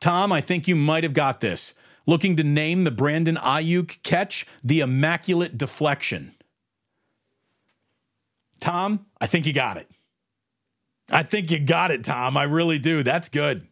Tom, 0.00 0.32
I 0.32 0.40
think 0.40 0.68
you 0.68 0.76
might 0.76 1.04
have 1.04 1.14
got 1.14 1.40
this. 1.40 1.74
Looking 2.06 2.36
to 2.36 2.44
name 2.44 2.82
the 2.82 2.90
Brandon 2.90 3.36
Aiyuk 3.36 4.02
catch 4.02 4.46
the 4.62 4.80
Immaculate 4.80 5.58
Deflection. 5.58 6.34
Tom, 8.60 9.06
I 9.20 9.26
think 9.26 9.46
you 9.46 9.52
got 9.52 9.76
it. 9.76 9.88
I 11.10 11.22
think 11.22 11.50
you 11.50 11.60
got 11.60 11.90
it, 11.90 12.04
Tom. 12.04 12.36
I 12.36 12.42
really 12.44 12.78
do. 12.78 13.02
That's 13.02 13.28
good. 13.28 13.68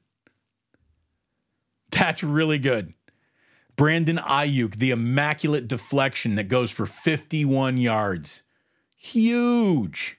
That's 1.91 2.23
really 2.23 2.59
good. 2.59 2.95
Brandon 3.77 4.19
Aiyuk, 4.19 4.77
the 4.77 4.91
immaculate 4.91 5.67
deflection 5.67 6.37
that 6.37 6.49
goes 6.49 6.71
for 6.71 6.87
51 6.87 7.77
yards. 7.77 8.45
Huge. 8.97 10.19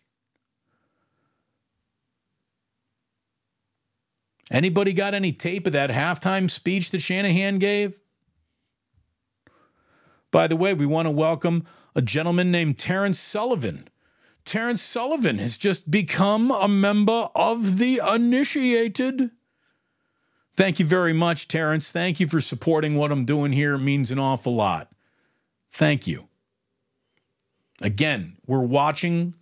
Anybody 4.51 4.93
got 4.93 5.13
any 5.13 5.31
tape 5.31 5.65
of 5.65 5.73
that 5.73 5.89
halftime 5.89 6.49
speech 6.49 6.91
that 6.91 7.01
Shanahan 7.01 7.57
gave? 7.57 7.99
By 10.31 10.47
the 10.47 10.55
way, 10.55 10.73
we 10.73 10.85
want 10.85 11.07
to 11.07 11.11
welcome 11.11 11.65
a 11.95 12.01
gentleman 12.01 12.51
named 12.51 12.77
Terrence 12.77 13.19
Sullivan. 13.19 13.87
Terrence 14.45 14.81
Sullivan 14.81 15.39
has 15.39 15.57
just 15.57 15.89
become 15.89 16.51
a 16.51 16.67
member 16.67 17.29
of 17.35 17.79
the 17.79 17.99
initiated. 18.07 19.31
Thank 20.55 20.79
you 20.79 20.85
very 20.85 21.13
much, 21.13 21.47
Terrence. 21.47 21.91
Thank 21.91 22.19
you 22.19 22.27
for 22.27 22.39
supporting 22.39 22.95
what 22.95 23.11
I'm 23.11 23.25
doing 23.25 23.51
here. 23.51 23.75
It 23.75 23.79
means 23.79 24.11
an 24.11 24.19
awful 24.19 24.55
lot. 24.55 24.89
Thank 25.71 26.07
you. 26.07 26.29
Again, 27.81 28.37
we're 28.45 28.59
watching 28.61 29.35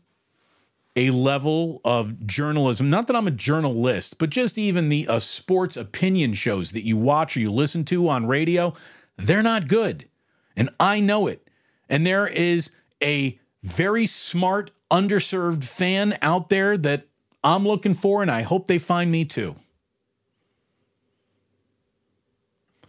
a 0.95 1.09
level 1.11 1.81
of 1.84 2.25
journalism. 2.25 2.89
Not 2.89 3.07
that 3.07 3.15
I'm 3.15 3.27
a 3.27 3.31
journalist, 3.31 4.17
but 4.17 4.30
just 4.30 4.57
even 4.57 4.89
the 4.89 5.07
uh, 5.07 5.19
sports 5.19 5.77
opinion 5.77 6.34
shows 6.34 6.71
that 6.71 6.85
you 6.85 6.97
watch 6.97 7.35
or 7.35 7.41
you 7.41 7.51
listen 7.51 7.84
to 7.85 8.09
on 8.09 8.25
radio, 8.25 8.73
they're 9.17 9.43
not 9.43 9.67
good. 9.67 10.07
And 10.55 10.69
I 10.80 10.99
know 10.99 11.27
it. 11.27 11.47
And 11.89 12.05
there 12.05 12.27
is 12.27 12.71
a 13.01 13.39
very 13.63 14.05
smart, 14.05 14.71
underserved 14.93 15.63
fan 15.63 16.17
out 16.21 16.49
there 16.49 16.77
that 16.77 17.07
I'm 17.43 17.67
looking 17.67 17.95
for, 17.95 18.21
and 18.21 18.29
I 18.31 18.43
hope 18.43 18.67
they 18.67 18.77
find 18.77 19.11
me 19.11 19.25
too. 19.25 19.55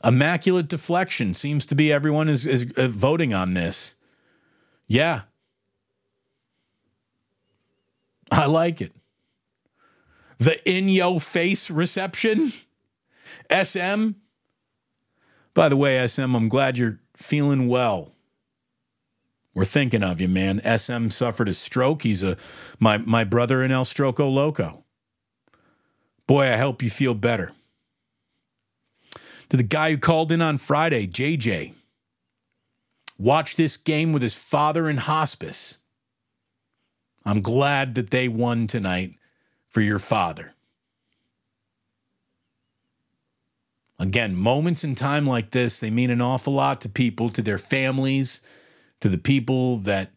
Immaculate 0.05 0.69
deflection 0.69 1.33
seems 1.33 1.65
to 1.67 1.75
be 1.75 1.91
everyone 1.91 2.29
is, 2.29 2.47
is 2.47 2.71
uh, 2.77 2.89
voting 2.89 3.33
on 3.33 3.55
this. 3.55 3.95
Yeah, 4.87 5.23
I 8.31 8.47
like 8.47 8.83
it. 8.83 8.93
The 10.39 10.61
in 10.69 10.89
yo 10.89 11.19
face 11.19 11.71
reception. 11.71 12.53
SM. 13.51 14.11
By 15.55 15.69
the 15.69 15.77
way, 15.77 16.05
SM, 16.07 16.35
I'm 16.35 16.49
glad 16.49 16.77
you're 16.77 16.99
feeling 17.17 17.69
well. 17.69 18.14
We're 19.55 19.65
thinking 19.65 20.03
of 20.03 20.21
you, 20.21 20.29
man. 20.29 20.61
SM 20.61 21.11
suffered 21.11 21.49
a 21.49 21.55
stroke. 21.55 22.03
He's 22.03 22.23
a 22.23 22.37
my 22.81 22.99
my 22.99 23.23
brother 23.25 23.63
in 23.63 23.71
El 23.71 23.85
Stroco 23.85 24.33
Loco. 24.33 24.85
Boy, 26.27 26.53
I 26.53 26.57
hope 26.57 26.83
you 26.83 26.91
feel 26.91 27.15
better. 27.15 27.53
To 29.51 29.57
the 29.57 29.63
guy 29.63 29.91
who 29.91 29.99
called 29.99 30.33
in 30.33 30.43
on 30.43 30.57
Friday, 30.57 31.07
JJ. 31.07 31.75
Watch 33.17 33.55
this 33.55 33.77
game 33.77 34.13
with 34.13 34.23
his 34.23 34.35
father 34.35 34.91
in 34.91 34.97
hospice. 34.97 35.79
I'm 37.25 37.41
glad 37.41 37.95
that 37.95 38.11
they 38.11 38.27
won 38.27 38.67
tonight 38.67 39.15
for 39.69 39.81
your 39.81 40.01
father. 40.01 40.55
Again, 44.01 44.35
moments 44.35 44.83
in 44.83 44.97
time 44.97 45.25
like 45.25 45.53
this, 45.53 45.79
they 45.79 45.91
mean 45.91 46.11
an 46.11 46.21
awful 46.21 46.53
lot 46.53 46.81
to 46.81 46.89
people, 46.89 47.31
to 47.31 47.43
their 47.43 47.59
families, 47.59 48.41
to 49.05 49.11
the 49.11 49.19
people 49.19 49.77
that, 49.77 50.13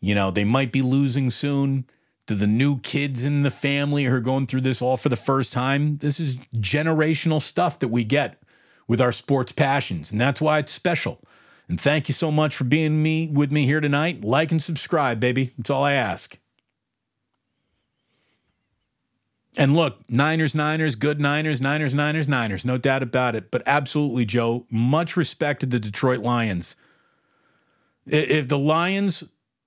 you 0.00 0.14
know, 0.14 0.30
they 0.30 0.44
might 0.44 0.70
be 0.70 0.80
losing 0.80 1.28
soon, 1.28 1.84
to 2.28 2.36
the 2.36 2.46
new 2.46 2.78
kids 2.78 3.24
in 3.24 3.40
the 3.40 3.50
family 3.50 4.04
who 4.04 4.14
are 4.14 4.20
going 4.20 4.46
through 4.46 4.60
this 4.60 4.80
all 4.80 4.96
for 4.96 5.08
the 5.08 5.16
first 5.16 5.52
time. 5.52 5.96
This 5.96 6.20
is 6.20 6.36
generational 6.54 7.42
stuff 7.42 7.80
that 7.80 7.88
we 7.88 8.04
get 8.04 8.40
with 8.86 9.00
our 9.00 9.10
sports 9.10 9.50
passions, 9.50 10.12
and 10.12 10.20
that's 10.20 10.40
why 10.40 10.60
it's 10.60 10.70
special. 10.70 11.20
And 11.68 11.80
thank 11.80 12.06
you 12.06 12.14
so 12.14 12.30
much 12.30 12.54
for 12.54 12.62
being 12.62 13.02
me 13.02 13.26
with 13.26 13.50
me 13.50 13.66
here 13.66 13.80
tonight. 13.80 14.22
Like 14.22 14.52
and 14.52 14.62
subscribe, 14.62 15.18
baby. 15.18 15.50
That's 15.58 15.70
all 15.70 15.82
I 15.82 15.94
ask. 15.94 16.38
And 19.56 19.74
look, 19.74 20.08
Niners, 20.08 20.54
Niners, 20.54 20.94
good 20.94 21.20
Niners, 21.20 21.60
Niners, 21.60 21.92
Niners, 21.92 22.28
Niners, 22.28 22.64
no 22.64 22.78
doubt 22.78 23.02
about 23.02 23.34
it. 23.34 23.50
But 23.50 23.64
absolutely, 23.66 24.26
Joe, 24.26 24.64
much 24.70 25.16
respect 25.16 25.58
to 25.58 25.66
the 25.66 25.80
Detroit 25.80 26.20
Lions. 26.20 26.76
If 28.08 28.48
the 28.48 28.58
Lions, 28.58 29.24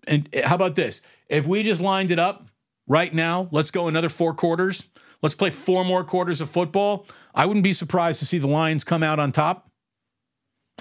and 0.07 0.27
eh, 0.33 0.47
how 0.47 0.55
about 0.55 0.75
this? 0.75 1.01
If 1.29 1.47
we 1.47 1.63
just 1.63 1.81
lined 1.81 2.11
it 2.11 2.19
up 2.19 2.47
right 2.87 3.13
now, 3.13 3.47
let's 3.51 3.71
go 3.71 3.87
another 3.87 4.09
four 4.09 4.33
quarters. 4.33 4.87
Let's 5.21 5.35
play 5.35 5.49
four 5.49 5.85
more 5.85 6.03
quarters 6.03 6.41
of 6.41 6.49
football. 6.49 7.05
I 7.35 7.45
wouldn't 7.45 7.63
be 7.63 7.73
surprised 7.73 8.19
to 8.19 8.25
see 8.25 8.37
the 8.37 8.47
Lions 8.47 8.83
come 8.83 9.03
out 9.03 9.19
on 9.19 9.31
top. 9.31 9.69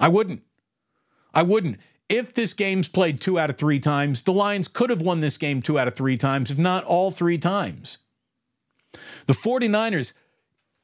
I 0.01 0.09
wouldn't. 0.09 0.43
I 1.35 1.43
wouldn't. 1.43 1.79
If 2.09 2.35
this 2.35 2.55
game's 2.55 2.89
played 2.89 3.21
two 3.21 3.39
out 3.39 3.51
of 3.51 3.57
three 3.57 3.79
times, 3.79 4.23
the 4.23 4.33
Lions 4.33 4.67
could 4.67 4.91
have 4.91 5.01
won 5.01 5.21
this 5.21 5.39
game 5.39 5.63
two 5.63 5.79
out 5.79 5.87
of 5.87 5.95
three 5.95 6.17
times, 6.17 6.51
if 6.51 6.59
not 6.59 6.83
all 6.85 7.11
three 7.11 7.39
times. 7.39 7.99
The 9.27 9.33
49ers, 9.33 10.13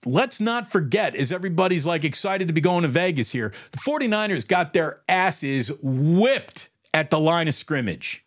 let's 0.06 0.40
not 0.40 0.70
forget, 0.70 1.14
as 1.16 1.32
everybody's 1.32 1.86
like 1.86 2.04
excited 2.04 2.48
to 2.48 2.54
be 2.54 2.60
going 2.60 2.82
to 2.82 2.88
Vegas 2.88 3.32
here, 3.32 3.52
the 3.72 3.78
49ers 3.78 4.46
got 4.46 4.72
their 4.72 5.02
asses 5.08 5.70
whipped 5.82 6.70
at 6.94 7.10
the 7.10 7.20
line 7.20 7.48
of 7.48 7.54
scrimmage. 7.54 8.24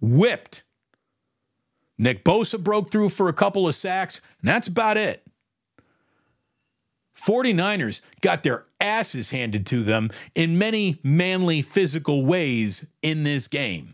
Whipped. 0.00 0.64
Nick 1.98 2.24
Bosa 2.24 2.62
broke 2.62 2.90
through 2.90 3.10
for 3.10 3.28
a 3.28 3.34
couple 3.34 3.68
of 3.68 3.74
sacks, 3.74 4.20
and 4.40 4.48
that's 4.48 4.68
about 4.68 4.96
it. 4.96 5.22
49ers 7.14 8.00
got 8.22 8.42
their 8.42 8.64
asses 8.80 9.30
handed 9.30 9.66
to 9.66 9.82
them 9.82 10.08
in 10.34 10.58
many 10.58 10.98
manly 11.02 11.60
physical 11.60 12.24
ways 12.24 12.86
in 13.02 13.24
this 13.24 13.46
game. 13.46 13.92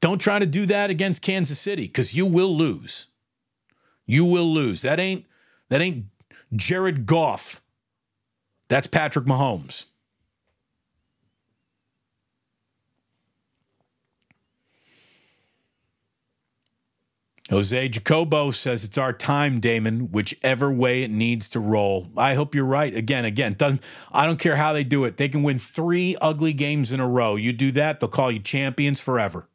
Don't 0.00 0.18
try 0.18 0.38
to 0.38 0.46
do 0.46 0.64
that 0.66 0.88
against 0.88 1.22
Kansas 1.22 1.58
City 1.58 1.86
because 1.86 2.14
you 2.14 2.24
will 2.24 2.56
lose. 2.56 3.06
You 4.06 4.24
will 4.24 4.52
lose. 4.52 4.82
That 4.82 5.00
ain't 5.00 5.24
that 5.68 5.80
ain't 5.80 6.06
Jared 6.54 7.06
Goff. 7.06 7.60
That's 8.68 8.86
Patrick 8.86 9.26
Mahomes. 9.26 9.86
Jose 17.50 17.88
Jacobo 17.90 18.50
says 18.50 18.84
it's 18.84 18.96
our 18.96 19.12
time, 19.12 19.60
Damon, 19.60 20.10
whichever 20.10 20.72
way 20.72 21.02
it 21.02 21.10
needs 21.10 21.50
to 21.50 21.60
roll. 21.60 22.08
I 22.16 22.34
hope 22.34 22.54
you're 22.54 22.64
right. 22.64 22.94
Again, 22.96 23.26
again, 23.26 23.52
doesn't 23.52 23.82
I 24.10 24.24
don't 24.24 24.40
care 24.40 24.56
how 24.56 24.72
they 24.72 24.82
do 24.82 25.04
it. 25.04 25.18
They 25.18 25.28
can 25.28 25.42
win 25.42 25.58
three 25.58 26.16
ugly 26.22 26.54
games 26.54 26.90
in 26.90 27.00
a 27.00 27.08
row. 27.08 27.36
You 27.36 27.52
do 27.52 27.70
that, 27.72 28.00
they'll 28.00 28.08
call 28.08 28.32
you 28.32 28.40
champions 28.40 28.98
forever. 28.98 29.46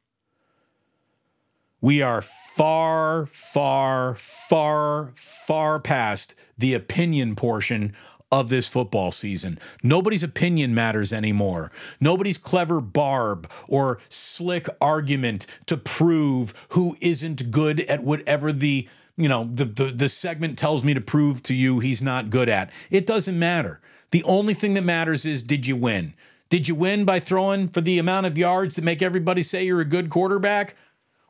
We 1.82 2.02
are 2.02 2.22
far, 2.22 3.26
far, 3.28 4.16
far, 4.16 5.10
far 5.16 5.80
past 5.80 6.36
the 6.58 6.74
opinion 6.74 7.36
portion 7.36 7.94
of 8.32 8.50
this 8.50 8.68
football 8.68 9.12
season. 9.12 9.58
Nobody's 9.82 10.22
opinion 10.22 10.76
matters 10.76 11.14
anymore. 11.14 11.72
Nobody's 12.02 12.38
clever 12.38 12.82
barb 12.82 13.50
or 13.68 14.00
slick 14.10 14.68
argument 14.82 15.48
to 15.68 15.78
prove 15.78 16.54
who 16.70 16.98
isn't 17.00 17.50
good 17.50 17.80
at 17.82 18.04
whatever 18.04 18.52
the 18.52 18.88
you 19.16 19.28
know 19.28 19.50
the, 19.54 19.66
the 19.66 19.86
the 19.86 20.10
segment 20.10 20.58
tells 20.58 20.84
me 20.84 20.94
to 20.94 21.02
prove 21.02 21.42
to 21.44 21.54
you 21.54 21.80
he's 21.80 22.02
not 22.02 22.30
good 22.30 22.50
at. 22.50 22.72
It 22.92 23.06
doesn't 23.06 23.40
matter. 23.40 23.80
The 24.12 24.24
only 24.24 24.54
thing 24.54 24.74
that 24.74 24.84
matters 24.84 25.26
is 25.26 25.44
did 25.44 25.66
you 25.66 25.76
win? 25.76 26.14
Did 26.50 26.68
you 26.68 26.76
win 26.76 27.06
by 27.06 27.20
throwing 27.20 27.68
for 27.68 27.82
the 27.82 28.00
amount 28.00 28.26
of 28.26 28.38
yards 28.38 28.76
that 28.76 28.84
make 28.84 29.02
everybody 29.02 29.44
say 29.44 29.64
you're 29.64 29.82
a 29.82 29.86
good 29.86 30.10
quarterback? 30.10 30.76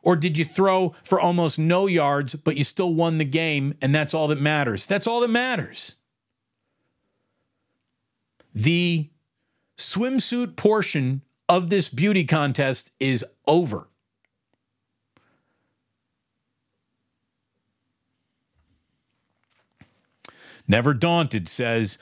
Or 0.02 0.16
did 0.16 0.38
you 0.38 0.44
throw 0.44 0.94
for 1.02 1.20
almost 1.20 1.58
no 1.58 1.86
yards, 1.86 2.34
but 2.34 2.56
you 2.56 2.64
still 2.64 2.94
won 2.94 3.18
the 3.18 3.24
game, 3.24 3.74
and 3.82 3.94
that's 3.94 4.14
all 4.14 4.28
that 4.28 4.40
matters? 4.40 4.86
That's 4.86 5.06
all 5.06 5.20
that 5.20 5.28
matters. 5.28 5.96
The 8.54 9.10
swimsuit 9.76 10.56
portion 10.56 11.22
of 11.48 11.70
this 11.70 11.88
beauty 11.88 12.24
contest 12.24 12.92
is 12.98 13.24
over. 13.46 13.88
Never 20.66 20.94
Daunted 20.94 21.48
says, 21.48 21.98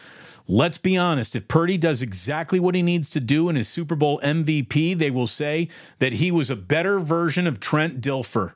Let's 0.51 0.79
be 0.79 0.97
honest. 0.97 1.37
If 1.37 1.47
Purdy 1.47 1.77
does 1.77 2.01
exactly 2.01 2.59
what 2.59 2.75
he 2.75 2.81
needs 2.81 3.11
to 3.11 3.21
do 3.21 3.51
in 3.51 3.57
his 3.57 3.69
Super 3.69 3.95
Bowl 3.95 4.19
MVP, 4.25 4.97
they 4.97 5.11
will 5.11 5.27
say 5.27 5.69
that 5.99 6.15
he 6.15 6.31
was 6.31 6.49
a 6.49 6.57
better 6.57 6.99
version 6.99 7.47
of 7.47 7.61
Trent 7.61 8.01
Dilfer. 8.01 8.55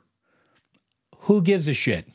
Who 1.21 1.43
gives 1.43 1.67
a 1.67 1.73
shit? 1.75 2.09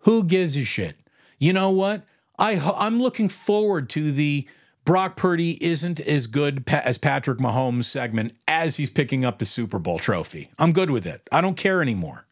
Who 0.00 0.24
gives 0.24 0.56
a 0.56 0.64
shit? 0.64 0.96
You 1.38 1.52
know 1.52 1.70
what? 1.70 2.04
I 2.38 2.58
I'm 2.76 3.00
looking 3.00 3.28
forward 3.28 3.88
to 3.90 4.10
the 4.10 4.48
Brock 4.84 5.14
Purdy 5.14 5.62
isn't 5.64 6.00
as 6.00 6.26
good 6.26 6.64
as 6.68 6.98
Patrick 6.98 7.38
Mahomes 7.38 7.84
segment 7.84 8.32
as 8.48 8.76
he's 8.76 8.90
picking 8.90 9.24
up 9.24 9.38
the 9.38 9.46
Super 9.46 9.78
Bowl 9.78 9.98
trophy. 9.98 10.50
I'm 10.58 10.72
good 10.72 10.90
with 10.90 11.06
it. 11.06 11.28
I 11.30 11.40
don't 11.40 11.56
care 11.56 11.80
anymore. 11.82 12.26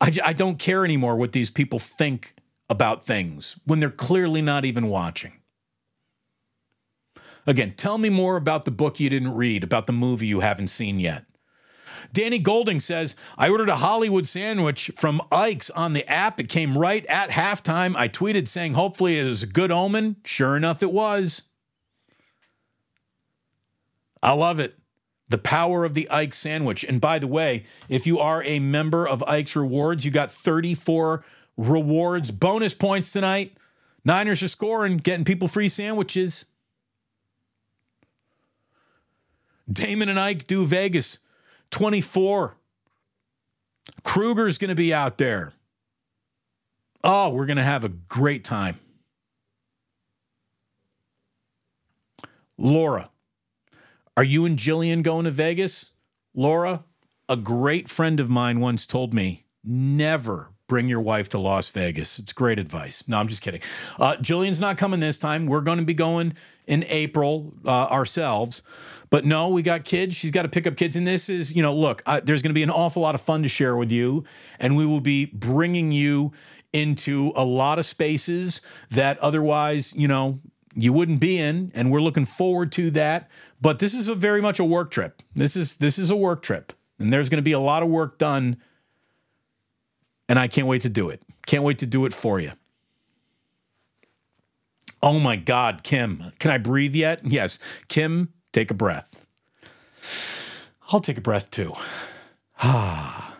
I, 0.00 0.12
I 0.22 0.32
don't 0.34 0.58
care 0.58 0.84
anymore 0.84 1.16
what 1.16 1.32
these 1.32 1.50
people 1.50 1.78
think 1.78 2.34
about 2.68 3.02
things 3.02 3.56
when 3.64 3.78
they're 3.78 3.90
clearly 3.90 4.42
not 4.42 4.64
even 4.64 4.88
watching. 4.88 5.32
Again, 7.46 7.72
tell 7.76 7.96
me 7.96 8.10
more 8.10 8.36
about 8.36 8.64
the 8.64 8.70
book 8.70 9.00
you 9.00 9.08
didn't 9.08 9.34
read, 9.34 9.64
about 9.64 9.86
the 9.86 9.92
movie 9.92 10.26
you 10.26 10.40
haven't 10.40 10.68
seen 10.68 11.00
yet. 11.00 11.24
Danny 12.12 12.38
Golding 12.38 12.80
says, 12.80 13.16
I 13.36 13.48
ordered 13.48 13.68
a 13.68 13.76
Hollywood 13.76 14.26
sandwich 14.26 14.90
from 14.96 15.20
Ike's 15.32 15.70
on 15.70 15.92
the 15.92 16.06
app. 16.10 16.38
It 16.40 16.48
came 16.48 16.76
right 16.76 17.04
at 17.06 17.30
halftime. 17.30 17.96
I 17.96 18.08
tweeted 18.08 18.48
saying, 18.48 18.74
hopefully 18.74 19.18
it 19.18 19.26
is 19.26 19.42
a 19.42 19.46
good 19.46 19.70
omen. 19.70 20.16
Sure 20.24 20.56
enough, 20.56 20.82
it 20.82 20.92
was. 20.92 21.42
I 24.22 24.32
love 24.32 24.60
it. 24.60 24.78
The 25.28 25.38
power 25.38 25.84
of 25.84 25.94
the 25.94 26.08
Ike 26.10 26.32
sandwich. 26.32 26.84
And 26.84 27.00
by 27.00 27.18
the 27.18 27.26
way, 27.26 27.64
if 27.88 28.06
you 28.06 28.18
are 28.18 28.42
a 28.44 28.58
member 28.58 29.06
of 29.06 29.22
Ike's 29.24 29.54
Rewards, 29.54 30.04
you 30.04 30.10
got 30.10 30.32
34 30.32 31.22
rewards, 31.58 32.30
bonus 32.30 32.74
points 32.74 33.12
tonight. 33.12 33.56
Niners 34.04 34.42
are 34.42 34.48
scoring, 34.48 34.96
getting 34.96 35.24
people 35.24 35.48
free 35.48 35.68
sandwiches. 35.68 36.46
Damon 39.70 40.08
and 40.08 40.18
Ike 40.18 40.46
do 40.46 40.64
Vegas 40.64 41.18
24. 41.70 42.54
Krueger's 44.02 44.56
going 44.56 44.70
to 44.70 44.74
be 44.74 44.94
out 44.94 45.18
there. 45.18 45.52
Oh, 47.04 47.30
we're 47.30 47.46
going 47.46 47.58
to 47.58 47.62
have 47.62 47.84
a 47.84 47.90
great 47.90 48.44
time. 48.44 48.78
Laura, 52.56 53.10
are 54.16 54.24
you 54.24 54.44
and 54.44 54.58
Jillian 54.58 55.02
going 55.02 55.24
to 55.24 55.30
Vegas? 55.30 55.92
Laura, 56.34 56.84
a 57.28 57.36
great 57.36 57.88
friend 57.88 58.18
of 58.20 58.28
mine 58.28 58.58
once 58.60 58.86
told 58.86 59.12
me 59.12 59.44
never 59.62 60.50
bring 60.68 60.86
your 60.86 61.00
wife 61.00 61.28
to 61.30 61.38
Las 61.38 61.70
Vegas. 61.70 62.18
It's 62.18 62.32
great 62.32 62.58
advice. 62.58 63.02
No, 63.08 63.18
I'm 63.18 63.26
just 63.26 63.42
kidding. 63.42 63.62
Uh, 63.98 64.16
Jillian's 64.16 64.60
not 64.60 64.78
coming 64.78 65.00
this 65.00 65.18
time. 65.18 65.46
We're 65.46 65.62
going 65.62 65.78
to 65.78 65.84
be 65.84 65.94
going 65.94 66.34
in 66.66 66.84
April 66.88 67.54
uh, 67.64 67.86
ourselves. 67.86 68.62
But 69.10 69.24
no, 69.24 69.48
we 69.48 69.62
got 69.62 69.84
kids. 69.84 70.14
She's 70.14 70.30
got 70.30 70.42
to 70.42 70.48
pick 70.48 70.66
up 70.66 70.76
kids. 70.76 70.94
And 70.94 71.06
this 71.06 71.30
is, 71.30 71.50
you 71.50 71.62
know, 71.62 71.74
look, 71.74 72.02
uh, 72.04 72.20
there's 72.22 72.42
going 72.42 72.50
to 72.50 72.54
be 72.54 72.62
an 72.62 72.70
awful 72.70 73.02
lot 73.02 73.14
of 73.14 73.22
fun 73.22 73.42
to 73.42 73.48
share 73.48 73.74
with 73.76 73.90
you. 73.90 74.24
And 74.60 74.76
we 74.76 74.86
will 74.86 75.00
be 75.00 75.24
bringing 75.24 75.90
you 75.90 76.32
into 76.74 77.32
a 77.34 77.44
lot 77.44 77.78
of 77.78 77.86
spaces 77.86 78.60
that 78.90 79.18
otherwise, 79.20 79.94
you 79.94 80.06
know, 80.06 80.40
you 80.74 80.92
wouldn't 80.92 81.20
be 81.20 81.38
in. 81.38 81.72
And 81.74 81.90
we're 81.90 82.02
looking 82.02 82.26
forward 82.26 82.70
to 82.72 82.90
that. 82.90 83.30
But 83.60 83.78
this 83.78 83.94
is 83.94 84.08
a 84.08 84.14
very 84.14 84.42
much 84.42 84.58
a 84.58 84.64
work 84.64 84.90
trip. 84.90 85.22
This 85.34 85.56
is 85.56 85.78
this 85.78 85.98
is 85.98 86.10
a 86.10 86.16
work 86.16 86.42
trip. 86.42 86.74
And 86.98 87.10
there's 87.10 87.30
going 87.30 87.38
to 87.38 87.42
be 87.42 87.52
a 87.52 87.60
lot 87.60 87.82
of 87.82 87.88
work 87.88 88.18
done 88.18 88.58
and 90.28 90.38
I 90.38 90.48
can't 90.48 90.66
wait 90.66 90.82
to 90.82 90.88
do 90.88 91.08
it. 91.08 91.22
Can't 91.46 91.64
wait 91.64 91.78
to 91.78 91.86
do 91.86 92.04
it 92.04 92.12
for 92.12 92.38
you. 92.38 92.52
Oh 95.02 95.18
my 95.18 95.36
God, 95.36 95.82
Kim, 95.84 96.32
can 96.38 96.50
I 96.50 96.58
breathe 96.58 96.94
yet? 96.94 97.20
Yes. 97.24 97.58
Kim, 97.88 98.32
take 98.52 98.70
a 98.70 98.74
breath. 98.74 99.24
I'll 100.90 101.00
take 101.00 101.18
a 101.18 101.22
breath 101.22 101.50
too. 101.50 101.74
Ah. 102.60 103.36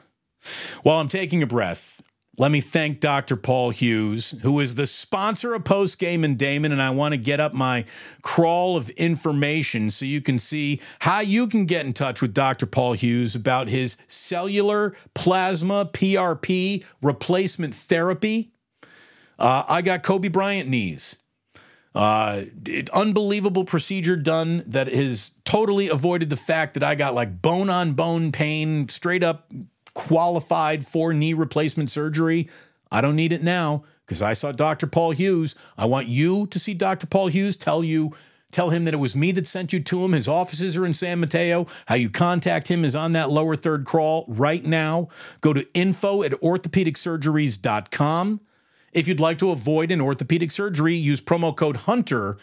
While 0.84 1.00
I'm 1.00 1.08
taking 1.08 1.42
a 1.42 1.46
breath, 1.46 2.00
let 2.38 2.52
me 2.52 2.60
thank 2.60 3.00
Dr. 3.00 3.36
Paul 3.36 3.70
Hughes, 3.70 4.32
who 4.42 4.60
is 4.60 4.76
the 4.76 4.86
sponsor 4.86 5.54
of 5.54 5.64
Postgame 5.64 6.24
and 6.24 6.38
Damon. 6.38 6.70
And 6.70 6.80
I 6.80 6.90
want 6.90 7.12
to 7.12 7.18
get 7.18 7.40
up 7.40 7.52
my 7.52 7.84
crawl 8.22 8.76
of 8.76 8.90
information 8.90 9.90
so 9.90 10.04
you 10.04 10.20
can 10.20 10.38
see 10.38 10.80
how 11.00 11.18
you 11.18 11.48
can 11.48 11.66
get 11.66 11.84
in 11.84 11.92
touch 11.92 12.22
with 12.22 12.32
Dr. 12.32 12.66
Paul 12.66 12.92
Hughes 12.92 13.34
about 13.34 13.68
his 13.68 13.96
cellular 14.06 14.94
plasma 15.14 15.86
PRP 15.86 16.84
replacement 17.02 17.74
therapy. 17.74 18.52
Uh, 19.36 19.64
I 19.68 19.82
got 19.82 20.04
Kobe 20.04 20.28
Bryant 20.28 20.68
knees. 20.68 21.18
Uh, 21.92 22.42
unbelievable 22.92 23.64
procedure 23.64 24.14
done 24.14 24.62
that 24.66 24.86
has 24.86 25.32
totally 25.44 25.88
avoided 25.88 26.30
the 26.30 26.36
fact 26.36 26.74
that 26.74 26.84
I 26.84 26.94
got 26.94 27.14
like 27.14 27.42
bone 27.42 27.68
on 27.68 27.94
bone 27.94 28.30
pain, 28.30 28.88
straight 28.88 29.24
up 29.24 29.50
qualified 29.98 30.86
for 30.86 31.12
knee 31.12 31.34
replacement 31.34 31.90
surgery. 31.90 32.48
I 32.90 33.00
don't 33.00 33.16
need 33.16 33.32
it 33.32 33.42
now 33.42 33.82
because 34.06 34.22
I 34.22 34.32
saw 34.32 34.52
Dr. 34.52 34.86
Paul 34.86 35.10
Hughes. 35.10 35.56
I 35.76 35.86
want 35.86 36.06
you 36.06 36.46
to 36.46 36.58
see 36.60 36.72
Dr. 36.72 37.08
Paul 37.08 37.26
Hughes, 37.26 37.56
tell 37.56 37.82
you 37.82 38.14
Tell 38.50 38.70
him 38.70 38.84
that 38.84 38.94
it 38.94 38.98
was 38.98 39.14
me 39.14 39.30
that 39.32 39.46
sent 39.46 39.74
you 39.74 39.80
to 39.80 40.02
him. 40.02 40.12
His 40.12 40.26
offices 40.26 40.74
are 40.74 40.86
in 40.86 40.94
San 40.94 41.20
Mateo. 41.20 41.66
How 41.84 41.96
you 41.96 42.08
contact 42.08 42.68
him 42.68 42.82
is 42.82 42.96
on 42.96 43.12
that 43.12 43.30
lower 43.30 43.54
third 43.54 43.84
crawl 43.84 44.24
right 44.26 44.64
now. 44.64 45.08
Go 45.42 45.52
to 45.52 45.66
info 45.74 46.22
at 46.22 46.32
orthopedicsurgeries.com. 46.32 48.40
If 48.94 49.06
you'd 49.06 49.20
like 49.20 49.36
to 49.40 49.50
avoid 49.50 49.92
an 49.92 50.00
orthopedic 50.00 50.50
surgery, 50.50 50.94
use 50.94 51.20
promo 51.20 51.54
code 51.54 51.76
HUNTER 51.76 52.38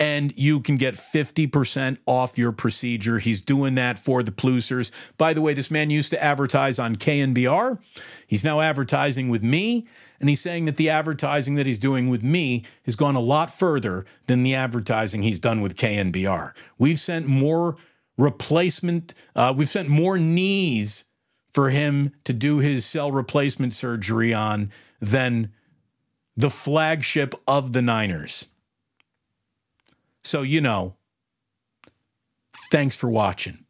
and 0.00 0.36
you 0.36 0.60
can 0.60 0.76
get 0.76 0.94
50% 0.94 1.98
off 2.06 2.36
your 2.36 2.52
procedure. 2.52 3.18
He's 3.18 3.40
doing 3.40 3.76
that 3.76 3.98
for 3.98 4.22
the 4.22 4.32
Plusers. 4.32 4.90
By 5.16 5.32
the 5.34 5.40
way, 5.40 5.54
this 5.54 5.70
man 5.70 5.90
used 5.90 6.10
to 6.10 6.22
advertise 6.22 6.78
on 6.78 6.96
KNBR. 6.96 7.78
He's 8.26 8.42
now 8.42 8.60
advertising 8.60 9.28
with 9.28 9.42
me, 9.42 9.86
and 10.18 10.28
he's 10.28 10.40
saying 10.40 10.64
that 10.64 10.76
the 10.76 10.90
advertising 10.90 11.54
that 11.54 11.66
he's 11.66 11.78
doing 11.78 12.08
with 12.08 12.24
me 12.24 12.64
has 12.84 12.96
gone 12.96 13.14
a 13.14 13.20
lot 13.20 13.52
further 13.52 14.04
than 14.26 14.42
the 14.42 14.54
advertising 14.54 15.22
he's 15.22 15.38
done 15.38 15.60
with 15.60 15.76
KNBR. 15.76 16.52
We've 16.76 16.98
sent 16.98 17.26
more 17.26 17.76
replacement, 18.18 19.14
uh, 19.36 19.54
we've 19.56 19.68
sent 19.68 19.88
more 19.88 20.18
knees 20.18 21.04
for 21.52 21.70
him 21.70 22.12
to 22.24 22.32
do 22.32 22.58
his 22.58 22.84
cell 22.84 23.12
replacement 23.12 23.74
surgery 23.74 24.34
on 24.34 24.72
than 25.00 25.52
the 26.36 26.50
flagship 26.50 27.34
of 27.46 27.72
the 27.72 27.82
Niners. 27.82 28.48
So, 30.24 30.42
you 30.42 30.60
know, 30.60 30.96
thanks 32.70 32.96
for 32.96 33.08
watching. 33.08 33.64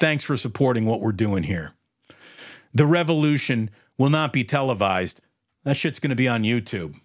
Thanks 0.00 0.24
for 0.24 0.36
supporting 0.36 0.84
what 0.84 1.00
we're 1.00 1.12
doing 1.12 1.44
here. 1.44 1.72
The 2.74 2.86
revolution 2.86 3.70
will 3.96 4.10
not 4.10 4.32
be 4.32 4.44
televised. 4.44 5.20
That 5.64 5.76
shit's 5.76 6.00
going 6.00 6.10
to 6.10 6.16
be 6.16 6.28
on 6.28 6.42
YouTube. 6.42 6.98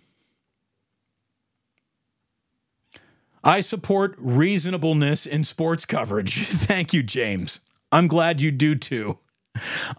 I 3.43 3.61
support 3.61 4.15
reasonableness 4.17 5.27
in 5.27 5.43
sports 5.43 5.85
coverage. 5.85 6.35
Thank 6.47 6.93
you, 6.93 7.03
James. 7.03 7.61
I'm 7.91 8.07
glad 8.07 8.41
you 8.41 8.51
do 8.51 8.75
too. 8.75 9.19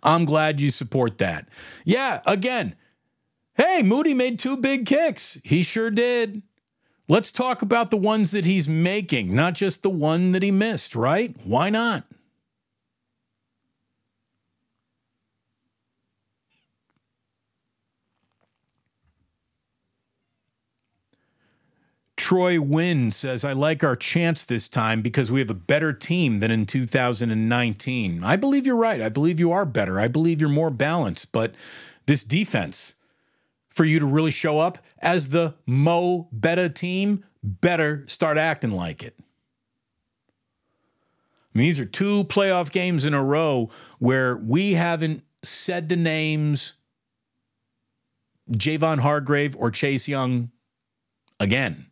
I'm 0.02 0.24
glad 0.24 0.60
you 0.60 0.70
support 0.70 1.18
that. 1.18 1.48
Yeah, 1.84 2.20
again, 2.26 2.74
hey, 3.54 3.82
Moody 3.82 4.14
made 4.14 4.38
two 4.38 4.56
big 4.56 4.84
kicks. 4.84 5.38
He 5.44 5.62
sure 5.62 5.90
did. 5.90 6.42
Let's 7.08 7.30
talk 7.30 7.62
about 7.62 7.90
the 7.90 7.96
ones 7.96 8.32
that 8.32 8.44
he's 8.44 8.68
making, 8.68 9.32
not 9.32 9.54
just 9.54 9.82
the 9.82 9.90
one 9.90 10.32
that 10.32 10.42
he 10.42 10.50
missed, 10.50 10.96
right? 10.96 11.36
Why 11.44 11.70
not? 11.70 12.04
Troy 22.16 22.60
Wynn 22.60 23.12
says, 23.12 23.44
I 23.44 23.52
like 23.52 23.84
our 23.84 23.94
chance 23.94 24.44
this 24.44 24.68
time 24.68 25.00
because 25.00 25.30
we 25.30 25.38
have 25.38 25.50
a 25.50 25.54
better 25.54 25.92
team 25.92 26.40
than 26.40 26.50
in 26.50 26.66
2019. 26.66 28.24
I 28.24 28.34
believe 28.34 28.66
you're 28.66 28.74
right. 28.74 29.00
I 29.00 29.08
believe 29.08 29.38
you 29.38 29.52
are 29.52 29.64
better. 29.64 30.00
I 30.00 30.08
believe 30.08 30.40
you're 30.40 30.50
more 30.50 30.70
balanced. 30.70 31.30
But 31.30 31.54
this 32.06 32.24
defense, 32.24 32.95
for 33.76 33.84
you 33.84 34.00
to 34.00 34.06
really 34.06 34.30
show 34.30 34.58
up 34.58 34.78
as 34.98 35.28
the 35.28 35.54
Mo 35.66 36.28
Betta 36.32 36.70
team, 36.70 37.24
better 37.42 38.04
start 38.08 38.38
acting 38.38 38.70
like 38.70 39.02
it. 39.02 39.14
I 41.54 41.58
mean, 41.58 41.66
these 41.66 41.78
are 41.78 41.84
two 41.84 42.24
playoff 42.24 42.72
games 42.72 43.04
in 43.04 43.12
a 43.12 43.22
row 43.22 43.68
where 43.98 44.34
we 44.36 44.72
haven't 44.72 45.22
said 45.42 45.90
the 45.90 45.96
names 45.96 46.72
Javon 48.50 49.00
Hargrave 49.00 49.54
or 49.58 49.70
Chase 49.70 50.08
Young 50.08 50.50
again. 51.38 51.86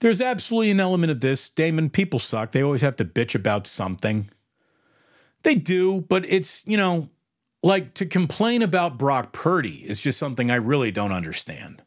There's 0.00 0.20
absolutely 0.20 0.70
an 0.70 0.80
element 0.80 1.10
of 1.10 1.20
this. 1.20 1.48
Damon, 1.48 1.90
people 1.90 2.18
suck. 2.18 2.52
They 2.52 2.62
always 2.62 2.82
have 2.82 2.96
to 2.96 3.04
bitch 3.04 3.34
about 3.34 3.66
something. 3.66 4.30
They 5.42 5.54
do, 5.54 6.02
but 6.02 6.24
it's, 6.28 6.66
you 6.66 6.76
know, 6.76 7.08
like 7.62 7.94
to 7.94 8.06
complain 8.06 8.62
about 8.62 8.98
Brock 8.98 9.32
Purdy 9.32 9.84
is 9.88 10.00
just 10.00 10.18
something 10.18 10.50
I 10.50 10.56
really 10.56 10.90
don't 10.90 11.12
understand. 11.12 11.82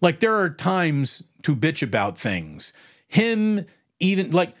Like 0.00 0.20
there 0.20 0.34
are 0.34 0.50
times 0.50 1.22
to 1.42 1.56
bitch 1.56 1.82
about 1.82 2.18
things. 2.18 2.72
Him, 3.08 3.66
even 3.98 4.30
like 4.30 4.54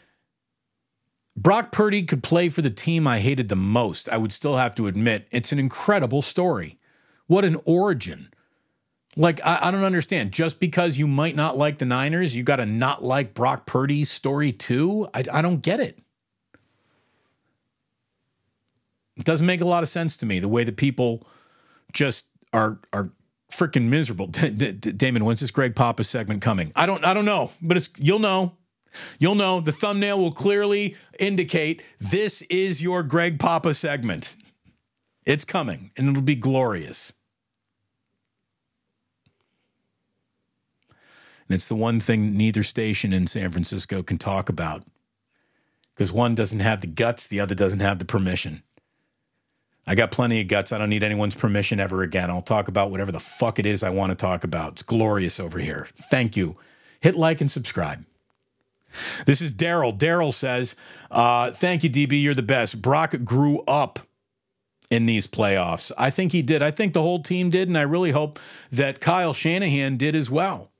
Brock 1.36 1.72
Purdy 1.72 2.02
could 2.04 2.22
play 2.22 2.48
for 2.48 2.62
the 2.62 2.70
team 2.70 3.06
I 3.06 3.18
hated 3.18 3.48
the 3.48 3.56
most. 3.56 4.08
I 4.08 4.16
would 4.16 4.32
still 4.32 4.56
have 4.56 4.74
to 4.76 4.86
admit 4.86 5.26
it's 5.30 5.52
an 5.52 5.58
incredible 5.58 6.22
story. 6.22 6.78
What 7.26 7.44
an 7.44 7.56
origin. 7.64 8.28
Like, 9.16 9.44
I, 9.44 9.68
I 9.68 9.70
don't 9.70 9.84
understand. 9.84 10.32
Just 10.32 10.58
because 10.58 10.98
you 10.98 11.06
might 11.06 11.36
not 11.36 11.58
like 11.58 11.78
the 11.78 11.84
Niners, 11.84 12.34
you 12.34 12.42
got 12.42 12.56
to 12.56 12.66
not 12.66 13.04
like 13.04 13.34
Brock 13.34 13.66
Purdy's 13.66 14.10
story 14.10 14.52
too? 14.52 15.08
I, 15.12 15.24
I 15.32 15.42
don't 15.42 15.60
get 15.60 15.80
it. 15.80 15.98
It 19.16 19.24
doesn't 19.24 19.46
make 19.46 19.60
a 19.60 19.66
lot 19.66 19.82
of 19.82 19.88
sense 19.88 20.16
to 20.18 20.26
me 20.26 20.38
the 20.38 20.48
way 20.48 20.64
that 20.64 20.76
people 20.76 21.26
just 21.92 22.26
are 22.52 22.80
are 22.92 23.10
freaking 23.50 23.88
miserable. 23.88 24.26
Damon, 24.28 25.24
when's 25.24 25.40
this 25.40 25.50
Greg 25.50 25.76
Papa 25.76 26.04
segment 26.04 26.42
coming? 26.42 26.72
I 26.74 26.86
don't 26.86 27.04
I 27.04 27.12
don't 27.12 27.26
know, 27.26 27.52
but 27.60 27.76
it's 27.76 27.90
you'll 27.98 28.18
know. 28.18 28.56
You'll 29.18 29.34
know 29.34 29.60
the 29.60 29.72
thumbnail 29.72 30.18
will 30.18 30.32
clearly 30.32 30.96
indicate 31.18 31.82
this 31.98 32.42
is 32.42 32.82
your 32.82 33.02
Greg 33.02 33.38
Papa 33.38 33.72
segment. 33.74 34.36
It's 35.24 35.44
coming 35.44 35.92
and 35.96 36.08
it'll 36.10 36.22
be 36.22 36.34
glorious. 36.34 37.14
And 41.52 41.58
it's 41.58 41.68
the 41.68 41.74
one 41.74 42.00
thing 42.00 42.34
neither 42.34 42.62
station 42.62 43.12
in 43.12 43.26
San 43.26 43.50
Francisco 43.50 44.02
can 44.02 44.16
talk 44.16 44.48
about 44.48 44.84
because 45.94 46.10
one 46.10 46.34
doesn't 46.34 46.60
have 46.60 46.80
the 46.80 46.86
guts, 46.86 47.26
the 47.26 47.40
other 47.40 47.54
doesn't 47.54 47.80
have 47.80 47.98
the 47.98 48.06
permission. 48.06 48.62
I 49.86 49.94
got 49.94 50.12
plenty 50.12 50.40
of 50.40 50.48
guts. 50.48 50.72
I 50.72 50.78
don't 50.78 50.88
need 50.88 51.02
anyone's 51.02 51.34
permission 51.34 51.78
ever 51.78 52.02
again. 52.02 52.30
I'll 52.30 52.40
talk 52.40 52.68
about 52.68 52.90
whatever 52.90 53.12
the 53.12 53.20
fuck 53.20 53.58
it 53.58 53.66
is 53.66 53.82
I 53.82 53.90
want 53.90 54.08
to 54.12 54.16
talk 54.16 54.44
about. 54.44 54.72
It's 54.72 54.82
glorious 54.82 55.38
over 55.38 55.58
here. 55.58 55.88
Thank 55.92 56.38
you. 56.38 56.56
Hit 57.00 57.16
like 57.16 57.42
and 57.42 57.50
subscribe. 57.50 58.06
This 59.26 59.42
is 59.42 59.50
Daryl. 59.50 59.94
Daryl 59.94 60.32
says, 60.32 60.74
uh, 61.10 61.50
Thank 61.50 61.84
you, 61.84 61.90
DB. 61.90 62.22
You're 62.22 62.32
the 62.32 62.40
best. 62.40 62.80
Brock 62.80 63.14
grew 63.24 63.60
up 63.68 63.98
in 64.90 65.04
these 65.04 65.26
playoffs. 65.26 65.92
I 65.98 66.08
think 66.08 66.32
he 66.32 66.40
did. 66.40 66.62
I 66.62 66.70
think 66.70 66.94
the 66.94 67.02
whole 67.02 67.22
team 67.22 67.50
did. 67.50 67.68
And 67.68 67.76
I 67.76 67.82
really 67.82 68.12
hope 68.12 68.38
that 68.70 69.02
Kyle 69.02 69.34
Shanahan 69.34 69.98
did 69.98 70.16
as 70.16 70.30
well. 70.30 70.71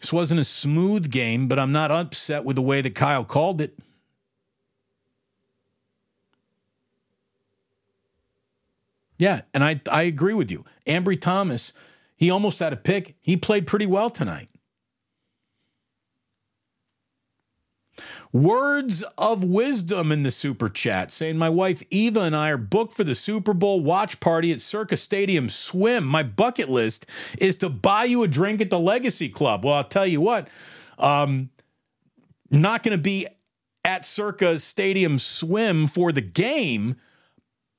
This 0.00 0.12
wasn't 0.12 0.40
a 0.40 0.44
smooth 0.44 1.10
game, 1.10 1.48
but 1.48 1.58
I'm 1.58 1.72
not 1.72 1.90
upset 1.90 2.44
with 2.44 2.56
the 2.56 2.62
way 2.62 2.80
that 2.80 2.94
Kyle 2.94 3.24
called 3.24 3.60
it. 3.60 3.78
Yeah, 9.18 9.42
and 9.52 9.64
I 9.64 9.80
I 9.90 10.02
agree 10.02 10.34
with 10.34 10.50
you. 10.50 10.64
Ambry 10.86 11.20
Thomas, 11.20 11.72
he 12.16 12.30
almost 12.30 12.60
had 12.60 12.72
a 12.72 12.76
pick. 12.76 13.16
He 13.20 13.36
played 13.36 13.66
pretty 13.66 13.86
well 13.86 14.10
tonight. 14.10 14.48
Words 18.32 19.02
of 19.16 19.42
wisdom 19.42 20.12
in 20.12 20.22
the 20.22 20.30
super 20.30 20.68
chat 20.68 21.10
saying, 21.10 21.38
My 21.38 21.48
wife 21.48 21.82
Eva 21.88 22.20
and 22.20 22.36
I 22.36 22.50
are 22.50 22.58
booked 22.58 22.92
for 22.92 23.04
the 23.04 23.14
Super 23.14 23.54
Bowl 23.54 23.80
watch 23.80 24.20
party 24.20 24.52
at 24.52 24.60
Circa 24.60 24.98
Stadium 24.98 25.48
Swim. 25.48 26.04
My 26.04 26.22
bucket 26.22 26.68
list 26.68 27.06
is 27.38 27.56
to 27.56 27.70
buy 27.70 28.04
you 28.04 28.22
a 28.22 28.28
drink 28.28 28.60
at 28.60 28.68
the 28.68 28.78
Legacy 28.78 29.30
Club. 29.30 29.64
Well, 29.64 29.74
I'll 29.74 29.84
tell 29.84 30.06
you 30.06 30.20
what, 30.20 30.48
um, 30.98 31.48
not 32.50 32.82
going 32.82 32.96
to 32.96 33.02
be 33.02 33.26
at 33.82 34.04
Circa 34.04 34.58
Stadium 34.58 35.18
Swim 35.18 35.86
for 35.86 36.12
the 36.12 36.20
game, 36.20 36.96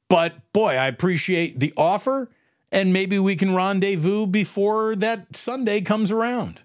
but 0.08 0.52
boy, 0.52 0.76
I 0.76 0.88
appreciate 0.88 1.60
the 1.60 1.74
offer, 1.78 2.32
and 2.72 2.92
maybe 2.92 3.20
we 3.20 3.36
can 3.36 3.54
rendezvous 3.54 4.26
before 4.26 4.96
that 4.96 5.36
Sunday 5.36 5.82
comes 5.82 6.12
around. 6.12 6.62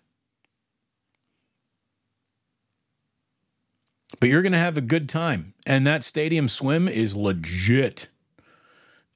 But 4.24 4.30
you're 4.30 4.40
going 4.40 4.52
to 4.52 4.58
have 4.58 4.78
a 4.78 4.80
good 4.80 5.06
time. 5.06 5.52
And 5.66 5.86
that 5.86 6.02
stadium 6.02 6.48
swim 6.48 6.88
is 6.88 7.14
legit. 7.14 8.08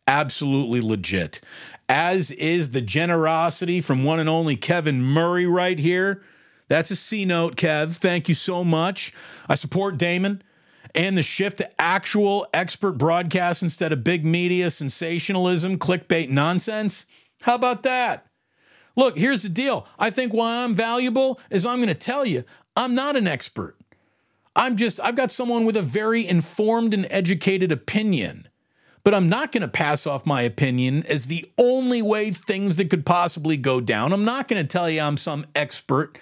Absolutely 0.06 0.82
legit. 0.82 1.40
As 1.88 2.30
is 2.32 2.72
the 2.72 2.82
generosity 2.82 3.80
from 3.80 4.04
one 4.04 4.20
and 4.20 4.28
only 4.28 4.54
Kevin 4.54 5.00
Murray 5.00 5.46
right 5.46 5.78
here. 5.78 6.20
That's 6.68 6.90
a 6.90 6.96
C 6.96 7.24
note, 7.24 7.56
Kev. 7.56 7.96
Thank 7.96 8.28
you 8.28 8.34
so 8.34 8.62
much. 8.62 9.14
I 9.48 9.54
support 9.54 9.96
Damon 9.96 10.42
and 10.94 11.16
the 11.16 11.22
shift 11.22 11.56
to 11.56 11.80
actual 11.80 12.46
expert 12.52 12.98
broadcast 12.98 13.62
instead 13.62 13.94
of 13.94 14.04
big 14.04 14.26
media 14.26 14.70
sensationalism, 14.70 15.78
clickbait 15.78 16.28
nonsense. 16.28 17.06
How 17.40 17.54
about 17.54 17.82
that? 17.84 18.26
Look, 18.94 19.16
here's 19.16 19.42
the 19.42 19.48
deal. 19.48 19.88
I 19.98 20.10
think 20.10 20.34
why 20.34 20.64
I'm 20.64 20.74
valuable 20.74 21.40
is 21.48 21.64
I'm 21.64 21.78
going 21.78 21.88
to 21.88 21.94
tell 21.94 22.26
you 22.26 22.44
I'm 22.76 22.94
not 22.94 23.16
an 23.16 23.26
expert. 23.26 23.77
I'm 24.58 24.74
just, 24.74 24.98
I've 25.00 25.14
got 25.14 25.30
someone 25.30 25.64
with 25.64 25.76
a 25.76 25.82
very 25.82 26.26
informed 26.26 26.92
and 26.92 27.06
educated 27.10 27.70
opinion, 27.70 28.48
but 29.04 29.14
I'm 29.14 29.28
not 29.28 29.52
going 29.52 29.62
to 29.62 29.68
pass 29.68 30.04
off 30.04 30.26
my 30.26 30.42
opinion 30.42 31.04
as 31.08 31.26
the 31.26 31.46
only 31.56 32.02
way 32.02 32.32
things 32.32 32.74
that 32.74 32.90
could 32.90 33.06
possibly 33.06 33.56
go 33.56 33.80
down. 33.80 34.12
I'm 34.12 34.24
not 34.24 34.48
going 34.48 34.60
to 34.60 34.66
tell 34.66 34.90
you 34.90 35.00
I'm 35.00 35.16
some 35.16 35.46
expert, 35.54 36.18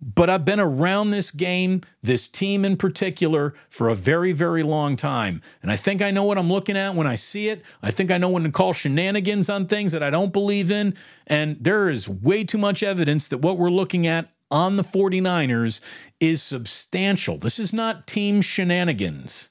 but 0.00 0.30
I've 0.30 0.44
been 0.44 0.60
around 0.60 1.10
this 1.10 1.32
game, 1.32 1.80
this 2.00 2.28
team 2.28 2.64
in 2.64 2.76
particular, 2.76 3.54
for 3.68 3.88
a 3.88 3.96
very, 3.96 4.30
very 4.30 4.62
long 4.62 4.94
time. 4.94 5.42
And 5.60 5.68
I 5.68 5.76
think 5.76 6.00
I 6.00 6.12
know 6.12 6.22
what 6.22 6.38
I'm 6.38 6.52
looking 6.52 6.76
at 6.76 6.94
when 6.94 7.08
I 7.08 7.16
see 7.16 7.48
it. 7.48 7.64
I 7.82 7.90
think 7.90 8.12
I 8.12 8.18
know 8.18 8.28
when 8.28 8.44
to 8.44 8.50
call 8.50 8.72
shenanigans 8.72 9.50
on 9.50 9.66
things 9.66 9.90
that 9.90 10.02
I 10.02 10.10
don't 10.10 10.32
believe 10.32 10.70
in. 10.70 10.94
And 11.26 11.56
there 11.58 11.90
is 11.90 12.08
way 12.08 12.44
too 12.44 12.58
much 12.58 12.84
evidence 12.84 13.26
that 13.28 13.38
what 13.38 13.58
we're 13.58 13.68
looking 13.68 14.06
at 14.06 14.28
on 14.50 14.76
the 14.76 14.84
49ers 14.84 15.80
is 16.20 16.42
substantial. 16.42 17.38
This 17.38 17.58
is 17.58 17.72
not 17.72 18.06
team 18.06 18.40
shenanigans. 18.40 19.50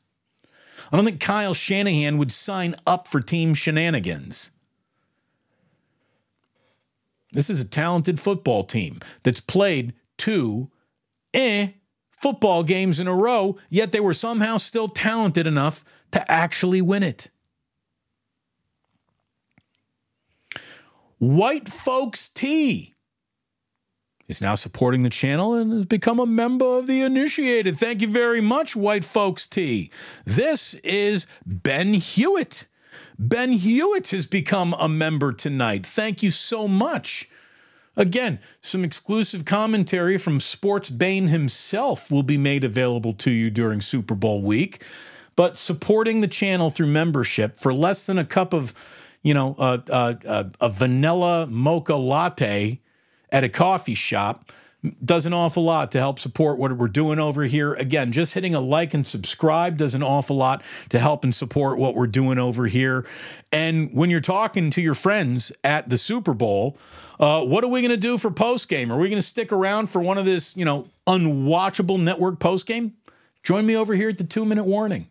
I 0.92 0.96
don't 0.96 1.06
think 1.06 1.20
Kyle 1.20 1.54
Shanahan 1.54 2.18
would 2.18 2.32
sign 2.32 2.76
up 2.86 3.08
for 3.08 3.20
team 3.20 3.54
shenanigans. 3.54 4.52
This 7.32 7.50
is 7.50 7.60
a 7.60 7.66
talented 7.66 8.20
football 8.20 8.64
team 8.64 9.00
that's 9.24 9.42
played 9.42 9.94
two 10.18 10.70
eh 11.34 11.70
football 12.12 12.64
games 12.64 13.00
in 13.00 13.08
a 13.08 13.16
row, 13.16 13.58
yet 13.70 13.92
they 13.92 14.00
were 14.00 14.14
somehow 14.14 14.58
still 14.58 14.88
talented 14.88 15.46
enough 15.46 15.84
to 16.12 16.32
actually 16.32 16.82
win 16.82 17.04
it. 17.04 17.30
White 21.18 21.70
Folks 21.70 22.30
Tea 22.30 22.93
is 24.28 24.42
now 24.42 24.56
supporting 24.56 25.04
the 25.04 25.10
channel 25.10 25.54
and 25.54 25.72
has 25.72 25.86
become 25.86 26.20
a 26.20 26.26
member 26.26 26.78
of 26.78 26.88
the 26.88 27.02
initiated. 27.02 27.78
Thank 27.78 28.02
you 28.02 28.08
very 28.08 28.42
much, 28.42 28.76
White 28.76 29.06
Folks 29.06 29.48
Tea. 29.48 29.92
This 30.26 30.76
is 30.76 31.28
Ben 31.46 31.94
Hewitt. 31.94 32.68
Ben 33.20 33.52
Hewitt 33.52 34.10
has 34.10 34.26
become 34.28 34.74
a 34.80 34.90
member 34.90 35.34
tonight. 35.34 35.86
Thank 35.86 36.24
you 36.24 36.32
so 36.32 36.68
much. 36.68 37.30
Again, 37.96 38.40
some 38.62 38.84
exclusive 38.84 39.46
commentary 39.46 40.18
from 40.18 40.40
Sports 40.40 40.90
Bane 40.90 41.28
himself 41.28 42.10
will 42.10 42.24
be 42.24 42.38
made 42.38 42.64
available 42.64 43.14
to 43.16 43.30
you 43.30 43.52
during 43.52 43.82
Super 43.82 44.16
Bowl 44.16 44.42
week. 44.42 44.84
But 45.36 45.58
supporting 45.58 46.22
the 46.22 46.28
channel 46.28 46.70
through 46.70 46.88
membership 46.88 47.60
for 47.60 47.74
less 47.74 48.06
than 48.06 48.18
a 48.18 48.26
cup 48.26 48.54
of, 48.54 48.74
you 49.22 49.34
know, 49.34 49.56
a, 49.60 49.84
a, 49.90 50.52
a 50.60 50.70
vanilla 50.70 51.48
mocha 51.48 51.96
latte 51.96 52.80
at 53.34 53.44
a 53.44 53.50
coffee 53.50 53.96
shop 53.96 54.52
does 55.04 55.26
an 55.26 55.34
awful 55.34 55.64
lot 55.64 55.92
to 55.94 56.00
help 56.00 56.20
support 56.20 56.58
what 56.58 56.76
we're 56.78 56.88
doing 56.88 57.20
over 57.20 57.44
here. 57.44 57.74
Again, 57.74 58.12
just 58.12 58.34
hitting 58.34 58.54
a 58.54 58.60
like 58.60 58.94
and 58.94 59.08
subscribe 59.08 59.78
does 59.78 59.96
an 59.96 60.04
awful 60.04 60.36
lot 60.36 60.62
to 60.90 61.00
help 61.00 61.24
and 61.24 61.34
support 61.34 61.78
what 61.78 61.96
we're 61.96 62.08
doing 62.08 62.38
over 62.38 62.68
here. 62.68 63.06
And 63.52 63.94
when 63.94 64.10
you're 64.10 64.20
talking 64.20 64.70
to 64.72 64.82
your 64.82 64.94
friends 64.94 65.54
at 65.64 65.90
the 65.90 65.98
Super 65.98 66.34
Bowl, 66.34 66.78
uh, 67.20 67.44
what 67.46 67.64
are 67.64 67.70
we 67.70 67.82
going 67.82 67.92
to 67.92 67.98
do 67.98 68.18
for 68.18 68.30
post 68.30 68.68
game? 68.68 68.92
Are 68.92 68.98
we 68.98 69.08
going 69.10 69.22
to 69.22 69.28
stick 69.28 69.52
around 69.52 69.90
for 69.90 70.02
one 70.02 70.18
of 70.18 70.26
this, 70.26 70.58
you 70.58 70.66
know, 70.66 70.88
unwatchable 71.08 72.00
network 72.00 72.40
post 72.40 72.66
game? 72.66 72.94
Join 73.42 73.66
me 73.66 73.78
over 73.78 73.94
here 73.96 74.10
at 74.10 74.18
the 74.18 74.24
two 74.24 74.46
minute 74.46 74.66
warning. 74.66 75.08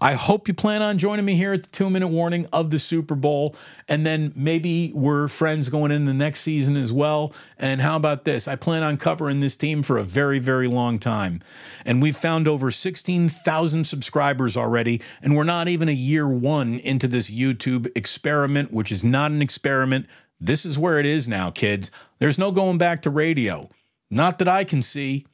I 0.00 0.12
hope 0.12 0.46
you 0.46 0.54
plan 0.54 0.80
on 0.80 0.96
joining 0.96 1.24
me 1.24 1.34
here 1.34 1.52
at 1.52 1.64
the 1.64 1.70
two 1.70 1.90
minute 1.90 2.06
warning 2.06 2.46
of 2.52 2.70
the 2.70 2.78
Super 2.78 3.16
Bowl. 3.16 3.56
And 3.88 4.06
then 4.06 4.32
maybe 4.36 4.92
we're 4.94 5.26
friends 5.26 5.68
going 5.70 5.90
into 5.90 6.06
the 6.06 6.14
next 6.14 6.40
season 6.40 6.76
as 6.76 6.92
well. 6.92 7.32
And 7.58 7.80
how 7.80 7.96
about 7.96 8.24
this? 8.24 8.46
I 8.46 8.54
plan 8.54 8.84
on 8.84 8.96
covering 8.96 9.40
this 9.40 9.56
team 9.56 9.82
for 9.82 9.98
a 9.98 10.04
very, 10.04 10.38
very 10.38 10.68
long 10.68 11.00
time. 11.00 11.40
And 11.84 12.00
we've 12.00 12.16
found 12.16 12.46
over 12.46 12.70
16,000 12.70 13.84
subscribers 13.84 14.56
already. 14.56 15.02
And 15.20 15.34
we're 15.34 15.42
not 15.42 15.66
even 15.66 15.88
a 15.88 15.92
year 15.92 16.28
one 16.28 16.78
into 16.78 17.08
this 17.08 17.28
YouTube 17.28 17.90
experiment, 17.96 18.72
which 18.72 18.92
is 18.92 19.02
not 19.02 19.32
an 19.32 19.42
experiment. 19.42 20.06
This 20.40 20.64
is 20.64 20.78
where 20.78 21.00
it 21.00 21.06
is 21.06 21.26
now, 21.26 21.50
kids. 21.50 21.90
There's 22.20 22.38
no 22.38 22.52
going 22.52 22.78
back 22.78 23.02
to 23.02 23.10
radio. 23.10 23.68
Not 24.10 24.38
that 24.38 24.46
I 24.46 24.62
can 24.62 24.80
see. 24.80 25.26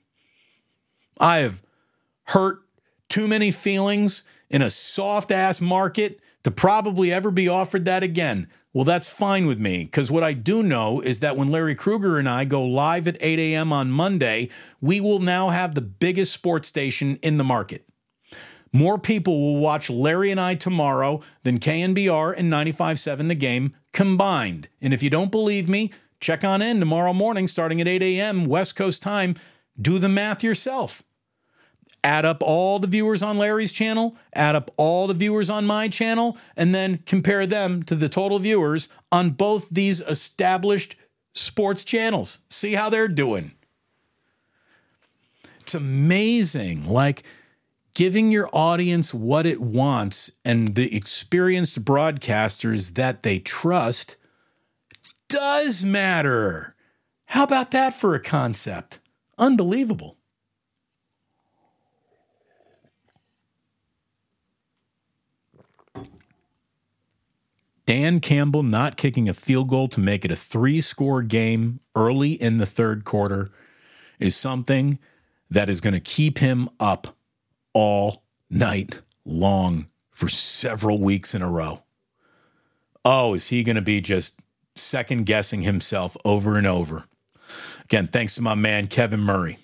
I 1.21 1.39
have 1.39 1.63
hurt 2.29 2.61
too 3.11 3.29
many 3.29 3.51
feelings 3.51 4.23
in 4.51 4.63
a 4.63 4.71
soft 4.71 5.31
ass 5.31 5.61
market 5.61 6.21
to 6.45 6.51
probably 6.51 7.13
ever 7.13 7.31
be 7.31 7.49
offered 7.49 7.85
that 7.87 8.03
again. 8.03 8.49
Well, 8.73 8.85
that's 8.85 9.09
fine 9.09 9.47
with 9.47 9.59
me 9.59 9.85
because 9.85 10.11
what 10.11 10.25
I 10.25 10.33
do 10.33 10.63
know 10.63 11.01
is 11.01 11.21
that 11.21 11.37
when 11.37 11.49
Larry 11.49 11.75
Krueger 11.75 12.19
and 12.19 12.29
I 12.29 12.45
go 12.45 12.63
live 12.65 13.07
at 13.07 13.17
8 13.21 13.39
a.m. 13.39 13.73
on 13.73 13.91
Monday, 13.91 14.51
we 14.81 15.01
will 15.01 15.21
now 15.21 15.51
have 15.51 15.75
the 15.75 15.81
biggest 15.81 16.33
sports 16.33 16.69
station 16.69 17.19
in 17.23 17.37
the 17.37 17.45
market. 17.45 17.87
More 18.73 18.99
people 18.99 19.41
will 19.41 19.61
watch 19.61 19.89
Larry 19.89 20.33
and 20.33 20.41
I 20.41 20.57
tomorrow 20.57 21.21
than 21.45 21.61
KNBR 21.61 22.35
and 22.37 22.53
95.7 22.53 23.29
The 23.29 23.37
Game 23.37 23.77
combined. 23.93 24.69
And 24.83 24.93
if 24.93 25.01
you 25.01 25.11
don't 25.11 25.31
believe 25.31 25.69
me, 25.69 25.93
check 26.19 26.43
on 26.43 26.61
in 26.61 26.81
tomorrow 26.81 27.13
morning 27.13 27.47
starting 27.47 27.81
at 27.81 27.87
8 27.87 28.03
a.m. 28.03 28.45
West 28.45 28.75
Coast 28.75 29.01
time. 29.01 29.37
Do 29.81 30.01
the 30.01 30.09
math 30.09 30.43
yourself 30.43 31.05
add 32.05 32.27
up 32.27 32.43
all 32.43 32.79
the 32.79 32.87
viewers 32.87 33.23
on 33.23 33.39
Larry's 33.39 33.73
channel, 33.73 34.15
add 34.35 34.55
up 34.55 34.71
all 34.77 35.07
the 35.07 35.15
viewers 35.15 35.49
on 35.49 35.67
my 35.67 35.89
channel, 35.89 36.37
and 36.57 36.75
then 36.75 36.99
compare 37.07 37.47
them 37.47 37.83
to 37.85 37.97
the 37.97 38.11
total 38.11 38.39
viewers 38.39 38.89
on 39.11 39.31
both 39.31 39.71
these 39.71 40.03
established 40.03 40.97
sports 41.33 41.83
channels. 41.83 42.41
See 42.49 42.75
how 42.75 42.91
they're 42.91 43.09
doing. 43.09 43.53
It's 45.61 45.75
amazing. 45.75 46.87
Like 46.87 47.23
giving 47.95 48.31
your 48.31 48.51
audience 48.53 49.15
what 49.15 49.47
it 49.47 49.63
wants 49.63 50.31
and 50.45 50.75
the 50.75 50.95
experienced 50.95 51.85
broadcasters 51.85 52.95
that 52.95 53.23
they 53.23 53.39
trust 53.39 54.17
does 55.29 55.85
matter. 55.85 56.75
How 57.27 57.45
about 57.45 57.71
that 57.71 57.95
for 57.95 58.15
a 58.15 58.21
concept? 58.21 58.99
Unbelievable. 59.39 60.19
Dan 67.87 68.21
Campbell 68.21 68.63
not 68.63 68.97
kicking 68.97 69.29
a 69.29 69.35
field 69.35 69.69
goal 69.69 69.89
to 69.89 70.01
make 70.01 70.25
it 70.25 70.31
a 70.31 70.37
three 70.37 70.81
score 70.81 71.23
game 71.23 71.81
early 71.95 72.33
in 72.33 72.57
the 72.57 72.67
third 72.67 73.05
quarter 73.05 73.51
is 74.19 74.35
something 74.35 74.99
that 75.51 75.69
is 75.69 75.81
going 75.81 75.95
to 75.95 76.01
keep 76.01 76.39
him 76.39 76.69
up 76.81 77.17
all 77.75 78.25
night 78.49 79.01
long 79.25 79.89
for 80.11 80.29
several 80.29 81.01
weeks 81.01 81.35
in 81.35 81.43
a 81.43 81.51
row. 81.51 81.83
Oh, 83.05 83.35
is 83.35 83.49
he 83.49 83.63
going 83.63 83.77
to 83.77 83.83
be 83.83 84.01
just 84.01 84.35
second 84.75 85.27
guessing 85.27 85.63
himself 85.63 86.17
over 86.25 86.57
and 86.57 86.67
over? 86.67 87.05
Again, 87.85 88.09
thanks 88.09 88.35
to 88.37 88.43
my 88.43 88.55
man, 88.55 88.87
Kevin 88.87 89.21
Murray. 89.21 89.59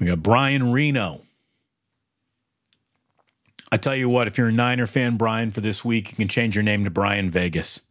We 0.00 0.06
got 0.06 0.22
Brian 0.22 0.72
Reno. 0.72 1.22
I 3.70 3.76
tell 3.76 3.94
you 3.94 4.08
what, 4.08 4.26
if 4.26 4.38
you're 4.38 4.48
a 4.48 4.52
Niner 4.52 4.86
fan, 4.86 5.16
Brian, 5.16 5.50
for 5.50 5.60
this 5.60 5.84
week, 5.84 6.10
you 6.10 6.16
can 6.16 6.26
change 6.26 6.56
your 6.56 6.64
name 6.64 6.82
to 6.84 6.90
Brian 6.90 7.30
Vegas. 7.30 7.82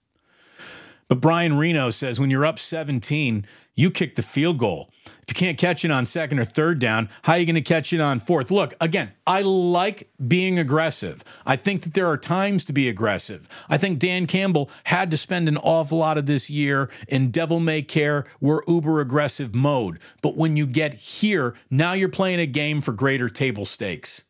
But 1.07 1.21
Brian 1.21 1.57
Reno 1.57 1.91
says 1.91 2.19
when 2.19 2.31
you're 2.31 2.45
up 2.45 2.59
17, 2.59 3.45
you 3.79 3.89
kick 3.89 4.15
the 4.15 4.21
field 4.21 4.57
goal. 4.57 4.91
If 5.05 5.29
you 5.29 5.35
can't 5.35 5.57
catch 5.57 5.85
it 5.85 5.91
on 5.91 6.05
second 6.05 6.37
or 6.37 6.43
third 6.43 6.79
down, 6.79 7.07
how 7.21 7.33
are 7.33 7.39
you 7.39 7.45
going 7.45 7.55
to 7.55 7.61
catch 7.61 7.93
it 7.93 8.01
on 8.01 8.19
fourth? 8.19 8.51
Look, 8.51 8.73
again, 8.81 9.13
I 9.25 9.41
like 9.41 10.09
being 10.27 10.59
aggressive. 10.59 11.23
I 11.45 11.55
think 11.55 11.83
that 11.83 11.93
there 11.93 12.07
are 12.07 12.17
times 12.17 12.65
to 12.65 12.73
be 12.73 12.89
aggressive. 12.89 13.47
I 13.69 13.77
think 13.77 13.99
Dan 13.99 14.27
Campbell 14.27 14.69
had 14.83 15.09
to 15.11 15.17
spend 15.17 15.47
an 15.47 15.55
awful 15.55 15.97
lot 15.97 16.17
of 16.17 16.25
this 16.25 16.49
year 16.49 16.89
in 17.07 17.31
devil 17.31 17.61
may 17.61 17.81
care, 17.81 18.25
we're 18.41 18.63
uber 18.67 18.99
aggressive 18.99 19.55
mode. 19.55 19.99
But 20.21 20.35
when 20.35 20.57
you 20.57 20.67
get 20.67 20.95
here, 20.95 21.55
now 21.69 21.93
you're 21.93 22.09
playing 22.09 22.41
a 22.41 22.45
game 22.45 22.81
for 22.81 22.91
greater 22.91 23.29
table 23.29 23.63
stakes. 23.63 24.25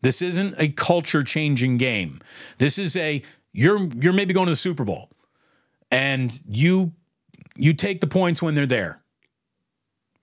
This 0.00 0.20
isn't 0.20 0.56
a 0.58 0.70
culture 0.70 1.22
changing 1.22 1.76
game. 1.76 2.20
This 2.58 2.78
is 2.78 2.96
a 2.96 3.22
you're 3.52 3.86
you're 4.00 4.12
maybe 4.12 4.34
going 4.34 4.46
to 4.46 4.52
the 4.52 4.56
Super 4.56 4.82
Bowl 4.82 5.08
and 5.92 6.40
you 6.48 6.94
you 7.56 7.72
take 7.74 8.00
the 8.00 8.06
points 8.06 8.42
when 8.42 8.54
they're 8.54 8.66
there. 8.66 9.02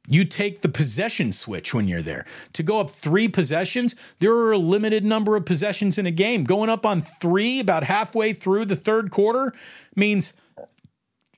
You 0.08 0.26
take 0.26 0.62
the 0.62 0.70
possession 0.70 1.32
switch 1.34 1.74
when 1.74 1.88
you're 1.88 2.02
there. 2.02 2.26
To 2.54 2.64
go 2.64 2.80
up 2.80 2.90
three 2.90 3.28
possessions, 3.28 3.96
there 4.20 4.34
are 4.34 4.52
a 4.52 4.58
limited 4.58 5.06
number 5.06 5.36
of 5.36 5.46
possessions 5.46 6.00
in 6.00 6.08
a 6.08 6.12
game. 6.12 6.46
Going 6.46 6.70
up 6.70 6.84
on 6.84 7.02
three 7.02 7.60
about 7.60 7.84
halfway 7.84 8.34
through 8.34 8.66
the 8.66 8.76
third 8.76 9.12
quarter 9.12 9.54
means 9.96 10.34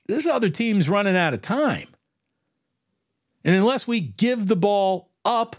this 0.06 0.26
other 0.26 0.48
team's 0.48 0.88
running 0.88 1.16
out 1.16 1.34
of 1.34 1.42
time. 1.42 1.88
And 3.44 3.54
unless 3.54 3.86
we 3.86 4.00
give 4.00 4.46
the 4.46 4.56
ball 4.56 5.10
up, 5.24 5.56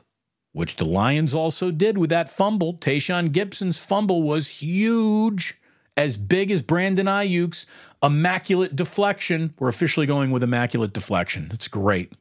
which 0.52 0.78
the 0.78 0.86
Lions 0.86 1.36
also 1.36 1.70
did 1.70 2.00
with 2.00 2.10
that 2.10 2.30
fumble, 2.30 2.76
Tashaun 2.76 3.32
Gibson's 3.32 3.78
fumble 3.78 4.24
was 4.24 4.50
huge 4.50 5.60
as 5.96 6.18
big 6.18 6.52
as 6.52 6.62
Brandon 6.62 7.06
Aiyuk's 7.06 7.66
immaculate 8.02 8.76
deflection. 8.76 9.54
We're 9.60 9.70
officially 9.70 10.06
going 10.06 10.32
with 10.32 10.44
immaculate 10.44 10.94
deflection. 10.94 11.50
It's 11.54 11.68
great. 11.68 12.14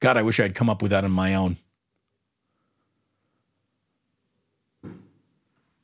God, 0.00 0.16
I 0.16 0.22
wish 0.22 0.38
I'd 0.38 0.54
come 0.54 0.68
up 0.68 0.82
with 0.82 0.90
that 0.90 1.04
on 1.04 1.12
my 1.12 1.34
own. 1.34 1.56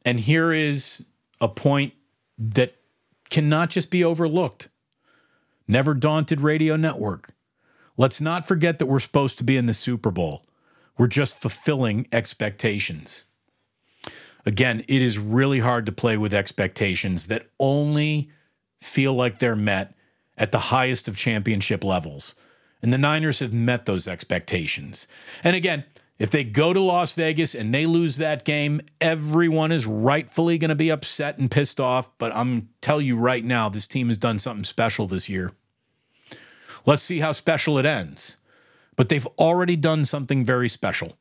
And 0.04 0.20
here 0.20 0.52
is 0.52 1.04
a 1.40 1.48
point 1.48 1.94
that 2.38 2.76
cannot 3.30 3.70
just 3.70 3.90
be 3.90 4.04
overlooked. 4.04 4.68
Never 5.68 5.94
Daunted 5.94 6.40
Radio 6.40 6.76
Network. 6.76 7.30
Let's 7.96 8.20
not 8.20 8.46
forget 8.46 8.78
that 8.78 8.86
we're 8.86 8.98
supposed 8.98 9.38
to 9.38 9.44
be 9.44 9.56
in 9.56 9.66
the 9.66 9.74
Super 9.74 10.10
Bowl. 10.10 10.44
We're 10.98 11.06
just 11.06 11.40
fulfilling 11.40 12.06
expectations. 12.12 13.24
Again, 14.44 14.85
it 14.89 15.02
is 15.02 15.19
really 15.19 15.60
hard 15.60 15.86
to 15.86 15.93
play 15.93 16.16
with 16.16 16.35
expectations 16.35 17.28
that 17.28 17.47
only 17.60 18.31
feel 18.81 19.14
like 19.14 19.39
they're 19.39 19.55
met 19.55 19.94
at 20.36 20.51
the 20.51 20.59
highest 20.59 21.06
of 21.06 21.16
championship 21.16 21.85
levels. 21.85 22.35
And 22.82 22.93
the 22.93 22.98
Niners 22.98 23.39
have 23.39 23.52
met 23.52 23.86
those 23.86 24.09
expectations. 24.09 25.06
And 25.44 25.55
again, 25.55 25.85
if 26.19 26.31
they 26.31 26.43
go 26.43 26.73
to 26.73 26.81
Las 26.81 27.12
Vegas 27.14 27.55
and 27.55 27.73
they 27.73 27.86
lose 27.86 28.16
that 28.16 28.44
game, 28.44 28.81
everyone 29.01 29.70
is 29.70 29.86
rightfully 29.86 30.59
going 30.59 30.70
to 30.70 30.74
be 30.74 30.90
upset 30.90 31.39
and 31.39 31.51
pissed 31.51 31.81
off. 31.81 32.10
But 32.19 32.35
I'm 32.35 32.69
tell 32.81 33.01
you 33.01 33.16
right 33.16 33.44
now, 33.44 33.69
this 33.69 33.86
team 33.86 34.09
has 34.09 34.19
done 34.19 34.40
something 34.40 34.64
special 34.64 35.06
this 35.06 35.28
year. 35.28 35.52
Let's 36.85 37.02
see 37.02 37.20
how 37.20 37.32
special 37.32 37.78
it 37.78 37.86
ends. 37.86 38.36
But 38.97 39.09
they've 39.09 39.27
already 39.39 39.77
done 39.77 40.05
something 40.05 40.44
very 40.44 40.69
special 40.69 41.16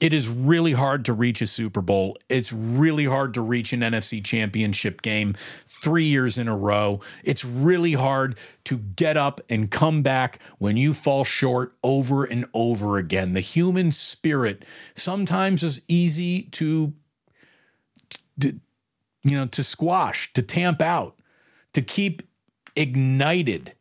it 0.00 0.12
is 0.12 0.28
really 0.28 0.72
hard 0.72 1.04
to 1.04 1.12
reach 1.12 1.40
a 1.40 1.46
Super 1.46 1.80
Bowl. 1.80 2.16
It's 2.28 2.52
really 2.52 3.04
hard 3.04 3.32
to 3.34 3.40
reach 3.40 3.72
an 3.72 3.80
NFC 3.80 4.22
championship 4.24 5.02
game 5.02 5.34
three 5.66 6.04
years 6.04 6.36
in 6.36 6.48
a 6.48 6.56
row. 6.56 7.00
It's 7.22 7.44
really 7.44 7.92
hard 7.92 8.36
to 8.64 8.78
get 8.78 9.16
up 9.16 9.40
and 9.48 9.70
come 9.70 10.02
back 10.02 10.40
when 10.58 10.76
you 10.76 10.94
fall 10.94 11.24
short 11.24 11.76
over 11.84 12.24
and 12.24 12.44
over 12.54 12.98
again. 12.98 13.34
The 13.34 13.40
human 13.40 13.92
spirit 13.92 14.64
sometimes 14.94 15.62
is 15.62 15.80
easy 15.86 16.42
to, 16.52 16.92
to 18.40 18.60
you 19.22 19.36
know, 19.36 19.46
to 19.46 19.62
squash, 19.62 20.32
to 20.32 20.42
tamp 20.42 20.82
out, 20.82 21.16
to 21.72 21.80
keep 21.80 22.22
ignited. 22.74 23.74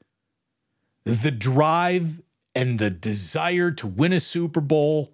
The 1.06 1.32
drive 1.32 2.22
and 2.56 2.78
the 2.78 2.92
desire 2.92 3.72
to 3.72 3.88
win 3.88 4.14
a 4.14 4.20
Super 4.20 4.62
Bowl 4.62 5.14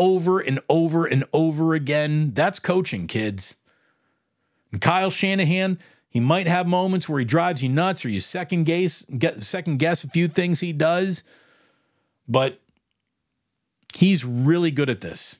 over 0.00 0.40
and 0.40 0.58
over 0.68 1.04
and 1.04 1.24
over 1.32 1.74
again. 1.74 2.32
That's 2.32 2.58
coaching, 2.58 3.06
kids. 3.06 3.56
And 4.72 4.80
Kyle 4.80 5.10
Shanahan, 5.10 5.78
he 6.08 6.18
might 6.18 6.48
have 6.48 6.66
moments 6.66 7.08
where 7.08 7.18
he 7.18 7.24
drives 7.24 7.62
you 7.62 7.68
nuts 7.68 8.04
or 8.04 8.08
you 8.08 8.18
second 8.18 8.64
guess, 8.64 9.04
get 9.04 9.42
second 9.42 9.78
guess 9.78 10.02
a 10.02 10.08
few 10.08 10.26
things 10.26 10.60
he 10.60 10.72
does, 10.72 11.22
but 12.26 12.60
he's 13.94 14.24
really 14.24 14.70
good 14.70 14.88
at 14.88 15.02
this. 15.02 15.38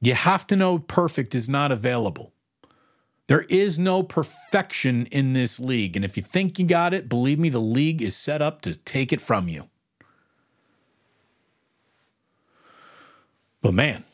You 0.00 0.14
have 0.14 0.46
to 0.48 0.56
know 0.56 0.78
perfect 0.78 1.34
is 1.34 1.48
not 1.48 1.70
available. 1.70 2.32
There 3.26 3.44
is 3.48 3.78
no 3.78 4.02
perfection 4.02 5.06
in 5.06 5.32
this 5.34 5.60
league. 5.60 5.96
And 5.96 6.04
if 6.04 6.16
you 6.16 6.22
think 6.22 6.58
you 6.58 6.66
got 6.66 6.92
it, 6.92 7.08
believe 7.08 7.38
me, 7.38 7.48
the 7.48 7.58
league 7.58 8.02
is 8.02 8.16
set 8.16 8.42
up 8.42 8.60
to 8.62 8.76
take 8.76 9.12
it 9.12 9.20
from 9.20 9.48
you. 9.48 9.68
But 13.64 13.72
man, 13.72 14.04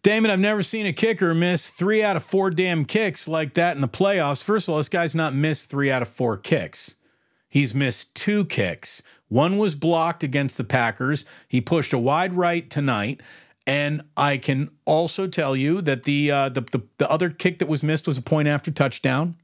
Damon, 0.00 0.30
I've 0.30 0.40
never 0.40 0.62
seen 0.62 0.86
a 0.86 0.94
kicker 0.94 1.34
miss 1.34 1.68
three 1.68 2.02
out 2.02 2.16
of 2.16 2.22
four 2.22 2.50
damn 2.50 2.86
kicks 2.86 3.28
like 3.28 3.52
that 3.54 3.76
in 3.76 3.82
the 3.82 3.88
playoffs. 3.88 4.42
First 4.42 4.66
of 4.66 4.72
all, 4.72 4.78
this 4.78 4.88
guy's 4.88 5.14
not 5.14 5.34
missed 5.34 5.68
three 5.68 5.90
out 5.90 6.00
of 6.00 6.08
four 6.08 6.38
kicks. 6.38 6.96
He's 7.50 7.74
missed 7.74 8.14
two 8.14 8.46
kicks. 8.46 9.02
One 9.28 9.58
was 9.58 9.74
blocked 9.74 10.22
against 10.22 10.56
the 10.56 10.64
Packers. 10.64 11.26
He 11.48 11.60
pushed 11.60 11.92
a 11.92 11.98
wide 11.98 12.32
right 12.32 12.68
tonight. 12.70 13.20
And 13.66 14.00
I 14.16 14.38
can 14.38 14.70
also 14.86 15.26
tell 15.26 15.54
you 15.54 15.82
that 15.82 16.04
the, 16.04 16.30
uh, 16.30 16.48
the, 16.48 16.62
the 16.62 16.82
the 16.96 17.10
other 17.10 17.28
kick 17.28 17.58
that 17.58 17.68
was 17.68 17.82
missed 17.82 18.06
was 18.06 18.16
a 18.16 18.22
point 18.22 18.48
after 18.48 18.70
touchdown, 18.70 19.36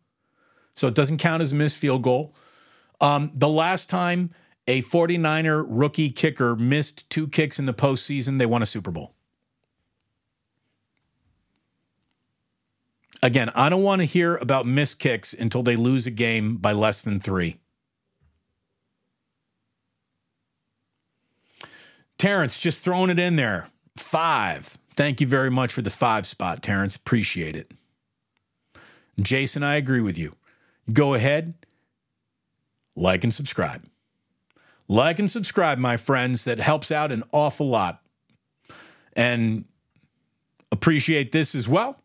so 0.81 0.89
it 0.89 0.95
doesn't 0.95 1.19
count 1.19 1.43
as 1.43 1.53
a 1.53 1.55
missed 1.55 1.77
field 1.77 2.03
goal. 2.03 2.35
Um, 3.03 3.33
the 3.35 3.51
last 3.51 3.91
time 3.91 4.31
a 4.67 4.81
49er 4.81 5.67
rookie 5.69 6.09
kicker 6.09 6.57
missed 6.57 7.09
two 7.11 7.29
kicks 7.29 7.59
in 7.59 7.67
the 7.67 7.75
postseason, 7.75 8.39
they 8.39 8.47
won 8.47 8.63
a 8.63 8.67
Super 8.67 8.91
Bowl. 8.91 9.13
Again, 13.23 13.51
I 13.55 13.69
don't 13.69 13.83
want 13.83 14.01
to 14.01 14.07
hear 14.07 14.37
about 14.39 14.67
missed 14.67 14.99
kicks 14.99 15.35
until 15.35 15.63
they 15.63 15.77
lose 15.77 16.07
a 16.07 16.11
game 16.11 16.57
by 16.57 16.73
less 16.73 17.03
than 17.03 17.21
three. 17.21 17.59
Terrence, 22.17 22.59
just 22.59 22.83
throwing 22.83 23.11
it 23.11 23.19
in 23.19 23.37
there. 23.37 23.69
Five. 23.99 24.79
Thank 24.95 25.21
you 25.21 25.27
very 25.27 25.51
much 25.51 25.75
for 25.75 25.83
the 25.83 25.91
five 25.91 26.25
spot, 26.25 26.63
Terrence. 26.63 26.97
Appreciate 26.97 27.55
it. 27.55 27.71
Jason, 29.21 29.63
I 29.63 29.77
agree 29.77 30.01
with 30.01 30.17
you. 30.17 30.37
Go 30.93 31.15
ahead, 31.15 31.55
like 32.97 33.25
and 33.25 33.33
subscribe. 33.33 33.85
Like 34.89 35.19
and 35.19 35.31
subscribe, 35.31 35.79
my 35.79 35.97
friends. 35.97 36.45
That 36.45 36.59
helps 36.59 36.91
out 36.91 37.13
an 37.13 37.23
awful 37.33 37.69
lot. 37.69 38.03
And 39.13 39.65
appreciate 40.73 41.33
this 41.33 41.55
as 41.55 41.69
well. 41.69 42.01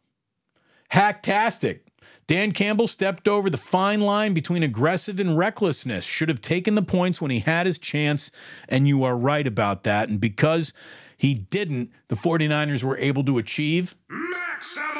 Hacktastic. 0.91 1.79
Dan 2.27 2.51
Campbell 2.51 2.87
stepped 2.87 3.27
over 3.27 3.49
the 3.49 3.57
fine 3.57 4.01
line 4.01 4.33
between 4.33 4.63
aggressive 4.63 5.19
and 5.19 5.37
recklessness. 5.37 6.05
Should 6.05 6.29
have 6.29 6.41
taken 6.41 6.73
the 6.73 6.81
points 6.81 7.21
when 7.21 7.29
he 7.29 7.39
had 7.39 7.67
his 7.67 7.77
chance, 7.77 8.31
and 8.67 8.87
you 8.87 9.03
are 9.03 9.15
right 9.15 9.45
about 9.45 9.83
that. 9.83 10.09
And 10.09 10.19
because 10.19 10.73
he 11.17 11.35
didn't, 11.35 11.91
the 12.07 12.15
49ers 12.15 12.83
were 12.83 12.97
able 12.97 13.23
to 13.25 13.37
achieve 13.37 13.95
Maximum 14.09 14.94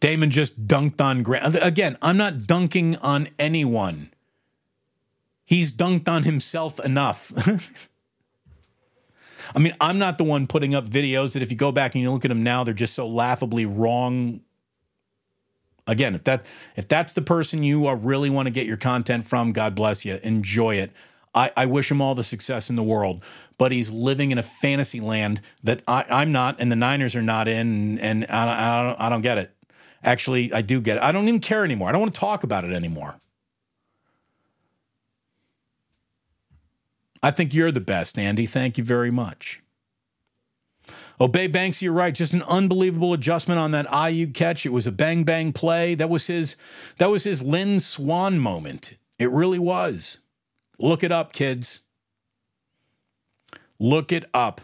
Damon 0.00 0.30
just 0.30 0.66
dunked 0.66 1.00
on 1.00 1.22
Grant. 1.22 1.56
Again, 1.60 1.96
I'm 2.02 2.16
not 2.16 2.46
dunking 2.46 2.96
on 2.96 3.28
anyone. 3.38 4.10
He's 5.44 5.72
dunked 5.72 6.08
on 6.08 6.24
himself 6.24 6.78
enough. 6.84 7.32
I 9.54 9.58
mean, 9.58 9.74
I'm 9.80 9.98
not 9.98 10.18
the 10.18 10.24
one 10.24 10.46
putting 10.46 10.74
up 10.74 10.88
videos 10.88 11.32
that 11.32 11.42
if 11.42 11.50
you 11.50 11.56
go 11.56 11.72
back 11.72 11.94
and 11.94 12.02
you 12.02 12.10
look 12.10 12.24
at 12.24 12.28
them 12.28 12.42
now, 12.42 12.64
they're 12.64 12.74
just 12.74 12.94
so 12.94 13.08
laughably 13.08 13.64
wrong. 13.64 14.40
Again, 15.86 16.14
if 16.14 16.24
that 16.24 16.44
if 16.76 16.86
that's 16.86 17.14
the 17.14 17.22
person 17.22 17.62
you 17.62 17.86
are 17.86 17.96
really 17.96 18.28
want 18.28 18.46
to 18.46 18.52
get 18.52 18.66
your 18.66 18.76
content 18.76 19.24
from, 19.24 19.52
God 19.52 19.74
bless 19.74 20.04
you. 20.04 20.18
Enjoy 20.22 20.74
it. 20.74 20.92
I, 21.34 21.50
I 21.56 21.66
wish 21.66 21.90
him 21.90 22.02
all 22.02 22.14
the 22.14 22.24
success 22.24 22.68
in 22.68 22.76
the 22.76 22.82
world, 22.82 23.22
but 23.58 23.72
he's 23.72 23.90
living 23.90 24.32
in 24.32 24.38
a 24.38 24.42
fantasy 24.42 25.00
land 25.00 25.40
that 25.62 25.82
I, 25.86 26.04
I'm 26.10 26.32
not, 26.32 26.56
and 26.58 26.70
the 26.70 26.76
Niners 26.76 27.14
are 27.16 27.22
not 27.22 27.48
in, 27.48 27.98
and 28.00 28.26
I, 28.28 28.80
I, 28.80 28.82
don't, 28.82 29.00
I 29.00 29.08
don't 29.08 29.20
get 29.22 29.38
it. 29.38 29.54
Actually, 30.02 30.52
I 30.52 30.62
do 30.62 30.80
get 30.80 30.96
it. 30.98 31.02
I 31.02 31.12
don't 31.12 31.28
even 31.28 31.40
care 31.40 31.64
anymore. 31.64 31.88
I 31.88 31.92
don't 31.92 32.00
want 32.00 32.14
to 32.14 32.20
talk 32.20 32.44
about 32.44 32.64
it 32.64 32.72
anymore. 32.72 33.20
I 37.22 37.30
think 37.30 37.52
you're 37.52 37.72
the 37.72 37.80
best, 37.80 38.18
Andy. 38.18 38.46
Thank 38.46 38.78
you 38.78 38.84
very 38.84 39.10
much. 39.10 39.60
Oh, 41.20 41.24
Obey 41.24 41.48
Banks, 41.48 41.82
you're 41.82 41.92
right. 41.92 42.14
Just 42.14 42.32
an 42.32 42.42
unbelievable 42.42 43.12
adjustment 43.12 43.58
on 43.58 43.72
that 43.72 43.88
Aiyuk 43.88 44.34
catch. 44.34 44.64
It 44.64 44.72
was 44.72 44.86
a 44.86 44.92
bang 44.92 45.24
bang 45.24 45.52
play. 45.52 45.94
That 45.96 46.08
was 46.08 46.28
his 46.28 46.56
that 46.98 47.10
was 47.10 47.24
his 47.24 47.42
Lynn 47.42 47.80
Swann 47.80 48.38
moment. 48.38 48.96
It 49.18 49.30
really 49.30 49.58
was. 49.58 50.18
Look 50.78 51.02
it 51.02 51.10
up, 51.10 51.32
kids. 51.32 51.82
Look 53.80 54.12
it 54.12 54.26
up. 54.32 54.60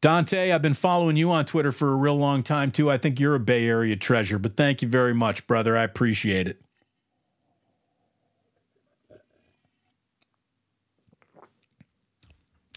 Dante, 0.00 0.50
I've 0.50 0.62
been 0.62 0.74
following 0.74 1.16
you 1.16 1.30
on 1.30 1.44
Twitter 1.44 1.72
for 1.72 1.92
a 1.92 1.94
real 1.94 2.16
long 2.16 2.42
time 2.42 2.70
too. 2.70 2.90
I 2.90 2.96
think 2.96 3.20
you're 3.20 3.34
a 3.34 3.40
Bay 3.40 3.66
Area 3.66 3.96
treasure, 3.96 4.38
but 4.38 4.56
thank 4.56 4.80
you 4.80 4.88
very 4.88 5.12
much, 5.14 5.46
brother. 5.46 5.76
I 5.76 5.82
appreciate 5.82 6.48
it. 6.48 6.62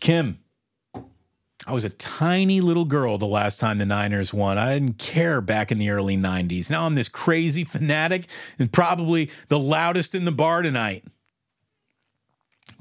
Kim, 0.02 0.40
I 1.66 1.72
was 1.72 1.86
a 1.86 1.90
tiny 1.90 2.60
little 2.60 2.84
girl 2.84 3.18
the 3.18 3.26
last 3.26 3.58
time 3.58 3.78
the 3.78 3.86
Niners 3.86 4.34
won. 4.34 4.58
I 4.58 4.74
didn't 4.74 4.98
care 4.98 5.40
back 5.40 5.72
in 5.72 5.78
the 5.78 5.92
early 5.92 6.18
90s. 6.18 6.70
Now 6.70 6.86
I'm 6.86 6.96
this 6.96 7.08
crazy 7.08 7.64
fanatic 7.64 8.28
and 8.60 8.70
probably 8.70 9.32
the 9.48 9.60
loudest 9.60 10.14
in 10.14 10.26
the 10.26 10.34
bar 10.34 10.62
tonight. 10.62 11.06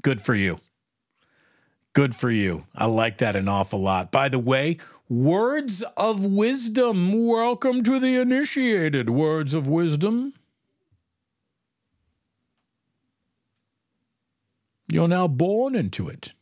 Good 0.01 0.19
for 0.19 0.35
you. 0.35 0.59
Good 1.93 2.15
for 2.15 2.31
you. 2.31 2.65
I 2.75 2.87
like 2.87 3.19
that 3.19 3.35
an 3.35 3.47
awful 3.47 3.79
lot. 3.79 4.11
By 4.11 4.27
the 4.27 4.39
way, 4.39 4.77
words 5.07 5.83
of 5.95 6.25
wisdom. 6.25 7.27
Welcome 7.27 7.83
to 7.83 7.99
the 7.99 8.15
initiated 8.15 9.11
words 9.11 9.53
of 9.53 9.67
wisdom. 9.67 10.33
You're 14.91 15.07
now 15.07 15.27
born 15.27 15.75
into 15.75 16.09
it. 16.09 16.33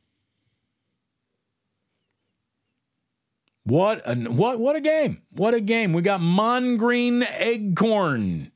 What 3.64 4.02
a 4.06 4.16
what 4.32 4.58
what 4.58 4.78
a 4.78 4.82
game. 4.82 5.22
What 5.32 5.54
a 5.54 5.62
game. 5.62 5.92
We 5.92 6.02
got 6.02 6.22
Mongreen 6.22 7.24
Eggcorn. 7.24 8.52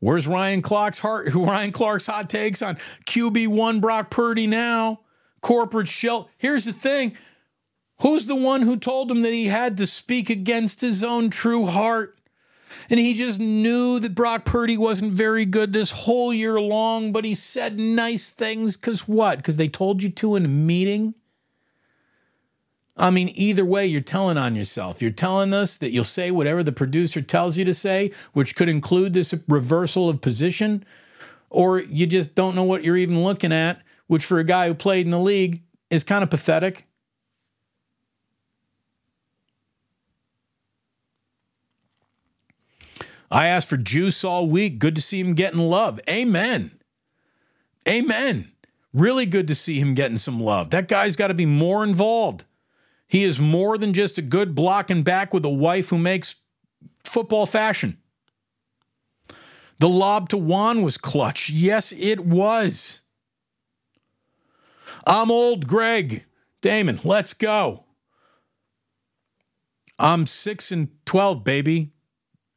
Where's 0.00 0.26
Ryan 0.26 0.62
Clark's 0.62 0.98
heart 0.98 1.32
Ryan 1.34 1.70
Clark's 1.70 2.06
hot 2.06 2.28
takes 2.28 2.60
on 2.60 2.76
QB1 3.06 3.80
Brock 3.80 4.10
Purdy 4.10 4.48
now? 4.48 5.03
Corporate 5.44 5.88
shell. 5.88 6.30
Here's 6.38 6.64
the 6.64 6.72
thing. 6.72 7.18
Who's 8.00 8.26
the 8.26 8.34
one 8.34 8.62
who 8.62 8.78
told 8.78 9.10
him 9.10 9.20
that 9.20 9.34
he 9.34 9.48
had 9.48 9.76
to 9.76 9.86
speak 9.86 10.30
against 10.30 10.80
his 10.80 11.04
own 11.04 11.28
true 11.28 11.66
heart? 11.66 12.18
And 12.88 12.98
he 12.98 13.12
just 13.12 13.38
knew 13.38 14.00
that 14.00 14.14
Brock 14.14 14.46
Purdy 14.46 14.78
wasn't 14.78 15.12
very 15.12 15.44
good 15.44 15.74
this 15.74 15.90
whole 15.90 16.32
year 16.32 16.58
long, 16.58 17.12
but 17.12 17.26
he 17.26 17.34
said 17.34 17.78
nice 17.78 18.30
things 18.30 18.78
because 18.78 19.06
what? 19.06 19.36
Because 19.36 19.58
they 19.58 19.68
told 19.68 20.02
you 20.02 20.08
to 20.08 20.34
in 20.34 20.46
a 20.46 20.48
meeting? 20.48 21.12
I 22.96 23.10
mean, 23.10 23.30
either 23.34 23.66
way, 23.66 23.84
you're 23.84 24.00
telling 24.00 24.38
on 24.38 24.54
yourself. 24.54 25.02
You're 25.02 25.10
telling 25.10 25.52
us 25.52 25.76
that 25.76 25.90
you'll 25.90 26.04
say 26.04 26.30
whatever 26.30 26.62
the 26.62 26.72
producer 26.72 27.20
tells 27.20 27.58
you 27.58 27.66
to 27.66 27.74
say, 27.74 28.12
which 28.32 28.56
could 28.56 28.70
include 28.70 29.12
this 29.12 29.34
reversal 29.46 30.08
of 30.08 30.22
position, 30.22 30.86
or 31.50 31.80
you 31.80 32.06
just 32.06 32.34
don't 32.34 32.54
know 32.54 32.64
what 32.64 32.82
you're 32.82 32.96
even 32.96 33.22
looking 33.22 33.52
at, 33.52 33.82
which 34.06 34.24
for 34.24 34.38
a 34.38 34.44
guy 34.44 34.68
who 34.68 34.74
played 34.74 35.06
in 35.06 35.10
the 35.10 35.18
league 35.18 35.62
is 35.90 36.04
kind 36.04 36.22
of 36.22 36.30
pathetic. 36.30 36.86
I 43.30 43.48
asked 43.48 43.68
for 43.68 43.76
juice 43.76 44.22
all 44.22 44.48
week. 44.48 44.78
Good 44.78 44.94
to 44.94 45.02
see 45.02 45.20
him 45.20 45.34
getting 45.34 45.58
love. 45.58 46.00
Amen. 46.08 46.70
Amen. 47.88 48.52
Really 48.92 49.26
good 49.26 49.48
to 49.48 49.54
see 49.54 49.80
him 49.80 49.94
getting 49.94 50.18
some 50.18 50.40
love. 50.40 50.70
That 50.70 50.86
guy's 50.86 51.16
got 51.16 51.28
to 51.28 51.34
be 51.34 51.46
more 51.46 51.82
involved. 51.82 52.44
He 53.08 53.24
is 53.24 53.40
more 53.40 53.76
than 53.76 53.92
just 53.92 54.18
a 54.18 54.22
good 54.22 54.54
blocking 54.54 55.02
back 55.02 55.34
with 55.34 55.44
a 55.44 55.50
wife 55.50 55.90
who 55.90 55.98
makes 55.98 56.36
football 57.04 57.46
fashion. 57.46 57.98
The 59.80 59.88
lob 59.88 60.28
to 60.28 60.36
Juan 60.36 60.82
was 60.82 60.96
clutch. 60.96 61.50
Yes, 61.50 61.92
it 61.92 62.24
was. 62.24 63.02
I'm 65.06 65.30
old 65.30 65.66
Greg. 65.66 66.24
Damon, 66.60 66.98
let's 67.04 67.34
go. 67.34 67.84
I'm 69.98 70.26
6 70.26 70.72
and 70.72 70.88
12, 71.04 71.44
baby. 71.44 71.92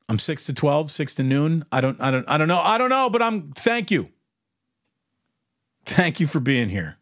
I'm 0.09 0.19
6 0.19 0.45
to 0.45 0.53
12, 0.53 0.89
6 0.89 1.15
to 1.15 1.23
noon. 1.23 1.65
I 1.71 1.81
don't 1.81 1.99
I 2.01 2.11
don't 2.11 2.27
I 2.29 2.37
don't 2.37 2.47
know. 2.47 2.59
I 2.59 2.77
don't 2.77 2.89
know, 2.89 3.09
but 3.09 3.21
I'm 3.21 3.51
thank 3.51 3.91
you. 3.91 4.09
Thank 5.85 6.19
you 6.19 6.27
for 6.27 6.39
being 6.39 6.69
here. 6.69 6.97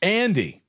Andy, 0.00 0.62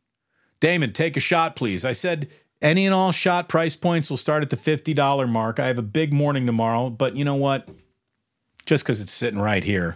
Damon, 0.59 0.91
take 0.91 1.15
a 1.15 1.19
shot, 1.19 1.55
please. 1.55 1.85
I 1.85 1.91
said 1.91 2.29
any 2.61 2.85
and 2.85 2.93
all 2.93 3.11
shot 3.11 3.47
price 3.47 3.75
points 3.75 4.09
will 4.09 4.17
start 4.17 4.43
at 4.43 4.49
the 4.49 4.55
$50 4.55 5.29
mark. 5.29 5.59
I 5.59 5.67
have 5.67 5.77
a 5.77 5.83
big 5.83 6.11
morning 6.11 6.45
tomorrow, 6.45 6.89
but 6.89 7.15
you 7.15 7.23
know 7.23 7.35
what? 7.35 7.69
Just 8.69 8.83
because 8.83 9.01
it's 9.01 9.11
sitting 9.11 9.39
right 9.39 9.63
here. 9.63 9.95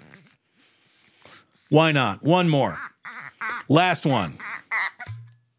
Why 1.69 1.91
not? 1.91 2.23
One 2.23 2.49
more. 2.49 2.75
Last 3.69 4.03
one. 4.03 4.39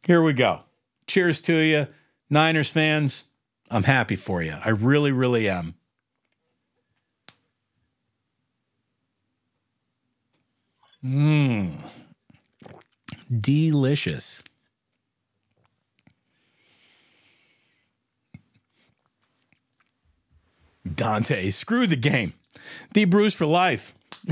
Here 0.04 0.20
we 0.20 0.32
go. 0.32 0.62
Cheers 1.06 1.40
to 1.42 1.54
you, 1.54 1.86
Niners 2.28 2.70
fans. 2.70 3.26
I'm 3.70 3.84
happy 3.84 4.16
for 4.16 4.42
you. 4.42 4.56
I 4.64 4.70
really, 4.70 5.12
really 5.12 5.48
am. 5.48 5.76
Mmm. 11.04 11.70
Delicious. 13.30 14.42
Dante, 20.84 21.50
screw 21.50 21.86
the 21.86 21.94
game. 21.94 22.32
D 22.92 23.04
Bruce 23.04 23.34
for 23.34 23.46
life. 23.46 23.94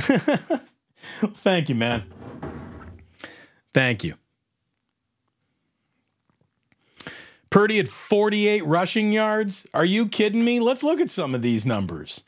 Thank 1.34 1.68
you, 1.68 1.74
man. 1.74 2.04
Thank 3.74 4.04
you. 4.04 4.14
Purdy 7.50 7.78
at 7.78 7.88
48 7.88 8.64
rushing 8.64 9.12
yards. 9.12 9.66
Are 9.74 9.84
you 9.84 10.08
kidding 10.08 10.44
me? 10.44 10.58
Let's 10.58 10.82
look 10.82 11.00
at 11.00 11.10
some 11.10 11.34
of 11.34 11.42
these 11.42 11.66
numbers. 11.66 12.22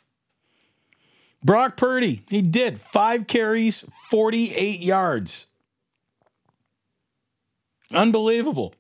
Brock 1.43 1.77
Purdy, 1.77 2.25
he 2.29 2.43
did 2.43 2.81
five 2.81 3.27
carries, 3.27 3.85
48 4.11 4.81
yards. 4.81 5.47
Unbelievable. 7.93 8.75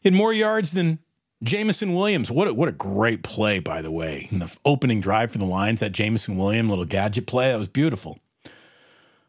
He 0.00 0.08
had 0.08 0.14
more 0.14 0.32
yards 0.32 0.72
than 0.72 1.00
Jameson 1.42 1.94
Williams. 1.94 2.30
What 2.30 2.48
a, 2.48 2.54
what 2.54 2.68
a 2.68 2.72
great 2.72 3.22
play, 3.22 3.60
by 3.60 3.82
the 3.82 3.90
way. 3.90 4.28
In 4.30 4.40
the 4.40 4.56
opening 4.64 5.00
drive 5.00 5.32
for 5.32 5.38
the 5.38 5.44
Lions, 5.44 5.80
that 5.80 5.92
Jameson 5.92 6.36
Williams 6.36 6.68
little 6.68 6.84
gadget 6.84 7.26
play, 7.26 7.50
that 7.50 7.58
was 7.58 7.68
beautiful. 7.68 8.18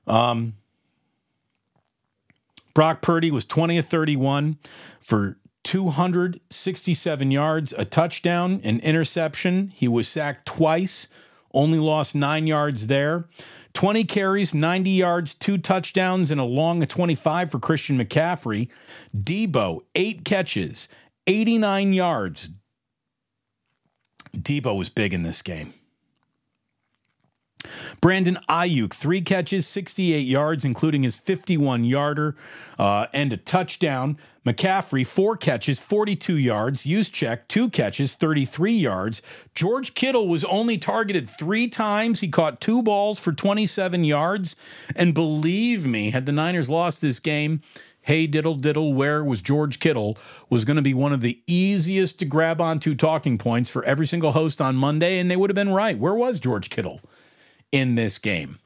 Um, 0.08 0.56
Brock 2.74 3.02
Purdy 3.02 3.32
was 3.32 3.46
20 3.46 3.78
of 3.78 3.86
31 3.86 4.58
for 5.00 5.38
267 5.64 7.32
yards, 7.32 7.74
a 7.74 7.86
touchdown, 7.86 8.62
an 8.64 8.80
interception. 8.80 9.72
He 9.76 9.88
was 9.88 10.08
sacked 10.08 10.46
twice, 10.46 11.08
only 11.54 11.80
lost 11.80 12.16
nine 12.16 12.48
yards 12.48 12.88
there. 12.88 13.26
20 13.74 14.04
carries, 14.04 14.54
90 14.54 14.90
yards, 14.90 15.34
two 15.34 15.58
touchdowns, 15.58 16.30
and 16.30 16.42
a 16.42 16.46
long 16.46 16.86
25 16.86 17.52
for 17.52 17.60
Christian 17.60 17.98
McCaffrey. 17.98 18.68
Deebo, 19.16 19.82
eight 19.96 20.26
catches, 20.26 20.90
89 21.28 21.94
yards. 21.94 22.50
Deebo 24.36 24.78
was 24.78 24.90
big 24.90 25.14
in 25.14 25.24
this 25.24 25.42
game. 25.42 25.74
Brandon 28.00 28.40
Aiyuk, 28.50 28.94
three 28.94 29.22
catches, 29.22 29.68
68 29.68 30.20
yards, 30.20 30.66
including 30.66 31.04
his 31.04 31.16
51 31.18 31.84
yarder 31.84 32.36
uh, 32.80 33.08
and 33.14 33.32
a 33.32 33.38
touchdown. 33.38 34.18
McCaffrey, 34.46 35.06
four 35.06 35.38
catches, 35.38 35.80
42 35.80 36.36
yards. 36.36 36.86
Juszczyk, 36.86 37.42
two 37.48 37.70
catches, 37.70 38.16
33 38.16 38.74
yards. 38.74 39.22
George 39.54 39.94
Kittle 39.94 40.28
was 40.28 40.44
only 40.46 40.80
targeted 40.80 41.30
three 41.30 41.68
times. 41.68 42.22
He 42.22 42.28
caught 42.28 42.60
two 42.60 42.82
balls 42.82 43.20
for 43.20 43.32
27 43.32 44.04
yards. 44.04 44.56
And 44.96 45.14
believe 45.14 45.86
me, 45.86 46.10
had 46.10 46.26
the 46.26 46.32
Niners 46.32 46.72
lost 46.72 47.02
this 47.02 47.20
game, 47.20 47.62
hey 48.02 48.28
diddle 48.28 48.56
diddle, 48.56 48.94
where 48.94 49.24
was 49.24 49.42
George 49.42 49.80
Kittle 49.80 50.18
was 50.50 50.66
going 50.66 50.76
to 50.76 50.82
be 50.82 50.94
one 50.94 51.14
of 51.14 51.22
the 51.22 51.42
easiest 51.48 52.20
to 52.20 52.26
grab 52.26 52.60
onto 52.60 52.96
talking 52.96 53.38
points 53.38 53.70
for 53.70 53.84
every 53.86 54.08
single 54.08 54.32
host 54.32 54.62
on 54.62 54.76
Monday. 54.76 55.20
And 55.20 55.30
they 55.30 55.36
would 55.36 55.50
have 55.50 55.56
been 55.56 55.70
right. 55.70 55.98
Where 55.98 56.16
was 56.16 56.40
George 56.40 56.70
Kittle? 56.70 57.02
in 57.72 57.96
this 57.96 58.18
game. 58.18 58.60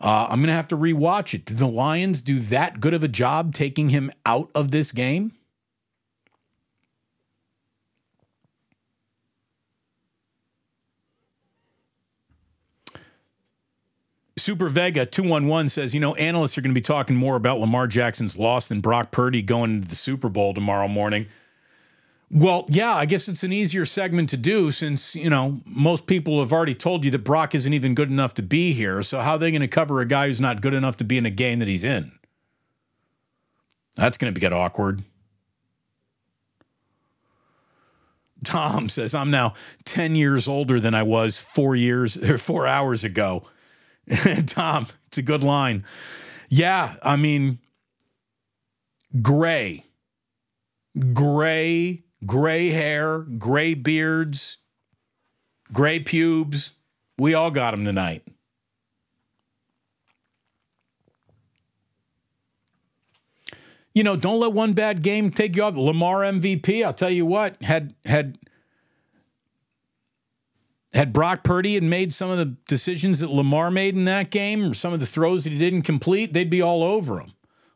Uh, 0.00 0.26
I'm 0.28 0.40
going 0.40 0.48
to 0.48 0.54
have 0.54 0.68
to 0.68 0.76
rewatch 0.76 1.34
it. 1.34 1.44
Did 1.44 1.58
the 1.58 1.68
Lions 1.68 2.22
do 2.22 2.40
that 2.40 2.80
good 2.80 2.94
of 2.94 3.04
a 3.04 3.08
job 3.08 3.54
taking 3.54 3.90
him 3.90 4.10
out 4.26 4.50
of 4.54 4.70
this 4.70 4.92
game? 4.92 5.32
Super 14.42 14.68
Vega 14.68 15.06
211 15.06 15.68
says, 15.68 15.94
you 15.94 16.00
know, 16.00 16.16
analysts 16.16 16.58
are 16.58 16.62
going 16.62 16.74
to 16.74 16.78
be 16.78 16.82
talking 16.82 17.14
more 17.14 17.36
about 17.36 17.60
Lamar 17.60 17.86
Jackson's 17.86 18.36
loss 18.36 18.66
than 18.66 18.80
Brock 18.80 19.12
Purdy 19.12 19.40
going 19.40 19.76
into 19.76 19.88
the 19.88 19.94
Super 19.94 20.28
Bowl 20.28 20.52
tomorrow 20.52 20.88
morning. 20.88 21.26
Well, 22.28 22.66
yeah, 22.68 22.92
I 22.92 23.06
guess 23.06 23.28
it's 23.28 23.44
an 23.44 23.52
easier 23.52 23.86
segment 23.86 24.30
to 24.30 24.36
do 24.36 24.72
since, 24.72 25.14
you 25.14 25.30
know, 25.30 25.60
most 25.64 26.08
people 26.08 26.40
have 26.40 26.52
already 26.52 26.74
told 26.74 27.04
you 27.04 27.10
that 27.12 27.20
Brock 27.20 27.54
isn't 27.54 27.72
even 27.72 27.94
good 27.94 28.10
enough 28.10 28.34
to 28.34 28.42
be 28.42 28.72
here. 28.72 29.00
So, 29.04 29.20
how 29.20 29.32
are 29.32 29.38
they 29.38 29.52
going 29.52 29.60
to 29.60 29.68
cover 29.68 30.00
a 30.00 30.06
guy 30.06 30.26
who's 30.26 30.40
not 30.40 30.60
good 30.60 30.74
enough 30.74 30.96
to 30.96 31.04
be 31.04 31.18
in 31.18 31.24
a 31.24 31.30
game 31.30 31.60
that 31.60 31.68
he's 31.68 31.84
in? 31.84 32.10
That's 33.96 34.18
going 34.18 34.34
to 34.34 34.40
get 34.40 34.52
awkward. 34.52 35.04
Tom 38.42 38.88
says, 38.88 39.14
I'm 39.14 39.30
now 39.30 39.54
10 39.84 40.16
years 40.16 40.48
older 40.48 40.80
than 40.80 40.94
I 40.94 41.04
was 41.04 41.38
four 41.38 41.76
years 41.76 42.16
or 42.16 42.38
four 42.38 42.66
hours 42.66 43.04
ago. 43.04 43.44
Tom, 44.46 44.86
it's 45.06 45.18
a 45.18 45.22
good 45.22 45.44
line. 45.44 45.84
Yeah, 46.48 46.96
I 47.02 47.16
mean, 47.16 47.58
gray, 49.22 49.84
gray 51.12 52.04
gray 52.24 52.70
hair, 52.70 53.20
gray 53.20 53.74
beards, 53.74 54.58
gray 55.72 56.00
pubes. 56.00 56.72
We 57.18 57.34
all 57.34 57.50
got 57.50 57.72
them 57.72 57.84
tonight. 57.84 58.22
You 63.94 64.02
know, 64.02 64.16
don't 64.16 64.40
let 64.40 64.52
one 64.52 64.72
bad 64.72 65.02
game 65.02 65.30
take 65.30 65.54
you 65.54 65.64
off. 65.64 65.76
Lamar 65.76 66.20
MVP, 66.20 66.82
I'll 66.84 66.94
tell 66.94 67.10
you 67.10 67.26
what, 67.26 67.62
had 67.62 67.94
had 68.06 68.38
had 70.94 71.12
Brock 71.12 71.42
Purdy 71.42 71.76
and 71.76 71.88
made 71.88 72.12
some 72.12 72.30
of 72.30 72.38
the 72.38 72.56
decisions 72.68 73.20
that 73.20 73.30
Lamar 73.30 73.70
made 73.70 73.94
in 73.94 74.04
that 74.04 74.30
game, 74.30 74.70
or 74.70 74.74
some 74.74 74.92
of 74.92 75.00
the 75.00 75.06
throws 75.06 75.44
that 75.44 75.52
he 75.52 75.58
didn't 75.58 75.82
complete, 75.82 76.32
they'd 76.32 76.50
be 76.50 76.62
all 76.62 76.82
over 76.82 77.20
him. 77.20 77.32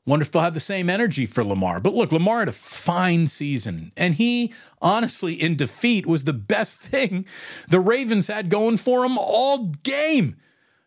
Wonder 0.06 0.22
if 0.22 0.30
they'll 0.30 0.42
have 0.42 0.54
the 0.54 0.60
same 0.60 0.88
energy 0.88 1.26
for 1.26 1.42
Lamar. 1.42 1.80
But 1.80 1.94
look, 1.94 2.12
Lamar 2.12 2.38
had 2.38 2.48
a 2.48 2.52
fine 2.52 3.26
season. 3.26 3.90
And 3.96 4.14
he, 4.14 4.52
honestly, 4.80 5.34
in 5.34 5.56
defeat, 5.56 6.06
was 6.06 6.24
the 6.24 6.32
best 6.32 6.78
thing 6.80 7.26
the 7.68 7.80
Ravens 7.80 8.28
had 8.28 8.48
going 8.48 8.76
for 8.76 9.04
him 9.04 9.18
all 9.18 9.72
game. 9.82 10.36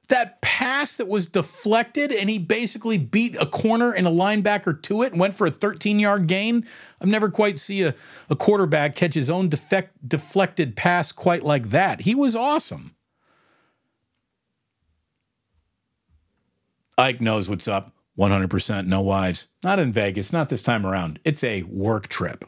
That 0.10 0.41
pass 0.41 0.95
that 0.98 1.07
was 1.07 1.27
deflected 1.27 2.11
and 2.11 2.30
he 2.30 2.38
basically 2.38 2.98
beat 2.98 3.36
a 3.40 3.45
corner 3.45 3.91
and 3.91 4.07
a 4.07 4.11
linebacker 4.11 4.80
to 4.84 5.03
it 5.03 5.11
and 5.11 5.22
went 5.22 5.36
for 5.36 5.48
a 5.48 5.52
13 5.52 5.99
yard 5.99 6.27
gain. 6.27 6.65
I've 6.99 7.07
never 7.07 7.30
quite 7.30 7.57
seen 7.60 7.88
a, 7.88 7.95
a 8.30 8.36
quarterback 8.36 8.95
catch 8.95 9.14
his 9.14 9.30
own 9.30 9.49
defect, 9.49 10.07
deflected 10.07 10.76
pass 10.76 11.11
quite 11.11 11.44
like 11.44 11.69
that. 11.69 12.02
He 12.02 12.15
was 12.15 12.36
awesome. 12.36 12.95
Ike 16.98 17.22
knows 17.22 17.49
what's 17.49 17.68
up. 17.68 17.94
100% 18.18 18.86
no 18.86 18.99
wives. 18.99 19.48
Not 19.64 19.80
in 19.80 19.94
Vegas, 19.94 20.34
not 20.34 20.49
this 20.49 20.61
time 20.61 20.86
around. 20.86 21.19
It's 21.23 21.44
a 21.44 21.64
work 21.64 22.10
trip. 22.10 22.44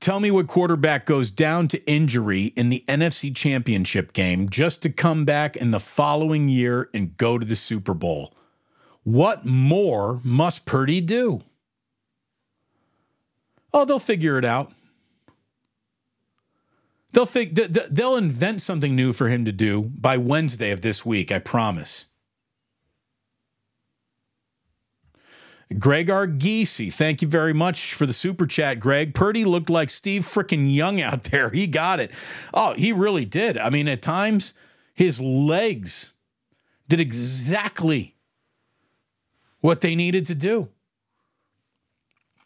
Tell 0.00 0.20
me 0.20 0.30
what 0.30 0.46
quarterback 0.46 1.06
goes 1.06 1.30
down 1.30 1.66
to 1.68 1.90
injury 1.90 2.46
in 2.56 2.68
the 2.68 2.84
NFC 2.86 3.34
Championship 3.34 4.12
game 4.12 4.48
just 4.48 4.80
to 4.82 4.90
come 4.90 5.24
back 5.24 5.56
in 5.56 5.72
the 5.72 5.80
following 5.80 6.48
year 6.48 6.88
and 6.94 7.16
go 7.16 7.36
to 7.36 7.44
the 7.44 7.56
Super 7.56 7.94
Bowl. 7.94 8.32
What 9.02 9.44
more 9.44 10.20
must 10.22 10.66
Purdy 10.66 11.00
do? 11.00 11.42
Oh, 13.72 13.84
they'll 13.84 13.98
figure 13.98 14.38
it 14.38 14.44
out. 14.44 14.72
They'll 17.12 17.26
fig- 17.26 17.54
they'll 17.54 18.16
invent 18.16 18.62
something 18.62 18.94
new 18.94 19.12
for 19.12 19.28
him 19.28 19.44
to 19.46 19.52
do 19.52 19.82
by 19.82 20.16
Wednesday 20.16 20.70
of 20.70 20.82
this 20.82 21.04
week, 21.04 21.32
I 21.32 21.38
promise. 21.38 22.06
Greg 25.76 26.08
Argisi, 26.08 26.92
thank 26.92 27.20
you 27.20 27.28
very 27.28 27.52
much 27.52 27.92
for 27.92 28.06
the 28.06 28.12
super 28.12 28.46
chat, 28.46 28.80
Greg. 28.80 29.12
Purdy 29.14 29.44
looked 29.44 29.68
like 29.68 29.90
Steve 29.90 30.22
frickin' 30.22 30.74
Young 30.74 31.00
out 31.00 31.24
there. 31.24 31.50
He 31.58 31.66
got 31.66 31.98
it. 31.98 32.12
Oh, 32.54 32.74
he 32.74 32.92
really 32.92 33.24
did. 33.24 33.58
I 33.58 33.68
mean, 33.68 33.88
at 33.88 34.00
times, 34.00 34.54
his 34.94 35.20
legs 35.20 36.14
did 36.88 37.00
exactly 37.00 38.16
what 39.60 39.80
they 39.80 39.94
needed 39.94 40.24
to 40.26 40.34
do. 40.34 40.68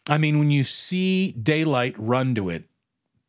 I 0.08 0.18
mean, 0.18 0.38
when 0.38 0.50
you 0.50 0.64
see 0.64 1.32
daylight, 1.32 1.94
run 1.98 2.34
to 2.34 2.48
it. 2.48 2.64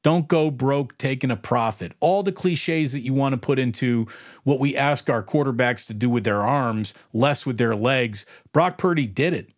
Don't 0.03 0.27
go 0.27 0.51
broke 0.51 0.97
taking 0.97 1.31
a 1.31 1.37
profit. 1.37 1.93
All 1.99 2.23
the 2.23 2.31
cliches 2.31 2.91
that 2.93 3.01
you 3.01 3.13
want 3.13 3.33
to 3.33 3.37
put 3.37 3.59
into 3.59 4.07
what 4.43 4.59
we 4.59 4.75
ask 4.75 5.09
our 5.09 5.23
quarterbacks 5.23 5.85
to 5.87 5.93
do 5.93 6.09
with 6.09 6.23
their 6.23 6.41
arms, 6.41 6.93
less 7.13 7.45
with 7.45 7.57
their 7.57 7.75
legs. 7.75 8.25
Brock 8.51 8.77
Purdy 8.77 9.07
did 9.07 9.33
it. 9.33 9.52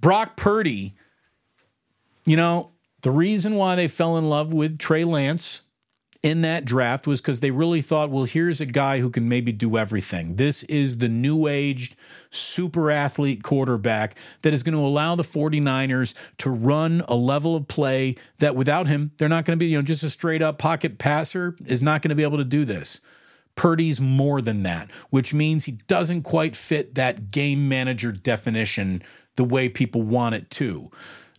Brock 0.00 0.36
Purdy, 0.36 0.94
you 2.24 2.36
know, 2.36 2.70
the 3.02 3.10
reason 3.10 3.54
why 3.54 3.74
they 3.74 3.88
fell 3.88 4.16
in 4.16 4.28
love 4.28 4.52
with 4.52 4.78
Trey 4.78 5.04
Lance 5.04 5.62
in 6.22 6.40
that 6.40 6.64
draft 6.64 7.06
was 7.06 7.20
because 7.20 7.40
they 7.40 7.50
really 7.50 7.80
thought, 7.80 8.10
well, 8.10 8.24
here's 8.24 8.60
a 8.60 8.66
guy 8.66 8.98
who 8.98 9.08
can 9.08 9.28
maybe 9.28 9.52
do 9.52 9.76
everything. 9.76 10.34
This 10.34 10.64
is 10.64 10.98
the 10.98 11.08
new 11.08 11.46
aged 11.46 11.94
super 12.30 12.90
athlete 12.90 13.42
quarterback 13.42 14.16
that 14.42 14.52
is 14.52 14.62
going 14.62 14.74
to 14.74 14.80
allow 14.80 15.14
the 15.14 15.22
49ers 15.22 16.14
to 16.38 16.50
run 16.50 17.04
a 17.08 17.14
level 17.14 17.54
of 17.54 17.68
play 17.68 18.16
that 18.38 18.56
without 18.56 18.88
him, 18.88 19.12
they're 19.18 19.28
not 19.28 19.44
going 19.44 19.56
to 19.56 19.62
be, 19.62 19.66
you 19.66 19.78
know, 19.78 19.82
just 19.82 20.02
a 20.02 20.10
straight 20.10 20.42
up 20.42 20.58
pocket 20.58 20.98
passer 20.98 21.56
is 21.64 21.82
not 21.82 22.02
going 22.02 22.10
to 22.10 22.16
be 22.16 22.24
able 22.24 22.38
to 22.38 22.44
do 22.44 22.64
this. 22.64 23.00
Purdy's 23.54 24.00
more 24.00 24.40
than 24.40 24.62
that, 24.64 24.90
which 25.10 25.34
means 25.34 25.64
he 25.64 25.72
doesn't 25.72 26.22
quite 26.22 26.56
fit 26.56 26.94
that 26.94 27.30
game 27.30 27.68
manager 27.68 28.12
definition 28.12 29.02
the 29.38 29.44
way 29.44 29.70
people 29.70 30.02
want 30.02 30.34
it 30.34 30.50
to. 30.50 30.90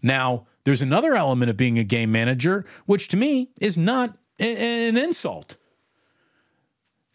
Now, 0.01 0.47
there's 0.63 0.81
another 0.81 1.13
element 1.13 1.51
of 1.51 1.57
being 1.57 1.77
a 1.77 1.83
game 1.83 2.11
manager, 2.11 2.65
which 2.87 3.07
to 3.09 3.17
me 3.17 3.51
is 3.59 3.77
not 3.77 4.17
an 4.39 4.97
insult. 4.97 5.57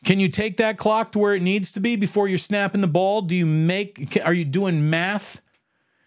Can 0.04 0.20
you 0.20 0.28
take 0.28 0.58
that 0.58 0.76
clock 0.76 1.12
to 1.12 1.18
where 1.18 1.34
it 1.34 1.42
needs 1.42 1.70
to 1.72 1.80
be 1.80 1.96
before 1.96 2.28
you're 2.28 2.38
snapping 2.38 2.82
the 2.82 2.86
ball? 2.86 3.22
Do 3.22 3.34
you 3.34 3.46
make 3.46 4.20
are 4.24 4.34
you 4.34 4.44
doing 4.44 4.90
math 4.90 5.40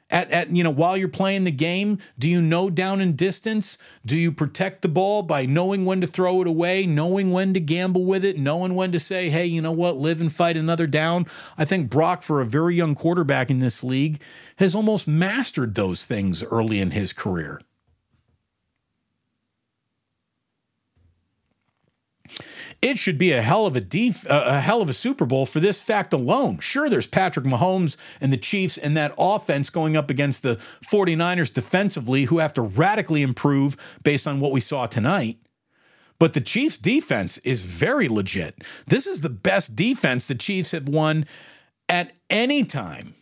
at, 0.10 0.30
at 0.32 0.56
you 0.56 0.64
know 0.64 0.70
while 0.70 0.98
you're 0.98 1.08
playing 1.08 1.44
the 1.44 1.52
game? 1.52 2.00
Do 2.18 2.28
you 2.28 2.42
know 2.42 2.70
down 2.70 3.02
and 3.02 3.18
distance? 3.18 3.78
Do 4.06 4.16
you 4.16 4.32
protect 4.32 4.82
the 4.82 4.88
ball 4.88 5.24
by 5.24 5.46
knowing 5.46 5.86
when 5.86 6.02
to 6.02 6.08
throw 6.08 6.42
it 6.42 6.48
away, 6.48 6.86
knowing 6.86 7.32
when 7.32 7.54
to 7.54 7.60
gamble 7.60 8.06
with 8.06 8.24
it, 8.24 8.38
knowing 8.38 8.76
when 8.76 8.92
to 8.92 9.00
say, 9.00 9.30
"Hey, 9.30 9.46
you 9.46 9.62
know 9.62 9.72
what? 9.72 9.98
Live 9.98 10.22
and 10.22 10.32
fight 10.32 10.58
another 10.58 10.88
down." 10.88 11.26
I 11.58 11.66
think 11.66 11.90
Brock 11.90 12.24
for 12.24 12.42
a 12.42 12.46
very 12.46 12.76
young 12.76 12.96
quarterback 12.96 13.50
in 13.50 13.60
this 13.60 13.84
league 13.84 14.22
has 14.58 14.76
almost 14.76 15.08
mastered 15.08 15.76
those 15.76 16.06
things 16.06 16.44
early 16.44 16.80
in 16.80 16.92
his 16.92 17.14
career. 17.14 17.62
It 22.82 23.00
should 23.00 23.18
be 23.18 23.32
a 23.32 23.42
hell 23.42 23.66
of 23.66 23.76
a 23.76 23.82
def- 23.82 24.30
uh, 24.30 24.44
a 24.46 24.60
hell 24.60 24.82
of 24.82 24.90
a 24.90 24.94
Super 24.94 25.26
Bowl 25.26 25.46
for 25.46 25.60
this 25.60 25.82
fact 25.82 26.14
alone. 26.14 26.60
Sure, 26.60 26.90
there's 26.90 27.08
Patrick 27.08 27.46
Mahomes 27.46 27.98
and 28.22 28.32
the 28.32 28.38
Chiefs 28.38 28.78
and 28.78 28.96
that 28.96 29.16
offense 29.18 29.70
going 29.70 29.98
up 29.98 30.10
against 30.10 30.44
the 30.44 30.58
49ers 30.58 31.52
defensively, 31.52 32.26
who 32.26 32.38
have 32.38 32.54
to 32.54 32.62
radically 32.62 33.24
improve 33.24 34.00
based 34.04 34.28
on 34.28 34.40
what 34.40 34.52
we 34.52 34.60
saw 34.60 34.86
tonight. 34.86 35.38
But 36.20 36.34
the 36.34 36.42
Chiefs' 36.42 36.78
defense 36.78 37.38
is 37.40 37.64
very 37.64 38.08
legit. 38.08 38.64
This 38.88 39.08
is 39.08 39.22
the 39.22 39.30
best 39.30 39.76
defense 39.76 40.28
the 40.28 40.36
Chiefs 40.36 40.72
have 40.72 40.88
won 40.88 41.26
at 41.90 42.14
any 42.30 42.64
time 42.64 43.16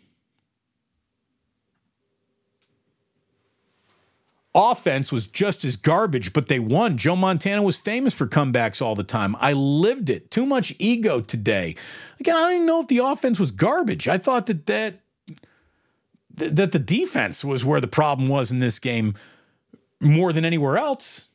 offense 4.56 5.12
was 5.12 5.28
just 5.28 5.64
as 5.66 5.76
garbage, 5.76 6.34
but 6.34 6.48
they 6.48 6.60
won. 6.60 6.98
Joe 6.98 7.16
Montana 7.16 7.62
was 7.62 7.78
famous 7.78 8.14
for 8.14 8.26
comebacks 8.26 8.82
all 8.82 8.96
the 8.96 9.04
time. 9.04 9.36
I 9.40 9.54
lived 9.54 10.10
it. 10.10 10.32
Too 10.32 10.46
much 10.46 10.74
ego 10.80 11.20
today. 11.22 11.76
Again, 12.20 12.36
I 12.36 12.40
don't 12.42 12.54
even 12.54 12.66
know 12.66 12.80
if 12.80 12.88
the 12.88 13.00
offense 13.00 13.40
was 13.40 13.52
garbage. 13.52 14.08
I 14.08 14.18
thought 14.18 14.46
that 14.48 14.66
that 14.66 15.02
that 16.38 16.72
the 16.72 16.80
defense 16.80 17.46
was 17.46 17.64
where 17.64 17.80
the 17.80 17.88
problem 17.88 18.28
was 18.28 18.52
in 18.52 18.60
this 18.60 18.80
game 18.80 19.16
more 20.02 20.34
than 20.34 20.44
anywhere 20.44 20.78
else. 20.78 21.30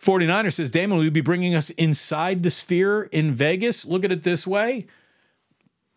49er 0.00 0.52
says, 0.52 0.70
Damon, 0.70 0.96
will 0.96 1.04
you 1.04 1.10
be 1.10 1.20
bringing 1.20 1.54
us 1.54 1.68
inside 1.70 2.42
the 2.42 2.50
sphere 2.50 3.02
in 3.12 3.32
Vegas? 3.32 3.84
Look 3.84 4.04
at 4.04 4.10
it 4.12 4.22
this 4.22 4.46
way. 4.46 4.86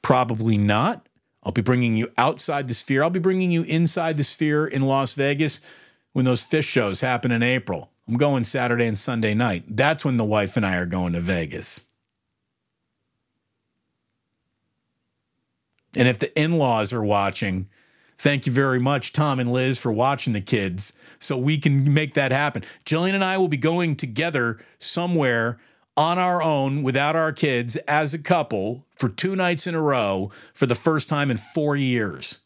Probably 0.01 0.57
not. 0.57 1.07
I'll 1.45 1.52
be 1.52 1.61
bringing 1.61 1.98
you 1.98 2.10
outside 2.18 2.68
the 2.68 2.74
sphere. 2.74 3.03
I'll 3.03 3.10
be 3.10 3.20
bringing 3.20 3.52
you 3.52 3.64
inside 3.64 4.18
the 4.18 4.24
sphere 4.24 4.65
in 4.65 4.82
Las 4.82 5.14
Vegas 5.14 5.60
when 6.14 6.26
those 6.26 6.41
fish 6.41 6.65
shows 6.65 7.02
happen 7.02 7.32
in 7.32 7.44
April. 7.44 7.91
I'm 8.07 8.18
going 8.18 8.44
Saturday 8.44 8.86
and 8.86 8.98
Sunday 8.98 9.34
night. 9.34 9.64
That's 9.68 10.03
when 10.03 10.18
the 10.18 10.26
wife 10.26 10.57
and 10.57 10.65
I 10.65 10.76
are 10.76 10.86
going 10.86 11.14
to 11.14 11.22
Vegas. 11.22 11.86
And 15.95 16.07
if 16.07 16.20
the 16.20 16.38
in 16.40 16.53
laws 16.57 16.91
are 16.91 17.03
watching, 17.03 17.70
thank 18.18 18.45
you 18.45 18.52
very 18.52 18.80
much, 18.80 19.14
Tom 19.14 19.40
and 19.40 19.53
Liz, 19.53 19.78
for 19.78 19.91
watching 19.91 20.34
the 20.34 20.41
kids 20.41 20.94
so 21.20 21.38
we 21.38 21.57
can 21.57 21.94
make 21.94 22.15
that 22.15 22.32
happen. 22.32 22.64
Jillian 22.86 23.14
and 23.14 23.24
I 23.24 23.38
will 23.38 23.48
be 23.48 23.57
going 23.57 23.95
together 23.95 24.60
somewhere 24.80 25.57
on 25.95 26.18
our 26.18 26.41
own 26.41 26.84
without 26.84 27.15
our 27.15 27.32
kids 27.32 27.76
as 27.88 28.14
a 28.14 28.20
couple 28.20 28.86
for 28.98 29.10
two 29.10 29.36
nights 29.36 29.68
in 29.68 29.76
a 29.76 29.82
row 29.82 30.32
for 30.53 30.65
the 30.65 30.76
first 30.76 31.10
time 31.10 31.30
in 31.30 31.38
four 31.38 31.76
years. 31.76 32.40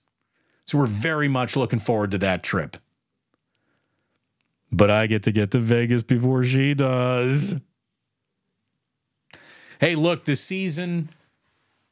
So 0.66 0.78
we're 0.78 0.86
very 0.86 1.28
much 1.28 1.56
looking 1.56 1.80
forward 1.80 2.12
to 2.12 2.18
that 2.20 2.44
trip. 2.44 2.78
But 4.72 4.92
I 4.92 5.08
get 5.08 5.24
to 5.24 5.32
get 5.32 5.52
to 5.52 5.60
Vegas 5.60 6.04
before 6.04 6.44
she 6.44 6.74
does. 6.74 7.56
Hey, 9.80 9.96
look, 9.96 10.26
the 10.26 10.36
season 10.36 11.10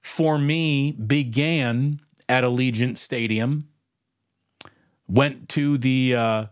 for 0.01 0.37
me 0.37 0.91
began 0.91 2.01
at 2.27 2.43
Allegiant 2.43 2.97
Stadium. 2.97 3.69
Went 5.07 5.47
to 5.49 5.77
the 5.77 6.15
uh, 6.15 6.45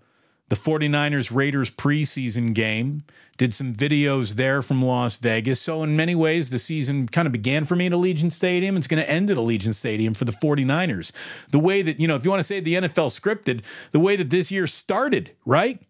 the 0.49 0.55
49ers 0.55 1.33
Raiders 1.33 1.71
preseason 1.71 2.53
game 2.53 3.03
did 3.37 3.55
some 3.55 3.73
videos 3.73 4.35
there 4.35 4.61
from 4.61 4.83
Las 4.83 5.15
Vegas. 5.17 5.59
So, 5.59 5.81
in 5.83 5.95
many 5.95 6.13
ways, 6.13 6.49
the 6.49 6.59
season 6.59 7.07
kind 7.07 7.25
of 7.25 7.31
began 7.31 7.65
for 7.65 7.75
me 7.75 7.87
at 7.87 7.91
Allegiant 7.91 8.31
Stadium. 8.31 8.77
It's 8.77 8.87
going 8.87 9.01
to 9.01 9.09
end 9.09 9.31
at 9.31 9.37
Allegiant 9.37 9.73
Stadium 9.73 10.13
for 10.13 10.25
the 10.25 10.31
49ers. 10.31 11.11
The 11.49 11.59
way 11.59 11.81
that, 11.81 11.99
you 11.99 12.07
know, 12.07 12.15
if 12.15 12.23
you 12.23 12.29
want 12.29 12.39
to 12.39 12.43
say 12.43 12.59
the 12.59 12.75
NFL 12.75 13.19
scripted, 13.19 13.63
the 13.91 13.99
way 13.99 14.15
that 14.15 14.29
this 14.29 14.51
year 14.51 14.67
started, 14.67 15.31
right? 15.45 15.81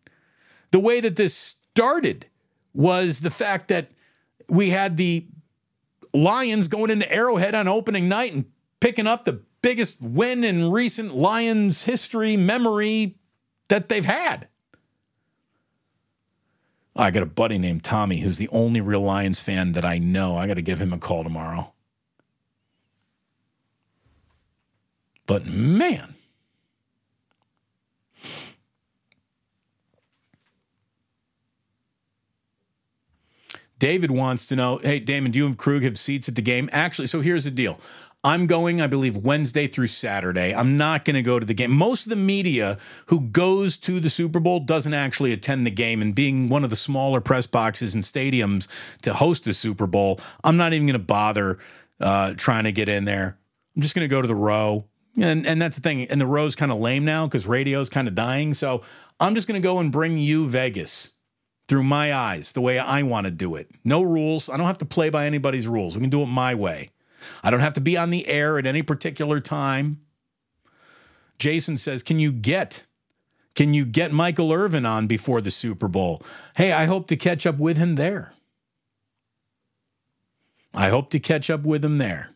The 0.71 0.79
way 0.79 1.01
that 1.01 1.15
this 1.17 1.35
started 1.35 2.27
was 2.73 3.19
the 3.19 3.29
fact 3.29 3.67
that 3.67 3.91
we 4.49 4.69
had 4.69 4.97
the 4.97 5.27
Lions 6.13 6.67
going 6.67 6.91
into 6.91 7.11
Arrowhead 7.11 7.55
on 7.55 7.67
opening 7.67 8.07
night 8.07 8.33
and 8.33 8.45
picking 8.79 9.07
up 9.07 9.25
the 9.25 9.41
biggest 9.61 10.01
win 10.01 10.43
in 10.43 10.71
recent 10.71 11.15
Lions 11.15 11.83
history 11.83 12.37
memory 12.37 13.17
that 13.73 13.89
they've 13.89 14.05
had. 14.05 14.47
I 16.95 17.09
got 17.09 17.23
a 17.23 17.25
buddy 17.25 17.57
named 17.57 17.83
Tommy 17.83 18.19
who's 18.19 18.37
the 18.37 18.47
only 18.49 18.81
real 18.81 19.01
Lions 19.01 19.41
fan 19.41 19.71
that 19.71 19.83
I 19.83 19.97
know. 19.97 20.37
I 20.37 20.45
got 20.45 20.53
to 20.55 20.61
give 20.61 20.79
him 20.79 20.93
a 20.93 20.99
call 20.99 21.23
tomorrow. 21.23 21.73
But 25.25 25.47
man, 25.47 26.13
David 33.79 34.11
wants 34.11 34.45
to 34.47 34.55
know, 34.55 34.77
hey, 34.83 34.99
Damon, 34.99 35.31
do 35.31 35.39
you 35.39 35.47
and 35.47 35.57
Krug 35.57 35.81
have 35.81 35.97
seats 35.97 36.29
at 36.29 36.35
the 36.35 36.43
game? 36.43 36.69
Actually, 36.71 37.07
so 37.07 37.21
here's 37.21 37.45
the 37.45 37.51
deal. 37.51 37.79
I'm 38.25 38.47
going, 38.47 38.79
I 38.79 38.87
believe, 38.87 39.17
Wednesday 39.17 39.67
through 39.67 39.87
Saturday. 39.87 40.55
I'm 40.55 40.77
not 40.77 41.03
going 41.03 41.15
to 41.15 41.21
go 41.21 41.39
to 41.39 41.45
the 41.45 41.53
game. 41.53 41.71
Most 41.71 42.05
of 42.05 42.09
the 42.09 42.15
media 42.15 42.77
who 43.07 43.19
goes 43.19 43.77
to 43.79 43.99
the 43.99 44.09
Super 44.09 44.39
Bowl 44.39 44.61
doesn't 44.61 44.93
actually 44.93 45.33
attend 45.33 45.67
the 45.67 45.71
game. 45.71 46.01
And 46.01 46.15
being 46.15 46.47
one 46.47 46.63
of 46.63 46.69
the 46.69 46.77
smaller 46.77 47.19
press 47.19 47.47
boxes 47.47 47.93
and 47.93 48.01
stadiums 48.01 48.69
to 49.01 49.13
host 49.13 49.45
a 49.47 49.53
Super 49.53 49.87
Bowl, 49.87 50.21
I'm 50.41 50.55
not 50.55 50.71
even 50.71 50.87
going 50.87 50.99
to 50.99 51.05
bother 51.05 51.59
uh, 51.99 52.33
trying 52.37 52.63
to 52.63 52.71
get 52.71 52.87
in 52.87 53.03
there. 53.03 53.37
I'm 53.75 53.81
just 53.81 53.93
going 53.93 54.07
to 54.07 54.13
go 54.13 54.21
to 54.21 54.27
the 54.27 54.35
row. 54.35 54.85
And, 55.19 55.45
and 55.45 55.61
that's 55.61 55.75
the 55.75 55.81
thing. 55.81 56.03
And 56.09 56.21
the 56.21 56.25
row's 56.25 56.55
kind 56.55 56.71
of 56.71 56.79
lame 56.79 57.03
now 57.03 57.27
because 57.27 57.45
radio's 57.45 57.89
kind 57.89 58.07
of 58.07 58.15
dying. 58.15 58.53
So 58.53 58.83
I'm 59.19 59.35
just 59.35 59.49
going 59.49 59.61
to 59.61 59.65
go 59.65 59.79
and 59.79 59.91
bring 59.91 60.15
you 60.15 60.47
Vegas 60.47 61.13
through 61.67 61.83
my 61.83 62.13
eyes, 62.13 62.53
the 62.53 62.61
way 62.61 62.79
I 62.79 63.03
want 63.03 63.25
to 63.25 63.31
do 63.31 63.55
it. 63.55 63.69
No 63.83 64.01
rules. 64.01 64.49
I 64.49 64.55
don't 64.55 64.65
have 64.65 64.77
to 64.79 64.85
play 64.85 65.09
by 65.09 65.25
anybody's 65.25 65.67
rules. 65.67 65.95
We 65.95 66.01
can 66.01 66.09
do 66.09 66.21
it 66.21 66.27
my 66.27 66.55
way. 66.55 66.89
I 67.43 67.49
don't 67.49 67.59
have 67.59 67.73
to 67.73 67.81
be 67.81 67.97
on 67.97 68.09
the 68.09 68.27
air 68.27 68.57
at 68.57 68.65
any 68.65 68.81
particular 68.81 69.39
time. 69.39 70.01
Jason 71.39 71.77
says, 71.77 72.03
Can 72.03 72.19
you 72.19 72.31
get 72.31 72.83
can 73.55 73.73
you 73.73 73.85
get 73.85 74.11
Michael 74.11 74.51
Irvin 74.51 74.85
on 74.85 75.05
before 75.07 75.39
the 75.39 75.51
Super 75.51 75.87
Bowl? 75.87 76.21
Hey, 76.57 76.71
I 76.71 76.85
hope 76.85 77.07
to 77.07 77.15
catch 77.15 77.45
up 77.45 77.57
with 77.59 77.77
him 77.77 77.95
there. 77.95 78.33
I 80.73 80.89
hope 80.89 81.11
to 81.11 81.19
catch 81.19 81.51
up 81.51 81.61
with 81.61 81.85
him 81.85 81.97
there. 81.97 82.31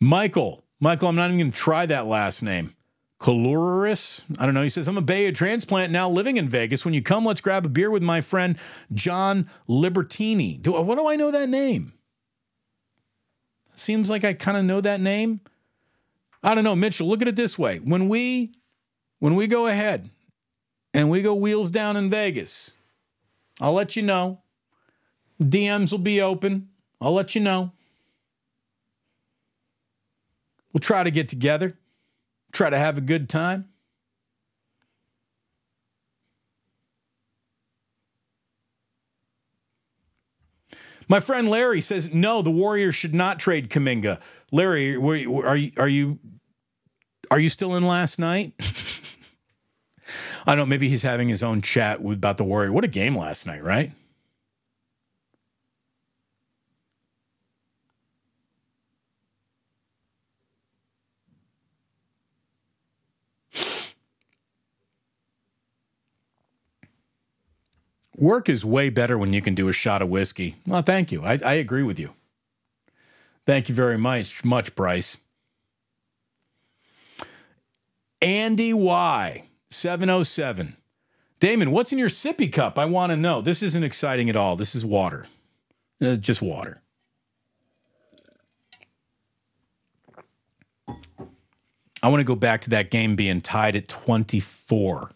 Michael, 0.00 0.64
Michael, 0.80 1.08
I'm 1.08 1.16
not 1.16 1.26
even 1.26 1.38
going 1.38 1.52
to 1.52 1.58
try 1.58 1.84
that 1.84 2.06
last 2.06 2.42
name. 2.42 2.74
Caloris. 3.20 4.20
I 4.38 4.46
don't 4.46 4.54
know. 4.54 4.62
He 4.62 4.68
says, 4.68 4.86
I'm 4.86 4.96
a 4.96 5.02
Bay 5.02 5.30
transplant 5.32 5.92
now 5.92 6.08
living 6.08 6.36
in 6.36 6.48
Vegas. 6.48 6.84
When 6.84 6.94
you 6.94 7.02
come, 7.02 7.24
let's 7.24 7.40
grab 7.40 7.66
a 7.66 7.68
beer 7.68 7.90
with 7.90 8.02
my 8.02 8.20
friend 8.20 8.56
John 8.92 9.48
Libertini. 9.68 10.60
Do, 10.60 10.72
what 10.72 10.96
do 10.96 11.08
I 11.08 11.16
know 11.16 11.30
that 11.30 11.48
name? 11.48 11.92
Seems 13.74 14.10
like 14.10 14.24
I 14.24 14.34
kind 14.34 14.56
of 14.56 14.64
know 14.64 14.80
that 14.80 15.00
name. 15.00 15.40
I 16.42 16.54
don't 16.54 16.64
know, 16.64 16.76
Mitchell. 16.76 17.08
Look 17.08 17.22
at 17.22 17.28
it 17.28 17.36
this 17.36 17.58
way: 17.58 17.78
when 17.78 18.08
we 18.08 18.52
when 19.18 19.34
we 19.34 19.46
go 19.46 19.66
ahead 19.66 20.10
and 20.92 21.10
we 21.10 21.22
go 21.22 21.34
wheels 21.34 21.70
down 21.70 21.96
in 21.96 22.10
Vegas, 22.10 22.74
I'll 23.60 23.72
let 23.72 23.96
you 23.96 24.02
know. 24.02 24.40
DMs 25.40 25.92
will 25.92 25.98
be 25.98 26.20
open. 26.20 26.68
I'll 27.00 27.14
let 27.14 27.34
you 27.36 27.40
know. 27.40 27.72
We'll 30.72 30.80
try 30.80 31.04
to 31.04 31.10
get 31.10 31.28
together, 31.28 31.77
try 32.52 32.70
to 32.70 32.78
have 32.78 32.98
a 32.98 33.02
good 33.02 33.28
time. 33.28 33.68
My 41.08 41.20
friend 41.20 41.48
Larry 41.48 41.80
says 41.80 42.12
no. 42.12 42.42
The 42.42 42.50
Warriors 42.50 42.94
should 42.94 43.14
not 43.14 43.38
trade 43.38 43.70
Kuminga. 43.70 44.20
Larry, 44.52 44.94
are 44.94 45.56
you 45.56 45.72
are 45.78 45.88
you 45.88 46.18
are 47.30 47.40
you 47.40 47.48
still 47.48 47.74
in 47.74 47.82
last 47.82 48.18
night? 48.18 48.52
I 50.46 50.54
don't 50.54 50.58
know. 50.58 50.66
Maybe 50.66 50.88
he's 50.88 51.02
having 51.02 51.28
his 51.28 51.42
own 51.42 51.62
chat 51.62 52.00
about 52.00 52.36
the 52.36 52.44
Warrior. 52.44 52.72
What 52.72 52.84
a 52.84 52.88
game 52.88 53.16
last 53.16 53.46
night, 53.46 53.62
right? 53.62 53.92
Work 68.18 68.48
is 68.48 68.64
way 68.64 68.90
better 68.90 69.16
when 69.16 69.32
you 69.32 69.40
can 69.40 69.54
do 69.54 69.68
a 69.68 69.72
shot 69.72 70.02
of 70.02 70.08
whiskey. 70.08 70.56
Well, 70.66 70.82
thank 70.82 71.12
you. 71.12 71.24
I, 71.24 71.38
I 71.44 71.54
agree 71.54 71.84
with 71.84 72.00
you. 72.00 72.14
Thank 73.46 73.68
you 73.68 73.74
very 73.76 73.96
much, 73.96 74.44
much, 74.44 74.74
Bryce. 74.74 75.18
Andy 78.20 78.74
Y, 78.74 79.44
707. 79.70 80.76
Damon, 81.38 81.70
what's 81.70 81.92
in 81.92 81.98
your 81.98 82.08
sippy 82.08 82.52
cup? 82.52 82.76
I 82.76 82.86
want 82.86 83.10
to 83.10 83.16
know. 83.16 83.40
This 83.40 83.62
isn't 83.62 83.84
exciting 83.84 84.28
at 84.28 84.36
all. 84.36 84.56
This 84.56 84.74
is 84.74 84.84
water. 84.84 85.28
Uh, 86.02 86.16
just 86.16 86.42
water. 86.42 86.82
I 92.02 92.08
want 92.08 92.20
to 92.20 92.24
go 92.24 92.34
back 92.34 92.62
to 92.62 92.70
that 92.70 92.90
game 92.90 93.14
being 93.14 93.40
tied 93.40 93.76
at 93.76 93.86
24 93.86 95.12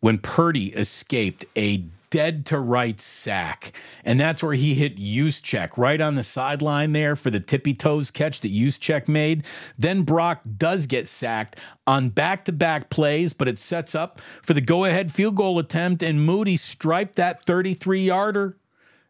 when 0.00 0.18
Purdy 0.18 0.66
escaped 0.74 1.44
a 1.56 1.84
dead 2.16 2.46
to 2.46 2.58
right 2.58 2.98
sack. 2.98 3.74
And 4.02 4.18
that's 4.18 4.42
where 4.42 4.54
he 4.54 4.72
hit 4.72 4.96
Juszczyk 4.96 5.76
right 5.76 6.00
on 6.00 6.14
the 6.14 6.24
sideline 6.24 6.92
there 6.92 7.14
for 7.14 7.28
the 7.28 7.40
tippy 7.40 7.74
toes 7.74 8.10
catch 8.10 8.40
that 8.40 8.50
Juszczyk 8.50 9.06
made. 9.06 9.44
Then 9.78 10.00
Brock 10.00 10.40
does 10.56 10.86
get 10.86 11.08
sacked 11.08 11.60
on 11.86 12.08
back 12.08 12.46
to 12.46 12.52
back 12.52 12.88
plays, 12.88 13.34
but 13.34 13.48
it 13.48 13.58
sets 13.58 13.94
up 13.94 14.18
for 14.18 14.54
the 14.54 14.62
go 14.62 14.86
ahead 14.86 15.12
field 15.12 15.34
goal 15.34 15.58
attempt, 15.58 16.02
and 16.02 16.24
Moody 16.24 16.56
striped 16.56 17.16
that 17.16 17.42
33 17.42 18.06
yarder. 18.06 18.56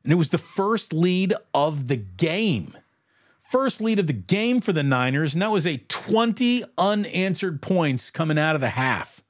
And 0.03 0.13
it 0.13 0.17
was 0.17 0.31
the 0.31 0.37
first 0.39 0.93
lead 0.93 1.33
of 1.55 1.87
the 1.87 1.97
game. 1.97 2.77
First 3.39 3.81
lead 3.81 4.01
of 4.01 4.09
the 4.09 4.13
game 4.15 4.61
for 4.61 4.73
the 4.73 4.83
Niners, 4.83 5.33
and 5.33 5.43
that 5.43 5.53
was 5.53 5.65
a 5.65 5.77
20 5.77 6.65
unanswered 6.77 7.63
points 7.63 8.11
coming 8.11 8.37
out 8.37 8.57
of 8.57 8.61
the 8.61 8.71
half. 8.71 9.23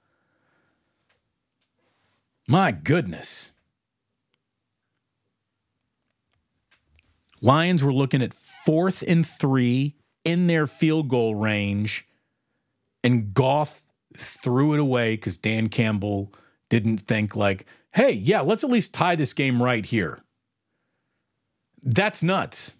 My 2.48 2.72
goodness. 2.72 3.52
Lions 7.46 7.84
were 7.84 7.92
looking 7.92 8.22
at 8.22 8.34
fourth 8.34 9.04
and 9.06 9.24
three 9.24 9.94
in 10.24 10.48
their 10.48 10.66
field 10.66 11.08
goal 11.08 11.36
range, 11.36 12.08
and 13.04 13.32
Goff 13.32 13.86
threw 14.16 14.74
it 14.74 14.80
away 14.80 15.14
because 15.14 15.36
Dan 15.36 15.68
Campbell 15.68 16.32
didn't 16.68 16.98
think 16.98 17.36
like, 17.36 17.64
hey, 17.92 18.10
yeah, 18.10 18.40
let's 18.40 18.64
at 18.64 18.70
least 18.70 18.92
tie 18.92 19.14
this 19.14 19.32
game 19.32 19.62
right 19.62 19.86
here. 19.86 20.24
That's 21.84 22.20
nuts. 22.20 22.78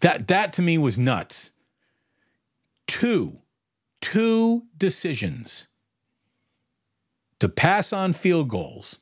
That 0.00 0.28
that 0.28 0.52
to 0.52 0.62
me 0.62 0.78
was 0.78 1.00
nuts. 1.00 1.50
Two, 2.86 3.40
two 4.00 4.66
decisions 4.76 5.66
to 7.40 7.48
pass 7.48 7.92
on 7.92 8.12
field 8.12 8.48
goals 8.48 9.00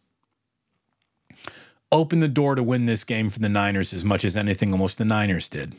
opened 1.93 2.23
the 2.23 2.29
door 2.29 2.55
to 2.55 2.63
win 2.63 2.87
this 2.87 3.05
game 3.05 3.31
for 3.31 3.39
the 3.39 3.49
Niners 3.49 3.93
as 3.93 4.05
much 4.05 4.25
as 4.25 4.37
anything 4.37 4.73
almost 4.73 4.99
the 4.99 5.05
Niners 5.05 5.49
did. 5.49 5.75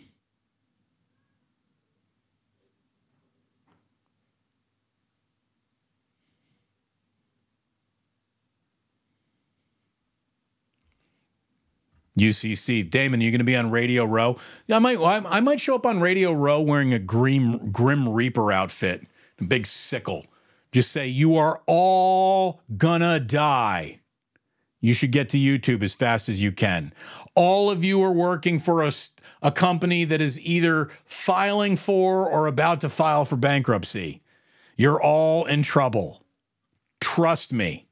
UCC. 12.18 12.90
Damon, 12.90 13.22
you 13.22 13.32
going 13.32 13.40
to 13.40 13.46
be 13.46 13.56
on 13.56 13.70
Radio 13.70 14.04
Row? 14.04 14.38
Yeah, 14.66 14.78
I 14.78 14.80
might. 14.80 15.00
I 15.00 15.40
might 15.40 15.60
show 15.60 15.76
up 15.76 15.86
on 15.86 16.00
Radio 16.00 16.32
Row 16.34 16.60
wearing 16.60 16.94
a 16.94 17.00
grim 17.00 17.72
Grim 17.72 18.10
Reaper 18.10 18.52
outfit, 18.52 19.06
a 19.40 19.44
big 19.44 19.68
sickle. 19.68 20.26
Just 20.72 20.92
say 20.92 21.08
you 21.08 21.38
are 21.38 21.62
all 21.68 22.62
gonna 22.76 23.20
die. 23.20 24.00
You 24.88 24.93
should 24.93 25.11
get 25.11 25.27
to 25.30 25.38
YouTube 25.38 25.84
as 25.84 25.93
fast 25.93 26.30
as 26.30 26.41
you 26.41 26.53
can. 26.53 26.93
All 27.35 27.69
of 27.69 27.84
you 27.84 28.01
are 28.03 28.11
working 28.14 28.57
for 28.57 28.85
a, 28.85 28.91
a 29.41 29.51
company 29.51 30.05
that 30.05 30.22
is 30.22 30.39
either 30.39 30.88
filing 31.03 31.76
for 31.76 32.26
or 32.26 32.47
about 32.47 32.80
to 32.80 32.89
file 32.89 33.26
for 33.26 33.35
bankruptcy. 33.35 34.22
You're 34.77 35.01
all 35.01 35.43
in 35.43 35.61
trouble. 35.61 36.23
Trust 37.01 37.51
me. 37.51 37.86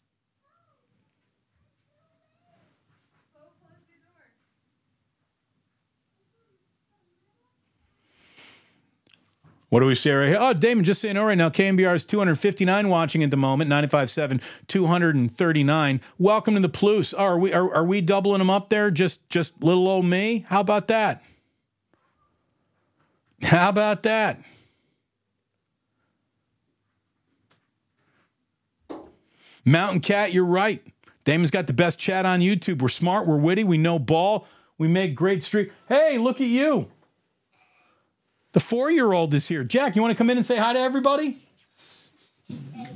What 9.76 9.82
do 9.82 9.88
we 9.88 9.96
say 9.96 10.12
right 10.12 10.30
here? 10.30 10.38
Oh, 10.40 10.54
Damon, 10.54 10.86
just 10.86 11.02
saying, 11.02 11.18
all 11.18 11.26
right 11.26 11.38
now, 11.38 11.50
KNBR 11.50 11.96
is 11.96 12.06
259 12.06 12.88
watching 12.88 13.24
at 13.24 13.30
the 13.30 13.36
moment, 13.36 13.70
95.7, 13.70 14.42
239. 14.68 16.02
Welcome 16.18 16.54
to 16.54 16.62
the 16.62 16.70
Plus. 16.70 17.14
Oh, 17.14 17.18
are 17.18 17.38
we 17.38 17.52
are, 17.52 17.76
are 17.76 17.84
we 17.84 18.00
doubling 18.00 18.40
them 18.40 18.50
up 18.50 18.70
there? 18.70 18.90
Just 18.90 19.30
just 19.30 19.62
little 19.62 19.86
old 19.90 20.06
me? 20.06 20.46
How 20.48 20.62
about 20.62 20.88
that? 20.88 21.22
How 23.44 23.68
about 23.68 24.04
that? 24.04 24.42
Mountain 29.66 30.00
Cat, 30.00 30.32
you're 30.32 30.46
right. 30.46 30.82
Damon's 31.26 31.52
got 31.52 31.68
the 31.68 31.74
best 31.74 32.00
chat 32.00 32.26
on 32.26 32.40
YouTube. 32.40 32.82
We're 32.82 32.88
smart, 32.88 33.28
we're 33.28 33.36
witty, 33.36 33.66
we 33.66 33.78
know 33.78 34.00
ball, 34.00 34.48
we 34.78 34.88
make 34.88 35.16
great 35.16 35.44
street. 35.44 35.74
Hey, 35.90 36.18
look 36.18 36.40
at 36.40 36.48
you. 36.48 36.90
The 38.56 38.62
four 38.62 38.90
year 38.90 39.12
old 39.12 39.34
is 39.34 39.50
here. 39.50 39.66
Jack, 39.66 39.98
you 39.98 40.02
want 40.02 40.14
to 40.14 40.18
come 40.18 40.30
in 40.30 40.38
and 40.38 40.46
say 40.46 40.56
hi 40.56 40.72
to 40.72 40.80
everybody? 40.80 41.44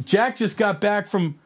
Jack 0.05 0.37
just 0.37 0.55
got 0.55 0.79
back 0.79 1.05
from 1.05 1.37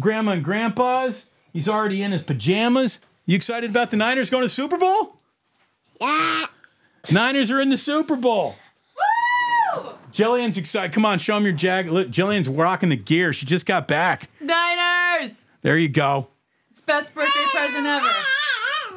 grandma 0.00 0.32
and 0.32 0.42
grandpa's. 0.42 1.26
He's 1.52 1.68
already 1.68 2.02
in 2.02 2.10
his 2.10 2.22
pajamas. 2.22 2.98
You 3.24 3.36
excited 3.36 3.70
about 3.70 3.92
the 3.92 3.96
Niners 3.96 4.30
going 4.30 4.42
to 4.42 4.48
Super 4.48 4.76
Bowl? 4.76 5.14
Yeah. 6.00 6.46
Niners 7.12 7.52
are 7.52 7.60
in 7.60 7.68
the 7.68 7.76
Super 7.76 8.16
Bowl. 8.16 8.56
Woo! 9.76 9.92
Jillian's 10.10 10.58
excited. 10.58 10.92
Come 10.92 11.06
on, 11.06 11.20
show 11.20 11.36
him 11.36 11.44
your 11.44 11.52
Jack. 11.52 11.86
Look, 11.86 12.08
Jillian's 12.08 12.48
rocking 12.48 12.88
the 12.88 12.96
gear. 12.96 13.32
She 13.32 13.46
just 13.46 13.64
got 13.64 13.86
back. 13.86 14.28
Niners! 14.40 15.46
There 15.60 15.78
you 15.78 15.88
go. 15.88 16.26
It's 16.72 16.80
best 16.80 17.14
birthday 17.14 17.44
present 17.52 17.86
ever. 17.86 18.12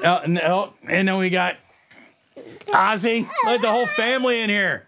Uh, 0.04 0.22
and, 0.24 0.40
oh, 0.40 0.74
and 0.90 1.08
then 1.08 1.18
we 1.18 1.30
got 1.30 1.58
Ozzy. 2.68 3.22
Look 3.22 3.56
at 3.56 3.62
the 3.62 3.72
whole 3.72 3.88
family 3.88 4.42
in 4.42 4.50
here. 4.50 4.88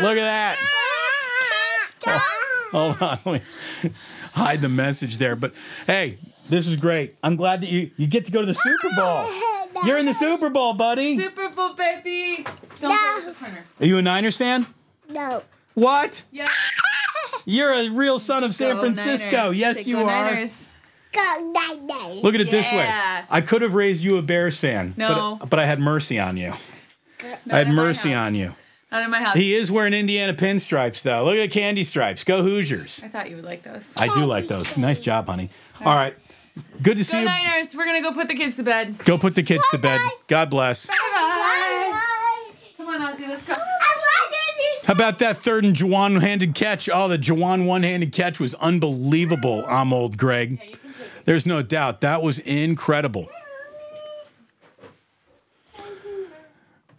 Look 0.00 0.16
at 0.16 0.24
that. 0.24 0.58
Oh, 2.06 2.18
hold 2.72 3.02
on. 3.02 3.18
Let 3.24 3.42
me 3.84 3.90
hide 4.34 4.60
the 4.60 4.68
message 4.68 5.18
there. 5.18 5.36
But 5.36 5.54
hey, 5.86 6.16
this 6.48 6.66
is 6.66 6.76
great. 6.76 7.16
I'm 7.22 7.36
glad 7.36 7.60
that 7.62 7.70
you, 7.70 7.90
you 7.96 8.06
get 8.06 8.26
to 8.26 8.32
go 8.32 8.40
to 8.40 8.46
the 8.46 8.54
Super 8.54 8.88
Bowl. 8.96 9.28
You're 9.84 9.98
in 9.98 10.06
the 10.06 10.14
Super 10.14 10.50
Bowl, 10.50 10.72
buddy. 10.74 11.18
Super 11.18 11.48
Bowl, 11.50 11.74
baby! 11.74 12.44
Don't 12.80 12.90
go 12.98 13.20
to 13.20 13.26
the 13.26 13.32
corner. 13.34 13.64
Are 13.80 13.86
you 13.86 13.98
a 13.98 14.02
Niners 14.02 14.36
fan? 14.36 14.66
No. 15.10 15.42
What? 15.74 16.22
Yeah. 16.32 16.48
You're 17.44 17.72
a 17.72 17.88
real 17.90 18.18
son 18.18 18.42
of 18.42 18.54
San 18.54 18.76
Go 18.76 18.80
Francisco. 18.82 19.30
Niners. 19.30 19.56
Yes, 19.56 19.84
Say 19.84 19.90
you 19.90 19.96
go 19.96 20.08
are. 20.08 20.24
Niners. 20.32 20.70
Go 21.16 21.50
night 21.52 21.82
night. 21.82 22.22
Look 22.22 22.34
at 22.34 22.40
it 22.40 22.50
this 22.50 22.70
way. 22.70 22.78
Yeah. 22.78 23.24
I 23.30 23.40
could 23.40 23.62
have 23.62 23.74
raised 23.74 24.04
you 24.04 24.18
a 24.18 24.22
Bears 24.22 24.58
fan, 24.60 24.94
No. 24.96 25.36
but, 25.40 25.50
but 25.50 25.58
I 25.58 25.64
had 25.64 25.80
mercy 25.80 26.18
on 26.18 26.36
you. 26.36 26.52
I 27.20 27.56
had 27.58 27.66
in 27.68 27.74
my 27.74 27.82
mercy 27.84 28.10
house. 28.10 28.26
on 28.26 28.34
you. 28.34 28.54
Not 28.92 29.02
in 29.04 29.10
my 29.10 29.20
house. 29.22 29.36
He 29.36 29.54
is 29.54 29.70
wearing 29.70 29.94
Indiana 29.94 30.34
pinstripes, 30.34 31.02
though. 31.02 31.24
Look 31.24 31.36
at 31.36 31.40
the 31.40 31.48
candy 31.48 31.82
stripes. 31.84 32.22
Go 32.22 32.42
Hoosiers. 32.42 33.02
I 33.04 33.08
thought 33.08 33.30
you 33.30 33.36
would 33.36 33.44
like 33.44 33.62
those. 33.62 33.92
I 33.96 34.12
do 34.14 34.24
like 34.26 34.46
those. 34.48 34.76
Nice 34.76 35.00
job, 35.00 35.26
honey. 35.26 35.50
All 35.80 35.94
right. 35.94 36.14
Good 36.82 36.96
to 36.98 37.04
see 37.04 37.12
Go 37.14 37.18
you. 37.20 37.24
Niners. 37.24 37.74
We're 37.74 37.84
gonna 37.84 38.00
go 38.02 38.12
put 38.12 38.28
the 38.28 38.34
kids 38.34 38.56
to 38.56 38.62
bed. 38.62 38.96
Go 39.04 39.18
put 39.18 39.34
the 39.34 39.42
kids 39.42 39.64
to 39.72 39.78
bed. 39.78 40.00
God 40.28 40.50
bless. 40.50 40.86
Bye 40.86 40.94
bye. 41.12 42.00
Come 42.76 42.88
on, 42.88 43.00
Ozzy. 43.00 43.28
Let's 43.28 43.46
go. 43.46 43.52
I 43.54 43.56
like 43.56 44.80
it. 44.82 44.84
How 44.86 44.92
about 44.94 45.18
that 45.18 45.36
third 45.36 45.64
and 45.64 45.74
Jauan 45.74 46.20
handed 46.20 46.54
catch? 46.54 46.88
Oh, 46.88 47.08
the 47.08 47.18
Jauan 47.18 47.66
one 47.66 47.82
handed 47.82 48.12
catch 48.12 48.38
was 48.40 48.54
unbelievable. 48.54 49.64
I'm 49.68 49.92
old 49.92 50.16
Greg. 50.16 50.60
There's 51.26 51.44
no 51.44 51.60
doubt. 51.60 52.00
That 52.00 52.22
was 52.22 52.38
incredible. 52.38 53.28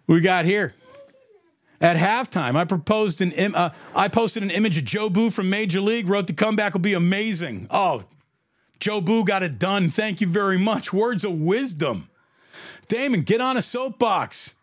We 0.06 0.22
got 0.22 0.45
here. 0.45 0.74
At 1.80 1.95
halftime, 1.95 2.56
I 2.56 2.66
proposed 2.66 3.22
an 3.22 3.32
im- 3.32 3.56
uh, 3.56 3.70
I 3.95 4.08
posted 4.08 4.44
an 4.44 4.49
image 4.52 4.78
of 4.78 4.84
Jobu 4.84 5.32
from 5.32 5.49
Major 5.49 5.80
League. 5.80 6.10
Wrote 6.10 6.28
the 6.28 6.34
comeback 6.34 6.74
will 6.74 6.82
be 6.82 6.94
amazing. 6.94 7.68
Oh, 7.70 8.04
Jobu 8.80 9.26
got 9.26 9.44
it 9.44 9.60
done. 9.60 9.90
Thank 9.90 10.20
you 10.20 10.28
very 10.28 10.58
much. 10.58 10.91
Words 10.91 11.24
of 11.24 11.34
wisdom. 11.34 12.10
Damon, 12.88 13.22
get 13.22 13.41
on 13.41 13.58
a 13.58 13.62
soapbox. 13.62 14.56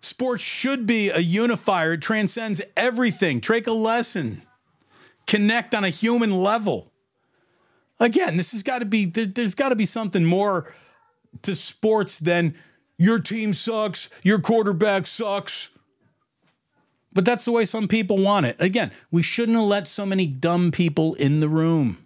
Sports 0.00 0.42
should 0.44 0.86
be 0.86 1.10
a 1.10 1.18
unifier. 1.18 1.94
It 1.94 2.02
transcends 2.02 2.62
everything. 2.76 3.40
Take 3.40 3.66
a 3.66 3.72
lesson. 3.72 4.42
Connect 5.26 5.74
on 5.74 5.82
a 5.82 5.88
human 5.90 6.30
level. 6.30 6.92
Again, 7.98 8.36
this 8.36 8.52
has 8.52 8.62
got 8.62 8.80
to 8.80 8.84
be, 8.84 9.06
there, 9.06 9.26
there's 9.26 9.54
got 9.54 9.70
to 9.70 9.76
be 9.76 9.86
something 9.86 10.24
more 10.24 10.74
to 11.42 11.54
sports 11.54 12.18
than 12.18 12.54
your 12.98 13.18
team 13.18 13.52
sucks, 13.52 14.10
your 14.22 14.40
quarterback 14.40 15.06
sucks. 15.06 15.70
But 17.12 17.24
that's 17.24 17.46
the 17.46 17.52
way 17.52 17.64
some 17.64 17.88
people 17.88 18.18
want 18.18 18.46
it. 18.46 18.56
Again, 18.58 18.92
we 19.10 19.22
shouldn't 19.22 19.56
have 19.56 19.66
let 19.66 19.88
so 19.88 20.04
many 20.04 20.26
dumb 20.26 20.70
people 20.70 21.14
in 21.14 21.40
the 21.40 21.48
room. 21.48 21.98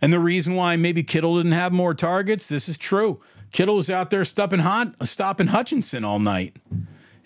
And 0.00 0.12
the 0.12 0.20
reason 0.20 0.54
why 0.54 0.76
maybe 0.76 1.02
Kittle 1.02 1.36
didn't 1.36 1.52
have 1.52 1.72
more 1.72 1.94
targets, 1.94 2.48
this 2.48 2.68
is 2.68 2.78
true. 2.78 3.20
Kittle 3.52 3.76
was 3.76 3.90
out 3.90 4.10
there 4.10 4.24
stopping 4.24 4.60
hot, 4.60 4.94
stopping 5.02 5.48
Hutchinson 5.48 6.04
all 6.04 6.18
night. 6.18 6.56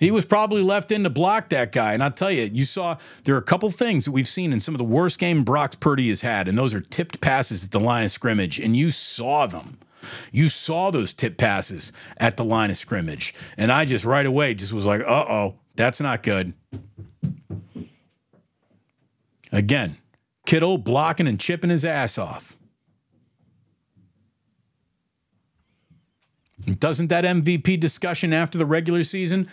He 0.01 0.11
was 0.11 0.25
probably 0.25 0.63
left 0.63 0.91
in 0.91 1.05
to 1.05 1.11
block 1.11 1.51
that 1.51 1.73
guy. 1.73 1.93
And 1.93 2.03
I'll 2.03 2.11
tell 2.11 2.31
you, 2.31 2.45
you 2.45 2.65
saw 2.65 2.97
there 3.25 3.35
are 3.35 3.39
a 3.39 3.43
couple 3.43 3.71
things 3.71 4.07
that 4.07 4.13
we've 4.13 4.27
seen 4.27 4.51
in 4.53 4.59
some 4.59 4.75
of 4.75 4.79
the 4.79 4.85
worst 4.85 5.19
game 5.19 5.45
Brock 5.45 5.79
Purdy 5.79 6.09
has 6.09 6.23
had, 6.23 6.49
and 6.49 6.59
those 6.59 6.75
are 6.75 6.81
tipped 6.81 7.21
passes 7.21 7.63
at 7.63 7.71
the 7.71 7.79
line 7.79 8.05
of 8.05 8.11
scrimmage, 8.11 8.59
and 8.59 8.75
you 8.75 8.91
saw 8.91 9.47
them. 9.47 9.79
You 10.33 10.49
saw 10.49 10.91
those 10.91 11.13
tip 11.13 11.37
passes 11.37 11.93
at 12.17 12.39
the 12.39 12.45
line 12.45 12.71
of 12.71 12.79
scrimmage. 12.79 13.35
And 13.59 13.71
I 13.71 13.85
just 13.85 14.07
right 14.07 14.25
away 14.25 14.55
just 14.55 14.73
was 14.73 14.87
like, 14.87 15.03
uh 15.03 15.27
oh, 15.29 15.57
that's 15.77 16.01
not 16.01 16.23
good. 16.23 16.55
Again, 19.53 19.99
Kittle 20.47 20.79
blocking 20.79 21.27
and 21.27 21.39
chipping 21.39 21.69
his 21.69 21.85
ass 21.85 22.17
off. 22.17 22.57
Doesn't 26.79 27.09
that 27.09 27.25
MVP 27.25 27.79
discussion 27.79 28.33
after 28.33 28.57
the 28.57 28.67
regular 28.67 29.05
season? 29.05 29.49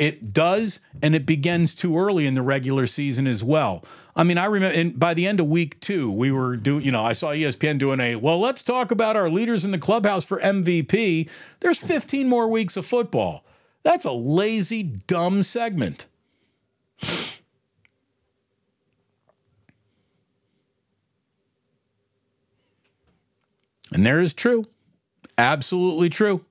It 0.00 0.32
does, 0.32 0.80
and 1.02 1.14
it 1.14 1.26
begins 1.26 1.74
too 1.74 1.98
early 1.98 2.26
in 2.26 2.32
the 2.32 2.40
regular 2.40 2.86
season 2.86 3.26
as 3.26 3.44
well. 3.44 3.84
I 4.16 4.24
mean, 4.24 4.38
I 4.38 4.46
remember 4.46 4.74
and 4.74 4.98
by 4.98 5.12
the 5.12 5.26
end 5.26 5.40
of 5.40 5.46
week 5.46 5.78
two, 5.78 6.10
we 6.10 6.32
were 6.32 6.56
doing, 6.56 6.86
you 6.86 6.90
know, 6.90 7.04
I 7.04 7.12
saw 7.12 7.32
ESPN 7.32 7.78
doing 7.78 8.00
a, 8.00 8.16
well, 8.16 8.40
let's 8.40 8.62
talk 8.62 8.90
about 8.90 9.14
our 9.14 9.28
leaders 9.28 9.62
in 9.62 9.72
the 9.72 9.78
clubhouse 9.78 10.24
for 10.24 10.40
MVP. 10.40 11.28
There's 11.60 11.76
15 11.78 12.30
more 12.30 12.48
weeks 12.48 12.78
of 12.78 12.86
football. 12.86 13.44
That's 13.82 14.06
a 14.06 14.10
lazy, 14.12 14.82
dumb 14.82 15.42
segment. 15.42 16.06
And 23.92 24.06
there 24.06 24.20
is 24.20 24.32
true. 24.32 24.66
Absolutely 25.36 26.08
true. 26.08 26.46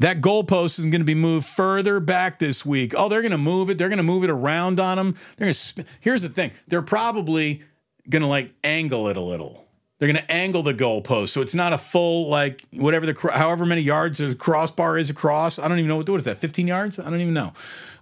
That 0.00 0.20
goalpost 0.20 0.78
is 0.78 0.86
going 0.86 1.00
to 1.00 1.04
be 1.04 1.14
moved 1.14 1.46
further 1.46 2.00
back 2.00 2.38
this 2.38 2.66
week. 2.66 2.94
Oh, 2.96 3.08
they're 3.08 3.22
going 3.22 3.32
to 3.32 3.38
move 3.38 3.70
it. 3.70 3.78
They're 3.78 3.88
going 3.88 3.98
to 3.98 4.02
move 4.02 4.24
it 4.24 4.30
around 4.30 4.80
on 4.80 4.96
them. 4.96 5.12
They're 5.36 5.46
going 5.46 5.52
to. 5.52 5.58
Sp- 5.58 5.86
Here's 6.00 6.22
the 6.22 6.28
thing. 6.28 6.50
They're 6.66 6.82
probably 6.82 7.62
going 8.08 8.22
to 8.22 8.28
like 8.28 8.50
angle 8.64 9.08
it 9.08 9.16
a 9.16 9.20
little. 9.20 9.64
They're 9.98 10.12
going 10.12 10.22
to 10.22 10.30
angle 10.30 10.62
the 10.62 10.74
goalpost 10.74 11.28
so 11.28 11.40
it's 11.40 11.54
not 11.54 11.72
a 11.72 11.78
full 11.78 12.28
like 12.28 12.64
whatever 12.72 13.06
the 13.06 13.30
however 13.32 13.64
many 13.64 13.80
yards 13.80 14.18
the 14.18 14.34
crossbar 14.34 14.98
is 14.98 15.08
across. 15.08 15.58
I 15.58 15.68
don't 15.68 15.78
even 15.78 15.88
know 15.88 15.96
what 15.96 16.08
what 16.08 16.18
is 16.18 16.24
that. 16.24 16.38
15 16.38 16.66
yards? 16.66 16.98
I 16.98 17.04
don't 17.04 17.20
even 17.20 17.32
know. 17.32 17.52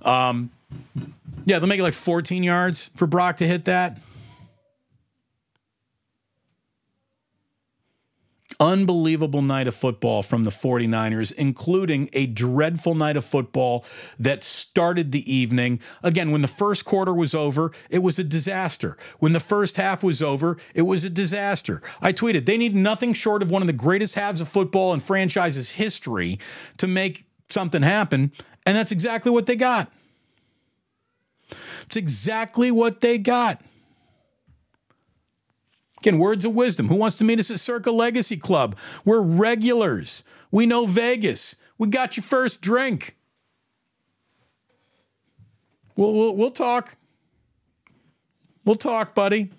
Um, 0.02 0.50
yeah, 1.44 1.58
they'll 1.58 1.68
make 1.68 1.78
it 1.78 1.82
like 1.84 1.94
14 1.94 2.42
yards 2.42 2.90
for 2.96 3.06
Brock 3.06 3.36
to 3.36 3.46
hit 3.46 3.66
that. 3.66 3.98
Unbelievable 8.62 9.42
night 9.42 9.66
of 9.66 9.74
football 9.74 10.22
from 10.22 10.44
the 10.44 10.50
49ers, 10.50 11.32
including 11.32 12.08
a 12.12 12.26
dreadful 12.26 12.94
night 12.94 13.16
of 13.16 13.24
football 13.24 13.84
that 14.20 14.44
started 14.44 15.10
the 15.10 15.30
evening. 15.30 15.80
Again, 16.02 16.30
when 16.30 16.42
the 16.42 16.48
first 16.48 16.84
quarter 16.84 17.12
was 17.12 17.34
over, 17.34 17.72
it 17.90 17.98
was 17.98 18.20
a 18.20 18.24
disaster. 18.24 18.96
When 19.18 19.32
the 19.32 19.40
first 19.40 19.76
half 19.76 20.04
was 20.04 20.22
over, 20.22 20.58
it 20.74 20.82
was 20.82 21.04
a 21.04 21.10
disaster. 21.10 21.82
I 22.00 22.12
tweeted, 22.12 22.46
they 22.46 22.56
need 22.56 22.76
nothing 22.76 23.14
short 23.14 23.42
of 23.42 23.50
one 23.50 23.62
of 23.62 23.66
the 23.66 23.72
greatest 23.72 24.14
halves 24.14 24.40
of 24.40 24.48
football 24.48 24.94
in 24.94 25.00
franchise's 25.00 25.72
history 25.72 26.38
to 26.76 26.86
make 26.86 27.26
something 27.48 27.82
happen. 27.82 28.30
And 28.64 28.76
that's 28.76 28.92
exactly 28.92 29.32
what 29.32 29.46
they 29.46 29.56
got. 29.56 29.90
It's 31.86 31.96
exactly 31.96 32.70
what 32.70 33.00
they 33.00 33.18
got. 33.18 33.60
Again, 36.02 36.18
words 36.18 36.44
of 36.44 36.52
wisdom. 36.52 36.88
Who 36.88 36.96
wants 36.96 37.14
to 37.16 37.24
meet 37.24 37.38
us 37.38 37.48
at 37.48 37.60
Circa 37.60 37.92
Legacy 37.92 38.36
Club? 38.36 38.76
We're 39.04 39.22
regulars. 39.22 40.24
We 40.50 40.66
know 40.66 40.84
Vegas. 40.84 41.54
We 41.78 41.86
got 41.86 42.16
your 42.16 42.24
first 42.24 42.60
drink. 42.60 43.16
We'll, 45.94 46.12
we'll, 46.12 46.34
we'll 46.34 46.50
talk. 46.50 46.96
We'll 48.64 48.74
talk, 48.74 49.14
buddy. 49.14 49.52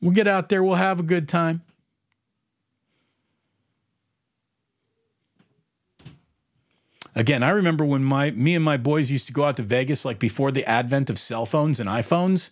We'll 0.00 0.12
get 0.14 0.26
out 0.26 0.48
there. 0.48 0.64
We'll 0.64 0.76
have 0.76 1.00
a 1.00 1.02
good 1.02 1.28
time. 1.28 1.60
Again, 7.14 7.42
I 7.42 7.50
remember 7.50 7.84
when 7.84 8.02
my 8.02 8.30
me 8.30 8.54
and 8.54 8.64
my 8.64 8.78
boys 8.78 9.10
used 9.10 9.26
to 9.26 9.34
go 9.34 9.44
out 9.44 9.58
to 9.58 9.62
Vegas 9.62 10.06
like 10.06 10.18
before 10.18 10.50
the 10.50 10.64
advent 10.64 11.10
of 11.10 11.18
cell 11.18 11.44
phones 11.44 11.78
and 11.78 11.90
iPhones 11.90 12.50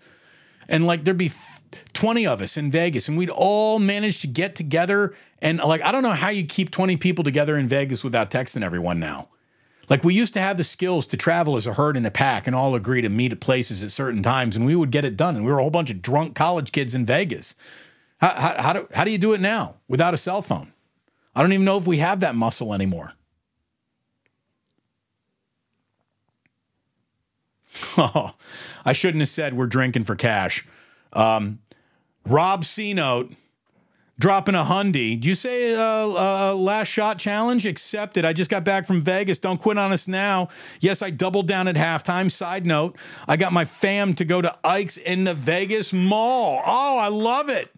and 0.69 0.87
like 0.87 1.05
there'd 1.05 1.17
be 1.17 1.27
f- 1.27 1.63
20 1.93 2.27
of 2.27 2.41
us 2.41 2.57
in 2.57 2.71
Vegas 2.71 3.09
and 3.09 3.17
we'd 3.17 3.31
all 3.31 3.79
manage 3.79 4.21
to 4.21 4.27
get 4.27 4.55
together 4.55 5.15
and 5.41 5.59
like 5.59 5.83
I 5.83 5.93
don't 5.93 6.03
know 6.03 6.11
how 6.11 6.29
you 6.29 6.45
keep 6.45 6.71
20 6.71 6.97
people 6.97 7.25
together 7.25 7.59
in 7.59 7.69
Vegas 7.69 8.05
without 8.05 8.31
texting 8.31 8.63
everyone 8.63 8.99
now. 9.01 9.29
Like 9.89 10.05
we 10.05 10.15
used 10.15 10.35
to 10.35 10.41
have 10.41 10.57
the 10.57 10.65
skills 10.65 11.07
to 11.09 11.17
travel 11.17 11.57
as 11.57 11.67
a 11.67 11.75
herd 11.75 11.97
in 11.97 12.07
a 12.07 12.11
pack 12.11 12.47
and 12.47 12.55
all 12.55 12.75
agree 12.75 13.03
to 13.03 13.09
meet 13.09 13.33
at 13.33 13.41
places 13.41 13.83
at 13.83 13.91
certain 13.91 14.23
times 14.23 14.55
and 14.55 14.65
we 14.65 14.77
would 14.77 14.91
get 14.91 15.05
it 15.05 15.17
done 15.17 15.37
and 15.37 15.45
we 15.45 15.51
were 15.51 15.59
a 15.59 15.63
whole 15.63 15.71
bunch 15.71 15.91
of 15.91 16.01
drunk 16.01 16.35
college 16.35 16.71
kids 16.73 16.95
in 16.95 17.05
Vegas. 17.05 17.57
How, 18.21 18.29
how, 18.29 18.63
how, 18.63 18.73
do, 18.75 18.89
how 18.95 19.05
do 19.05 19.11
you 19.11 19.19
do 19.19 19.33
it 19.33 19.41
now 19.41 19.77
without 19.89 20.15
a 20.15 20.19
cell 20.19 20.43
phone? 20.43 20.73
I 21.35 21.43
don't 21.43 21.53
even 21.53 21.65
know 21.65 21.77
if 21.79 21.87
we 21.87 21.99
have 21.99 22.21
that 22.21 22.35
muscle 22.35 22.73
anymore. 22.75 23.13
Oh, 27.97 28.35
I 28.85 28.93
shouldn't 28.93 29.21
have 29.21 29.29
said 29.29 29.55
we're 29.55 29.67
drinking 29.67 30.05
for 30.05 30.17
cash. 30.17 30.67
Um, 31.13 31.61
Rob 32.27 32.65
C 32.65 32.95
note 32.95 33.33
dropping 34.19 34.55
a 34.55 34.63
hundy. 34.63 35.19
Do 35.19 35.29
you 35.29 35.35
say 35.35 35.75
uh, 35.75 35.81
uh, 35.81 36.55
last 36.55 36.89
shot 36.89 37.19
challenge 37.19 37.67
accepted? 37.67 38.25
I 38.25 38.33
just 38.33 38.51
got 38.51 38.65
back 38.65 38.87
from 38.87 39.01
Vegas. 39.01 39.39
Don't 39.39 39.61
quit 39.61 39.79
on 39.79 39.93
us 39.93 40.07
now. 40.07 40.49
Yes, 40.79 41.03
I 41.03 41.11
doubled 41.11 41.49
down 41.49 41.67
at 41.67 41.77
halftime. 41.77 42.31
Side 42.31 42.67
note: 42.67 42.97
I 43.27 43.37
got 43.37 43.53
my 43.53 43.65
fam 43.65 44.15
to 44.15 44.25
go 44.25 44.41
to 44.41 44.57
Ike's 44.63 44.99
in 44.99 45.25
the 45.25 45.35
Vegas 45.35 45.93
Mall. 45.93 46.63
Oh, 46.65 46.99
I 46.99 47.09
love 47.09 47.49
it. 47.49 47.71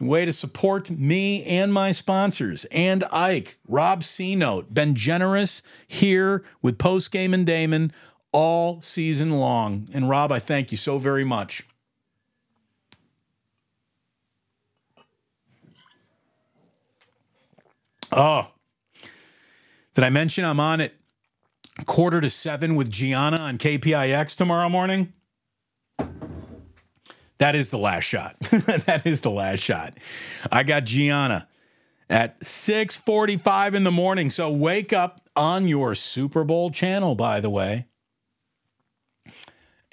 Way 0.00 0.24
to 0.24 0.32
support 0.32 0.90
me 0.90 1.44
and 1.44 1.72
my 1.72 1.92
sponsors 1.92 2.64
and 2.72 3.04
Ike. 3.12 3.58
Rob 3.68 4.02
C 4.02 4.34
note 4.34 4.74
been 4.74 4.96
generous 4.96 5.62
here 5.86 6.42
with 6.60 6.76
post 6.76 7.12
game 7.12 7.32
and 7.32 7.46
Damon 7.46 7.92
all 8.32 8.80
season 8.80 9.32
long. 9.32 9.88
And 9.92 10.08
Rob, 10.08 10.32
I 10.32 10.38
thank 10.38 10.70
you 10.70 10.76
so 10.76 10.98
very 10.98 11.24
much. 11.24 11.64
Oh, 18.10 18.48
did 19.94 20.04
I 20.04 20.10
mention 20.10 20.44
I'm 20.44 20.60
on 20.60 20.80
at 20.82 20.92
quarter 21.86 22.20
to 22.20 22.28
seven 22.28 22.74
with 22.74 22.90
Gianna 22.90 23.38
on 23.38 23.58
KPIX 23.58 24.36
tomorrow 24.36 24.68
morning? 24.68 25.12
That 27.38 27.54
is 27.54 27.70
the 27.70 27.78
last 27.78 28.04
shot. 28.04 28.38
that 28.40 29.02
is 29.04 29.22
the 29.22 29.30
last 29.30 29.60
shot. 29.60 29.98
I 30.50 30.62
got 30.62 30.84
Gianna 30.84 31.48
at 32.08 32.38
6:45 32.40 33.74
in 33.74 33.84
the 33.84 33.90
morning. 33.90 34.30
So 34.30 34.50
wake 34.50 34.92
up 34.92 35.28
on 35.34 35.66
your 35.66 35.94
Super 35.94 36.44
Bowl 36.44 36.70
channel, 36.70 37.14
by 37.14 37.40
the 37.40 37.50
way. 37.50 37.86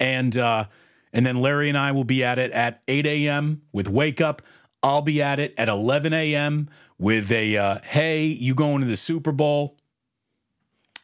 And 0.00 0.36
uh, 0.36 0.64
and 1.12 1.24
then 1.24 1.36
Larry 1.36 1.68
and 1.68 1.78
I 1.78 1.92
will 1.92 2.04
be 2.04 2.24
at 2.24 2.38
it 2.38 2.50
at 2.50 2.82
8 2.88 3.06
a.m. 3.06 3.62
with 3.72 3.88
Wake 3.88 4.20
Up. 4.20 4.42
I'll 4.82 5.02
be 5.02 5.20
at 5.20 5.38
it 5.38 5.54
at 5.58 5.68
11 5.68 6.12
a.m. 6.12 6.70
with 6.98 7.30
a 7.30 7.56
uh, 7.56 7.78
Hey, 7.84 8.24
you 8.24 8.54
going 8.54 8.80
to 8.80 8.86
the 8.86 8.96
Super 8.96 9.30
Bowl? 9.30 9.76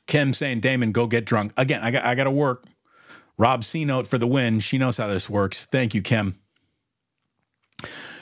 Kim 0.07 0.33
saying, 0.33 0.61
Damon, 0.61 0.93
go 0.93 1.07
get 1.07 1.25
drunk. 1.25 1.53
Again, 1.57 1.83
I 1.83 1.91
got 1.91 2.05
I 2.05 2.15
got 2.15 2.25
to 2.25 2.31
work. 2.31 2.65
Rob 3.39 3.65
C 3.65 3.85
note 3.85 4.07
for 4.07 4.19
the 4.19 4.27
win. 4.27 4.61
She 4.61 4.79
knows 4.79 4.97
how 4.97 5.09
this 5.09 5.29
works. 5.29 5.67
Thank 5.67 5.95
you, 5.95 6.01
Kim. 6.01 6.39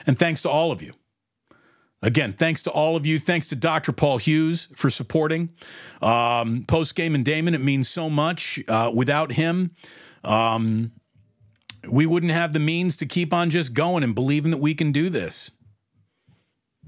And 0.06 0.18
thanks 0.18 0.42
to 0.42 0.50
all 0.50 0.72
of 0.72 0.82
you. 0.82 0.94
Again, 2.02 2.34
thanks 2.34 2.60
to 2.62 2.70
all 2.70 2.96
of 2.96 3.06
you. 3.06 3.18
Thanks 3.18 3.46
to 3.48 3.56
Dr. 3.56 3.90
Paul 3.90 4.18
Hughes 4.18 4.68
for 4.74 4.90
supporting. 4.90 5.48
Um, 6.02 6.64
Post 6.66 6.94
game 6.96 7.14
and 7.14 7.24
Damon, 7.24 7.54
it 7.54 7.62
means 7.62 7.88
so 7.88 8.10
much. 8.10 8.60
Uh, 8.68 8.90
without 8.92 9.32
him, 9.32 9.70
um, 10.24 10.92
we 11.90 12.06
wouldn't 12.06 12.32
have 12.32 12.52
the 12.52 12.60
means 12.60 12.96
to 12.96 13.06
keep 13.06 13.32
on 13.32 13.50
just 13.50 13.74
going 13.74 14.02
and 14.02 14.14
believing 14.14 14.50
that 14.50 14.58
we 14.58 14.74
can 14.74 14.92
do 14.92 15.08
this. 15.08 15.50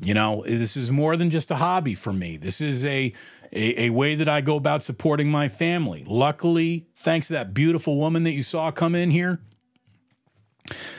You 0.01 0.15
know, 0.15 0.43
this 0.47 0.77
is 0.77 0.93
more 0.93 1.17
than 1.17 1.31
just 1.31 1.51
a 1.51 1.57
hobby 1.57 1.95
for 1.95 2.13
me. 2.13 2.37
This 2.37 2.61
is 2.61 2.85
a, 2.85 3.13
a, 3.53 3.87
a 3.87 3.91
way 3.91 4.15
that 4.15 4.29
I 4.29 4.41
go 4.41 4.57
about 4.57 4.83
supporting 4.83 5.31
my 5.31 5.49
family. 5.49 6.05
Luckily, 6.07 6.87
thanks 6.95 7.29
to 7.29 7.35
that 7.35 7.55
beautiful 7.55 7.97
woman 7.97 8.23
that 8.25 8.33
you 8.33 8.43
saw 8.43 8.71
come 8.71 8.95
in 8.95 9.11
here, 9.11 9.41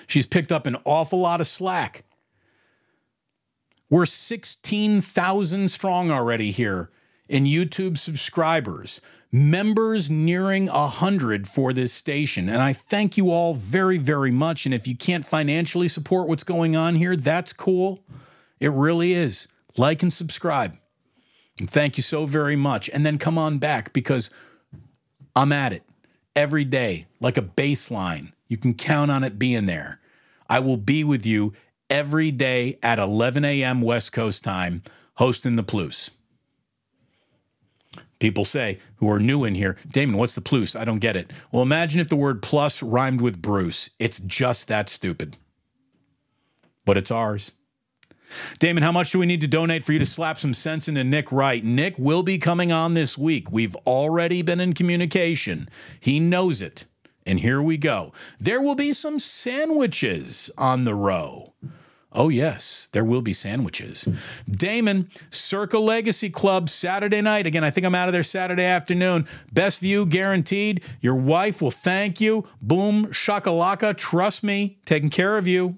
she's 0.07 0.25
picked 0.25 0.51
up 0.51 0.65
an 0.65 0.77
awful 0.83 1.19
lot 1.19 1.41
of 1.41 1.47
slack. 1.47 2.05
We're 3.89 4.05
16,000 4.05 5.69
strong 5.69 6.11
already 6.11 6.51
here 6.51 6.89
in 7.29 7.45
YouTube 7.45 7.97
subscribers, 7.97 8.99
members 9.31 10.09
nearing 10.09 10.67
100 10.67 11.47
for 11.47 11.73
this 11.73 11.91
station. 11.91 12.49
And 12.49 12.61
I 12.61 12.73
thank 12.73 13.17
you 13.17 13.31
all 13.31 13.53
very, 13.53 13.97
very 13.97 14.31
much. 14.31 14.65
And 14.65 14.73
if 14.73 14.87
you 14.87 14.95
can't 14.95 15.25
financially 15.25 15.87
support 15.87 16.27
what's 16.27 16.43
going 16.43 16.75
on 16.75 16.95
here, 16.95 17.15
that's 17.15 17.53
cool. 17.53 18.03
It 18.59 18.71
really 18.71 19.13
is. 19.13 19.47
Like 19.75 20.01
and 20.01 20.13
subscribe. 20.13 20.77
And 21.59 21.69
thank 21.69 21.97
you 21.97 22.03
so 22.03 22.25
very 22.25 22.55
much. 22.55 22.89
And 22.89 23.05
then 23.05 23.17
come 23.17 23.37
on 23.37 23.57
back 23.57 23.93
because 23.93 24.31
I'm 25.35 25.51
at 25.51 25.73
it 25.73 25.83
every 26.35 26.65
day, 26.65 27.07
like 27.19 27.37
a 27.37 27.41
baseline. 27.41 28.31
You 28.47 28.57
can 28.57 28.73
count 28.73 29.11
on 29.11 29.23
it 29.23 29.37
being 29.37 29.65
there. 29.65 29.99
I 30.49 30.59
will 30.59 30.77
be 30.77 31.03
with 31.03 31.25
you 31.25 31.53
every 31.89 32.31
day 32.31 32.79
at 32.81 32.99
11 32.99 33.43
a.m. 33.43 33.81
West 33.81 34.13
Coast 34.13 34.43
time, 34.43 34.83
hosting 35.15 35.55
the 35.55 35.63
Plus. 35.63 36.11
People 38.19 38.45
say, 38.45 38.79
who 38.95 39.09
are 39.11 39.19
new 39.19 39.43
in 39.43 39.55
here, 39.55 39.77
Damon, 39.91 40.17
what's 40.17 40.35
the 40.35 40.41
plus? 40.41 40.75
I 40.75 40.85
don't 40.85 40.99
get 40.99 41.15
it. 41.15 41.31
Well, 41.51 41.61
imagine 41.61 42.01
if 42.01 42.09
the 42.09 42.15
word 42.15 42.41
plus 42.41 42.81
rhymed 42.81 43.21
with 43.21 43.41
Bruce. 43.41 43.91
It's 43.99 44.19
just 44.19 44.67
that 44.67 44.89
stupid. 44.89 45.37
But 46.85 46.97
it's 46.97 47.11
ours. 47.11 47.53
Damon, 48.59 48.83
how 48.83 48.91
much 48.91 49.11
do 49.11 49.19
we 49.19 49.25
need 49.25 49.41
to 49.41 49.47
donate 49.47 49.83
for 49.83 49.93
you 49.93 49.99
to 49.99 50.05
slap 50.05 50.37
some 50.37 50.53
sense 50.53 50.87
into 50.87 51.03
Nick 51.03 51.31
Wright? 51.31 51.63
Nick 51.63 51.97
will 51.97 52.23
be 52.23 52.37
coming 52.37 52.71
on 52.71 52.93
this 52.93 53.17
week. 53.17 53.51
We've 53.51 53.75
already 53.85 54.41
been 54.41 54.59
in 54.59 54.73
communication. 54.73 55.69
He 55.99 56.19
knows 56.19 56.61
it. 56.61 56.85
And 57.25 57.39
here 57.41 57.61
we 57.61 57.77
go. 57.77 58.13
There 58.39 58.61
will 58.61 58.75
be 58.75 58.93
some 58.93 59.19
sandwiches 59.19 60.49
on 60.57 60.85
the 60.85 60.95
row. 60.95 61.53
Oh, 62.17 62.29
yes, 62.29 62.89
there 62.93 63.05
will 63.05 63.21
be 63.21 63.31
sandwiches. 63.31 64.07
Damon, 64.49 65.07
Circle 65.29 65.85
Legacy 65.85 66.31
Club, 66.31 66.67
Saturday 66.67 67.21
night. 67.21 67.45
Again, 67.45 67.63
I 67.63 67.69
think 67.69 67.85
I'm 67.85 67.93
out 67.93 68.09
of 68.09 68.13
there 68.13 68.23
Saturday 68.23 68.63
afternoon. 68.63 69.27
Best 69.53 69.79
view 69.79 70.03
guaranteed. 70.03 70.83
Your 70.99 71.13
wife 71.13 71.61
will 71.61 71.69
thank 71.69 72.19
you. 72.19 72.47
Boom, 72.59 73.05
shakalaka. 73.07 73.95
Trust 73.95 74.43
me, 74.43 74.79
taking 74.83 75.11
care 75.11 75.37
of 75.37 75.47
you. 75.47 75.77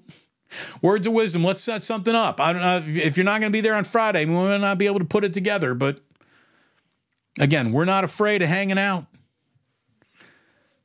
Words 0.80 1.06
of 1.06 1.12
wisdom. 1.12 1.44
Let's 1.44 1.62
set 1.62 1.84
something 1.84 2.14
up. 2.14 2.40
I 2.40 2.54
don't 2.54 2.62
know 2.62 2.82
if 3.02 3.18
you're 3.18 3.24
not 3.24 3.40
going 3.40 3.52
to 3.52 3.56
be 3.56 3.60
there 3.60 3.74
on 3.74 3.84
Friday, 3.84 4.24
we 4.24 4.32
might 4.32 4.56
not 4.56 4.78
be 4.78 4.86
able 4.86 4.98
to 4.98 5.04
put 5.04 5.24
it 5.24 5.34
together. 5.34 5.74
But 5.74 6.00
again, 7.38 7.70
we're 7.70 7.84
not 7.84 8.02
afraid 8.02 8.40
of 8.40 8.48
hanging 8.48 8.78
out. 8.78 9.04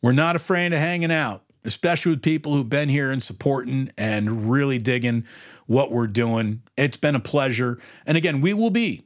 We're 0.01 0.11
not 0.11 0.35
afraid 0.35 0.73
of 0.73 0.79
hanging 0.79 1.13
out, 1.13 1.44
especially 1.65 2.11
with 2.11 2.21
people 2.21 2.53
who've 2.53 2.69
been 2.69 2.89
here 2.89 3.11
and 3.11 3.21
supporting 3.21 3.89
and 3.97 4.49
really 4.49 4.77
digging 4.77 5.25
what 5.67 5.91
we're 5.91 6.07
doing. 6.07 6.61
It's 6.77 6.97
been 6.97 7.15
a 7.15 7.19
pleasure. 7.19 7.79
And 8.05 8.17
again, 8.17 8.41
we 8.41 8.53
will 8.53 8.69
be. 8.69 9.03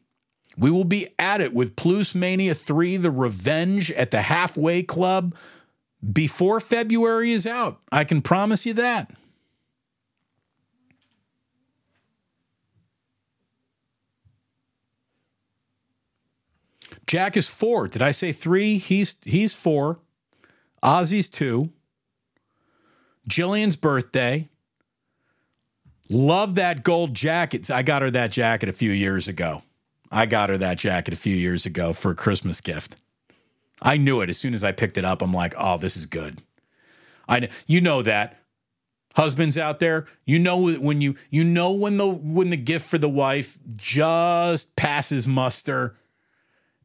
We 0.57 0.72
will 0.72 0.84
be 0.84 1.07
at 1.18 1.40
it 1.40 1.53
with 1.53 1.76
Plus 1.76 2.14
Mania 2.14 2.53
3, 2.53 2.98
The 2.98 3.11
Revenge 3.11 3.91
at 3.91 4.11
the 4.11 4.22
Halfway 4.22 4.84
Club 4.84 5.36
before 6.11 6.60
February 6.60 7.31
is 7.31 7.48
out. 7.48 7.80
I 7.91 8.03
can 8.03 8.22
promise 8.22 8.65
you 8.65 8.73
that. 8.73 9.11
Jack 17.07 17.36
is 17.36 17.48
four. 17.48 17.88
Did 17.88 18.03
I 18.03 18.11
say 18.11 18.31
three? 18.31 18.77
He's 18.77 19.15
he's 19.23 19.56
four. 19.56 19.99
Ozzy's 20.84 21.27
two. 21.27 21.72
Jillian's 23.30 23.76
birthday. 23.76 24.49
Love 26.10 26.56
that 26.56 26.84
gold 26.84 27.14
jacket. 27.14 27.69
I 27.69 27.84
got 27.84 28.01
her 28.01 28.11
that 28.11 28.31
jacket 28.31 28.68
a 28.68 28.73
few 28.73 28.91
years 28.91 29.27
ago. 29.27 29.61
I 30.11 30.26
got 30.26 30.49
her 30.49 30.57
that 30.57 30.80
jacket 30.80 31.14
a 31.14 31.18
few 31.18 31.35
years 31.35 31.65
ago 31.65 31.93
for 31.93 32.11
a 32.11 32.15
Christmas 32.15 32.61
gift. 32.61 32.97
I 33.81 33.97
knew 33.97 34.22
it 34.22 34.30
as 34.30 34.38
soon 34.38 34.53
as 34.53 34.64
I 34.64 34.72
picked 34.72 34.97
it 34.97 35.06
up. 35.06 35.22
I'm 35.22 35.31
like, 35.31 35.53
oh, 35.57 35.77
this 35.77 35.95
is 35.95 36.07
good. 36.07 36.41
I 37.27 37.49
you 37.68 37.80
know 37.80 38.01
that 38.01 38.39
husbands 39.15 39.57
out 39.57 39.80
there, 39.80 40.07
you 40.26 40.39
know 40.39 40.57
when 40.57 40.99
you 40.99 41.15
you 41.30 41.43
know 41.43 41.72
when 41.72 41.97
the 41.97 42.07
when 42.07 42.49
the 42.49 42.57
gift 42.57 42.89
for 42.89 42.97
the 42.97 43.10
wife 43.10 43.60
just 43.76 44.76
passes 44.76 45.27
muster. 45.27 45.95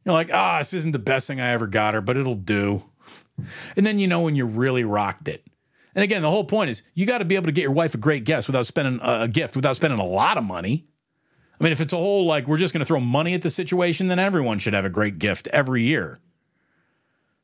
You're 0.05 0.13
like, 0.13 0.29
ah, 0.31 0.55
oh, 0.55 0.57
this 0.59 0.73
isn't 0.75 0.91
the 0.91 0.99
best 0.99 1.25
thing 1.25 1.41
I 1.41 1.49
ever 1.49 1.65
got 1.65 1.95
her, 1.95 2.01
but 2.01 2.15
it'll 2.15 2.35
do. 2.35 2.83
And 3.75 3.85
then 3.85 3.97
you 3.97 4.07
know 4.07 4.21
when 4.21 4.35
you 4.35 4.45
really 4.45 4.83
rocked 4.83 5.27
it. 5.27 5.43
And 5.95 6.03
again, 6.03 6.21
the 6.21 6.29
whole 6.29 6.43
point 6.43 6.69
is 6.69 6.83
you 6.93 7.05
got 7.05 7.19
to 7.19 7.25
be 7.25 7.35
able 7.35 7.45
to 7.45 7.51
get 7.53 7.61
your 7.61 7.71
wife 7.71 7.95
a 7.95 7.97
great 7.97 8.25
guest 8.25 8.47
without 8.47 8.65
spending 8.65 8.99
uh, 9.01 9.21
a 9.21 9.27
gift, 9.27 9.55
without 9.55 9.77
spending 9.77 9.99
a 9.99 10.05
lot 10.05 10.37
of 10.37 10.43
money. 10.43 10.85
I 11.59 11.63
mean, 11.63 11.71
if 11.71 11.79
it's 11.79 11.93
a 11.93 11.97
whole 11.97 12.25
like 12.25 12.47
we're 12.47 12.57
just 12.57 12.73
going 12.73 12.81
to 12.81 12.85
throw 12.85 12.99
money 12.99 13.33
at 13.33 13.41
the 13.41 13.49
situation, 13.49 14.07
then 14.07 14.19
everyone 14.19 14.59
should 14.59 14.73
have 14.73 14.83
a 14.83 14.89
great 14.89 15.19
gift 15.19 15.47
every 15.47 15.83
year. 15.83 16.19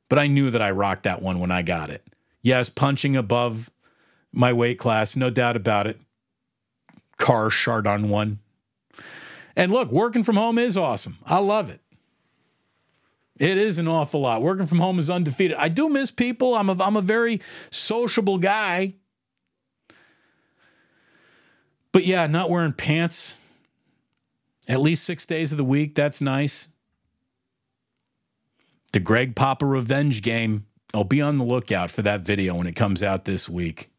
But 0.09 0.19
I 0.19 0.27
knew 0.27 0.51
that 0.51 0.61
I 0.61 0.71
rocked 0.71 1.03
that 1.03 1.21
one 1.21 1.39
when 1.39 1.51
I 1.51 1.61
got 1.61 1.89
it. 1.89 2.05
Yes, 2.41 2.69
punching 2.69 3.15
above 3.15 3.71
my 4.33 4.51
weight 4.51 4.77
class, 4.77 5.15
no 5.15 5.29
doubt 5.29 5.55
about 5.55 5.87
it. 5.87 6.01
Car 7.17 7.49
Chardon 7.49 8.09
one. 8.09 8.39
And 9.55 9.71
look, 9.71 9.91
working 9.91 10.23
from 10.23 10.35
home 10.35 10.57
is 10.57 10.77
awesome. 10.77 11.17
I 11.25 11.39
love 11.39 11.69
it. 11.69 11.79
It 13.41 13.57
is 13.57 13.79
an 13.79 13.87
awful 13.87 14.21
lot. 14.21 14.43
Working 14.43 14.67
from 14.67 14.77
home 14.77 14.99
is 14.99 15.09
undefeated. 15.09 15.57
I 15.57 15.67
do 15.67 15.89
miss 15.89 16.11
people. 16.11 16.53
I'm 16.53 16.69
a, 16.69 16.75
I'm 16.79 16.95
a 16.95 17.01
very 17.01 17.41
sociable 17.71 18.37
guy. 18.37 18.93
But 21.91 22.05
yeah, 22.05 22.27
not 22.27 22.51
wearing 22.51 22.73
pants 22.73 23.39
at 24.67 24.79
least 24.79 25.03
six 25.03 25.25
days 25.25 25.51
of 25.51 25.57
the 25.57 25.63
week. 25.63 25.95
That's 25.95 26.21
nice. 26.21 26.67
The 28.93 28.99
Greg 28.99 29.35
Papa 29.35 29.65
Revenge 29.65 30.21
game. 30.21 30.67
I'll 30.93 31.03
be 31.03 31.19
on 31.19 31.39
the 31.39 31.43
lookout 31.43 31.89
for 31.89 32.03
that 32.03 32.21
video 32.21 32.53
when 32.53 32.67
it 32.67 32.75
comes 32.75 33.01
out 33.01 33.25
this 33.25 33.49
week. 33.49 33.89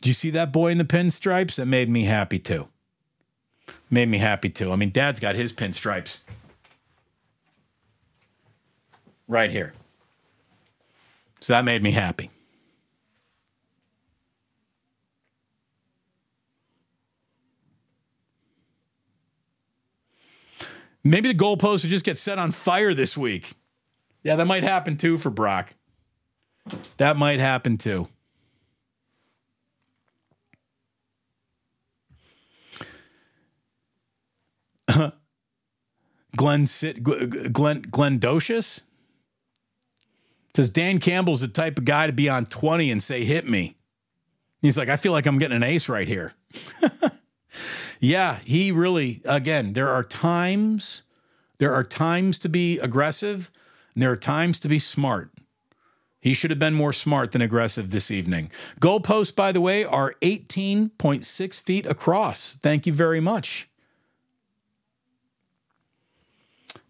Do 0.00 0.08
you 0.08 0.14
see 0.14 0.30
that 0.30 0.52
boy 0.52 0.70
in 0.70 0.78
the 0.78 0.84
pinstripes? 0.84 1.56
That 1.56 1.66
made 1.66 1.88
me 1.88 2.04
happy 2.04 2.38
too 2.38 2.68
made 3.90 4.08
me 4.08 4.18
happy 4.18 4.48
too. 4.48 4.72
I 4.72 4.76
mean, 4.76 4.90
Dad's 4.90 5.20
got 5.20 5.34
his 5.34 5.52
pinstripes 5.52 6.20
right 9.28 9.50
here. 9.50 9.72
So 11.40 11.52
that 11.52 11.64
made 11.64 11.82
me 11.82 11.92
happy. 11.92 12.30
Maybe 21.02 21.32
the 21.32 21.38
goalpost 21.38 21.82
would 21.82 21.90
just 21.90 22.04
get 22.04 22.18
set 22.18 22.38
on 22.38 22.50
fire 22.50 22.92
this 22.92 23.16
week. 23.16 23.54
Yeah, 24.22 24.36
that 24.36 24.46
might 24.46 24.64
happen 24.64 24.98
too 24.98 25.16
for 25.16 25.30
Brock. 25.30 25.74
That 26.98 27.16
might 27.16 27.40
happen 27.40 27.78
too. 27.78 28.08
Glenn 36.36 36.66
Glenn 37.52 37.82
Glendocious 37.82 38.82
says 40.54 40.68
Dan 40.68 40.98
Campbell's 40.98 41.40
the 41.40 41.48
type 41.48 41.78
of 41.78 41.84
guy 41.84 42.06
to 42.06 42.12
be 42.12 42.28
on 42.28 42.46
20 42.46 42.90
and 42.90 43.02
say 43.02 43.24
hit 43.24 43.48
me. 43.48 43.76
He's 44.60 44.76
like, 44.76 44.88
I 44.88 44.96
feel 44.96 45.12
like 45.12 45.26
I'm 45.26 45.38
getting 45.38 45.56
an 45.56 45.62
ace 45.62 45.88
right 45.88 46.08
here. 46.08 46.34
yeah, 48.00 48.38
he 48.44 48.72
really, 48.72 49.22
again, 49.24 49.72
there 49.72 49.88
are 49.88 50.04
times, 50.04 51.02
there 51.58 51.72
are 51.72 51.84
times 51.84 52.38
to 52.40 52.48
be 52.48 52.78
aggressive, 52.78 53.50
and 53.94 54.02
there 54.02 54.10
are 54.10 54.16
times 54.16 54.60
to 54.60 54.68
be 54.68 54.78
smart. 54.78 55.30
He 56.20 56.34
should 56.34 56.50
have 56.50 56.58
been 56.58 56.74
more 56.74 56.92
smart 56.92 57.32
than 57.32 57.40
aggressive 57.40 57.90
this 57.90 58.10
evening. 58.10 58.50
Goalposts, 58.78 59.34
by 59.34 59.52
the 59.52 59.60
way, 59.62 59.84
are 59.84 60.14
18.6 60.20 61.62
feet 61.62 61.86
across. 61.86 62.56
Thank 62.56 62.86
you 62.86 62.92
very 62.92 63.20
much. 63.20 63.69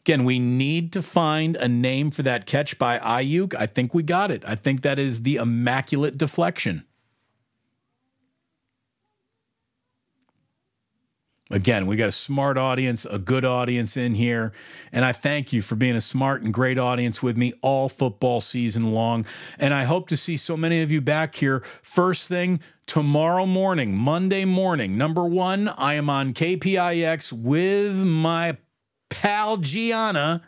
Again, 0.04 0.24
we 0.24 0.38
need 0.38 0.92
to 0.94 1.02
find 1.02 1.56
a 1.56 1.68
name 1.68 2.10
for 2.10 2.22
that 2.22 2.46
catch 2.46 2.78
by 2.78 2.98
Aiyuk. 2.98 3.54
I 3.54 3.66
think 3.66 3.92
we 3.92 4.02
got 4.02 4.30
it. 4.30 4.42
I 4.46 4.54
think 4.54 4.82
that 4.82 4.98
is 4.98 5.22
the 5.22 5.36
immaculate 5.36 6.16
deflection. 6.16 6.84
Again, 11.52 11.86
we 11.86 11.96
got 11.96 12.08
a 12.08 12.12
smart 12.12 12.56
audience, 12.56 13.04
a 13.04 13.18
good 13.18 13.44
audience 13.44 13.96
in 13.96 14.14
here. 14.14 14.52
And 14.92 15.04
I 15.04 15.10
thank 15.10 15.52
you 15.52 15.62
for 15.62 15.74
being 15.74 15.96
a 15.96 16.00
smart 16.00 16.42
and 16.42 16.54
great 16.54 16.78
audience 16.78 17.24
with 17.24 17.36
me 17.36 17.52
all 17.60 17.88
football 17.88 18.40
season 18.40 18.92
long. 18.92 19.26
And 19.58 19.74
I 19.74 19.82
hope 19.82 20.08
to 20.10 20.16
see 20.16 20.36
so 20.36 20.56
many 20.56 20.80
of 20.80 20.92
you 20.92 21.00
back 21.00 21.34
here 21.34 21.60
first 21.82 22.28
thing 22.28 22.60
tomorrow 22.86 23.46
morning, 23.46 23.96
Monday 23.96 24.44
morning. 24.44 24.96
Number 24.96 25.24
one, 25.24 25.68
I 25.68 25.94
am 25.94 26.08
on 26.08 26.34
KPIX 26.34 27.32
with 27.32 27.96
my 27.96 28.56
pal 29.10 29.58
Gianna 29.58 30.42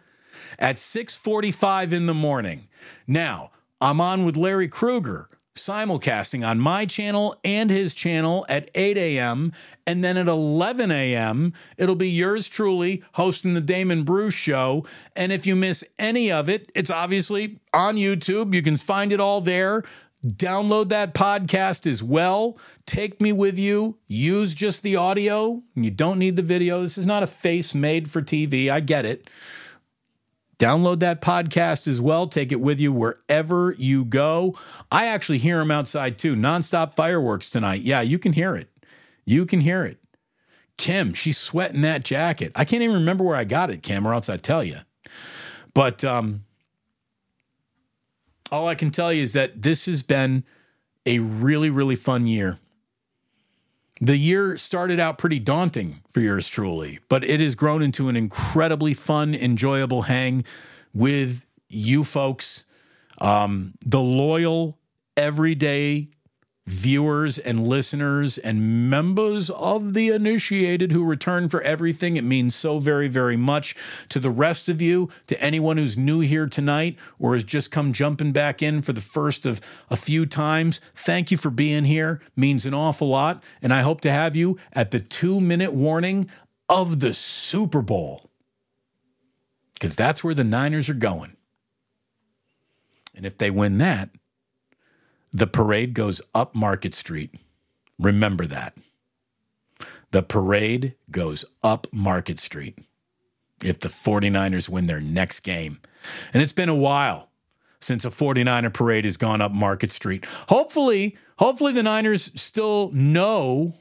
at 0.58 0.76
6:45 0.76 1.92
in 1.92 2.06
the 2.06 2.14
morning. 2.14 2.68
Now, 3.06 3.50
I'm 3.80 4.00
on 4.00 4.24
with 4.24 4.36
Larry 4.36 4.68
Krueger 4.68 5.28
simulcasting 5.54 6.46
on 6.46 6.58
my 6.58 6.86
channel 6.86 7.36
and 7.44 7.70
his 7.70 7.94
channel 7.94 8.46
at 8.48 8.70
8 8.74 8.96
a.m. 8.96 9.52
And 9.86 10.02
then 10.02 10.16
at 10.16 10.28
11 10.28 10.90
a.m., 10.90 11.52
it'll 11.76 11.94
be 11.94 12.08
yours 12.08 12.48
truly 12.48 13.02
hosting 13.14 13.54
the 13.54 13.60
Damon 13.60 14.04
Bruce 14.04 14.34
show. 14.34 14.86
And 15.14 15.32
if 15.32 15.46
you 15.46 15.54
miss 15.56 15.84
any 15.98 16.32
of 16.32 16.48
it, 16.48 16.70
it's 16.74 16.90
obviously 16.90 17.60
on 17.74 17.96
YouTube. 17.96 18.54
You 18.54 18.62
can 18.62 18.76
find 18.76 19.12
it 19.12 19.20
all 19.20 19.40
there. 19.40 19.82
Download 20.24 20.88
that 20.90 21.14
podcast 21.14 21.86
as 21.86 22.02
well. 22.02 22.56
Take 22.86 23.20
me 23.20 23.32
with 23.32 23.58
you. 23.58 23.98
Use 24.06 24.54
just 24.54 24.82
the 24.82 24.94
audio. 24.94 25.62
You 25.74 25.90
don't 25.90 26.18
need 26.18 26.36
the 26.36 26.42
video. 26.42 26.80
This 26.80 26.96
is 26.96 27.06
not 27.06 27.24
a 27.24 27.26
face 27.26 27.74
made 27.74 28.08
for 28.08 28.22
TV. 28.22 28.70
I 28.70 28.80
get 28.80 29.04
it. 29.04 29.28
Download 30.58 31.00
that 31.00 31.20
podcast 31.20 31.88
as 31.88 32.00
well. 32.00 32.28
Take 32.28 32.52
it 32.52 32.60
with 32.60 32.78
you 32.78 32.92
wherever 32.92 33.74
you 33.76 34.04
go. 34.04 34.56
I 34.92 35.06
actually 35.06 35.38
hear 35.38 35.58
them 35.58 35.72
outside 35.72 36.18
too. 36.18 36.36
Nonstop 36.36 36.94
fireworks 36.94 37.50
tonight. 37.50 37.80
Yeah, 37.80 38.00
you 38.00 38.16
can 38.20 38.32
hear 38.32 38.54
it. 38.54 38.68
You 39.24 39.44
can 39.44 39.60
hear 39.60 39.84
it. 39.84 39.98
Kim, 40.78 41.14
she's 41.14 41.36
sweating 41.36 41.80
that 41.80 42.04
jacket. 42.04 42.52
I 42.54 42.64
can't 42.64 42.82
even 42.82 42.94
remember 42.94 43.24
where 43.24 43.34
I 43.36 43.42
got 43.42 43.70
it, 43.70 43.82
Kim, 43.82 44.06
or 44.06 44.14
else 44.14 44.28
I'd 44.28 44.44
tell 44.44 44.62
you. 44.62 44.78
But 45.74 46.04
um, 46.04 46.44
all 48.52 48.68
I 48.68 48.74
can 48.74 48.90
tell 48.90 49.12
you 49.12 49.22
is 49.22 49.32
that 49.32 49.62
this 49.62 49.86
has 49.86 50.02
been 50.02 50.44
a 51.06 51.18
really, 51.18 51.70
really 51.70 51.96
fun 51.96 52.26
year. 52.26 52.58
The 54.00 54.16
year 54.16 54.56
started 54.56 55.00
out 55.00 55.16
pretty 55.16 55.38
daunting 55.38 56.02
for 56.10 56.20
yours 56.20 56.48
truly, 56.48 56.98
but 57.08 57.24
it 57.24 57.40
has 57.40 57.54
grown 57.54 57.82
into 57.82 58.08
an 58.08 58.16
incredibly 58.16 58.94
fun, 58.94 59.34
enjoyable 59.34 60.02
hang 60.02 60.44
with 60.92 61.46
you 61.68 62.04
folks, 62.04 62.66
um, 63.20 63.74
the 63.86 64.00
loyal, 64.00 64.78
everyday 65.16 66.08
viewers 66.66 67.38
and 67.38 67.66
listeners 67.66 68.38
and 68.38 68.88
members 68.88 69.50
of 69.50 69.94
the 69.94 70.10
initiated 70.10 70.92
who 70.92 71.04
return 71.04 71.48
for 71.48 71.60
everything. 71.62 72.16
It 72.16 72.24
means 72.24 72.54
so 72.54 72.78
very, 72.78 73.08
very 73.08 73.36
much 73.36 73.74
to 74.10 74.20
the 74.20 74.30
rest 74.30 74.68
of 74.68 74.80
you, 74.80 75.08
to 75.26 75.40
anyone 75.42 75.76
who's 75.76 75.98
new 75.98 76.20
here 76.20 76.46
tonight 76.46 76.98
or 77.18 77.32
has 77.32 77.44
just 77.44 77.70
come 77.70 77.92
jumping 77.92 78.32
back 78.32 78.62
in 78.62 78.80
for 78.80 78.92
the 78.92 79.00
first 79.00 79.44
of 79.44 79.60
a 79.90 79.96
few 79.96 80.24
times. 80.24 80.80
Thank 80.94 81.30
you 81.30 81.36
for 81.36 81.50
being 81.50 81.84
here. 81.84 82.20
Means 82.36 82.64
an 82.64 82.74
awful 82.74 83.08
lot. 83.08 83.42
And 83.60 83.74
I 83.74 83.82
hope 83.82 84.00
to 84.02 84.12
have 84.12 84.36
you 84.36 84.58
at 84.72 84.92
the 84.92 85.00
two 85.00 85.40
minute 85.40 85.72
warning 85.72 86.28
of 86.68 87.00
the 87.00 87.12
Super 87.12 87.82
Bowl 87.82 88.30
because 89.74 89.96
that's 89.96 90.22
where 90.22 90.34
the 90.34 90.44
Niners 90.44 90.88
are 90.88 90.94
going. 90.94 91.36
And 93.16 93.26
if 93.26 93.36
they 93.36 93.50
win 93.50 93.78
that, 93.78 94.10
the 95.32 95.46
parade 95.46 95.94
goes 95.94 96.20
up 96.34 96.54
Market 96.54 96.94
Street. 96.94 97.34
Remember 97.98 98.46
that. 98.46 98.76
The 100.10 100.22
parade 100.22 100.94
goes 101.10 101.44
up 101.62 101.86
Market 101.92 102.38
Street 102.38 102.78
if 103.62 103.80
the 103.80 103.88
49ers 103.88 104.68
win 104.68 104.86
their 104.86 105.00
next 105.00 105.40
game. 105.40 105.80
And 106.34 106.42
it's 106.42 106.52
been 106.52 106.68
a 106.68 106.74
while 106.74 107.30
since 107.80 108.04
a 108.04 108.10
49er 108.10 108.72
parade 108.72 109.04
has 109.04 109.16
gone 109.16 109.40
up 109.40 109.52
Market 109.52 109.90
Street. 109.90 110.26
Hopefully, 110.48 111.16
hopefully 111.38 111.72
the 111.72 111.82
Niners 111.82 112.30
still 112.40 112.90
know 112.92 113.74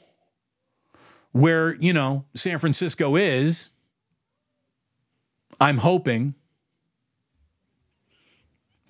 where, 1.32 1.76
you 1.76 1.94
know, 1.94 2.26
San 2.36 2.60
Francisco 2.60 3.16
is. 3.16 3.72
I'm 5.60 5.80
hoping. 5.80 6.36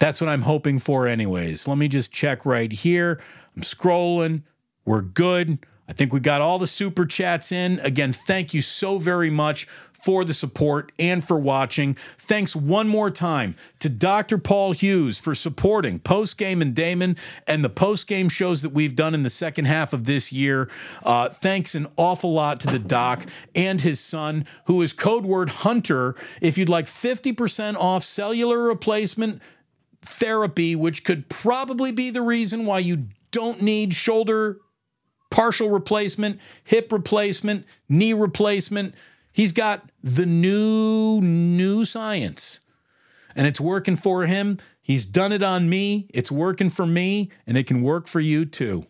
That's 0.01 0.19
what 0.19 0.31
I'm 0.31 0.41
hoping 0.41 0.79
for, 0.79 1.05
anyways. 1.05 1.67
Let 1.67 1.77
me 1.77 1.87
just 1.87 2.11
check 2.11 2.43
right 2.43 2.71
here. 2.71 3.21
I'm 3.55 3.61
scrolling. 3.61 4.41
We're 4.83 5.03
good. 5.03 5.59
I 5.87 5.93
think 5.93 6.11
we 6.11 6.19
got 6.19 6.41
all 6.41 6.57
the 6.57 6.65
super 6.65 7.05
chats 7.05 7.51
in. 7.51 7.79
Again, 7.81 8.11
thank 8.11 8.51
you 8.51 8.63
so 8.63 8.97
very 8.97 9.29
much 9.29 9.67
for 9.93 10.25
the 10.25 10.33
support 10.33 10.91
and 10.97 11.23
for 11.23 11.37
watching. 11.37 11.93
Thanks 12.17 12.55
one 12.55 12.87
more 12.87 13.11
time 13.11 13.55
to 13.77 13.89
Dr. 13.89 14.39
Paul 14.39 14.71
Hughes 14.71 15.19
for 15.19 15.35
supporting 15.35 15.99
Post 15.99 16.39
Game 16.39 16.63
and 16.63 16.73
Damon 16.73 17.15
and 17.45 17.63
the 17.63 17.69
post 17.69 18.07
game 18.07 18.27
shows 18.27 18.63
that 18.63 18.69
we've 18.69 18.95
done 18.95 19.13
in 19.13 19.21
the 19.21 19.29
second 19.29 19.65
half 19.65 19.93
of 19.93 20.05
this 20.05 20.31
year. 20.31 20.67
Uh, 21.03 21.29
thanks 21.29 21.75
an 21.75 21.85
awful 21.95 22.33
lot 22.33 22.59
to 22.61 22.67
the 22.71 22.79
doc 22.79 23.27
and 23.53 23.81
his 23.81 23.99
son, 23.99 24.47
who 24.65 24.81
is 24.81 24.93
code 24.93 25.25
word 25.25 25.49
Hunter. 25.49 26.15
If 26.41 26.57
you'd 26.57 26.69
like 26.69 26.87
50% 26.87 27.75
off 27.75 28.03
cellular 28.03 28.63
replacement, 28.63 29.43
therapy, 30.01 30.75
which 30.75 31.03
could 31.03 31.29
probably 31.29 31.91
be 31.91 32.09
the 32.09 32.21
reason 32.21 32.65
why 32.65 32.79
you 32.79 33.07
don't 33.31 33.61
need 33.61 33.93
shoulder 33.93 34.59
partial 35.31 35.69
replacement, 35.69 36.39
hip 36.63 36.91
replacement, 36.91 37.65
knee 37.89 38.13
replacement. 38.13 38.93
He's 39.31 39.53
got 39.53 39.89
the 40.03 40.25
new, 40.25 41.21
new 41.21 41.85
science 41.85 42.59
and 43.35 43.47
it's 43.47 43.61
working 43.61 43.95
for 43.95 44.25
him. 44.25 44.59
He's 44.81 45.05
done 45.05 45.31
it 45.31 45.41
on 45.41 45.69
me. 45.69 46.07
It's 46.13 46.31
working 46.31 46.69
for 46.69 46.85
me 46.85 47.31
and 47.47 47.57
it 47.57 47.65
can 47.65 47.81
work 47.81 48.07
for 48.07 48.19
you 48.19 48.45
too. 48.45 48.85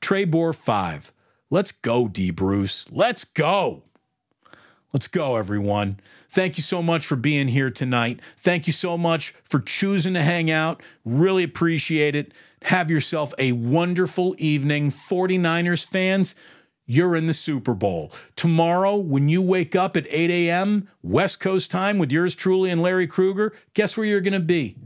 Trey 0.00 0.24
Bohr 0.24 0.56
5. 0.56 1.12
Let's 1.50 1.72
go, 1.72 2.08
D. 2.08 2.30
Bruce. 2.30 2.90
Let's 2.90 3.24
go. 3.24 3.84
Let's 4.92 5.06
go, 5.06 5.36
everyone. 5.36 6.00
Thank 6.28 6.56
you 6.56 6.64
so 6.64 6.82
much 6.82 7.06
for 7.06 7.14
being 7.14 7.48
here 7.48 7.70
tonight. 7.70 8.20
Thank 8.36 8.66
you 8.66 8.72
so 8.72 8.98
much 8.98 9.30
for 9.44 9.60
choosing 9.60 10.14
to 10.14 10.22
hang 10.22 10.50
out. 10.50 10.82
Really 11.04 11.44
appreciate 11.44 12.16
it. 12.16 12.32
Have 12.62 12.90
yourself 12.90 13.32
a 13.38 13.52
wonderful 13.52 14.34
evening. 14.36 14.90
49ers 14.90 15.88
fans, 15.88 16.34
you're 16.86 17.14
in 17.14 17.26
the 17.26 17.34
Super 17.34 17.72
Bowl. 17.72 18.12
Tomorrow, 18.34 18.96
when 18.96 19.28
you 19.28 19.40
wake 19.40 19.76
up 19.76 19.96
at 19.96 20.08
8 20.10 20.28
a.m., 20.28 20.88
West 21.04 21.38
Coast 21.38 21.70
time 21.70 21.98
with 21.98 22.10
yours 22.10 22.34
truly 22.34 22.68
and 22.68 22.82
Larry 22.82 23.06
Krueger, 23.06 23.52
guess 23.74 23.96
where 23.96 24.06
you're 24.06 24.20
going 24.20 24.32
to 24.32 24.40
be? 24.40 24.76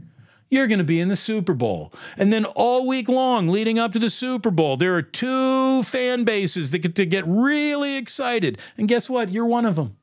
You're 0.49 0.67
going 0.67 0.79
to 0.79 0.85
be 0.85 0.99
in 0.99 1.09
the 1.09 1.15
Super 1.15 1.53
Bowl. 1.53 1.91
And 2.17 2.31
then 2.31 2.45
all 2.45 2.87
week 2.87 3.09
long, 3.09 3.47
leading 3.47 3.79
up 3.79 3.93
to 3.93 3.99
the 3.99 4.09
Super 4.09 4.51
Bowl, 4.51 4.77
there 4.77 4.95
are 4.95 5.01
two 5.01 5.83
fan 5.83 6.23
bases 6.23 6.71
that 6.71 6.79
get 6.79 6.95
to 6.95 7.05
get 7.05 7.25
really 7.27 7.97
excited. 7.97 8.59
And 8.77 8.87
guess 8.87 9.09
what? 9.09 9.29
You're 9.29 9.45
one 9.45 9.65
of 9.65 9.75
them. 9.75 9.97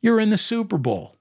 You're 0.00 0.20
in 0.20 0.30
the 0.30 0.38
Super 0.38 0.78
Bowl. 0.78 1.16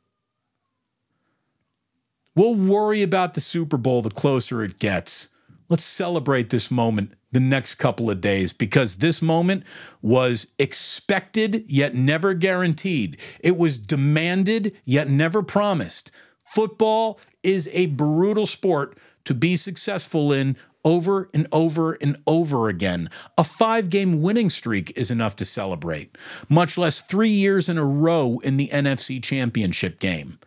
We'll 2.36 2.56
worry 2.56 3.02
about 3.02 3.34
the 3.34 3.42
Super 3.42 3.78
Bowl 3.78 4.02
the 4.02 4.12
closer 4.12 4.64
it 4.64 4.78
gets. 4.78 5.30
Let's 5.70 5.84
celebrate 5.84 6.50
this 6.50 6.70
moment 6.70 7.14
the 7.32 7.40
next 7.40 7.76
couple 7.76 8.10
of 8.10 8.22
days 8.22 8.54
because 8.54 8.98
this 8.98 9.22
moment 9.22 9.64
was 10.02 10.48
expected 10.60 11.66
yet 11.68 11.94
never 11.94 12.34
guaranteed. 12.34 13.18
It 13.42 13.58
was 13.58 13.78
demanded 13.78 14.78
yet 14.86 15.10
never 15.10 15.44
promised. 15.44 16.12
Football 16.44 17.20
is 17.48 17.70
a 17.72 17.86
brutal 17.88 18.46
sport 18.46 18.98
to 19.24 19.34
be 19.34 19.56
successful 19.56 20.34
in 20.34 20.58
over 20.84 21.30
and 21.34 21.48
over 21.52 21.94
and 21.94 22.18
over 22.28 22.68
again. 22.68 23.10
A 23.38 23.44
five 23.44 23.90
game 23.90 24.22
winning 24.22 24.50
streak 24.50 24.96
is 24.98 25.10
enough 25.10 25.36
to 25.38 25.46
celebrate, 25.46 26.18
much 26.50 26.78
less 26.78 27.02
three 27.02 27.30
years 27.30 27.70
in 27.70 27.78
a 27.78 27.86
row 27.86 28.40
in 28.44 28.58
the 28.58 28.68
NFC 28.68 29.24
championship 29.24 30.00
game. 30.00 30.40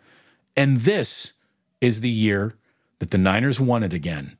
And 0.56 0.78
this 0.78 1.32
is 1.80 2.02
the 2.02 2.10
year 2.10 2.54
that 2.98 3.10
the 3.10 3.18
Niners 3.18 3.58
won 3.58 3.82
it 3.82 3.94
again. 3.94 4.36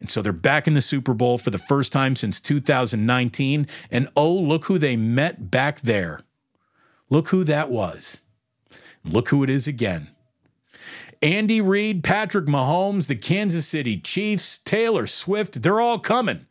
And 0.00 0.08
so 0.08 0.22
they're 0.22 0.32
back 0.32 0.68
in 0.68 0.74
the 0.74 0.80
Super 0.80 1.12
Bowl 1.12 1.36
for 1.38 1.50
the 1.50 1.58
first 1.58 1.92
time 1.92 2.14
since 2.14 2.38
2019. 2.38 3.66
And 3.90 4.08
oh, 4.16 4.32
look 4.32 4.66
who 4.66 4.78
they 4.78 4.96
met 4.96 5.50
back 5.50 5.80
there. 5.80 6.20
Look 7.10 7.30
who 7.30 7.42
that 7.44 7.70
was. 7.70 8.20
Look 9.04 9.30
who 9.30 9.42
it 9.42 9.50
is 9.50 9.66
again. 9.66 10.10
Andy 11.20 11.60
Reid, 11.60 12.04
Patrick 12.04 12.46
Mahomes, 12.46 13.06
the 13.06 13.16
Kansas 13.16 13.66
City 13.66 13.98
Chiefs, 13.98 14.58
Taylor 14.58 15.06
Swift, 15.06 15.62
they're 15.62 15.80
all 15.80 15.98
coming 15.98 16.46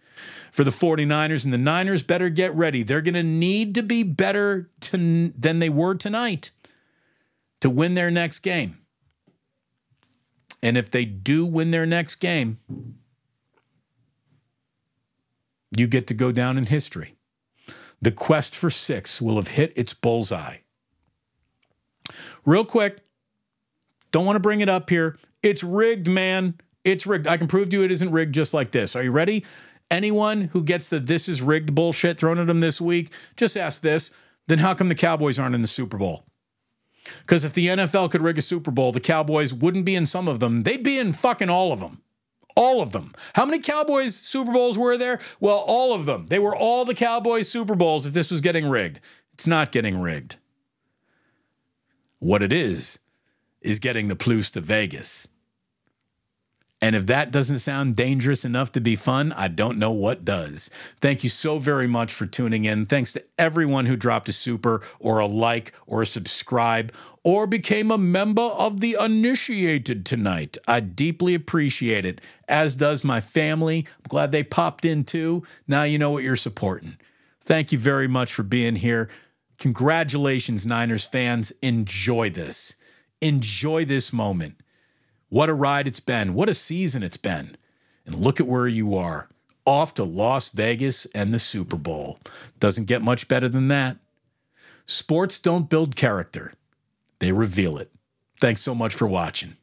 for 0.51 0.63
the 0.63 0.71
49ers. 0.71 1.45
And 1.45 1.53
the 1.53 1.57
Niners 1.57 2.03
better 2.03 2.29
get 2.29 2.53
ready. 2.55 2.83
They're 2.83 3.01
going 3.01 3.13
to 3.13 3.23
need 3.23 3.75
to 3.75 3.83
be 3.83 4.03
better 4.03 4.69
to, 4.81 5.31
than 5.37 5.59
they 5.59 5.69
were 5.69 5.95
tonight 5.95 6.51
to 7.61 7.69
win 7.69 7.93
their 7.93 8.11
next 8.11 8.39
game. 8.39 8.77
And 10.61 10.77
if 10.77 10.89
they 10.89 11.05
do 11.05 11.45
win 11.45 11.71
their 11.71 11.85
next 11.85 12.15
game, 12.15 12.57
you 15.75 15.87
get 15.87 16.07
to 16.07 16.13
go 16.13 16.31
down 16.31 16.57
in 16.57 16.65
history. 16.65 17.15
The 18.01 18.11
quest 18.11 18.55
for 18.55 18.69
six 18.69 19.21
will 19.21 19.35
have 19.35 19.49
hit 19.49 19.73
its 19.75 19.93
bullseye. 19.93 20.57
Real 22.45 22.65
quick, 22.65 23.06
don't 24.11 24.25
want 24.25 24.35
to 24.35 24.41
bring 24.41 24.61
it 24.61 24.69
up 24.69 24.89
here. 24.89 25.17
It's 25.43 25.63
rigged, 25.63 26.07
man. 26.07 26.55
It's 26.83 27.05
rigged. 27.05 27.27
I 27.27 27.37
can 27.37 27.47
prove 27.47 27.69
to 27.69 27.77
you 27.77 27.83
it 27.83 27.91
isn't 27.91 28.11
rigged 28.11 28.33
just 28.33 28.53
like 28.53 28.71
this. 28.71 28.95
Are 28.95 29.03
you 29.03 29.11
ready? 29.11 29.45
Anyone 29.89 30.41
who 30.53 30.63
gets 30.63 30.89
the 30.89 30.99
this 30.99 31.29
is 31.29 31.41
rigged 31.41 31.73
bullshit 31.73 32.19
thrown 32.19 32.39
at 32.39 32.47
them 32.47 32.59
this 32.59 32.81
week, 32.81 33.11
just 33.35 33.55
ask 33.55 33.81
this. 33.81 34.11
Then 34.47 34.59
how 34.59 34.73
come 34.73 34.89
the 34.89 34.95
Cowboys 34.95 35.39
aren't 35.39 35.55
in 35.55 35.61
the 35.61 35.67
Super 35.67 35.97
Bowl? 35.97 36.25
Because 37.21 37.45
if 37.45 37.53
the 37.53 37.67
NFL 37.67 38.11
could 38.11 38.21
rig 38.21 38.37
a 38.37 38.41
Super 38.41 38.71
Bowl, 38.71 38.91
the 38.91 38.99
Cowboys 38.99 39.53
wouldn't 39.53 39.85
be 39.85 39.95
in 39.95 40.05
some 40.05 40.27
of 40.27 40.39
them. 40.39 40.61
They'd 40.61 40.83
be 40.83 40.99
in 40.99 41.13
fucking 41.13 41.49
all 41.49 41.71
of 41.71 41.79
them. 41.79 42.01
All 42.55 42.81
of 42.81 42.91
them. 42.91 43.13
How 43.35 43.45
many 43.45 43.59
Cowboys 43.59 44.15
Super 44.15 44.51
Bowls 44.51 44.77
were 44.77 44.97
there? 44.97 45.19
Well, 45.39 45.57
all 45.57 45.93
of 45.93 46.05
them. 46.05 46.27
They 46.27 46.39
were 46.39 46.55
all 46.55 46.85
the 46.85 46.95
Cowboys 46.95 47.47
Super 47.47 47.75
Bowls 47.75 48.05
if 48.05 48.13
this 48.13 48.31
was 48.31 48.41
getting 48.41 48.67
rigged. 48.67 48.99
It's 49.33 49.47
not 49.47 49.71
getting 49.71 49.99
rigged. 49.99 50.37
What 52.19 52.41
it 52.41 52.51
is, 52.51 52.97
is 53.61 53.79
getting 53.79 54.07
the 54.07 54.15
Plus 54.15 54.51
to 54.51 54.61
Vegas. 54.61 55.27
And 56.79 56.95
if 56.95 57.07
that 57.07 57.31
doesn't 57.31 57.57
sound 57.57 57.95
dangerous 57.95 58.45
enough 58.45 58.71
to 58.73 58.79
be 58.79 58.95
fun, 58.95 59.31
I 59.31 59.47
don't 59.47 59.79
know 59.79 59.91
what 59.91 60.23
does. 60.23 60.69
Thank 61.01 61.23
you 61.23 61.29
so 61.29 61.57
very 61.57 61.87
much 61.87 62.13
for 62.13 62.27
tuning 62.27 62.65
in. 62.65 62.85
Thanks 62.85 63.13
to 63.13 63.23
everyone 63.39 63.87
who 63.87 63.95
dropped 63.95 64.29
a 64.29 64.33
super 64.33 64.83
or 64.99 65.17
a 65.17 65.25
like 65.25 65.73
or 65.87 66.03
a 66.03 66.05
subscribe 66.05 66.93
or 67.23 67.47
became 67.47 67.89
a 67.89 67.97
member 67.97 68.43
of 68.43 68.79
the 68.79 68.95
initiated 68.99 70.05
tonight. 70.05 70.55
I 70.67 70.81
deeply 70.81 71.33
appreciate 71.33 72.05
it, 72.05 72.21
as 72.47 72.75
does 72.75 73.03
my 73.03 73.21
family. 73.21 73.87
I'm 73.97 74.09
glad 74.09 74.31
they 74.31 74.43
popped 74.43 74.85
in 74.85 75.03
too. 75.03 75.41
Now 75.67 75.81
you 75.81 75.97
know 75.97 76.11
what 76.11 76.23
you're 76.23 76.35
supporting. 76.35 76.97
Thank 77.41 77.71
you 77.71 77.79
very 77.79 78.07
much 78.07 78.31
for 78.31 78.43
being 78.43 78.75
here. 78.75 79.09
Congratulations, 79.57 80.67
Niners 80.67 81.07
fans. 81.07 81.51
Enjoy 81.63 82.29
this. 82.29 82.75
Enjoy 83.21 83.85
this 83.85 84.13
moment. 84.13 84.55
What 85.29 85.49
a 85.49 85.53
ride 85.53 85.87
it's 85.87 85.99
been. 85.99 86.33
What 86.33 86.49
a 86.49 86.53
season 86.53 87.03
it's 87.03 87.17
been. 87.17 87.57
And 88.05 88.15
look 88.15 88.39
at 88.39 88.47
where 88.47 88.67
you 88.67 88.95
are 88.95 89.27
off 89.67 89.93
to 89.95 90.03
Las 90.03 90.49
Vegas 90.49 91.05
and 91.07 91.33
the 91.33 91.39
Super 91.39 91.75
Bowl. 91.75 92.19
Doesn't 92.59 92.85
get 92.85 93.01
much 93.01 93.27
better 93.27 93.49
than 93.49 93.67
that. 93.67 93.97
Sports 94.85 95.37
don't 95.37 95.69
build 95.69 95.97
character, 95.97 96.53
they 97.19 97.33
reveal 97.33 97.77
it. 97.77 97.91
Thanks 98.39 98.61
so 98.61 98.73
much 98.73 98.93
for 98.95 99.07
watching. 99.07 99.57